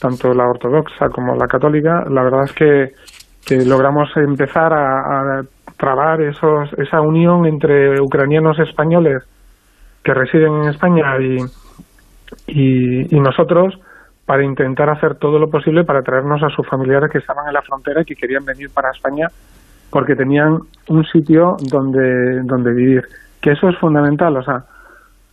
tanto 0.00 0.32
la 0.32 0.48
ortodoxa 0.48 1.08
como 1.08 1.34
la 1.34 1.48
católica, 1.48 2.04
la 2.08 2.22
verdad 2.22 2.44
es 2.44 2.52
que, 2.52 2.92
que 3.44 3.64
logramos 3.64 4.08
empezar 4.16 4.72
a, 4.72 5.40
a 5.40 5.42
trabar 5.76 6.22
esos, 6.22 6.72
esa 6.78 7.00
unión 7.00 7.44
entre 7.46 8.00
ucranianos 8.00 8.56
españoles 8.60 9.24
que 10.02 10.14
residen 10.14 10.62
en 10.62 10.68
España 10.70 11.04
y, 12.46 13.06
y, 13.14 13.20
nosotros 13.20 13.74
para 14.24 14.44
intentar 14.44 14.88
hacer 14.88 15.16
todo 15.16 15.38
lo 15.38 15.50
posible 15.50 15.84
para 15.84 16.02
traernos 16.02 16.42
a 16.42 16.48
sus 16.48 16.66
familiares 16.68 17.10
que 17.10 17.18
estaban 17.18 17.46
en 17.48 17.54
la 17.54 17.62
frontera 17.62 18.02
y 18.02 18.04
que 18.04 18.14
querían 18.14 18.44
venir 18.44 18.70
para 18.72 18.90
España 18.90 19.26
porque 19.90 20.14
tenían 20.14 20.58
un 20.88 21.04
sitio 21.04 21.56
donde, 21.68 22.42
donde 22.44 22.72
vivir. 22.72 23.02
Que 23.42 23.52
eso 23.52 23.68
es 23.68 23.78
fundamental, 23.78 24.36
o 24.36 24.42
sea, 24.42 24.62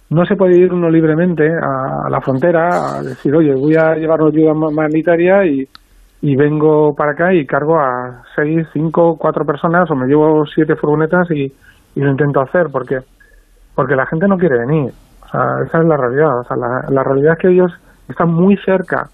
no 0.09 0.25
se 0.25 0.35
puede 0.35 0.57
ir 0.57 0.73
uno 0.73 0.89
libremente 0.89 1.45
a, 1.47 2.09
la 2.09 2.21
frontera 2.21 2.97
a 2.97 3.03
decir, 3.03 3.35
oye, 3.35 3.53
voy 3.53 3.75
a 3.75 3.93
llevar 3.95 4.19
ayuda 4.21 4.53
humanitaria 4.53 5.45
y, 5.45 5.67
y 6.21 6.35
vengo 6.35 6.95
para 6.95 7.11
acá 7.11 7.33
y 7.33 7.45
cargo 7.45 7.77
a 7.77 8.23
seis, 8.35 8.65
cinco, 8.73 9.15
cuatro 9.17 9.45
personas 9.45 9.89
o 9.91 9.95
me 9.95 10.07
llevo 10.07 10.45
siete 10.45 10.75
furgonetas 10.75 11.29
y, 11.31 11.51
y 11.95 11.99
lo 11.99 12.09
intento 12.09 12.41
hacer 12.41 12.67
porque 12.71 12.99
porque 13.77 13.95
la 13.95 14.07
gente 14.07 14.27
no 14.27 14.39
quiere 14.39 14.57
venir. 14.57 14.91
O 15.21 15.29
sea, 15.29 15.61
esa 15.63 15.77
es 15.77 15.85
la 15.85 15.97
realidad. 15.97 16.39
O 16.39 16.43
sea, 16.45 16.57
la, 16.57 17.03
realidad 17.03 17.33
es 17.33 17.39
que 17.39 17.49
ellos 17.49 17.71
están 18.09 18.33
muy 18.33 18.57
cerca 18.65 19.07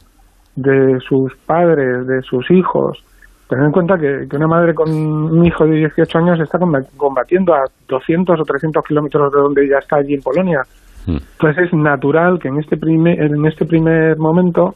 de 0.55 1.01
sus 1.01 1.35
padres, 1.45 2.07
de 2.07 2.21
sus 2.21 2.49
hijos. 2.49 3.03
Tener 3.49 3.65
en 3.65 3.73
cuenta 3.73 3.97
que, 3.97 4.25
una 4.33 4.47
madre 4.47 4.73
con 4.73 4.89
un 4.89 5.45
hijo 5.45 5.65
de 5.65 5.75
18 5.79 6.17
años 6.17 6.39
está 6.39 6.57
combatiendo 6.95 7.53
a 7.53 7.65
200 7.89 8.39
o 8.39 8.43
300 8.45 8.85
kilómetros 8.85 9.33
de 9.33 9.39
donde 9.41 9.65
ella 9.65 9.79
está 9.79 9.97
allí 9.97 10.13
en 10.13 10.21
Polonia. 10.21 10.61
Mm. 11.07 11.17
Entonces 11.17 11.65
es 11.65 11.73
natural 11.73 12.39
que 12.39 12.47
en 12.47 12.59
este 12.59 12.77
primer, 12.77 13.21
en 13.21 13.45
este 13.45 13.65
primer 13.65 14.17
momento 14.17 14.75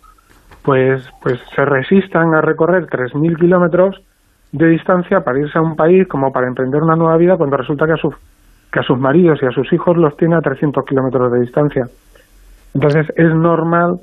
pues, 0.64 1.02
pues 1.24 1.40
se 1.56 1.64
resistan 1.64 2.34
a 2.34 2.42
recorrer 2.42 2.88
3.000 2.88 3.40
kilómetros 3.40 3.96
de 4.52 4.68
distancia 4.68 5.22
para 5.22 5.40
irse 5.40 5.58
a 5.58 5.62
un 5.62 5.78
país 5.78 6.06
como 6.10 6.34
para 6.34 6.48
emprender 6.48 6.84
una 6.84 6.98
nueva 6.98 7.16
vida 7.16 7.38
cuando 7.38 7.56
resulta 7.56 7.86
que 7.86 7.94
a, 7.94 7.98
sus 7.98 8.14
que 8.72 8.80
a 8.80 8.84
sus 8.84 9.00
maridos 9.00 9.40
y 9.42 9.46
a 9.46 9.52
sus 9.52 9.72
hijos 9.74 9.98
los 9.98 10.16
tiene 10.18 10.36
a 10.36 10.42
300 10.42 10.84
kilómetros 10.86 11.32
de 11.32 11.40
distancia. 11.42 11.86
Entonces 12.74 13.08
es 13.16 13.34
normal 13.34 14.00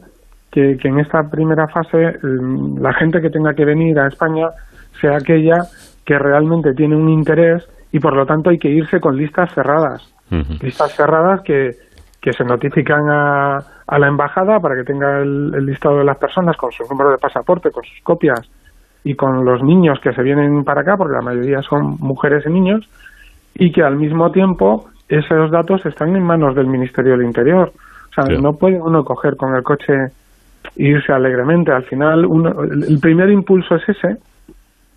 que, 0.50 0.76
que 0.80 0.88
en 0.88 1.00
esta 1.00 1.22
primera 1.30 1.68
fase 1.68 2.18
mm, 2.22 2.80
la 2.80 2.92
gente 2.94 3.20
que 3.20 3.30
tenga 3.30 3.54
que 3.54 3.64
venir 3.64 3.98
a 3.98 4.08
España 4.08 4.48
sea 5.00 5.16
aquella 5.16 5.56
que 6.04 6.18
realmente 6.18 6.74
tiene 6.74 6.96
un 6.96 7.08
interés 7.08 7.68
y 7.92 8.00
por 8.00 8.14
lo 8.16 8.26
tanto 8.26 8.50
hay 8.50 8.58
que 8.58 8.68
irse 8.68 9.00
con 9.00 9.16
listas 9.16 9.52
cerradas. 9.54 10.02
Listas 10.60 10.92
cerradas 10.96 11.42
que, 11.42 11.70
que 12.20 12.32
se 12.32 12.42
notifican 12.42 13.08
a, 13.08 13.58
a 13.86 13.98
la 13.98 14.08
embajada 14.08 14.58
para 14.58 14.74
que 14.74 14.82
tenga 14.82 15.18
el, 15.18 15.52
el 15.54 15.66
listado 15.66 15.98
de 15.98 16.04
las 16.04 16.18
personas 16.18 16.56
con 16.56 16.72
su 16.72 16.82
número 16.90 17.10
de 17.10 17.18
pasaporte, 17.18 17.70
con 17.70 17.84
sus 17.84 18.00
copias 18.02 18.40
y 19.04 19.14
con 19.14 19.44
los 19.44 19.62
niños 19.62 20.00
que 20.02 20.12
se 20.12 20.22
vienen 20.22 20.64
para 20.64 20.80
acá, 20.80 20.96
porque 20.96 21.14
la 21.14 21.22
mayoría 21.22 21.60
son 21.62 21.96
mujeres 22.00 22.44
y 22.46 22.50
niños, 22.50 22.88
y 23.54 23.72
que 23.72 23.82
al 23.82 23.96
mismo 23.96 24.30
tiempo 24.30 24.86
esos 25.08 25.50
datos 25.50 25.84
están 25.86 26.16
en 26.16 26.22
manos 26.22 26.54
del 26.54 26.66
Ministerio 26.66 27.12
del 27.12 27.26
Interior. 27.26 27.72
O 28.10 28.14
sea, 28.14 28.36
no 28.36 28.54
puede 28.54 28.80
uno 28.80 29.04
coger 29.04 29.36
con 29.36 29.54
el 29.54 29.62
coche 29.62 29.92
e 29.94 30.10
irse 30.76 31.12
alegremente. 31.12 31.72
Al 31.72 31.84
final, 31.84 32.24
uno, 32.26 32.62
el 32.62 32.98
primer 33.00 33.30
impulso 33.30 33.76
es 33.76 33.88
ese, 33.88 34.16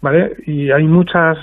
¿vale? 0.01 0.35
Y 0.45 0.71
hay 0.71 0.83
muchas 0.85 1.37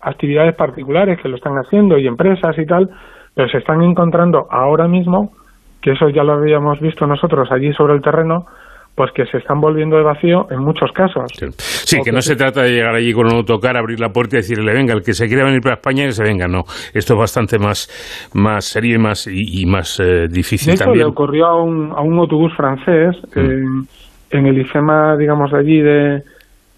actividades 0.00 0.54
particulares 0.56 1.20
que 1.20 1.28
lo 1.28 1.36
están 1.36 1.54
haciendo 1.54 1.96
y 1.96 2.06
empresas 2.06 2.58
y 2.58 2.66
tal, 2.66 2.90
pero 3.34 3.48
se 3.48 3.58
están 3.58 3.82
encontrando 3.82 4.46
ahora 4.50 4.88
mismo, 4.88 5.32
que 5.80 5.92
eso 5.92 6.08
ya 6.08 6.24
lo 6.24 6.34
habíamos 6.34 6.80
visto 6.80 7.06
nosotros 7.06 7.50
allí 7.52 7.72
sobre 7.72 7.94
el 7.94 8.02
terreno, 8.02 8.46
pues 8.94 9.10
que 9.14 9.24
se 9.26 9.38
están 9.38 9.60
volviendo 9.60 9.96
de 9.96 10.02
vacío 10.02 10.46
en 10.50 10.60
muchos 10.60 10.90
casos. 10.92 11.24
Sí, 11.56 11.98
que 12.04 12.12
no 12.12 12.20
se 12.20 12.36
trata 12.36 12.62
de 12.62 12.72
llegar 12.72 12.94
allí 12.94 13.12
con 13.12 13.26
un 13.26 13.36
autocar, 13.36 13.76
abrir 13.76 13.98
la 13.98 14.10
puerta 14.10 14.36
y 14.36 14.40
decirle, 14.40 14.72
venga, 14.74 14.92
el 14.92 15.02
que 15.02 15.14
se 15.14 15.26
quiera 15.28 15.44
venir 15.44 15.60
para 15.62 15.76
España, 15.76 16.04
que 16.04 16.12
se 16.12 16.22
venga. 16.22 16.46
No, 16.46 16.64
esto 16.92 17.14
es 17.14 17.18
bastante 17.18 17.58
más, 17.58 17.88
más 18.34 18.64
serio 18.66 18.96
y 18.96 18.98
más, 18.98 19.26
y, 19.26 19.62
y 19.62 19.66
más 19.66 19.98
eh, 20.00 20.26
difícil 20.28 20.72
de 20.72 20.74
hecho, 20.74 20.84
también. 20.84 21.06
le 21.06 21.10
ocurrió 21.10 21.46
a 21.46 21.62
un, 21.62 21.92
a 21.92 22.02
un 22.02 22.18
autobús 22.18 22.52
francés 22.54 23.16
en, 23.34 23.86
en 24.30 24.46
el 24.46 24.58
IFEMA, 24.60 25.16
digamos, 25.16 25.50
de 25.52 25.58
allí 25.58 25.80
de, 25.80 26.22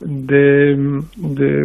de, 0.01 0.77
de 1.16 1.65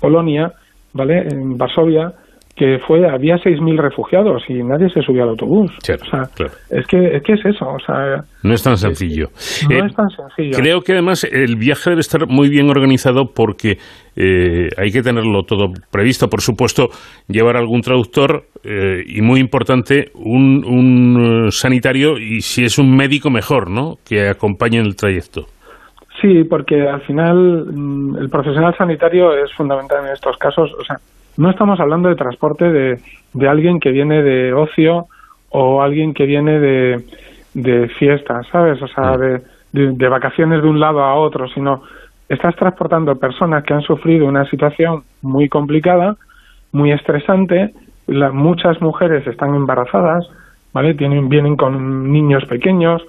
Polonia, 0.00 0.52
¿vale? 0.92 1.26
En 1.30 1.56
Varsovia, 1.56 2.12
que 2.56 2.78
fue 2.86 3.06
había 3.06 3.36
6.000 3.36 3.78
refugiados 3.78 4.42
y 4.48 4.54
nadie 4.62 4.88
se 4.88 5.02
subió 5.02 5.24
al 5.24 5.30
autobús. 5.30 5.70
o 5.76 5.82
sea, 5.82 6.22
es 6.70 6.86
que 6.86 7.16
es 7.16 7.22
que 7.22 7.34
es 7.34 7.44
eso, 7.44 7.66
o 7.68 7.78
sea, 7.78 8.24
No 8.42 8.54
es 8.54 8.62
tan 8.62 8.78
sencillo. 8.78 9.26
no 9.68 9.76
Eh, 9.76 9.82
es 9.86 9.94
tan 9.94 10.08
sencillo. 10.08 10.56
Creo 10.56 10.80
que 10.80 10.92
además 10.92 11.24
el 11.24 11.56
viaje 11.56 11.90
debe 11.90 12.00
estar 12.00 12.26
muy 12.26 12.48
bien 12.48 12.70
organizado 12.70 13.26
porque 13.34 13.76
eh, 14.16 14.68
hay 14.78 14.90
que 14.90 15.02
tenerlo 15.02 15.42
todo 15.42 15.66
previsto. 15.92 16.28
Por 16.28 16.40
supuesto, 16.40 16.88
llevar 17.28 17.58
algún 17.58 17.82
traductor 17.82 18.44
eh, 18.64 19.02
y, 19.06 19.20
muy 19.20 19.38
importante, 19.38 20.06
un, 20.14 20.64
un, 20.64 21.46
eh, 21.46 21.50
sanitario 21.50 22.16
y 22.18 22.40
si 22.40 22.64
es 22.64 22.78
un 22.78 22.96
médico, 22.96 23.28
mejor, 23.28 23.70
¿no? 23.70 23.96
Que 24.08 24.28
acompañe 24.28 24.78
en 24.78 24.86
el 24.86 24.96
trayecto. 24.96 25.42
Sí, 26.22 26.44
porque 26.48 26.88
al 26.88 27.02
final 27.02 27.66
mm, 27.66 28.16
el 28.16 28.30
profesional 28.30 28.74
sanitario 28.78 29.36
es 29.36 29.52
fundamental 29.52 30.06
en 30.06 30.12
estos 30.12 30.38
casos. 30.38 30.72
O 30.80 30.82
sea, 30.82 30.96
no 31.36 31.50
estamos 31.50 31.78
hablando 31.80 32.08
de 32.08 32.16
transporte 32.16 32.70
de, 32.70 32.98
de 33.32 33.48
alguien 33.48 33.80
que 33.80 33.90
viene 33.90 34.22
de 34.22 34.52
ocio 34.52 35.06
o 35.50 35.82
alguien 35.82 36.14
que 36.14 36.26
viene 36.26 36.58
de, 36.58 37.04
de 37.54 37.88
fiestas, 37.88 38.46
¿sabes? 38.50 38.80
O 38.82 38.88
sea, 38.88 39.16
de, 39.16 39.40
de, 39.72 39.92
de 39.92 40.08
vacaciones 40.08 40.62
de 40.62 40.68
un 40.68 40.80
lado 40.80 41.02
a 41.02 41.14
otro, 41.14 41.48
sino 41.48 41.82
estás 42.28 42.56
transportando 42.56 43.16
personas 43.16 43.64
que 43.64 43.74
han 43.74 43.82
sufrido 43.82 44.26
una 44.26 44.44
situación 44.50 45.02
muy 45.22 45.48
complicada, 45.48 46.16
muy 46.72 46.92
estresante. 46.92 47.72
La- 48.06 48.32
muchas 48.32 48.80
mujeres 48.80 49.26
están 49.26 49.54
embarazadas, 49.54 50.28
¿vale? 50.72 50.94
Tienen, 50.94 51.28
vienen 51.28 51.56
con 51.56 52.10
niños 52.12 52.44
pequeños. 52.46 53.02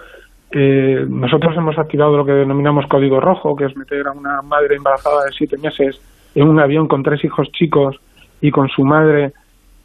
Eh, 0.51 1.05
nosotros 1.09 1.55
hemos 1.57 1.77
activado 1.77 2.15
lo 2.15 2.25
que 2.25 2.31
denominamos 2.31 2.87
código 2.87 3.19
rojo, 3.19 3.55
que 3.55 3.65
es 3.65 3.75
meter 3.75 4.07
a 4.07 4.11
una 4.11 4.41
madre 4.41 4.75
embarazada 4.75 5.25
de 5.25 5.31
siete 5.31 5.57
meses 5.57 5.99
en 6.35 6.47
un 6.47 6.59
avión 6.59 6.87
con 6.87 7.03
tres 7.03 7.23
hijos 7.25 7.51
chicos 7.51 7.99
y 8.41 8.51
con 8.51 8.69
su 8.69 8.83
madre 8.83 9.33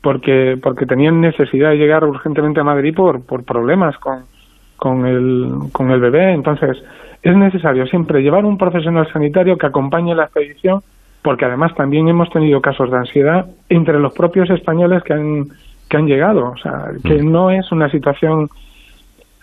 porque 0.02 0.58
porque 0.62 0.86
tenían 0.86 1.20
necesidad 1.20 1.70
de 1.70 1.76
llegar 1.76 2.04
urgentemente 2.04 2.60
a 2.60 2.64
Madrid 2.64 2.94
por, 2.94 3.24
por 3.24 3.44
problemas 3.44 3.96
con, 3.98 4.24
con, 4.76 5.06
el, 5.06 5.70
con 5.70 5.92
el 5.92 6.00
bebé. 6.00 6.32
Entonces, 6.32 6.82
es 7.22 7.36
necesario 7.36 7.86
siempre 7.86 8.20
llevar 8.20 8.44
un 8.44 8.58
profesional 8.58 9.06
sanitario 9.12 9.56
que 9.56 9.66
acompañe 9.66 10.12
la 10.12 10.24
expedición, 10.24 10.82
porque 11.22 11.44
además 11.44 11.72
también 11.76 12.08
hemos 12.08 12.28
tenido 12.30 12.60
casos 12.60 12.90
de 12.90 12.96
ansiedad 12.96 13.46
entre 13.68 14.00
los 14.00 14.12
propios 14.12 14.50
españoles 14.50 15.04
que 15.04 15.12
han, 15.12 15.46
que 15.88 15.96
han 15.96 16.06
llegado. 16.06 16.50
O 16.50 16.56
sea, 16.56 16.86
que 17.04 17.22
no 17.22 17.50
es 17.50 17.70
una 17.70 17.88
situación, 17.90 18.48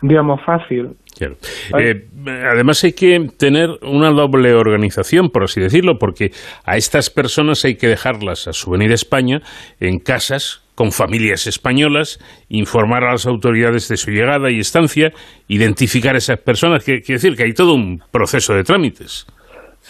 digamos, 0.02 0.42
fácil. 0.46 0.90
Claro. 1.18 1.36
Eh, 1.78 2.06
además 2.50 2.84
hay 2.84 2.94
que 2.94 3.20
tener 3.38 3.70
una 3.82 4.12
doble 4.12 4.54
organización, 4.54 5.30
por 5.30 5.44
así 5.44 5.60
decirlo, 5.60 5.98
porque 6.00 6.32
a 6.66 6.78
estas 6.78 7.10
personas 7.10 7.66
hay 7.66 7.76
que 7.76 7.88
dejarlas 7.88 8.48
a 8.48 8.54
su 8.54 8.72
venida 8.72 8.92
a 8.92 8.96
España 8.96 9.42
en 9.80 10.00
casas 10.00 10.64
con 10.76 10.94
familias 10.94 11.46
españolas, 11.46 12.20
informar 12.48 13.04
a 13.04 13.12
las 13.12 13.28
autoridades 13.28 13.90
de 13.90 13.98
su 13.98 14.12
llegada 14.12 14.50
y 14.50 14.60
estancia, 14.60 15.12
identificar 15.50 16.16
a 16.16 16.20
esas 16.20 16.40
personas. 16.40 16.86
Quiere 16.86 17.02
decir 17.06 17.36
que 17.36 17.44
hay 17.44 17.54
todo 17.54 17.74
un 17.74 18.02
proceso 18.12 18.54
de 18.54 18.64
trámites. 18.64 19.28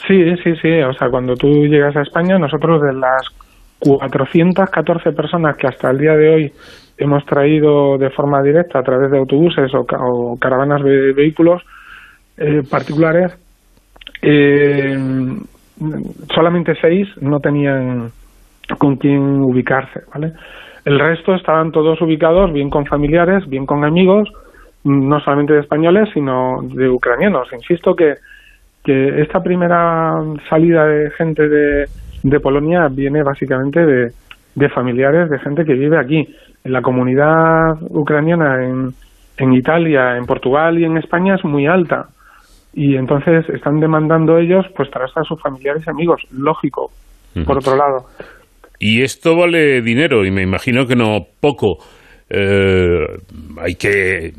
Sí, 0.08 0.36
sí, 0.44 0.56
sí. 0.60 0.82
O 0.82 0.94
sea, 0.94 1.10
cuando 1.12 1.36
tú 1.36 1.48
llegas 1.68 1.96
a 1.96 2.02
España, 2.02 2.40
nosotros 2.40 2.82
de 2.82 2.94
las 2.94 3.22
414 3.80 5.12
personas 5.12 5.56
que 5.58 5.68
hasta 5.68 5.92
el 5.92 6.00
día 6.00 6.14
de 6.14 6.30
hoy 6.30 6.52
hemos 7.00 7.26
traído 7.26 7.98
de 7.98 8.10
forma 8.12 8.42
directa 8.44 8.80
a 8.80 8.84
través 8.84 9.10
de 9.10 9.18
autobuses 9.18 9.74
o, 9.74 9.82
o 9.82 10.38
caravanas 10.38 10.84
de 10.84 11.14
vehículos 11.14 11.64
eh, 12.38 12.62
particulares, 12.70 13.36
eh, 14.22 14.98
solamente 16.34 16.74
seis 16.80 17.08
no 17.22 17.40
tenían 17.40 18.12
con 18.78 18.98
quién 18.98 19.42
ubicarse, 19.42 20.02
¿vale? 20.14 20.34
El 20.86 21.00
resto 21.00 21.36
estaban 21.36 21.72
todos 21.72 22.02
ubicados 22.02 22.52
bien 22.54 22.70
con 22.70 22.86
familiares, 22.86 23.48
bien 23.48 23.66
con 23.66 23.84
amigos, 23.84 24.30
no 24.84 25.20
solamente 25.20 25.54
de 25.54 25.60
españoles, 25.60 26.10
sino 26.14 26.62
de 26.64 26.88
ucranianos. 26.90 27.52
Insisto 27.54 27.96
que, 27.96 28.16
que 28.84 29.22
esta 29.22 29.42
primera 29.42 30.14
salida 30.50 30.86
de 30.86 31.12
gente 31.12 31.48
de, 31.48 31.86
de 32.24 32.40
Polonia 32.40 32.88
viene 32.90 33.24
básicamente 33.24 33.86
de, 33.86 34.12
de 34.56 34.70
familiares 34.70 35.30
de 35.30 35.40
gente 35.40 35.66
que 35.66 35.74
vive 35.74 35.98
aquí. 35.98 36.28
En 36.64 36.72
la 36.72 36.82
comunidad 36.82 37.82
ucraniana 37.90 38.66
en, 38.66 38.90
en 39.38 39.54
Italia, 39.54 40.18
en 40.18 40.26
Portugal 40.26 40.78
y 40.78 40.86
en 40.86 40.98
España 40.98 41.36
es 41.36 41.46
muy 41.46 41.68
alta. 41.68 42.08
Y 42.74 42.96
entonces 42.96 43.50
están 43.50 43.80
demandando 43.80 44.38
ellos 44.38 44.66
pues 44.76 44.90
traerse 44.92 45.20
a 45.20 45.24
sus 45.24 45.42
familiares 45.42 45.84
y 45.88 45.90
amigos, 45.90 46.22
lógico, 46.32 46.92
por 47.46 47.58
otro 47.58 47.76
lado. 47.76 48.06
Y 48.80 49.02
esto 49.02 49.36
vale 49.36 49.82
dinero, 49.82 50.26
y 50.26 50.32
me 50.32 50.44
imagino 50.44 50.86
que 50.86 50.96
no 50.96 51.20
poco. 51.42 51.78
Eh, 52.30 53.06
hay 53.60 53.74
que 53.74 54.28
eh, 54.28 54.32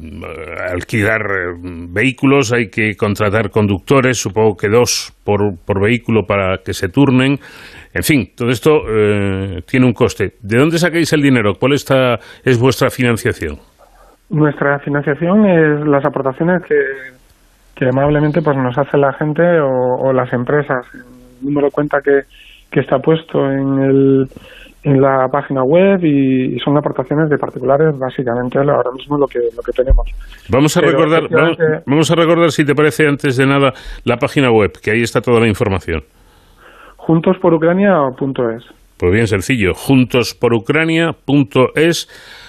alquilar 0.73 1.23
eh, 1.23 1.87
vehículos, 1.93 2.53
hay 2.53 2.69
que 2.69 2.95
contratar 2.95 3.51
conductores, 3.51 4.17
supongo 4.17 4.55
que 4.57 4.69
dos 4.69 5.13
por, 5.25 5.59
por 5.67 5.83
vehículo 5.83 6.23
para 6.23 6.59
que 6.65 6.73
se 6.73 6.89
turnen. 6.89 7.39
En 7.93 8.03
fin, 8.03 8.31
todo 8.37 8.51
esto 8.51 8.71
eh, 8.89 9.63
tiene 9.67 9.87
un 9.87 9.93
coste. 9.93 10.35
¿De 10.43 10.59
dónde 10.59 10.79
sacáis 10.79 11.13
el 11.13 11.23
dinero? 11.23 11.55
¿Cuál 11.59 11.73
está, 11.73 12.15
es 12.45 12.59
vuestra 12.61 12.89
financiación? 12.89 13.57
Nuestra 14.31 14.79
financiación 14.79 15.45
es 15.45 15.87
las 15.89 16.05
aportaciones 16.05 16.63
que, 16.63 16.77
que 17.75 17.87
amablemente 17.87 18.43
pues 18.43 18.57
nos 18.57 18.79
hace 18.79 18.97
la 18.97 19.13
gente 19.15 19.43
o, 19.61 20.09
o 20.09 20.13
las 20.13 20.33
empresas. 20.33 20.87
El 20.95 21.47
número 21.47 21.67
de 21.67 21.73
cuenta 21.73 21.99
que, 22.01 22.21
que 22.71 22.79
está 22.79 22.99
puesto 22.99 23.45
en, 23.51 23.81
el, 23.83 24.27
en 24.85 25.01
la 25.01 25.27
página 25.33 25.65
web 25.65 25.99
y, 26.05 26.55
y 26.55 26.59
son 26.61 26.79
aportaciones 26.79 27.29
de 27.29 27.39
particulares 27.39 27.99
básicamente 27.99 28.59
ahora 28.59 28.93
mismo 28.97 29.19
lo 29.19 29.27
que, 29.27 29.41
lo 29.41 29.63
que 29.63 29.73
tenemos. 29.73 30.07
Vamos 30.49 30.77
a 30.77 30.81
Pero, 30.81 30.93
recordar, 30.93 31.23
vamos, 31.29 31.59
vamos 31.87 32.11
a 32.11 32.15
recordar 32.15 32.53
si 32.53 32.65
te 32.65 32.75
parece 32.75 33.09
antes 33.09 33.37
de 33.37 33.47
nada 33.47 33.73
la 34.05 34.17
página 34.17 34.53
web, 34.53 34.71
que 34.81 34.93
ahí 34.93 35.03
está 35.03 35.21
toda 35.21 35.41
la 35.41 35.49
información. 35.49 36.03
juntosporucrania.es. 37.07 38.65
Pues 38.97 39.13
bien 39.13 39.27
sencillo, 39.27 39.75
juntosporucrania.es. 39.75 42.09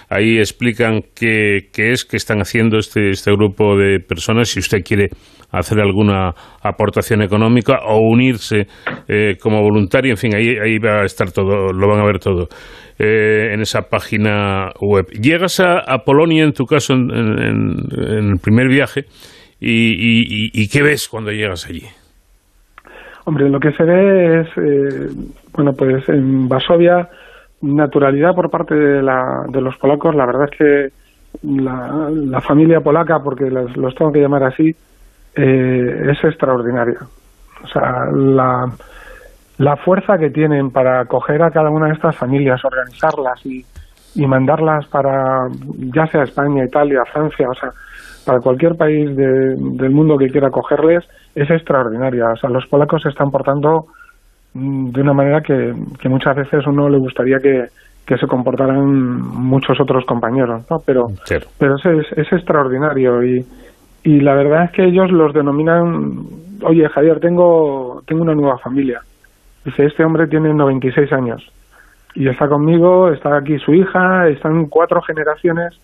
Ahí 0.09 0.37
explican 0.39 1.01
qué, 1.15 1.69
qué, 1.71 1.91
es, 1.91 2.03
qué 2.03 2.17
están 2.17 2.41
haciendo 2.41 2.77
este, 2.77 3.11
este 3.11 3.31
grupo 3.31 3.77
de 3.77 4.01
personas. 4.01 4.49
Si 4.49 4.59
usted 4.59 4.83
quiere 4.83 5.11
hacer 5.51 5.79
alguna 5.79 6.33
aportación 6.61 7.21
económica 7.21 7.79
o 7.85 7.99
unirse 7.99 8.67
eh, 9.07 9.37
como 9.41 9.61
voluntario, 9.61 10.11
en 10.11 10.17
fin, 10.17 10.35
ahí, 10.35 10.57
ahí 10.57 10.79
va 10.79 11.01
a 11.01 11.05
estar 11.05 11.31
todo, 11.31 11.71
lo 11.71 11.87
van 11.87 12.01
a 12.01 12.05
ver 12.05 12.19
todo 12.19 12.49
eh, 12.99 13.53
en 13.53 13.61
esa 13.61 13.83
página 13.83 14.71
web. 14.81 15.05
Llegas 15.11 15.59
a, 15.59 15.97
Polonia, 16.05 16.43
en 16.43 16.51
tu 16.51 16.65
caso, 16.65 16.93
en, 16.93 17.09
el 17.09 18.39
primer 18.41 18.67
viaje, 18.67 19.05
y, 19.59 20.67
¿qué 20.67 20.81
ves 20.81 21.07
cuando 21.07 21.31
llegas 21.31 21.67
allí? 21.67 21.83
Hombre, 23.25 23.49
lo 23.49 23.59
que 23.59 23.71
se 23.73 23.83
ve 23.83 24.41
es, 24.41 24.47
eh, 24.57 25.09
bueno, 25.53 25.73
pues 25.73 26.07
en 26.09 26.49
Varsovia 26.49 27.07
naturalidad 27.61 28.33
por 28.33 28.49
parte 28.49 28.73
de, 28.73 29.01
la, 29.01 29.45
de 29.47 29.61
los 29.61 29.77
polacos, 29.77 30.15
la 30.15 30.25
verdad 30.25 30.49
es 30.51 30.57
que 30.57 30.89
la, 31.43 32.41
familia 32.41 32.81
polaca, 32.81 33.19
porque 33.23 33.49
los, 33.49 33.75
los, 33.77 33.95
tengo 33.95 34.11
que 34.11 34.21
llamar 34.21 34.43
así, 34.43 34.75
eh, 35.35 36.07
es 36.11 36.23
extraordinaria. 36.23 36.99
O 37.63 37.67
sea, 37.67 38.05
la, 38.11 38.71
la 39.57 39.75
fuerza 39.77 40.17
que 40.17 40.31
tienen 40.31 40.71
para 40.71 41.05
coger 41.05 41.43
a 41.43 41.51
cada 41.51 41.69
una 41.69 41.87
de 41.87 41.93
estas 41.93 42.15
familias, 42.15 42.65
organizarlas 42.65 43.45
y, 43.45 43.63
y 44.15 44.25
mandarlas 44.25 44.87
para, 44.87 45.47
ya 45.93 46.07
sea 46.07 46.23
España, 46.23 46.65
Italia, 46.65 47.03
Francia, 47.13 47.47
o 47.49 47.53
sea, 47.53 47.71
para 48.25 48.39
cualquier 48.39 48.75
país 48.75 49.15
de, 49.15 49.55
del 49.57 49.91
mundo 49.91 50.17
que 50.17 50.27
quiera 50.27 50.49
cogerles, 50.49 51.03
es 51.35 51.49
extraordinaria. 51.49 52.25
O 52.33 52.37
sea, 52.37 52.49
los 52.49 52.65
polacos 52.67 53.01
se 53.01 53.09
están 53.09 53.29
portando 53.31 53.85
de 54.53 55.01
una 55.01 55.13
manera 55.13 55.41
que, 55.41 55.73
que 55.99 56.09
muchas 56.09 56.35
veces 56.35 56.65
uno 56.67 56.89
le 56.89 56.97
gustaría 56.97 57.37
que, 57.39 57.67
que 58.05 58.17
se 58.17 58.27
comportaran 58.27 58.85
muchos 58.85 59.79
otros 59.79 60.05
compañeros, 60.05 60.65
¿no? 60.69 60.79
Pero, 60.85 61.07
pero 61.57 61.75
es, 61.75 62.11
es, 62.17 62.33
extraordinario 62.33 63.23
y, 63.23 63.45
y 64.03 64.19
la 64.19 64.35
verdad 64.35 64.65
es 64.65 64.71
que 64.71 64.83
ellos 64.83 65.09
los 65.11 65.33
denominan, 65.33 66.25
oye 66.63 66.89
Javier, 66.89 67.19
tengo, 67.19 68.01
tengo 68.05 68.23
una 68.23 68.35
nueva 68.35 68.57
familia. 68.57 68.99
Dice, 69.63 69.85
este 69.85 70.03
hombre 70.03 70.27
tiene 70.27 70.53
96 70.53 71.13
años 71.13 71.47
y 72.15 72.27
está 72.27 72.47
conmigo, 72.47 73.09
está 73.09 73.37
aquí 73.37 73.57
su 73.59 73.73
hija, 73.73 74.27
están 74.27 74.65
cuatro 74.65 75.01
generaciones 75.01 75.79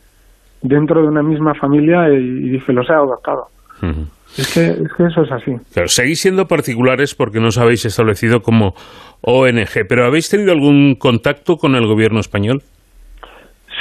dentro 0.62 1.02
de 1.02 1.08
una 1.08 1.24
misma 1.24 1.54
familia 1.56 2.10
y, 2.10 2.16
y 2.16 2.50
dice, 2.50 2.74
los 2.74 2.90
he 2.90 2.94
adoptado. 2.94 3.48
Uh 3.82 4.06
es 4.38 4.54
que, 4.54 4.68
es 4.68 4.94
que 4.94 5.06
eso 5.06 5.22
es 5.24 5.32
así. 5.32 5.52
Claro, 5.74 5.88
seguís 5.88 6.20
siendo 6.22 6.46
particulares 6.46 7.16
porque 7.16 7.40
no 7.40 7.48
os 7.48 7.58
habéis 7.58 7.86
establecido 7.86 8.42
como 8.42 8.74
ONG, 9.22 9.88
pero 9.88 10.06
¿habéis 10.06 10.30
tenido 10.30 10.52
algún 10.52 10.96
contacto 10.96 11.56
con 11.56 11.76
el 11.76 11.88
gobierno 11.88 12.20
español? 12.20 12.62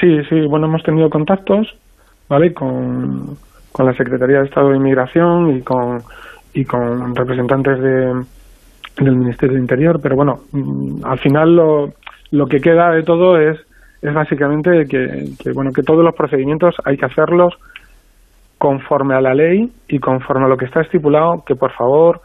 Sí, 0.01 0.19
sí, 0.29 0.47
bueno, 0.49 0.67
hemos 0.67 0.83
tenido 0.83 1.11
contactos, 1.11 1.75
¿vale? 2.29 2.55
Con, 2.55 3.37
con 3.73 3.87
la 3.87 3.95
Secretaría 3.95 4.39
de 4.39 4.47
Estado 4.47 4.71
de 4.71 4.77
Inmigración 4.77 5.57
y 5.57 5.63
con, 5.63 5.99
y 6.55 6.65
con 6.65 7.15
representantes 7.15 7.79
de, 7.81 8.25
del 8.99 9.17
Ministerio 9.17 9.55
del 9.55 9.63
Interior, 9.63 10.01
pero 10.03 10.17
bueno, 10.17 10.41
al 11.05 11.19
final 11.19 11.55
lo, 11.55 11.93
lo 12.31 12.47
que 12.47 12.61
queda 12.61 12.93
de 12.93 13.03
todo 13.03 13.39
es, 13.39 13.59
es 14.09 14.15
básicamente 14.15 14.87
que, 14.89 15.31
que, 15.43 15.53
bueno, 15.53 15.73
que 15.73 15.83
todos 15.83 16.05
los 16.05 16.15
procedimientos 16.15 16.75
hay 16.85 16.97
que 16.97 17.07
hacerlos 17.07 17.55
conforme 18.59 19.15
a 19.15 19.21
la 19.21 19.35
ley 19.35 19.71
y 19.89 19.99
conforme 19.99 20.47
a 20.47 20.49
lo 20.49 20.57
que 20.57 20.65
está 20.65 20.81
estipulado, 20.81 21.45
que 21.47 21.55
por 21.55 21.73
favor, 21.73 22.21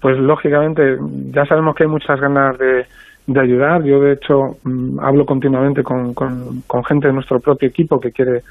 pues 0.00 0.18
lógicamente 0.18 0.96
ya 1.32 1.44
sabemos 1.46 1.74
que 1.74 1.84
hay 1.84 1.88
muchas 1.88 2.20
ganas 2.20 2.58
de, 2.58 2.86
de 3.26 3.40
ayudar. 3.40 3.84
Yo, 3.84 4.00
de 4.00 4.14
hecho, 4.14 4.56
mmm, 4.64 4.98
hablo 5.00 5.24
continuamente 5.24 5.82
con, 5.82 6.14
con, 6.14 6.62
con, 6.66 6.84
gente 6.84 7.08
de 7.08 7.14
nuestro 7.14 7.40
propio 7.40 7.68
equipo 7.68 8.00
que 8.00 8.10
quiere, 8.10 8.42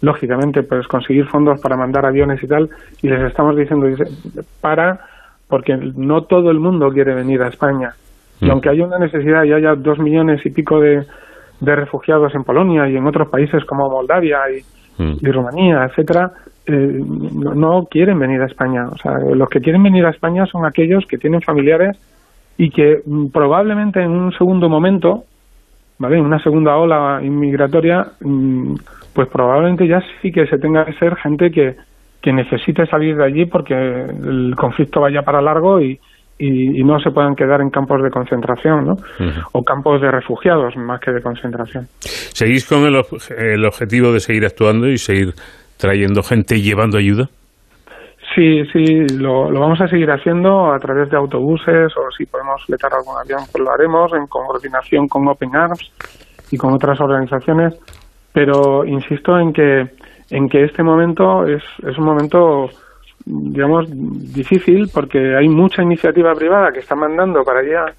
lógicamente, 0.00 0.62
pues 0.62 0.86
conseguir 0.86 1.26
fondos 1.26 1.60
para 1.60 1.76
mandar 1.76 2.06
aviones 2.06 2.42
y 2.42 2.46
tal, 2.46 2.68
y 3.02 3.08
les 3.08 3.22
estamos 3.22 3.56
diciendo, 3.56 3.86
para, 4.60 5.00
porque 5.48 5.76
no 5.76 6.22
todo 6.22 6.50
el 6.50 6.60
mundo 6.60 6.90
quiere 6.90 7.14
venir 7.14 7.42
a 7.42 7.48
España. 7.48 7.94
Y 8.40 8.50
aunque 8.50 8.68
haya 8.68 8.84
una 8.84 8.98
necesidad 8.98 9.44
y 9.44 9.52
haya 9.54 9.74
dos 9.74 9.98
millones 9.98 10.44
y 10.44 10.50
pico 10.50 10.78
de, 10.78 11.06
de 11.60 11.76
refugiados 11.76 12.34
en 12.34 12.44
Polonia 12.44 12.88
y 12.88 12.96
en 12.96 13.06
otros 13.06 13.28
países 13.28 13.64
como 13.64 13.88
Moldavia 13.88 14.40
y, 14.50 15.02
mm. 15.02 15.16
y 15.20 15.30
Rumanía, 15.30 15.84
etcétera, 15.84 16.32
eh, 16.66 17.00
no, 17.32 17.54
no, 17.54 17.86
quieren 17.90 18.18
venir 18.18 18.40
a 18.40 18.46
España. 18.46 18.88
O 18.88 18.96
sea, 18.98 19.18
los 19.18 19.48
que 19.48 19.60
quieren 19.60 19.82
venir 19.82 20.04
a 20.04 20.10
España 20.10 20.46
son 20.46 20.66
aquellos 20.66 21.06
que 21.06 21.18
tienen 21.18 21.40
familiares 21.40 21.96
y 22.58 22.70
que 22.70 23.02
mm, 23.04 23.26
probablemente 23.28 24.02
en 24.02 24.10
un 24.10 24.32
segundo 24.32 24.68
momento, 24.68 25.24
¿vale? 25.98 26.18
En 26.18 26.24
una 26.24 26.42
segunda 26.42 26.76
ola 26.76 27.20
inmigratoria, 27.22 28.06
mm, 28.20 28.74
pues 29.12 29.28
probablemente 29.28 29.86
ya 29.86 30.02
sí 30.20 30.32
que 30.32 30.46
se 30.46 30.58
tenga 30.58 30.84
que 30.84 30.92
ser 30.94 31.16
gente 31.16 31.50
que, 31.50 31.76
que 32.20 32.32
necesite 32.32 32.86
salir 32.86 33.16
de 33.16 33.24
allí 33.24 33.46
porque 33.46 33.74
el 33.74 34.54
conflicto 34.56 35.00
vaya 35.00 35.22
para 35.22 35.40
largo 35.40 35.80
y, 35.80 35.98
y, 36.38 36.80
y, 36.80 36.84
no 36.84 36.98
se 36.98 37.10
puedan 37.10 37.34
quedar 37.34 37.60
en 37.60 37.70
campos 37.70 38.02
de 38.02 38.10
concentración, 38.10 38.84
¿no? 38.84 38.92
Uh 38.92 39.30
-huh. 39.30 39.48
O 39.52 39.62
campos 39.62 40.00
de 40.00 40.10
refugiados 40.10 40.76
más 40.76 41.00
que 41.00 41.10
de 41.10 41.22
concentración. 41.22 41.86
¿Seguís 42.00 42.68
con 42.68 42.84
el, 42.84 43.00
el 43.38 43.64
objetivo 43.64 44.12
de 44.12 44.20
seguir 44.20 44.44
actuando 44.44 44.86
y 44.88 44.98
seguir 44.98 45.32
trayendo 45.78 46.22
gente 46.22 46.56
y 46.56 46.62
llevando 46.62 46.98
ayuda? 46.98 47.28
Sí, 48.34 48.64
sí, 48.72 49.06
lo, 49.18 49.50
lo, 49.50 49.60
vamos 49.60 49.80
a 49.80 49.88
seguir 49.88 50.10
haciendo 50.10 50.72
a 50.72 50.78
través 50.78 51.08
de 51.08 51.16
autobuses 51.16 51.90
o 51.96 52.10
si 52.16 52.26
podemos 52.26 52.62
fletar 52.66 52.92
algún 52.92 53.14
avión, 53.18 53.40
pues 53.50 53.64
lo 53.64 53.70
haremos 53.70 54.12
en 54.12 54.26
coordinación 54.26 55.08
con 55.08 55.26
Open 55.28 55.56
Arms 55.56 55.90
y 56.50 56.56
con 56.58 56.74
otras 56.74 57.00
organizaciones. 57.00 57.78
Pero 58.34 58.84
insisto 58.84 59.38
en 59.38 59.52
que 59.52 59.84
en 60.30 60.48
que 60.48 60.64
este 60.64 60.82
momento 60.82 61.44
es, 61.46 61.62
es 61.88 61.96
un 61.98 62.04
momento, 62.04 62.66
digamos, 63.26 63.90
difícil 64.32 64.88
porque 64.94 65.36
hay 65.36 65.48
mucha 65.48 65.82
iniciativa 65.82 66.32
privada 66.34 66.70
que 66.72 66.78
está 66.78 66.94
mandando 66.94 67.42
para 67.42 67.60
allá 67.60 67.92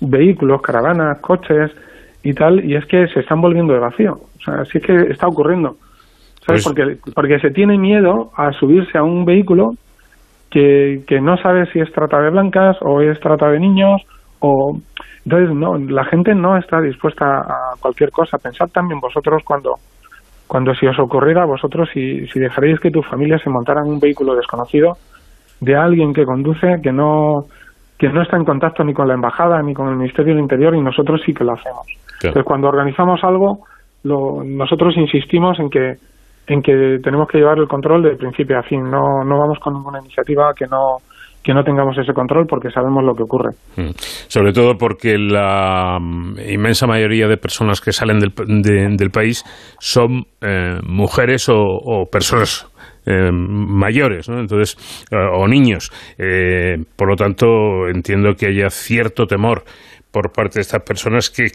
vehículos, 0.00 0.62
caravanas, 0.62 1.20
coches 1.20 1.72
y 2.22 2.32
tal, 2.32 2.64
y 2.64 2.76
es 2.76 2.86
que 2.86 3.06
se 3.08 3.20
están 3.20 3.40
volviendo 3.40 3.74
de 3.74 3.80
vacío. 3.80 4.12
O 4.12 4.40
sea, 4.44 4.64
sí 4.64 4.78
es 4.78 4.86
que 4.86 4.94
está 5.10 5.26
ocurriendo. 5.26 5.76
¿sabes? 6.46 6.64
Pues, 6.64 6.64
porque, 6.64 7.10
porque 7.12 7.38
se 7.40 7.50
tiene 7.50 7.76
miedo 7.76 8.30
a 8.36 8.52
subirse 8.52 8.96
a 8.96 9.02
un 9.02 9.24
vehículo 9.24 9.70
que, 10.50 11.02
que 11.06 11.20
no 11.20 11.36
sabe 11.36 11.66
si 11.72 11.80
es 11.80 11.92
trata 11.92 12.20
de 12.20 12.30
blancas 12.30 12.76
o 12.80 13.00
es 13.00 13.18
trata 13.20 13.50
de 13.50 13.58
niños 13.58 14.00
o 14.40 14.78
entonces 15.24 15.54
no 15.54 15.76
la 15.76 16.04
gente 16.04 16.34
no 16.34 16.56
está 16.56 16.80
dispuesta 16.80 17.40
a 17.40 17.74
cualquier 17.80 18.10
cosa 18.10 18.38
pensad 18.38 18.68
también 18.68 18.98
vosotros 18.98 19.42
cuando 19.44 19.74
cuando 20.48 20.74
si 20.74 20.86
os 20.86 20.98
ocurriera 20.98 21.42
a 21.42 21.46
vosotros 21.46 21.88
si, 21.92 22.26
si 22.26 22.40
dejaréis 22.40 22.80
que 22.80 22.90
tu 22.90 23.02
familia 23.02 23.38
se 23.38 23.50
montara 23.50 23.82
en 23.84 23.92
un 23.92 24.00
vehículo 24.00 24.34
desconocido 24.34 24.94
de 25.60 25.76
alguien 25.76 26.12
que 26.12 26.24
conduce 26.24 26.80
que 26.82 26.90
no 26.92 27.44
que 27.98 28.08
no 28.08 28.22
está 28.22 28.36
en 28.36 28.44
contacto 28.44 28.82
ni 28.82 28.94
con 28.94 29.06
la 29.06 29.14
embajada 29.14 29.62
ni 29.62 29.74
con 29.74 29.88
el 29.88 29.96
Ministerio 29.96 30.34
del 30.34 30.42
Interior 30.42 30.74
y 30.74 30.80
nosotros 30.80 31.20
sí 31.24 31.32
que 31.32 31.44
lo 31.44 31.52
hacemos 31.52 31.86
claro. 31.86 32.30
entonces 32.30 32.44
cuando 32.44 32.68
organizamos 32.68 33.22
algo 33.22 33.60
lo, 34.02 34.42
nosotros 34.44 34.96
insistimos 34.96 35.60
en 35.60 35.70
que 35.70 35.94
en 36.48 36.62
que 36.62 36.98
tenemos 37.02 37.28
que 37.28 37.38
llevar 37.38 37.58
el 37.58 37.68
control 37.68 38.02
de 38.02 38.16
principio 38.16 38.58
a 38.58 38.62
fin. 38.62 38.82
No, 38.82 39.22
no 39.24 39.38
vamos 39.38 39.58
con 39.60 39.74
ninguna 39.74 40.00
iniciativa 40.00 40.54
que 40.54 40.66
no 40.66 40.96
que 41.42 41.54
no 41.54 41.62
tengamos 41.62 41.96
ese 41.98 42.12
control 42.12 42.46
porque 42.48 42.70
sabemos 42.70 43.04
lo 43.04 43.14
que 43.14 43.22
ocurre. 43.22 43.50
Mm. 43.76 43.90
Sobre 44.28 44.52
todo 44.52 44.74
porque 44.76 45.16
la 45.18 45.98
inmensa 46.46 46.86
mayoría 46.86 47.26
de 47.26 47.36
personas 47.36 47.80
que 47.80 47.92
salen 47.92 48.18
del, 48.18 48.32
de, 48.62 48.96
del 48.96 49.10
país 49.10 49.44
son 49.78 50.24
eh, 50.40 50.78
mujeres 50.86 51.48
o, 51.48 51.56
o 51.56 52.06
personas 52.10 52.66
eh, 53.10 53.30
mayores, 53.32 54.28
¿no? 54.28 54.38
Entonces, 54.38 54.76
eh, 55.10 55.16
o 55.16 55.48
niños. 55.48 55.90
Eh, 56.18 56.76
por 56.94 57.08
lo 57.08 57.16
tanto, 57.16 57.88
entiendo 57.88 58.34
que 58.34 58.48
haya 58.48 58.68
cierto 58.68 59.24
temor 59.24 59.64
por 60.10 60.30
parte 60.30 60.58
de 60.58 60.60
estas 60.60 60.82
personas 60.82 61.30
que 61.30 61.46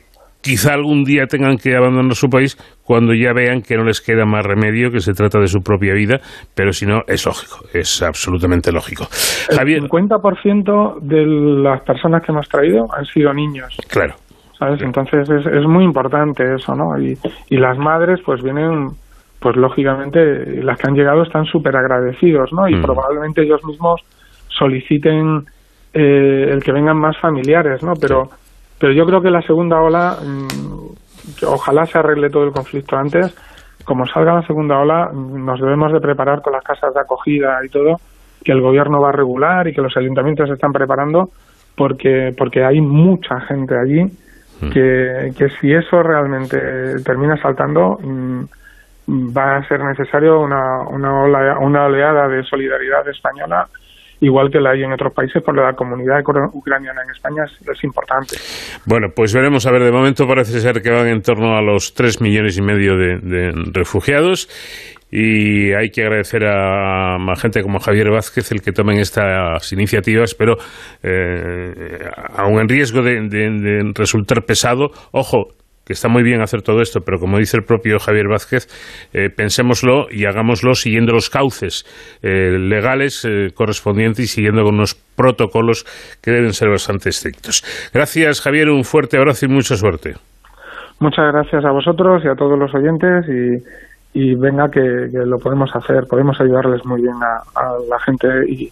quizá 0.43 0.73
algún 0.73 1.03
día 1.03 1.25
tengan 1.25 1.57
que 1.57 1.75
abandonar 1.75 2.15
su 2.15 2.27
país 2.27 2.57
cuando 2.83 3.13
ya 3.13 3.31
vean 3.33 3.61
que 3.61 3.77
no 3.77 3.83
les 3.85 4.01
queda 4.01 4.25
más 4.25 4.45
remedio, 4.45 4.91
que 4.91 4.99
se 4.99 5.13
trata 5.13 5.39
de 5.39 5.47
su 5.47 5.61
propia 5.61 5.93
vida, 5.93 6.19
pero 6.53 6.73
si 6.73 6.85
no, 6.85 7.01
es 7.07 7.25
lógico, 7.25 7.65
es 7.73 8.03
absolutamente 8.03 8.71
lógico. 8.71 9.05
Javier... 9.55 9.79
El 9.83 9.89
50% 9.89 10.99
de 11.01 11.25
las 11.63 11.81
personas 11.83 12.21
que 12.23 12.33
hemos 12.33 12.47
traído 12.49 12.85
han 12.95 13.05
sido 13.05 13.33
niños. 13.33 13.75
Claro. 13.89 14.15
¿Sabes? 14.59 14.81
Entonces 14.81 15.29
es, 15.29 15.45
es 15.45 15.65
muy 15.65 15.85
importante 15.85 16.43
eso, 16.53 16.75
¿no? 16.75 16.99
Y, 17.01 17.17
y 17.49 17.57
las 17.57 17.77
madres 17.77 18.19
pues 18.25 18.43
vienen 18.43 18.89
pues 19.39 19.57
lógicamente 19.57 20.63
las 20.63 20.77
que 20.79 20.87
han 20.87 20.95
llegado 20.95 21.23
están 21.23 21.45
súper 21.45 21.75
agradecidos, 21.75 22.51
¿no? 22.53 22.67
Y 22.67 22.75
mm. 22.75 22.81
probablemente 22.81 23.43
ellos 23.43 23.61
mismos 23.65 24.01
soliciten 24.47 25.43
eh, 25.93 26.49
el 26.49 26.63
que 26.63 26.71
vengan 26.71 26.97
más 26.97 27.17
familiares, 27.19 27.83
¿no? 27.83 27.93
Pero 27.99 28.25
sí 28.25 28.42
pero 28.83 28.91
yo 28.91 29.05
creo 29.05 29.21
que 29.21 29.31
la 29.31 29.41
segunda 29.41 29.79
ola, 29.79 30.17
mmm, 30.21 31.45
ojalá 31.47 31.85
se 31.85 31.99
arregle 31.99 32.29
todo 32.29 32.43
el 32.43 32.51
conflicto 32.51 32.97
antes, 32.97 33.33
como 33.85 34.05
salga 34.05 34.33
la 34.33 34.45
segunda 34.45 34.77
ola, 34.77 35.09
nos 35.13 35.57
debemos 35.61 35.93
de 35.93 36.01
preparar 36.01 36.41
con 36.41 36.51
las 36.51 36.65
casas 36.65 36.93
de 36.93 36.99
acogida 36.99 37.59
y 37.65 37.69
todo, 37.69 37.95
que 38.43 38.51
el 38.51 38.59
gobierno 38.59 38.99
va 38.99 39.07
a 39.07 39.13
regular 39.13 39.65
y 39.69 39.73
que 39.73 39.81
los 39.81 39.95
ayuntamientos 39.95 40.49
se 40.49 40.55
están 40.55 40.73
preparando 40.73 41.29
porque, 41.77 42.31
porque 42.37 42.65
hay 42.65 42.81
mucha 42.81 43.39
gente 43.47 43.73
allí 43.73 44.03
mm. 44.03 44.69
que, 44.73 45.29
que, 45.37 45.47
si 45.61 45.71
eso 45.71 46.03
realmente 46.03 46.59
termina 47.05 47.37
saltando, 47.37 47.97
mm, 48.01 48.43
va 49.33 49.59
a 49.59 49.67
ser 49.69 49.79
necesario 49.79 50.41
una, 50.41 50.81
una, 50.89 51.57
una 51.57 51.85
oleada 51.85 52.27
de 52.27 52.43
solidaridad 52.43 53.07
española 53.07 53.65
igual 54.23 54.49
que 54.49 54.59
la 54.59 54.71
hay 54.71 54.83
en 54.83 54.91
otros 54.91 55.13
países, 55.13 55.43
por 55.43 55.55
la 55.55 55.73
comunidad 55.73 56.21
ucraniana 56.53 57.01
en 57.03 57.09
España 57.11 57.43
es, 57.45 57.83
importante. 57.83 58.37
Bueno, 58.85 59.07
pues 59.13 59.33
veremos. 59.33 59.65
A 59.65 59.71
ver, 59.71 59.83
de 59.83 59.91
momento 59.91 60.27
parece 60.27 60.59
ser 60.59 60.81
que 60.81 60.89
van 60.89 61.07
en 61.07 61.21
torno 61.21 61.57
a 61.57 61.61
los 61.61 61.93
tres 61.93 62.21
millones 62.21 62.57
y 62.57 62.61
medio 62.61 62.97
de, 62.97 63.51
refugiados 63.73 64.47
y 65.11 65.73
hay 65.73 65.89
que 65.91 66.01
agradecer 66.03 66.45
a, 66.45 67.17
gente 67.35 67.61
como 67.61 67.79
Javier 67.79 68.09
Vázquez 68.09 68.51
el 68.51 68.61
que 68.61 68.71
tomen 68.71 68.97
estas 68.99 69.71
iniciativas, 69.73 70.33
pero 70.33 70.55
eh, 71.03 71.99
aún 72.35 72.59
en 72.59 72.69
riesgo 72.69 73.01
de, 73.01 73.91
resultar 73.93 74.43
pesado, 74.45 74.91
ojo, 75.11 75.49
que 75.85 75.93
está 75.93 76.07
muy 76.07 76.23
bien 76.23 76.41
hacer 76.41 76.61
todo 76.61 76.81
esto, 76.81 77.01
pero 77.05 77.19
como 77.19 77.37
dice 77.37 77.57
el 77.57 77.63
propio 77.63 77.99
Javier 77.99 78.27
Vázquez, 78.27 78.67
eh, 79.13 79.29
pensémoslo 79.29 80.07
y 80.09 80.25
hagámoslo 80.25 80.73
siguiendo 80.75 81.13
los 81.13 81.29
cauces 81.29 81.83
eh, 82.21 82.57
legales 82.57 83.25
eh, 83.25 83.49
correspondientes 83.53 84.25
y 84.25 84.27
siguiendo 84.27 84.63
con 84.63 84.75
unos 84.75 84.95
protocolos 84.95 85.83
que 86.21 86.31
deben 86.31 86.53
ser 86.53 86.69
bastante 86.69 87.09
estrictos. 87.09 87.63
Gracias, 87.93 88.41
Javier, 88.41 88.69
un 88.69 88.83
fuerte 88.83 89.17
abrazo 89.17 89.45
y 89.45 89.49
mucha 89.49 89.75
suerte. 89.75 90.13
Muchas 90.99 91.33
gracias 91.33 91.65
a 91.65 91.71
vosotros 91.71 92.23
y 92.23 92.29
a 92.29 92.35
todos 92.35 92.57
los 92.57 92.73
oyentes 92.73 93.25
y, 94.13 94.35
venga 94.35 94.69
que, 94.69 94.79
lo 95.25 95.37
podemos 95.37 95.69
hacer, 95.75 96.03
podemos 96.09 96.39
ayudarles 96.39 96.85
muy 96.85 97.01
bien 97.01 97.15
a, 97.15 97.41
la 97.89 97.99
gente 97.99 98.27
y, 98.47 98.71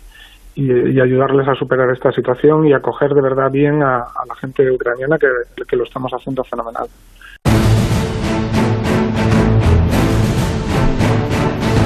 ayudarles 0.57 1.47
a 1.47 1.55
superar 1.55 1.89
esta 1.91 2.11
situación 2.11 2.67
y 2.67 2.73
acoger 2.73 3.13
de 3.13 3.21
verdad 3.21 3.49
bien 3.49 3.81
a, 3.83 4.05
la 4.27 4.35
gente 4.35 4.69
ucraniana 4.69 5.17
que 5.17 5.75
lo 5.75 5.83
estamos 5.83 6.11
haciendo 6.11 6.43
fenomenal. 6.43 6.87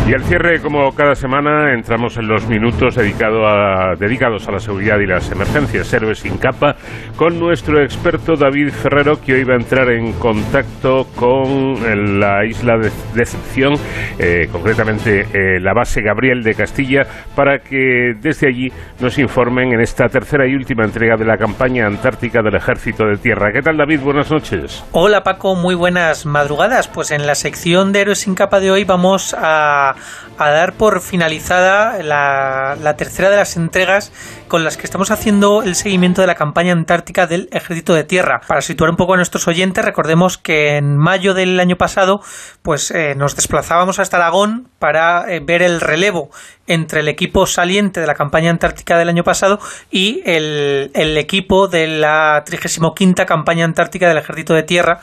Y 0.07 0.13
al 0.13 0.23
cierre, 0.23 0.61
como 0.61 0.93
cada 0.93 1.15
semana, 1.15 1.73
entramos 1.73 2.15
en 2.17 2.27
los 2.27 2.47
minutos 2.47 2.93
dedicado 2.93 3.47
a, 3.47 3.95
dedicados 3.95 4.47
a 4.47 4.51
la 4.51 4.59
seguridad 4.59 4.99
y 4.99 5.07
las 5.07 5.31
emergencias, 5.31 5.91
héroes 5.91 6.19
sin 6.19 6.37
capa, 6.37 6.75
con 7.15 7.39
nuestro 7.39 7.81
experto 7.81 8.35
David 8.35 8.69
Ferrero, 8.69 9.19
que 9.19 9.33
hoy 9.33 9.43
va 9.43 9.53
a 9.55 9.57
entrar 9.57 9.89
en 9.89 10.13
contacto 10.13 11.07
con 11.15 12.19
la 12.19 12.45
isla 12.45 12.77
de 12.77 12.91
Decepción, 13.15 13.73
eh, 14.19 14.47
concretamente 14.51 15.21
eh, 15.21 15.59
la 15.59 15.73
base 15.73 16.03
Gabriel 16.03 16.43
de 16.43 16.53
Castilla, 16.53 17.01
para 17.35 17.57
que 17.57 18.13
desde 18.21 18.47
allí 18.47 18.71
nos 18.99 19.17
informen 19.17 19.73
en 19.73 19.81
esta 19.81 20.05
tercera 20.07 20.47
y 20.47 20.53
última 20.53 20.85
entrega 20.85 21.17
de 21.17 21.25
la 21.25 21.37
campaña 21.37 21.87
antártica 21.87 22.43
del 22.43 22.53
Ejército 22.53 23.07
de 23.07 23.17
Tierra. 23.17 23.51
¿Qué 23.51 23.63
tal, 23.63 23.75
David? 23.75 24.01
Buenas 24.01 24.29
noches. 24.29 24.85
Hola, 24.91 25.23
Paco. 25.23 25.55
Muy 25.55 25.73
buenas 25.73 26.27
madrugadas. 26.27 26.87
Pues 26.87 27.09
en 27.09 27.25
la 27.25 27.33
sección 27.33 27.91
de 27.91 28.01
héroes 28.01 28.19
sin 28.19 28.35
capa 28.35 28.59
de 28.59 28.69
hoy 28.69 28.83
vamos 28.83 29.35
a 29.35 29.94
a, 30.37 30.49
dar 30.49 30.73
por 30.73 31.01
finalizada 31.01 32.01
la, 32.01 32.95
tercera 32.97 33.29
de 33.29 33.37
las 33.37 33.57
entregas 33.57 34.11
con 34.47 34.63
las 34.63 34.77
que 34.77 34.83
estamos 34.83 35.11
haciendo 35.11 35.63
el 35.63 35.75
seguimiento 35.75 36.21
de 36.21 36.27
la 36.27 36.35
campaña 36.35 36.73
antártica 36.73 37.27
del 37.27 37.49
Ejército 37.51 37.93
de 37.93 38.03
Tierra. 38.03 38.41
Para 38.47 38.61
situar 38.61 38.89
un 38.89 38.95
poco 38.95 39.13
a 39.13 39.17
nuestros 39.17 39.47
oyentes, 39.47 39.83
recordemos 39.83 40.37
que 40.37 40.77
en 40.77 40.97
mayo 40.97 41.33
del 41.33 41.59
año 41.59 41.75
pasado, 41.75 42.21
pues 42.61 42.91
eh, 42.91 43.15
nos 43.15 43.35
desplazábamos 43.35 43.99
hasta 43.99 44.17
Aragón 44.17 44.67
para 44.79 45.31
eh, 45.31 45.41
ver 45.45 45.61
el 45.61 45.81
relevo 45.81 46.29
entre 46.67 47.01
el 47.01 47.07
equipo 47.07 47.45
saliente 47.45 47.99
de 47.99 48.07
la 48.07 48.15
campaña 48.15 48.49
antártica 48.49 48.97
del 48.97 49.09
año 49.09 49.23
pasado 49.23 49.59
y 49.91 50.21
el, 50.25 50.91
el 50.93 51.17
equipo 51.17 51.67
de 51.67 51.87
la 51.87 52.43
35 52.45 52.95
campaña 53.27 53.65
antártica 53.65 54.07
del 54.07 54.17
Ejército 54.17 54.53
de 54.53 54.63
Tierra 54.63 54.99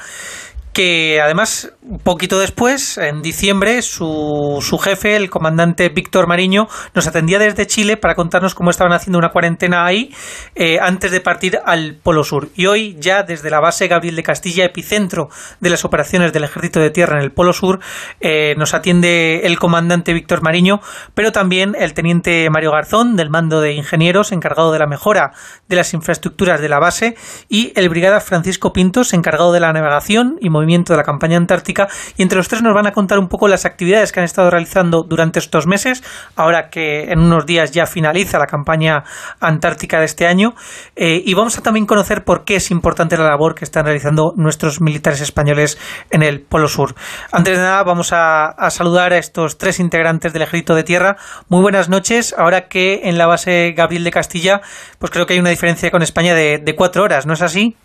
que 0.73 1.21
además, 1.21 1.73
un 1.83 1.99
poquito 1.99 2.39
después, 2.39 2.97
en 2.97 3.21
diciembre, 3.21 3.83
su, 3.83 4.59
su 4.63 4.79
jefe, 4.79 5.17
el 5.17 5.29
comandante 5.29 5.91
Víctor 5.91 6.27
Mariño, 6.27 6.67
nos 6.95 7.07
atendía 7.07 7.39
desde 7.39 7.67
Chile 7.67 7.97
para 7.97 8.15
contarnos 8.15 8.55
cómo 8.55 8.71
estaban 8.71 8.93
haciendo 8.93 9.19
una 9.19 9.31
cuarentena 9.31 9.85
ahí 9.85 10.15
eh, 10.55 10.79
antes 10.81 11.11
de 11.11 11.21
partir 11.21 11.59
al 11.65 11.97
Polo 12.03 12.25
Sur. 12.25 12.49
Y 12.55 12.67
hoy, 12.67 12.97
ya 12.99 13.23
desde 13.23 13.51
la 13.51 13.61
base 13.61 13.87
Gabriel 13.89 14.17
de 14.17 14.23
Castilla, 14.23 14.65
epicentro 14.65 15.29
de 15.61 15.71
las 15.71 15.85
operaciones 15.85 16.33
del 16.33 16.45
Ejército 16.45 16.81
de 16.81 16.91
Tierra 16.91 17.19
en 17.19 17.25
el 17.25 17.33
Polo 17.33 17.53
Sur, 17.53 17.81
eh, 18.21 18.55
nos 18.57 18.73
atiende 18.73 19.43
el 19.45 19.59
comandante 19.59 20.15
Víctor 20.15 20.43
Mariño, 20.43 20.81
pero 21.15 21.33
también 21.33 21.77
el 21.79 21.93
teniente 21.93 22.49
Mario 22.51 22.73
Garzón, 22.73 23.17
del 23.17 23.29
mando 23.29 23.61
de 23.61 23.75
ingenieros, 23.75 24.33
encargado 24.33 24.73
de 24.73 24.79
la 24.79 24.87
mejora 24.87 25.33
de 25.69 25.77
las 25.77 25.93
infraestructuras 25.93 26.61
de 26.61 26.69
la 26.69 26.79
base, 26.79 27.15
y 27.49 27.73
el 27.77 27.91
brigada 27.91 28.21
Francisco 28.21 28.73
Pintos, 28.73 29.13
encargado 29.13 29.53
de 29.53 29.61
la 29.61 29.73
navegación 29.73 30.39
y 30.41 30.49
de 30.63 30.97
la 30.97 31.03
campaña 31.03 31.37
antártica 31.37 31.89
y 32.17 32.23
entre 32.23 32.37
los 32.37 32.49
tres 32.49 32.63
nos 32.63 32.75
van 32.75 32.87
a 32.87 32.93
contar 32.93 33.19
un 33.19 33.29
poco 33.29 33.49
las 33.49 33.65
actividades 33.65 34.13
que 34.13 34.21
han 34.21 34.25
estado 34.25 34.51
realizando 34.51 35.03
durante 35.03 35.39
estos 35.39 35.67
meses, 35.67 36.03
ahora 36.37 36.71
que 36.71 37.11
en 37.11 37.19
unos 37.19 37.47
días 37.47 37.73
ya 37.73 37.87
finaliza 37.87 38.39
la 38.39 38.47
campaña 38.47 39.05
antártica 39.41 39.99
de 39.99 40.07
este 40.07 40.27
año 40.27 40.55
eh, 40.97 41.23
y 41.25 41.35
vamos 41.35 41.59
a 41.59 41.63
también 41.63 41.87
conocer 41.87 42.25
por 42.25 42.45
qué 42.45 42.57
es 42.57 42.71
importante 42.71 43.17
la 43.17 43.25
labor 43.25 43.55
que 43.55 43.65
están 43.65 43.85
realizando 43.85 44.33
nuestros 44.37 44.81
militares 44.81 45.21
españoles 45.21 45.79
en 46.11 46.23
el 46.23 46.41
Polo 46.41 46.69
Sur. 46.69 46.95
Antes 47.31 47.57
de 47.57 47.63
nada 47.63 47.83
vamos 47.83 48.11
a, 48.13 48.55
saludar 48.71 49.13
a 49.13 49.19
estos 49.19 49.59
tres 49.59 49.81
integrantes 49.81 50.33
del 50.33 50.43
Ejército 50.43 50.75
de 50.75 50.85
Tierra. 50.85 51.17
Muy 51.49 51.61
buenas 51.61 51.89
noches, 51.89 52.35
ahora 52.37 52.69
que 52.69 53.03
en 53.05 53.19
la 53.19 53.27
base 53.27 53.75
Gabriel 53.77 54.05
de 54.05 54.11
Castilla, 54.11 54.61
pues 54.99 55.11
creo 55.11 55.27
que 55.27 55.35
hay 55.35 55.41
una 55.41 55.51
diferencia 55.51 55.91
con 55.91 56.03
España 56.03 56.35
de 56.35 56.75
cuatro 56.77 57.03
horas, 57.03 57.27
¿no 57.27 57.35
es 57.35 57.43
así? 57.43 57.77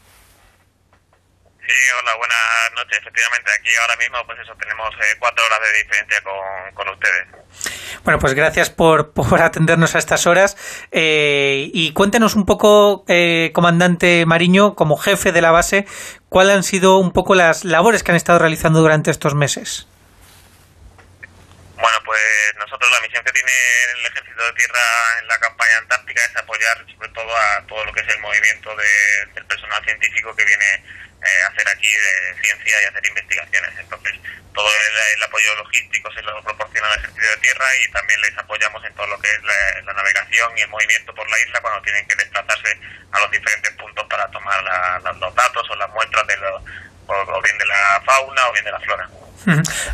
Sí, 1.68 1.74
hola, 2.02 2.16
buenas 2.16 2.38
noches. 2.78 3.00
Efectivamente, 3.00 3.52
aquí 3.60 3.70
ahora 3.82 3.96
mismo, 3.98 4.26
pues 4.26 4.40
eso, 4.40 4.54
tenemos 4.58 4.88
eh, 4.96 5.18
cuatro 5.20 5.44
horas 5.46 5.60
de 5.60 5.78
diferencia 5.84 6.22
con, 6.24 6.74
con 6.74 6.94
ustedes. 6.94 7.28
Bueno, 8.06 8.20
pues 8.20 8.34
gracias 8.36 8.70
por, 8.70 9.12
por 9.14 9.42
atendernos 9.42 9.94
a 9.94 10.00
estas 10.00 10.28
horas. 10.28 10.56
Eh, 10.92 11.70
y 11.74 11.92
cuéntenos 11.92 12.36
un 12.36 12.46
poco, 12.46 13.04
eh, 13.10 13.52
comandante 13.54 14.26
Mariño, 14.26 14.76
como 14.76 14.96
jefe 14.96 15.34
de 15.34 15.42
la 15.42 15.52
base, 15.52 15.86
cuáles 16.30 16.56
han 16.56 16.64
sido 16.64 17.00
un 17.00 17.12
poco 17.12 17.36
las 17.36 17.66
labores 17.66 18.02
que 18.02 18.12
han 18.12 18.18
estado 18.18 18.40
realizando 18.40 18.80
durante 18.80 19.12
estos 19.12 19.36
meses. 19.36 19.90
Bueno, 21.78 21.98
pues 22.04 22.20
nosotros 22.58 22.90
la 22.90 23.00
misión 23.02 23.24
que 23.24 23.32
tiene 23.32 23.52
el 23.94 24.06
Ejército 24.08 24.44
de 24.44 24.54
Tierra 24.54 24.82
en 25.22 25.28
la 25.28 25.38
campaña 25.38 25.78
antártica 25.78 26.22
es 26.26 26.36
apoyar 26.36 26.78
sobre 26.92 27.10
todo 27.10 27.38
a 27.38 27.62
todo 27.68 27.86
lo 27.86 27.94
que 27.94 28.02
es 28.02 28.08
el 28.08 28.20
movimiento 28.20 28.76
del 28.76 29.46
personal 29.46 29.84
científico 29.84 30.36
que 30.36 30.44
viene 30.44 30.66
eh, 31.22 31.42
hacer 31.48 31.68
aquí 31.70 31.86
de 31.86 32.42
ciencia 32.42 32.82
y 32.82 32.86
hacer 32.86 33.06
investigaciones. 33.06 33.78
Entonces, 33.78 34.14
todo 34.56 34.68
el, 34.68 35.24
apoyo 35.24 35.56
logístico 35.56 36.12
se 36.14 36.24
lo 36.24 36.42
proporciona 36.44 36.88
el 36.94 37.00
Ejército 37.00 37.30
de 37.30 37.38
Tierra 37.38 37.66
y 37.78 37.92
también 37.92 38.22
les 38.22 38.38
apoyamos 38.40 38.84
en 38.84 38.94
todo 38.96 39.08
lo 39.08 39.20
que 39.20 39.30
es 39.30 39.44
la, 39.44 39.94
navegación 39.94 40.58
y 40.58 40.62
el 40.62 40.70
movimiento 40.70 41.14
por 41.14 41.30
la 41.30 41.40
isla 41.40 41.62
cuando 41.62 41.82
tienen 41.84 42.08
que 42.08 42.16
desplazarse 42.16 42.80
a 43.12 43.20
los 43.20 43.32
diferentes 43.32 43.72
puntos 43.74 44.06
para 44.08 44.30
tomar 44.32 44.64
los 45.16 45.36
datos 45.36 45.70
o 45.70 45.76
las 45.76 45.90
muestras 45.90 46.26
de 46.26 46.38
lo, 46.38 46.64
o 47.08 47.42
bien 47.42 47.58
de 47.58 47.66
la 47.66 48.02
fauna 48.04 48.48
o 48.48 48.54
bien 48.54 48.66
de 48.66 48.72
la 48.72 48.80
flora. 48.80 49.10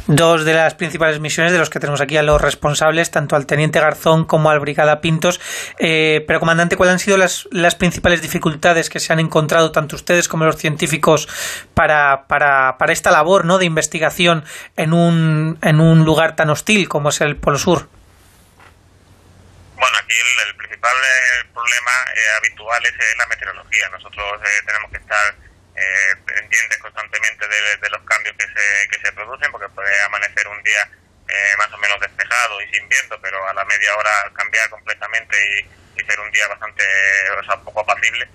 Dos 0.08 0.46
de 0.46 0.54
las 0.54 0.74
principales 0.74 1.20
misiones 1.20 1.52
de 1.52 1.60
los 1.60 1.70
que 1.70 1.80
tenemos 1.80 2.02
aquí 2.02 2.18
a 2.18 2.24
los 2.24 2.42
responsables, 2.42 3.12
tanto 3.12 3.36
al 3.36 3.46
teniente 3.46 3.80
Garzón 3.80 4.26
como 4.26 4.50
al 4.50 4.60
brigada 4.60 5.02
Pintos. 5.02 5.40
Eh, 5.78 6.24
pero, 6.28 6.40
comandante, 6.40 6.76
¿cuáles 6.76 6.94
han 6.94 7.00
sido 7.00 7.18
las, 7.18 7.76
principales 7.76 8.22
dificultades 8.22 8.90
que 8.90 9.00
se 9.00 9.14
han 9.14 9.20
encontrado 9.20 9.72
tanto 9.72 9.96
ustedes 9.96 10.28
como 10.28 10.46
los 10.46 10.58
científicos 10.58 11.28
para, 11.74 12.26
para, 12.28 12.78
para 12.78 12.94
esta 12.94 13.12
labor 13.12 13.46
¿no? 13.46 13.58
de 13.58 13.66
investigación 13.66 14.44
en 14.76 14.94
un, 14.94 15.60
en 15.62 15.80
un 15.80 16.06
lugar 16.06 16.36
tan 16.36 16.50
hostil 16.50 16.90
como 16.90 17.10
es 17.10 17.22
el 17.22 17.36
Polo 17.36 17.58
Sur? 17.58 17.90
Bueno, 19.76 19.98
aquí 20.02 20.16
el, 20.48 20.56
principal 20.56 20.92
eh, 20.92 21.46
problema 21.54 21.92
eh, 22.16 22.38
habitual 22.38 22.86
es 22.86 22.94
la 23.18 23.28
meteorología. 23.28 23.90
Nosotros 23.92 24.42
tenemos 24.66 24.92
que 24.92 24.98
estar 24.98 25.43
eh, 25.76 26.16
entiende 26.42 26.78
constantemente 26.80 27.48
de, 27.48 27.90
los 27.90 28.02
cambios 28.04 28.36
que 28.38 28.48
se, 28.48 28.90
que 28.90 29.06
se 29.06 29.12
producen, 29.14 29.52
porque 29.52 29.70
puede 29.70 30.02
amanecer 30.02 30.48
un 30.48 30.62
día 30.64 30.90
eh, 31.28 31.54
más 31.58 31.72
o 31.72 31.78
menos 31.78 32.00
despejado 32.00 32.62
y 32.62 32.74
sin 32.74 32.88
viento, 32.90 33.20
pero 33.22 33.48
a 33.48 33.54
la 33.54 33.66
media 33.66 33.96
hora 33.96 34.12
cambiar 34.36 34.70
completamente 34.70 35.38
y, 35.60 35.84
ser 36.04 36.20
un 36.20 36.32
día 36.32 36.48
bastante, 36.48 36.84
o 37.40 37.44
sea, 37.46 37.56
poco 37.58 37.80
apacible. 37.80 38.28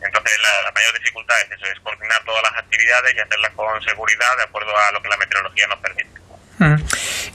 Entonces, 0.00 0.38
la, 0.64 0.72
mayor 0.72 0.94
dificultad 0.98 1.36
es 1.42 1.50
eso, 1.50 1.66
es 1.66 1.80
coordinar 1.80 2.24
todas 2.24 2.42
las 2.42 2.56
actividades 2.56 3.14
y 3.14 3.20
hacerlas 3.20 3.52
con 3.52 3.82
seguridad 3.82 4.36
de 4.38 4.44
acuerdo 4.44 4.74
a 4.76 4.90
lo 4.92 5.02
que 5.02 5.08
la 5.08 5.16
meteorología 5.18 5.66
nos 5.66 5.80
permite. 5.80 6.19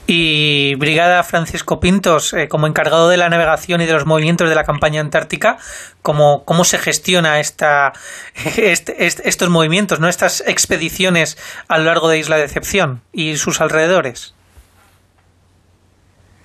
Y 0.06 0.74
Brigada 0.76 1.22
Francisco 1.24 1.80
Pintos, 1.80 2.32
eh, 2.32 2.48
como 2.48 2.66
encargado 2.66 3.08
de 3.08 3.16
la 3.16 3.28
navegación 3.28 3.80
y 3.80 3.86
de 3.86 3.92
los 3.92 4.06
movimientos 4.06 4.48
de 4.48 4.54
la 4.54 4.64
campaña 4.64 5.00
antártica, 5.00 5.58
¿cómo, 6.02 6.44
cómo 6.44 6.64
se 6.64 6.78
gestiona 6.78 7.40
esta, 7.40 7.92
este, 8.56 9.06
estos 9.06 9.48
movimientos, 9.48 10.00
¿no? 10.00 10.08
estas 10.08 10.42
expediciones 10.46 11.38
a 11.68 11.78
lo 11.78 11.84
largo 11.84 12.08
de 12.08 12.18
Isla 12.18 12.36
Decepción 12.36 13.02
y 13.12 13.36
sus 13.36 13.60
alrededores? 13.60 14.34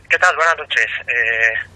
¿Qué 0.10 0.18
tal? 0.18 0.36
Buenas 0.36 0.58
noches. 0.58 0.88
Eh, 1.08 1.72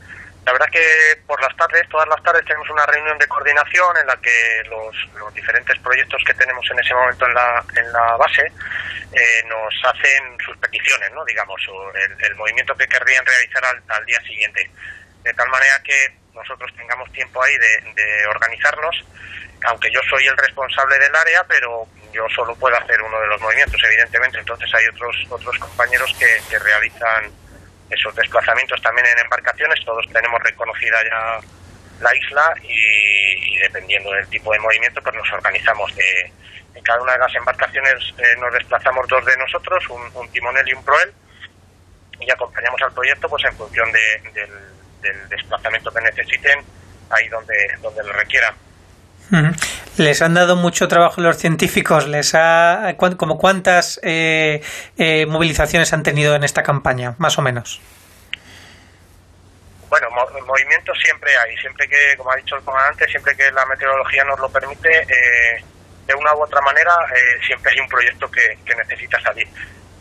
La 0.46 0.52
verdad 0.52 0.68
que 0.72 0.86
por 1.26 1.42
las 1.42 1.56
tardes, 1.58 1.90
todas 1.90 2.08
las 2.08 2.22
tardes 2.22 2.46
tenemos 2.46 2.70
una 2.70 2.86
reunión 2.86 3.18
de 3.18 3.28
coordinación 3.28 3.98
en 3.98 4.08
la 4.08 4.16
que 4.18 4.64
los, 4.70 4.96
los 5.16 5.34
diferentes 5.34 5.78
proyectos 5.80 6.22
que 6.26 6.36
tenemos 6.36 6.64
en 6.70 6.80
ese 6.80 6.94
momento 6.94 7.26
en 7.26 7.34
la, 7.34 7.66
en 7.76 7.92
la 7.92 8.16
base 8.16 8.44
eh, 9.12 9.44
nos 9.48 9.74
hacen 9.84 10.38
sus 10.46 10.56
peticiones, 10.58 11.12
¿no? 11.14 11.26
digamos, 11.26 11.60
o 11.68 11.92
el, 11.96 12.24
el 12.24 12.36
movimiento 12.36 12.76
que 12.78 12.88
querrían 12.88 13.26
realizar 13.26 13.66
al, 13.66 13.84
al 13.88 14.06
día 14.06 14.22
siguiente. 14.22 14.70
De 15.24 15.34
tal 15.34 15.50
manera 15.50 15.82
que 15.84 16.14
nosotros 16.36 16.72
tengamos 16.76 17.12
tiempo 17.12 17.42
ahí 17.42 17.58
de, 17.58 17.94
de 17.96 18.28
organizarnos, 18.28 19.04
aunque 19.66 19.90
yo 19.90 20.02
soy 20.08 20.28
el 20.28 20.38
responsable 20.38 21.00
del 21.00 21.16
área, 21.16 21.44
pero 21.48 21.88
yo 22.14 22.28
solo 22.30 22.56
puedo 22.56 22.78
hacer 22.78 23.02
uno 23.02 23.20
de 23.20 23.28
los 23.28 23.42
movimientos, 23.42 23.82
evidentemente. 23.84 24.38
Entonces 24.38 24.72
hay 24.76 24.86
otros 24.88 25.16
otros 25.30 25.58
compañeros 25.58 26.14
que, 26.20 26.40
que 26.50 26.60
realizan 26.60 27.32
esos 27.90 28.16
desplazamientos 28.16 28.82
también 28.82 29.06
en 29.08 29.20
embarcaciones. 29.20 29.84
Todos 29.86 30.06
tenemos 30.12 30.42
reconocida 30.42 30.98
ya 31.04 31.40
la 32.02 32.16
isla 32.16 32.54
y, 32.64 33.58
dependiendo 33.60 34.12
del 34.12 34.28
tipo 34.28 34.52
de 34.52 34.60
movimiento, 34.60 35.02
pues 35.02 35.16
nos 35.16 35.32
organizamos. 35.32 35.96
De, 35.96 36.32
en 36.74 36.84
cada 36.84 37.02
una 37.02 37.14
de 37.14 37.20
las 37.20 37.36
embarcaciones 37.36 38.14
eh, 38.18 38.36
nos 38.40 38.54
desplazamos 38.54 39.08
dos 39.08 39.26
de 39.26 39.38
nosotros, 39.38 39.88
un, 39.90 40.02
un 40.14 40.30
timonel 40.32 40.68
y 40.68 40.74
un 40.74 40.84
proel, 40.84 41.14
y 42.20 42.32
acompañamos 42.32 42.82
al 42.82 42.94
proyecto 42.94 43.30
pues 43.30 43.46
en 43.46 43.56
función 43.56 43.92
de, 43.92 44.32
del, 44.34 44.52
del 45.02 45.30
desplazamiento 45.30 45.92
que 45.92 46.02
necesiten, 46.02 46.60
ahí 47.10 47.28
donde, 47.30 47.56
donde 47.82 48.04
lo 48.04 48.14
requieran. 48.14 48.54
Les 49.98 50.22
han 50.22 50.34
dado 50.34 50.56
mucho 50.56 50.88
trabajo 50.88 51.22
los 51.22 51.38
científicos. 51.38 52.08
Les 52.08 52.34
ha, 52.36 52.94
¿cuán- 52.98 53.16
como 53.16 53.38
cuántas 53.38 54.00
eh, 54.04 54.62
eh, 54.98 55.26
movilizaciones 55.26 55.92
han 55.94 56.04
tenido 56.04 56.36
en 56.36 56.44
esta 56.44 56.64
campaña, 56.64 57.16
más 57.18 57.38
o 57.38 57.42
menos. 57.42 57.82
Bueno, 59.90 60.10
mo- 60.12 60.28
movimientos 60.46 60.98
siempre 61.04 61.32
hay, 61.38 61.56
siempre 61.58 61.88
que, 61.88 62.18
como 62.18 62.32
ha 62.32 62.36
dicho 62.36 62.56
el 62.56 62.64
comandante, 62.64 63.08
siempre 63.08 63.36
que 63.36 63.52
la 63.52 63.66
meteorología 63.66 64.24
nos 64.26 64.40
lo 64.40 64.50
permite, 64.50 64.90
eh, 65.02 65.64
de 66.08 66.14
una 66.14 66.34
u 66.36 66.44
otra 66.44 66.62
manera, 66.62 66.92
eh, 67.16 67.40
siempre 67.46 67.72
hay 67.72 67.80
un 67.80 67.88
proyecto 67.88 68.30
que, 68.30 68.58
que 68.66 68.76
necesita 68.76 69.20
salir. 69.22 69.48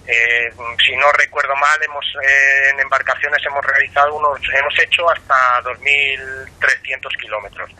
Eh, 0.06 0.52
si 0.84 0.94
no 0.96 1.10
recuerdo 1.12 1.54
mal, 1.56 1.78
hemos 1.82 2.04
eh, 2.22 2.70
en 2.72 2.80
embarcaciones 2.80 3.40
hemos 3.46 3.64
realizado 3.64 4.14
unos, 4.14 4.38
hemos 4.54 4.74
hecho 4.80 5.08
hasta 5.08 5.62
2.300 5.62 7.16
kilómetros. 7.20 7.70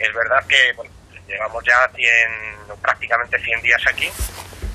Es 0.00 0.14
verdad 0.14 0.44
que 0.48 0.72
bueno, 0.74 0.90
llevamos 1.28 1.62
ya 1.64 1.88
100, 1.94 2.78
prácticamente 2.80 3.38
100 3.38 3.62
días 3.62 3.82
aquí 3.86 4.10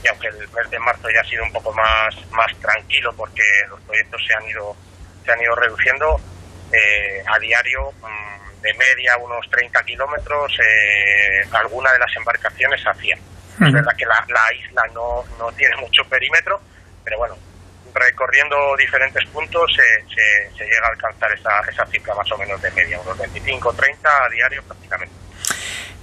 y 0.04 0.08
aunque 0.08 0.28
el 0.28 0.38
mes 0.38 0.70
de 0.70 0.80
marzo 0.80 1.10
ya 1.10 1.22
ha 1.22 1.26
sido 1.26 1.44
un 1.44 1.52
poco 1.52 1.74
más 1.74 2.16
más 2.32 2.56
tranquilo 2.60 3.12
porque 3.18 3.42
los 3.70 3.82
proyectos 3.82 4.22
se 4.26 4.34
han 4.36 4.48
ido 4.48 4.76
se 5.26 5.32
han 5.32 5.42
ido 5.42 5.56
reduciendo 5.56 6.20
eh, 6.72 7.24
a 7.26 7.40
diario 7.40 7.92
mm, 7.92 8.62
de 8.62 8.74
media 8.76 9.18
unos 9.18 9.50
30 9.50 9.84
kilómetros 9.84 10.54
eh, 10.60 11.48
alguna 11.52 11.92
de 11.92 12.00
las 12.00 12.16
embarcaciones 12.16 12.86
hacían 12.86 13.20
es 13.66 13.72
verdad 13.72 13.96
que 13.98 14.06
la, 14.06 14.24
la 14.28 14.54
isla 14.54 14.84
no, 14.94 15.24
no 15.40 15.52
tiene 15.54 15.76
mucho 15.78 16.04
perímetro 16.06 16.62
pero 17.04 17.18
bueno 17.18 17.36
recorriendo 17.96 18.76
diferentes 18.78 19.26
puntos 19.30 19.72
se, 19.74 20.14
se, 20.14 20.58
se 20.58 20.66
llega 20.66 20.86
a 20.88 20.92
alcanzar 20.92 21.32
esa, 21.32 21.60
esa 21.72 21.86
cifra 21.88 22.14
más 22.14 22.30
o 22.32 22.38
menos 22.38 22.62
de 22.62 22.70
media 22.72 23.00
unos 23.00 23.18
25 23.18 23.74
30 23.74 24.10
a 24.10 24.30
diario 24.30 24.62
prácticamente 24.64 25.25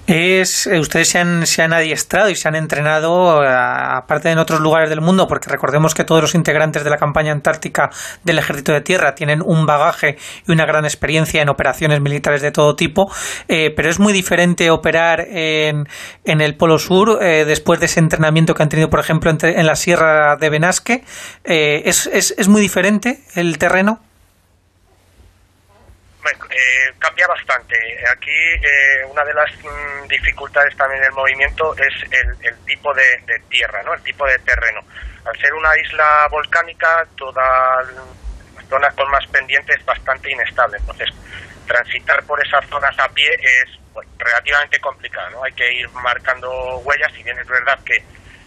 Es, 0.06 0.66
eh, 0.66 0.80
ustedes 0.80 1.08
se 1.08 1.18
han, 1.20 1.46
se 1.46 1.62
han 1.62 1.72
adiestrado 1.72 2.28
y 2.28 2.34
se 2.34 2.48
han 2.48 2.56
entrenado, 2.56 3.44
eh, 3.44 3.48
aparte 3.48 4.30
en 4.30 4.38
otros 4.38 4.60
lugares 4.60 4.90
del 4.90 5.00
mundo, 5.00 5.28
porque 5.28 5.48
recordemos 5.48 5.94
que 5.94 6.02
todos 6.02 6.20
los 6.20 6.34
integrantes 6.34 6.82
de 6.82 6.90
la 6.90 6.96
campaña 6.96 7.30
antártica 7.30 7.88
del 8.24 8.38
Ejército 8.38 8.72
de 8.72 8.80
Tierra 8.80 9.14
tienen 9.14 9.40
un 9.44 9.64
bagaje 9.64 10.16
y 10.46 10.52
una 10.52 10.66
gran 10.66 10.84
experiencia 10.84 11.40
en 11.40 11.48
operaciones 11.48 12.00
militares 12.00 12.42
de 12.42 12.50
todo 12.50 12.74
tipo, 12.74 13.12
eh, 13.46 13.72
pero 13.76 13.88
es 13.88 14.00
muy 14.00 14.12
diferente 14.12 14.70
operar 14.70 15.20
en, 15.20 15.86
en 16.24 16.40
el 16.40 16.56
Polo 16.56 16.78
Sur 16.78 17.22
eh, 17.22 17.44
después 17.44 17.78
de 17.78 17.86
ese 17.86 18.00
entrenamiento 18.00 18.54
que 18.54 18.64
han 18.64 18.68
tenido, 18.68 18.90
por 18.90 18.98
ejemplo, 18.98 19.30
en 19.30 19.66
la 19.66 19.76
Sierra 19.76 20.36
de 20.36 20.50
Benasque. 20.50 21.04
Eh, 21.44 21.82
es, 21.84 22.08
es, 22.12 22.34
¿Es 22.36 22.48
muy 22.48 22.60
diferente 22.60 23.20
el 23.36 23.56
terreno? 23.56 24.00
Eh, 26.32 26.94
cambia 26.98 27.26
bastante. 27.26 27.76
Aquí 28.10 28.30
eh, 28.30 29.04
una 29.10 29.24
de 29.24 29.34
las 29.34 29.50
mm, 29.62 30.08
dificultades 30.08 30.76
también 30.76 31.02
del 31.02 31.12
movimiento 31.12 31.74
es 31.76 31.94
el, 32.10 32.36
el 32.40 32.56
tipo 32.64 32.92
de, 32.94 33.42
tierra, 33.48 33.82
¿no? 33.82 33.94
El 33.94 34.02
tipo 34.02 34.26
de 34.26 34.38
terreno. 34.40 34.80
Al 35.24 35.38
ser 35.38 35.52
una 35.54 35.76
isla 35.78 36.26
volcánica, 36.30 37.06
toda 37.16 37.82
las 38.56 38.68
zonas 38.68 38.94
con 38.94 39.10
más 39.10 39.26
pendiente 39.28 39.74
es 39.78 39.84
bastante 39.84 40.30
inestable. 40.30 40.78
Entonces, 40.78 41.08
transitar 41.66 42.22
por 42.24 42.44
esas 42.44 42.66
zonas 42.68 42.98
a 42.98 43.08
pie 43.08 43.30
es 43.40 43.78
bueno, 43.92 44.10
relativamente 44.18 44.80
complicado, 44.80 45.30
¿no? 45.30 45.44
Hay 45.44 45.52
que 45.52 45.70
ir 45.72 45.88
marcando 45.90 46.78
huellas, 46.78 47.12
si 47.12 47.22
bien 47.22 47.38
es 47.38 47.46
verdad 47.46 47.78
que 47.84 48.02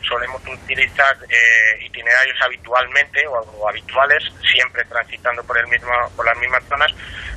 solemos 0.08 0.42
utilizar 0.48 1.16
eh, 1.30 1.86
itinerarios 1.86 2.38
habitualmente 2.42 3.26
o, 3.28 3.34
o 3.58 3.70
habituales, 3.70 4.24
siempre 4.52 4.84
transitando 4.86 5.44
por 5.44 5.58
el 5.58 5.68
mismo, 5.68 5.92
por 6.16 6.26
las 6.26 6.38
mismas 6.38 6.64
zonas, 6.70 6.92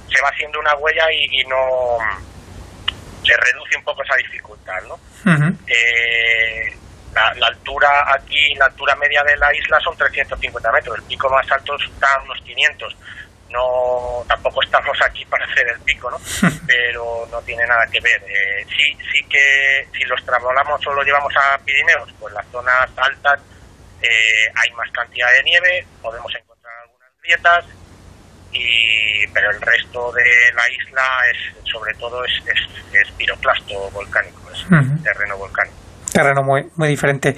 se 0.08 0.22
va 0.22 0.28
haciendo 0.28 0.58
una 0.60 0.74
huella 0.76 1.04
y, 1.12 1.40
y 1.40 1.44
no 1.44 1.98
se 3.24 3.34
reduce 3.36 3.76
un 3.76 3.84
poco 3.84 4.02
esa 4.02 4.16
dificultad, 4.16 4.80
¿no? 4.88 4.98
Eh, 5.66 6.76
la, 7.14 7.34
la 7.34 7.46
altura 7.48 7.88
aquí, 8.14 8.54
la 8.54 8.66
altura 8.66 8.94
media 8.96 9.22
de 9.24 9.36
la 9.36 9.54
isla 9.54 9.78
son 9.80 9.96
350 9.96 10.72
metros, 10.72 10.96
el 10.98 11.04
pico 11.04 11.28
más 11.30 11.50
alto 11.50 11.74
está 11.76 12.06
a 12.14 12.22
unos 12.22 12.38
500. 12.42 12.96
No, 13.50 14.24
tampoco 14.28 14.62
estamos 14.62 14.96
aquí 15.04 15.24
para 15.26 15.44
hacer 15.46 15.66
el 15.68 15.80
pico, 15.80 16.10
¿no? 16.10 16.18
Pero 16.66 17.26
no 17.30 17.40
tiene 17.42 17.66
nada 17.66 17.86
que 17.86 18.00
ver. 18.00 18.22
Eh, 18.26 18.66
sí, 18.68 18.96
sí 19.12 19.24
que 19.28 19.86
si 19.92 20.04
los 20.04 20.24
trasladamos 20.24 20.86
o 20.86 20.94
lo 20.94 21.02
llevamos 21.02 21.32
a 21.36 21.58
Pirineos, 21.58 22.12
pues 22.18 22.34
las 22.34 22.46
zonas 22.48 22.90
altas 22.96 23.40
eh, 24.02 24.46
hay 24.54 24.70
más 24.76 24.90
cantidad 24.92 25.32
de 25.32 25.42
nieve, 25.42 25.86
podemos 26.02 26.32
encontrar 26.34 26.72
algunas 26.82 27.10
grietas, 27.22 27.64
y 28.52 29.26
pero 29.28 29.50
el 29.50 29.60
resto 29.60 30.12
de 30.12 30.52
la 30.54 30.62
isla 30.70 31.02
es 31.30 31.70
sobre 31.70 31.92
todo 31.94 32.24
es, 32.24 32.32
es, 32.46 32.94
es 32.94 33.10
piroclasto 33.12 33.90
volcánico, 33.90 34.50
es 34.50 35.02
terreno 35.02 35.36
volcánico. 35.36 35.87
Terreno 36.10 36.42
muy, 36.42 36.66
muy 36.76 36.88
diferente. 36.88 37.36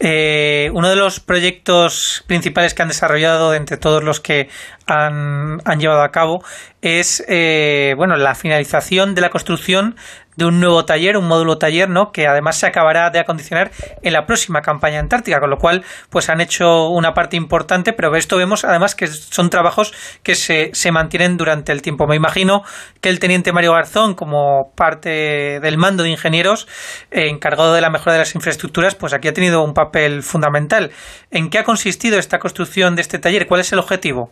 Eh, 0.00 0.70
uno 0.72 0.88
de 0.88 0.96
los 0.96 1.20
proyectos 1.20 2.24
principales 2.26 2.74
que 2.74 2.82
han 2.82 2.88
desarrollado 2.88 3.50
de 3.50 3.58
entre 3.58 3.76
todos 3.76 4.02
los 4.02 4.20
que 4.20 4.48
han, 4.86 5.60
han 5.64 5.80
llevado 5.80 6.02
a 6.02 6.10
cabo 6.10 6.42
es 6.82 7.24
eh, 7.28 7.94
bueno 7.96 8.16
la 8.16 8.34
finalización 8.34 9.14
de 9.14 9.20
la 9.20 9.30
construcción 9.30 9.96
de 10.36 10.44
un 10.46 10.60
nuevo 10.60 10.84
taller, 10.84 11.16
un 11.16 11.26
módulo 11.26 11.58
taller, 11.58 11.88
¿no? 11.88 12.10
que 12.10 12.26
además 12.26 12.56
se 12.56 12.66
acabará 12.66 13.10
de 13.10 13.18
acondicionar 13.18 13.70
en 14.02 14.12
la 14.12 14.26
próxima 14.26 14.60
campaña 14.62 14.98
antártica, 14.98 15.40
con 15.40 15.50
lo 15.50 15.56
cual 15.56 15.84
pues 16.10 16.30
han 16.30 16.40
hecho 16.40 16.88
una 16.88 17.12
parte 17.12 17.36
importante, 17.36 17.92
pero 17.92 18.14
esto 18.16 18.36
vemos 18.36 18.64
además 18.64 18.94
que 18.94 19.06
son 19.06 19.50
trabajos 19.50 19.92
que 20.22 20.34
se, 20.34 20.70
se 20.72 20.92
mantienen 20.92 21.36
durante 21.36 21.72
el 21.72 21.82
tiempo. 21.82 22.06
Me 22.06 22.16
imagino 22.16 22.62
que 23.00 23.08
el 23.08 23.18
teniente 23.18 23.52
Mario 23.52 23.72
Garzón, 23.72 24.14
como 24.14 24.72
parte 24.74 25.60
del 25.60 25.76
mando 25.76 26.02
de 26.02 26.10
ingenieros, 26.10 26.66
eh, 27.10 27.28
encargado 27.28 27.74
de 27.74 27.80
la 27.80 27.90
mejora 27.90 28.14
de 28.14 28.20
las 28.20 28.34
infraestructuras, 28.34 28.94
pues 28.94 29.12
aquí 29.12 29.28
ha 29.28 29.32
tenido 29.32 29.62
un 29.62 29.74
papel 29.74 30.22
fundamental. 30.22 30.90
¿En 31.30 31.50
qué 31.50 31.58
ha 31.58 31.64
consistido 31.64 32.18
esta 32.18 32.38
construcción 32.38 32.96
de 32.96 33.02
este 33.02 33.18
taller? 33.18 33.46
¿Cuál 33.46 33.60
es 33.60 33.72
el 33.72 33.78
objetivo? 33.78 34.30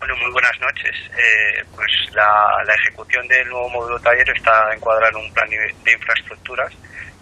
Bueno, 0.00 0.16
muy 0.16 0.32
buenas 0.32 0.58
noches. 0.60 0.96
Eh, 1.12 1.62
pues 1.76 1.90
la, 2.14 2.64
ejecución 2.74 3.28
del 3.28 3.46
nuevo 3.50 3.68
módulo 3.68 4.00
taller 4.00 4.30
está 4.30 4.72
encuadrada 4.72 5.10
en 5.10 5.16
un 5.16 5.32
plan 5.34 5.50
de 5.50 5.92
infraestructuras, 5.92 6.72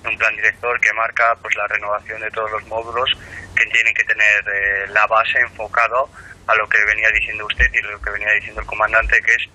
en 0.05 0.11
un 0.11 0.17
plan 0.17 0.35
director 0.37 0.81
que 0.81 0.93
marca 0.93 1.37
pues 1.43 1.57
la 1.57 1.67
renovación 1.67 2.21
de 2.21 2.31
todos 2.31 2.53
los 2.53 2.65
módulos 2.69 3.11
que 3.57 3.67
tienen 3.67 3.93
que 3.95 4.05
tener 4.05 4.45
eh, 4.47 4.87
la 4.91 5.05
base 5.09 5.41
enfocado 5.41 6.09
a 6.47 6.55
lo 6.55 6.69
que 6.69 6.79
venía 6.85 7.11
diciendo 7.11 7.47
usted 7.47 7.67
y 7.73 7.83
lo 7.83 8.01
que 8.01 8.11
venía 8.11 8.31
diciendo 8.35 8.61
el 8.61 8.67
comandante, 8.69 9.21
que 9.23 9.35
es 9.35 9.49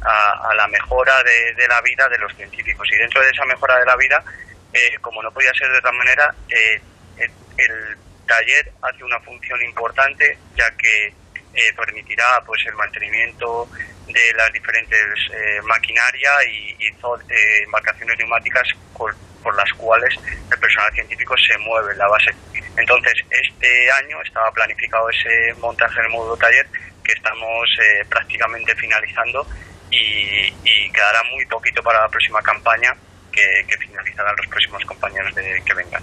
a, 0.00 0.54
la 0.54 0.66
mejora 0.68 1.22
de, 1.22 1.68
la 1.68 1.82
vida 1.82 2.08
de 2.08 2.16
los 2.16 2.34
científicos. 2.34 2.88
Y 2.92 2.96
dentro 2.96 3.20
de 3.20 3.28
esa 3.28 3.44
mejora 3.44 3.78
de 3.78 3.84
la 3.84 3.96
vida, 3.96 4.24
eh, 4.72 4.96
como 5.02 5.22
no 5.22 5.30
podía 5.30 5.52
ser 5.52 5.70
de 5.70 5.78
otra 5.78 5.92
manera, 5.92 6.34
eh, 6.48 6.80
el 7.18 7.98
taller 8.26 8.72
hace 8.80 9.04
una 9.04 9.20
función 9.20 9.60
importante, 9.64 10.38
ya 10.56 10.70
que 10.78 11.19
eh, 11.54 11.72
permitirá 11.76 12.42
pues 12.46 12.60
el 12.66 12.74
mantenimiento 12.74 13.68
de 14.12 14.32
las 14.34 14.52
diferentes 14.52 14.98
eh, 15.32 15.60
maquinaria 15.62 16.30
y, 16.50 16.76
eh, 16.80 17.62
embarcaciones 17.64 18.18
neumáticas 18.18 18.68
por, 18.96 19.14
por 19.42 19.54
las 19.56 19.72
cuales 19.74 20.14
el 20.50 20.58
personal 20.58 20.92
científico 20.92 21.34
se 21.36 21.56
mueve 21.58 21.92
en 21.92 21.98
la 21.98 22.08
base. 22.08 22.30
Entonces, 22.76 23.14
este 23.30 23.90
año 23.92 24.20
estaba 24.22 24.50
planificado 24.52 25.08
ese 25.10 25.54
montaje 25.60 26.00
del 26.00 26.10
módulo 26.10 26.36
taller 26.36 26.66
que 27.04 27.12
estamos 27.12 27.68
eh, 27.82 28.04
prácticamente 28.08 28.74
finalizando 28.76 29.46
y 29.92 30.90
quedará 30.92 31.22
muy 31.32 31.44
poquito 31.46 31.82
para 31.82 32.02
la 32.02 32.08
próxima 32.08 32.40
campaña 32.42 32.94
que, 33.40 33.66
que 33.66 33.78
finalizarán 33.78 34.34
los 34.36 34.46
próximos 34.46 34.84
compañeros 34.84 35.34
de, 35.34 35.62
que 35.64 35.74
vengan. 35.74 36.02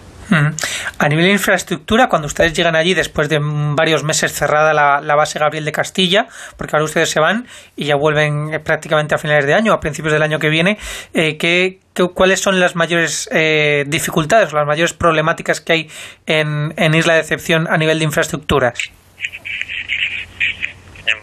A 0.99 1.07
nivel 1.07 1.25
de 1.25 1.31
infraestructura, 1.31 2.09
cuando 2.09 2.25
ustedes 2.25 2.53
llegan 2.53 2.75
allí 2.75 2.93
después 2.93 3.29
de 3.29 3.39
varios 3.41 4.03
meses 4.03 4.33
cerrada 4.33 4.73
la, 4.73 5.15
base 5.15 5.39
Gabriel 5.39 5.63
de 5.63 5.71
Castilla, 5.71 6.27
porque 6.57 6.75
ahora 6.75 6.85
ustedes 6.85 7.09
se 7.09 7.19
van 7.19 7.47
y 7.75 7.85
ya 7.85 7.95
vuelven 7.95 8.53
eh, 8.53 8.59
prácticamente 8.59 9.15
a 9.15 9.17
finales 9.17 9.45
de 9.45 9.53
año, 9.53 9.73
a 9.73 9.79
principios 9.79 10.13
del 10.13 10.21
año 10.21 10.39
que 10.39 10.49
viene, 10.49 10.77
eh, 11.13 11.37
¿qué, 11.37 11.79
cuáles 12.13 12.41
son 12.41 12.59
las 12.59 12.75
mayores 12.75 13.29
eh, 13.31 13.85
dificultades, 13.87 14.51
las 14.53 14.65
mayores 14.65 14.93
problemáticas 14.93 15.61
que 15.61 15.73
hay 15.73 15.89
en, 16.25 16.73
en 16.77 16.93
Isla 16.93 17.13
de 17.13 17.21
Excepción 17.21 17.67
a 17.69 17.77
nivel 17.77 17.99
de 17.99 18.05
infraestructuras? 18.05 18.79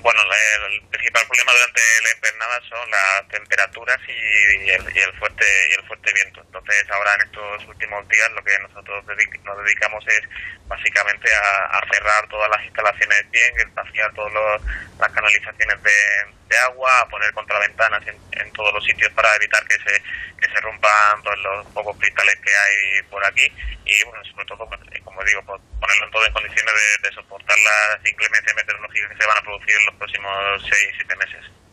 Bueno, 0.03 0.21
el, 0.93 0.94
principal 1.15 1.27
problema 1.29 1.53
durante 1.53 1.81
la 2.03 2.11
invernada 2.15 2.61
son 2.69 2.91
las 2.91 3.29
temperaturas 3.29 3.99
y, 4.09 4.71
el, 4.71 5.19
fuerte 5.19 5.47
y 5.71 5.81
el 5.81 5.87
fuerte 5.87 6.13
viento. 6.13 6.41
Entonces, 6.41 6.91
ahora 6.91 7.15
en 7.15 7.27
estos 7.27 7.69
últimos 7.69 8.09
días 8.09 8.31
lo 8.33 8.43
que 8.43 8.59
nosotros 8.61 9.05
nos 9.05 9.65
dedicamos 9.65 10.05
es 10.09 10.23
básicamente 10.67 11.31
a, 11.35 11.81
cerrar 11.93 12.27
todas 12.29 12.51
las 12.51 12.65
instalaciones 12.65 13.31
bien, 13.31 13.75
vaciar 13.75 14.13
todas 14.15 14.61
las 14.99 15.13
canalizaciones 15.13 15.83
de, 15.83 15.91
agua, 16.67 17.01
a 17.01 17.09
poner 17.09 17.33
contraventanas 17.33 18.07
en, 18.07 18.17
en 18.33 18.53
todos 18.53 18.73
los 18.73 18.85
sitios 18.85 19.11
para 19.13 19.35
evitar 19.37 19.65
que 19.67 19.75
se, 19.75 20.03
que 20.39 20.49
se 20.53 20.61
rompan 20.61 21.23
pues, 21.23 21.39
los 21.39 21.67
pocos 21.69 21.97
cristales 21.99 22.37
que 22.37 22.51
hay 22.51 23.03
por 23.11 23.25
aquí 23.25 23.47
y, 23.85 24.05
bueno, 24.05 24.25
sobre 24.25 24.47
todo, 24.47 24.69
pues, 24.69 24.81
como 25.05 25.23
digo, 25.25 25.43
pues, 25.45 25.61
ponerlo 25.81 26.05
en 26.07 26.11
todo 26.11 26.27
en 26.27 26.33
condiciones 26.33 26.75
de, 26.75 27.09
de 27.09 27.15
soportar 27.15 27.57
las 27.59 28.11
inclemencias 28.11 28.57
meteorológicas 28.57 29.11
que 29.11 29.23
se 29.23 29.27
van 29.27 29.39
a 29.39 29.43
producir 29.43 29.77
en 29.77 29.87
los 29.87 29.95
próximos 29.97 30.63
6-7 30.65 31.17
meses. 31.17 31.64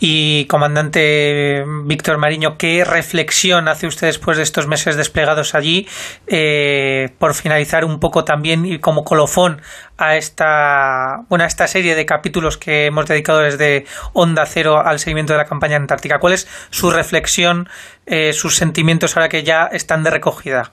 Y 0.00 0.44
comandante 0.46 1.64
Víctor 1.84 2.18
Mariño, 2.18 2.56
¿qué 2.56 2.84
reflexión 2.84 3.66
hace 3.66 3.88
usted 3.88 4.06
después 4.06 4.36
de 4.36 4.44
estos 4.44 4.68
meses 4.68 4.96
desplegados 4.96 5.56
allí? 5.56 5.88
Eh, 6.28 7.10
por 7.18 7.34
finalizar 7.34 7.84
un 7.84 7.98
poco 7.98 8.24
también 8.24 8.64
y 8.64 8.78
como 8.78 9.04
colofón 9.04 9.60
a 9.96 10.16
esta, 10.16 11.24
bueno, 11.28 11.44
esta 11.44 11.66
serie 11.66 11.96
de 11.96 12.06
capítulos 12.06 12.56
que 12.56 12.86
hemos 12.86 13.06
dedicado 13.06 13.40
desde 13.40 13.86
Onda 14.12 14.46
Cero 14.46 14.80
al 14.84 15.00
seguimiento 15.00 15.32
de 15.32 15.38
la 15.38 15.46
campaña 15.46 15.76
antártica. 15.76 16.20
¿Cuál 16.20 16.34
es 16.34 16.46
su 16.70 16.90
reflexión, 16.90 17.68
eh, 18.06 18.32
sus 18.32 18.54
sentimientos 18.54 19.16
ahora 19.16 19.28
que 19.28 19.42
ya 19.42 19.64
están 19.66 20.04
de 20.04 20.10
recogida? 20.10 20.70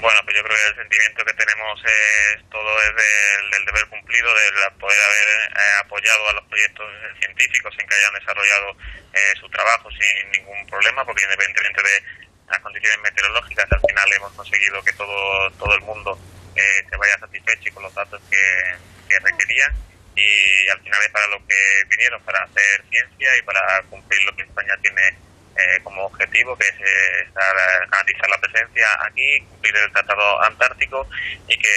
Bueno, 0.00 0.18
pues 0.24 0.34
yo 0.34 0.42
creo 0.42 0.56
que 0.56 0.68
el 0.68 0.76
sentimiento 0.76 1.24
que 1.26 1.34
tenemos 1.34 1.76
es 1.84 2.48
todo 2.48 2.72
es 2.80 2.88
del, 2.96 3.64
deber 3.66 3.86
cumplido, 3.88 4.32
de 4.32 4.70
poder 4.80 4.96
haber 4.96 5.52
eh, 5.52 5.84
apoyado 5.84 6.28
a 6.28 6.32
los 6.32 6.44
proyectos 6.48 6.88
científicos 7.18 7.74
en 7.78 7.86
que 7.86 7.94
hayan 7.94 8.14
desarrollado 8.14 8.76
eh, 9.12 9.32
su 9.38 9.48
trabajo 9.50 9.90
sin 9.90 10.30
ningún 10.32 10.66
problema, 10.68 11.04
porque 11.04 11.24
independientemente 11.24 11.82
de 11.82 12.02
las 12.48 12.58
condiciones 12.60 12.98
meteorológicas, 13.00 13.72
al 13.72 13.80
final 13.80 14.12
hemos 14.16 14.32
conseguido 14.32 14.82
que 14.82 14.92
todo, 14.94 15.50
todo 15.52 15.74
el 15.74 15.82
mundo 15.82 16.18
eh, 16.56 16.82
se 16.88 16.96
vaya 16.96 17.18
satisfecho 17.18 17.74
con 17.74 17.82
los 17.82 17.94
datos 17.94 18.22
que, 18.30 18.76
que 19.06 19.18
requerían. 19.20 19.74
Y 20.16 20.68
al 20.70 20.80
final 20.80 21.00
es 21.04 21.12
para 21.12 21.26
lo 21.28 21.46
que 21.46 21.60
vinieron, 21.88 22.22
para 22.24 22.42
hacer 22.42 22.84
ciencia 22.88 23.36
y 23.36 23.42
para 23.42 23.82
cumplir 23.90 24.22
lo 24.24 24.34
que 24.34 24.42
España 24.42 24.74
tiene 24.80 25.16
eh, 25.56 25.82
como 25.82 26.06
objetivo, 26.06 26.56
que 26.56 26.66
es 26.68 26.80
eh, 26.80 27.22
eh, 27.22 27.86
analizar 27.90 28.30
la 28.30 28.40
presencia 28.40 28.86
aquí, 29.06 29.38
cumplir 29.48 29.74
el 29.76 29.92
Tratado 29.92 30.42
Antártico 30.44 31.06
y 31.48 31.56
que, 31.58 31.74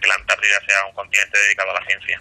que 0.00 0.08
la 0.08 0.14
Antártida 0.14 0.56
sea 0.66 0.86
un 0.88 0.94
continente 0.94 1.38
dedicado 1.46 1.70
a 1.70 1.80
la 1.80 1.86
ciencia. 1.86 2.20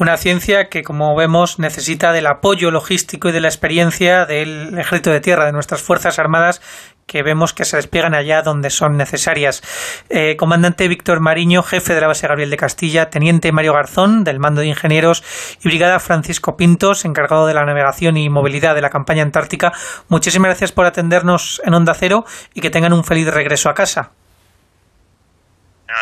Una 0.00 0.16
ciencia 0.16 0.70
que, 0.70 0.82
como 0.82 1.14
vemos, 1.14 1.58
necesita 1.58 2.12
del 2.12 2.26
apoyo 2.26 2.70
logístico 2.70 3.28
y 3.28 3.32
de 3.32 3.40
la 3.40 3.48
experiencia 3.48 4.24
del 4.24 4.78
ejército 4.78 5.10
de 5.10 5.20
tierra, 5.20 5.44
de 5.44 5.52
nuestras 5.52 5.82
Fuerzas 5.82 6.18
Armadas, 6.18 6.62
que 7.10 7.24
vemos 7.24 7.52
que 7.52 7.64
se 7.64 7.76
despliegan 7.76 8.14
allá 8.14 8.42
donde 8.42 8.70
son 8.70 8.96
necesarias. 8.96 9.62
Eh, 10.10 10.36
comandante 10.36 10.86
Víctor 10.86 11.18
Mariño, 11.18 11.64
jefe 11.64 11.92
de 11.92 12.00
la 12.00 12.06
base 12.06 12.28
Gabriel 12.28 12.50
de 12.50 12.56
Castilla, 12.56 13.10
teniente 13.10 13.50
Mario 13.50 13.72
Garzón, 13.72 14.22
del 14.22 14.38
mando 14.38 14.60
de 14.60 14.68
ingenieros, 14.68 15.24
y 15.60 15.68
brigada 15.68 15.98
Francisco 15.98 16.56
Pintos, 16.56 17.04
encargado 17.04 17.48
de 17.48 17.54
la 17.54 17.64
navegación 17.64 18.16
y 18.16 18.30
movilidad 18.30 18.76
de 18.76 18.82
la 18.82 18.90
campaña 18.90 19.24
antártica, 19.24 19.72
muchísimas 20.08 20.50
gracias 20.50 20.70
por 20.70 20.86
atendernos 20.86 21.60
en 21.64 21.74
Onda 21.74 21.94
Cero 21.94 22.24
y 22.54 22.60
que 22.60 22.70
tengan 22.70 22.92
un 22.92 23.02
feliz 23.02 23.26
regreso 23.26 23.68
a 23.68 23.74
casa. 23.74 24.12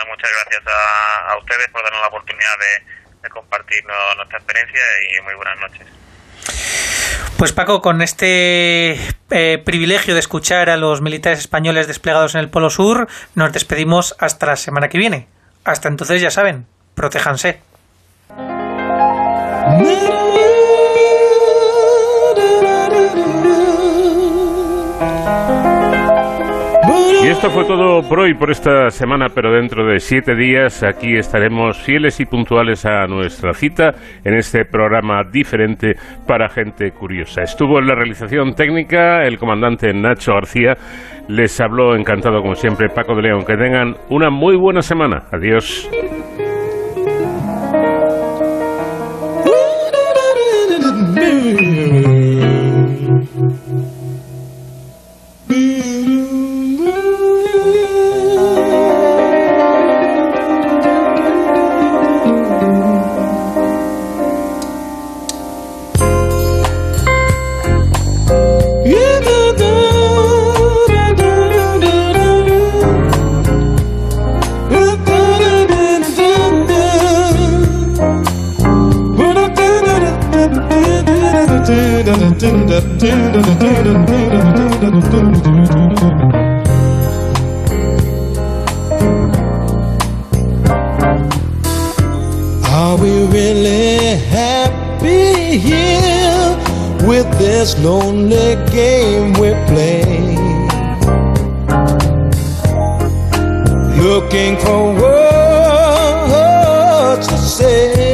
muchas 0.09 0.31
gracias 0.31 0.63
a, 0.67 1.39
ustedes 1.39 1.69
por 1.69 1.83
darnos 1.83 2.03
la 2.03 2.09
oportunidad 2.09 2.57
de 3.23 3.31
compartir 3.31 3.83
nuestra 4.17 4.39
experiencia 4.39 4.83
y 5.17 5.23
muy 5.23 5.35
buenas 5.37 5.59
noches. 5.59 5.98
Pues 7.39 7.53
Paco, 7.53 7.81
con 7.81 8.03
este 8.03 8.99
eh, 9.31 9.63
privilegio 9.65 10.15
de 10.15 10.19
escuchar 10.19 10.71
a 10.71 10.77
los 10.77 11.01
militares 11.01 11.39
españoles 11.39 11.87
desplegados 11.87 12.35
en 12.35 12.41
el 12.41 12.49
Polo 12.49 12.69
Sur, 12.69 13.07
nos 13.37 13.53
despedimos 13.53 14.17
hasta 14.19 14.47
la 14.47 14.57
semana 14.57 14.89
que 14.89 14.99
viene. 14.99 15.29
Hasta 15.63 15.87
entonces, 15.87 16.21
ya 16.21 16.33
saben, 16.33 16.67
protéjanse. 16.97 17.61
Y 27.29 27.31
esto 27.31 27.51
fue 27.51 27.67
todo 27.67 28.01
por 28.09 28.21
hoy, 28.21 28.33
por 28.33 28.51
esta 28.51 28.89
semana, 28.89 29.27
pero 29.35 29.53
dentro 29.53 29.85
de 29.85 29.99
siete 29.99 30.35
días 30.35 30.83
aquí 30.83 31.15
estaremos 31.15 31.77
fieles 31.77 32.21
y 32.21 32.25
puntuales 32.25 32.87
a 32.87 33.07
nuestra 33.07 33.53
cita 33.53 33.91
en 34.25 34.33
este 34.33 34.65
programa 34.65 35.21
diferente 35.31 35.93
para 36.27 36.49
gente 36.49 36.91
curiosa. 36.91 37.43
Estuvo 37.43 37.81
en 37.81 37.87
la 37.87 37.95
realización 37.95 38.55
técnica 38.55 39.25
el 39.25 39.37
comandante 39.37 39.93
Nacho 39.93 40.33
García. 40.33 40.73
Les 41.29 41.61
habló 41.61 41.95
encantado 41.97 42.41
como 42.41 42.55
siempre 42.55 42.89
Paco 42.89 43.15
de 43.15 43.21
León. 43.21 43.45
Que 43.47 43.59
tengan 43.59 43.97
una 44.09 44.31
muy 44.31 44.57
buena 44.57 44.81
semana. 44.81 45.25
Adiós. 45.31 45.87
Are 82.41 82.47
we 92.97 93.27
really 93.27 94.17
happy 94.31 95.59
here 95.59 96.57
with 97.09 97.27
this 97.39 97.77
lonely 97.83 98.55
game 98.71 99.33
we 99.33 99.51
play? 99.67 100.37
Looking 104.01 104.57
for 104.59 104.95
words 104.95 105.67
to 107.27 107.37
say. 107.37 108.08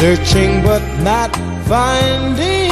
Searching 0.00 0.60
but 0.64 0.82
not 1.02 1.30
finding 1.68 2.63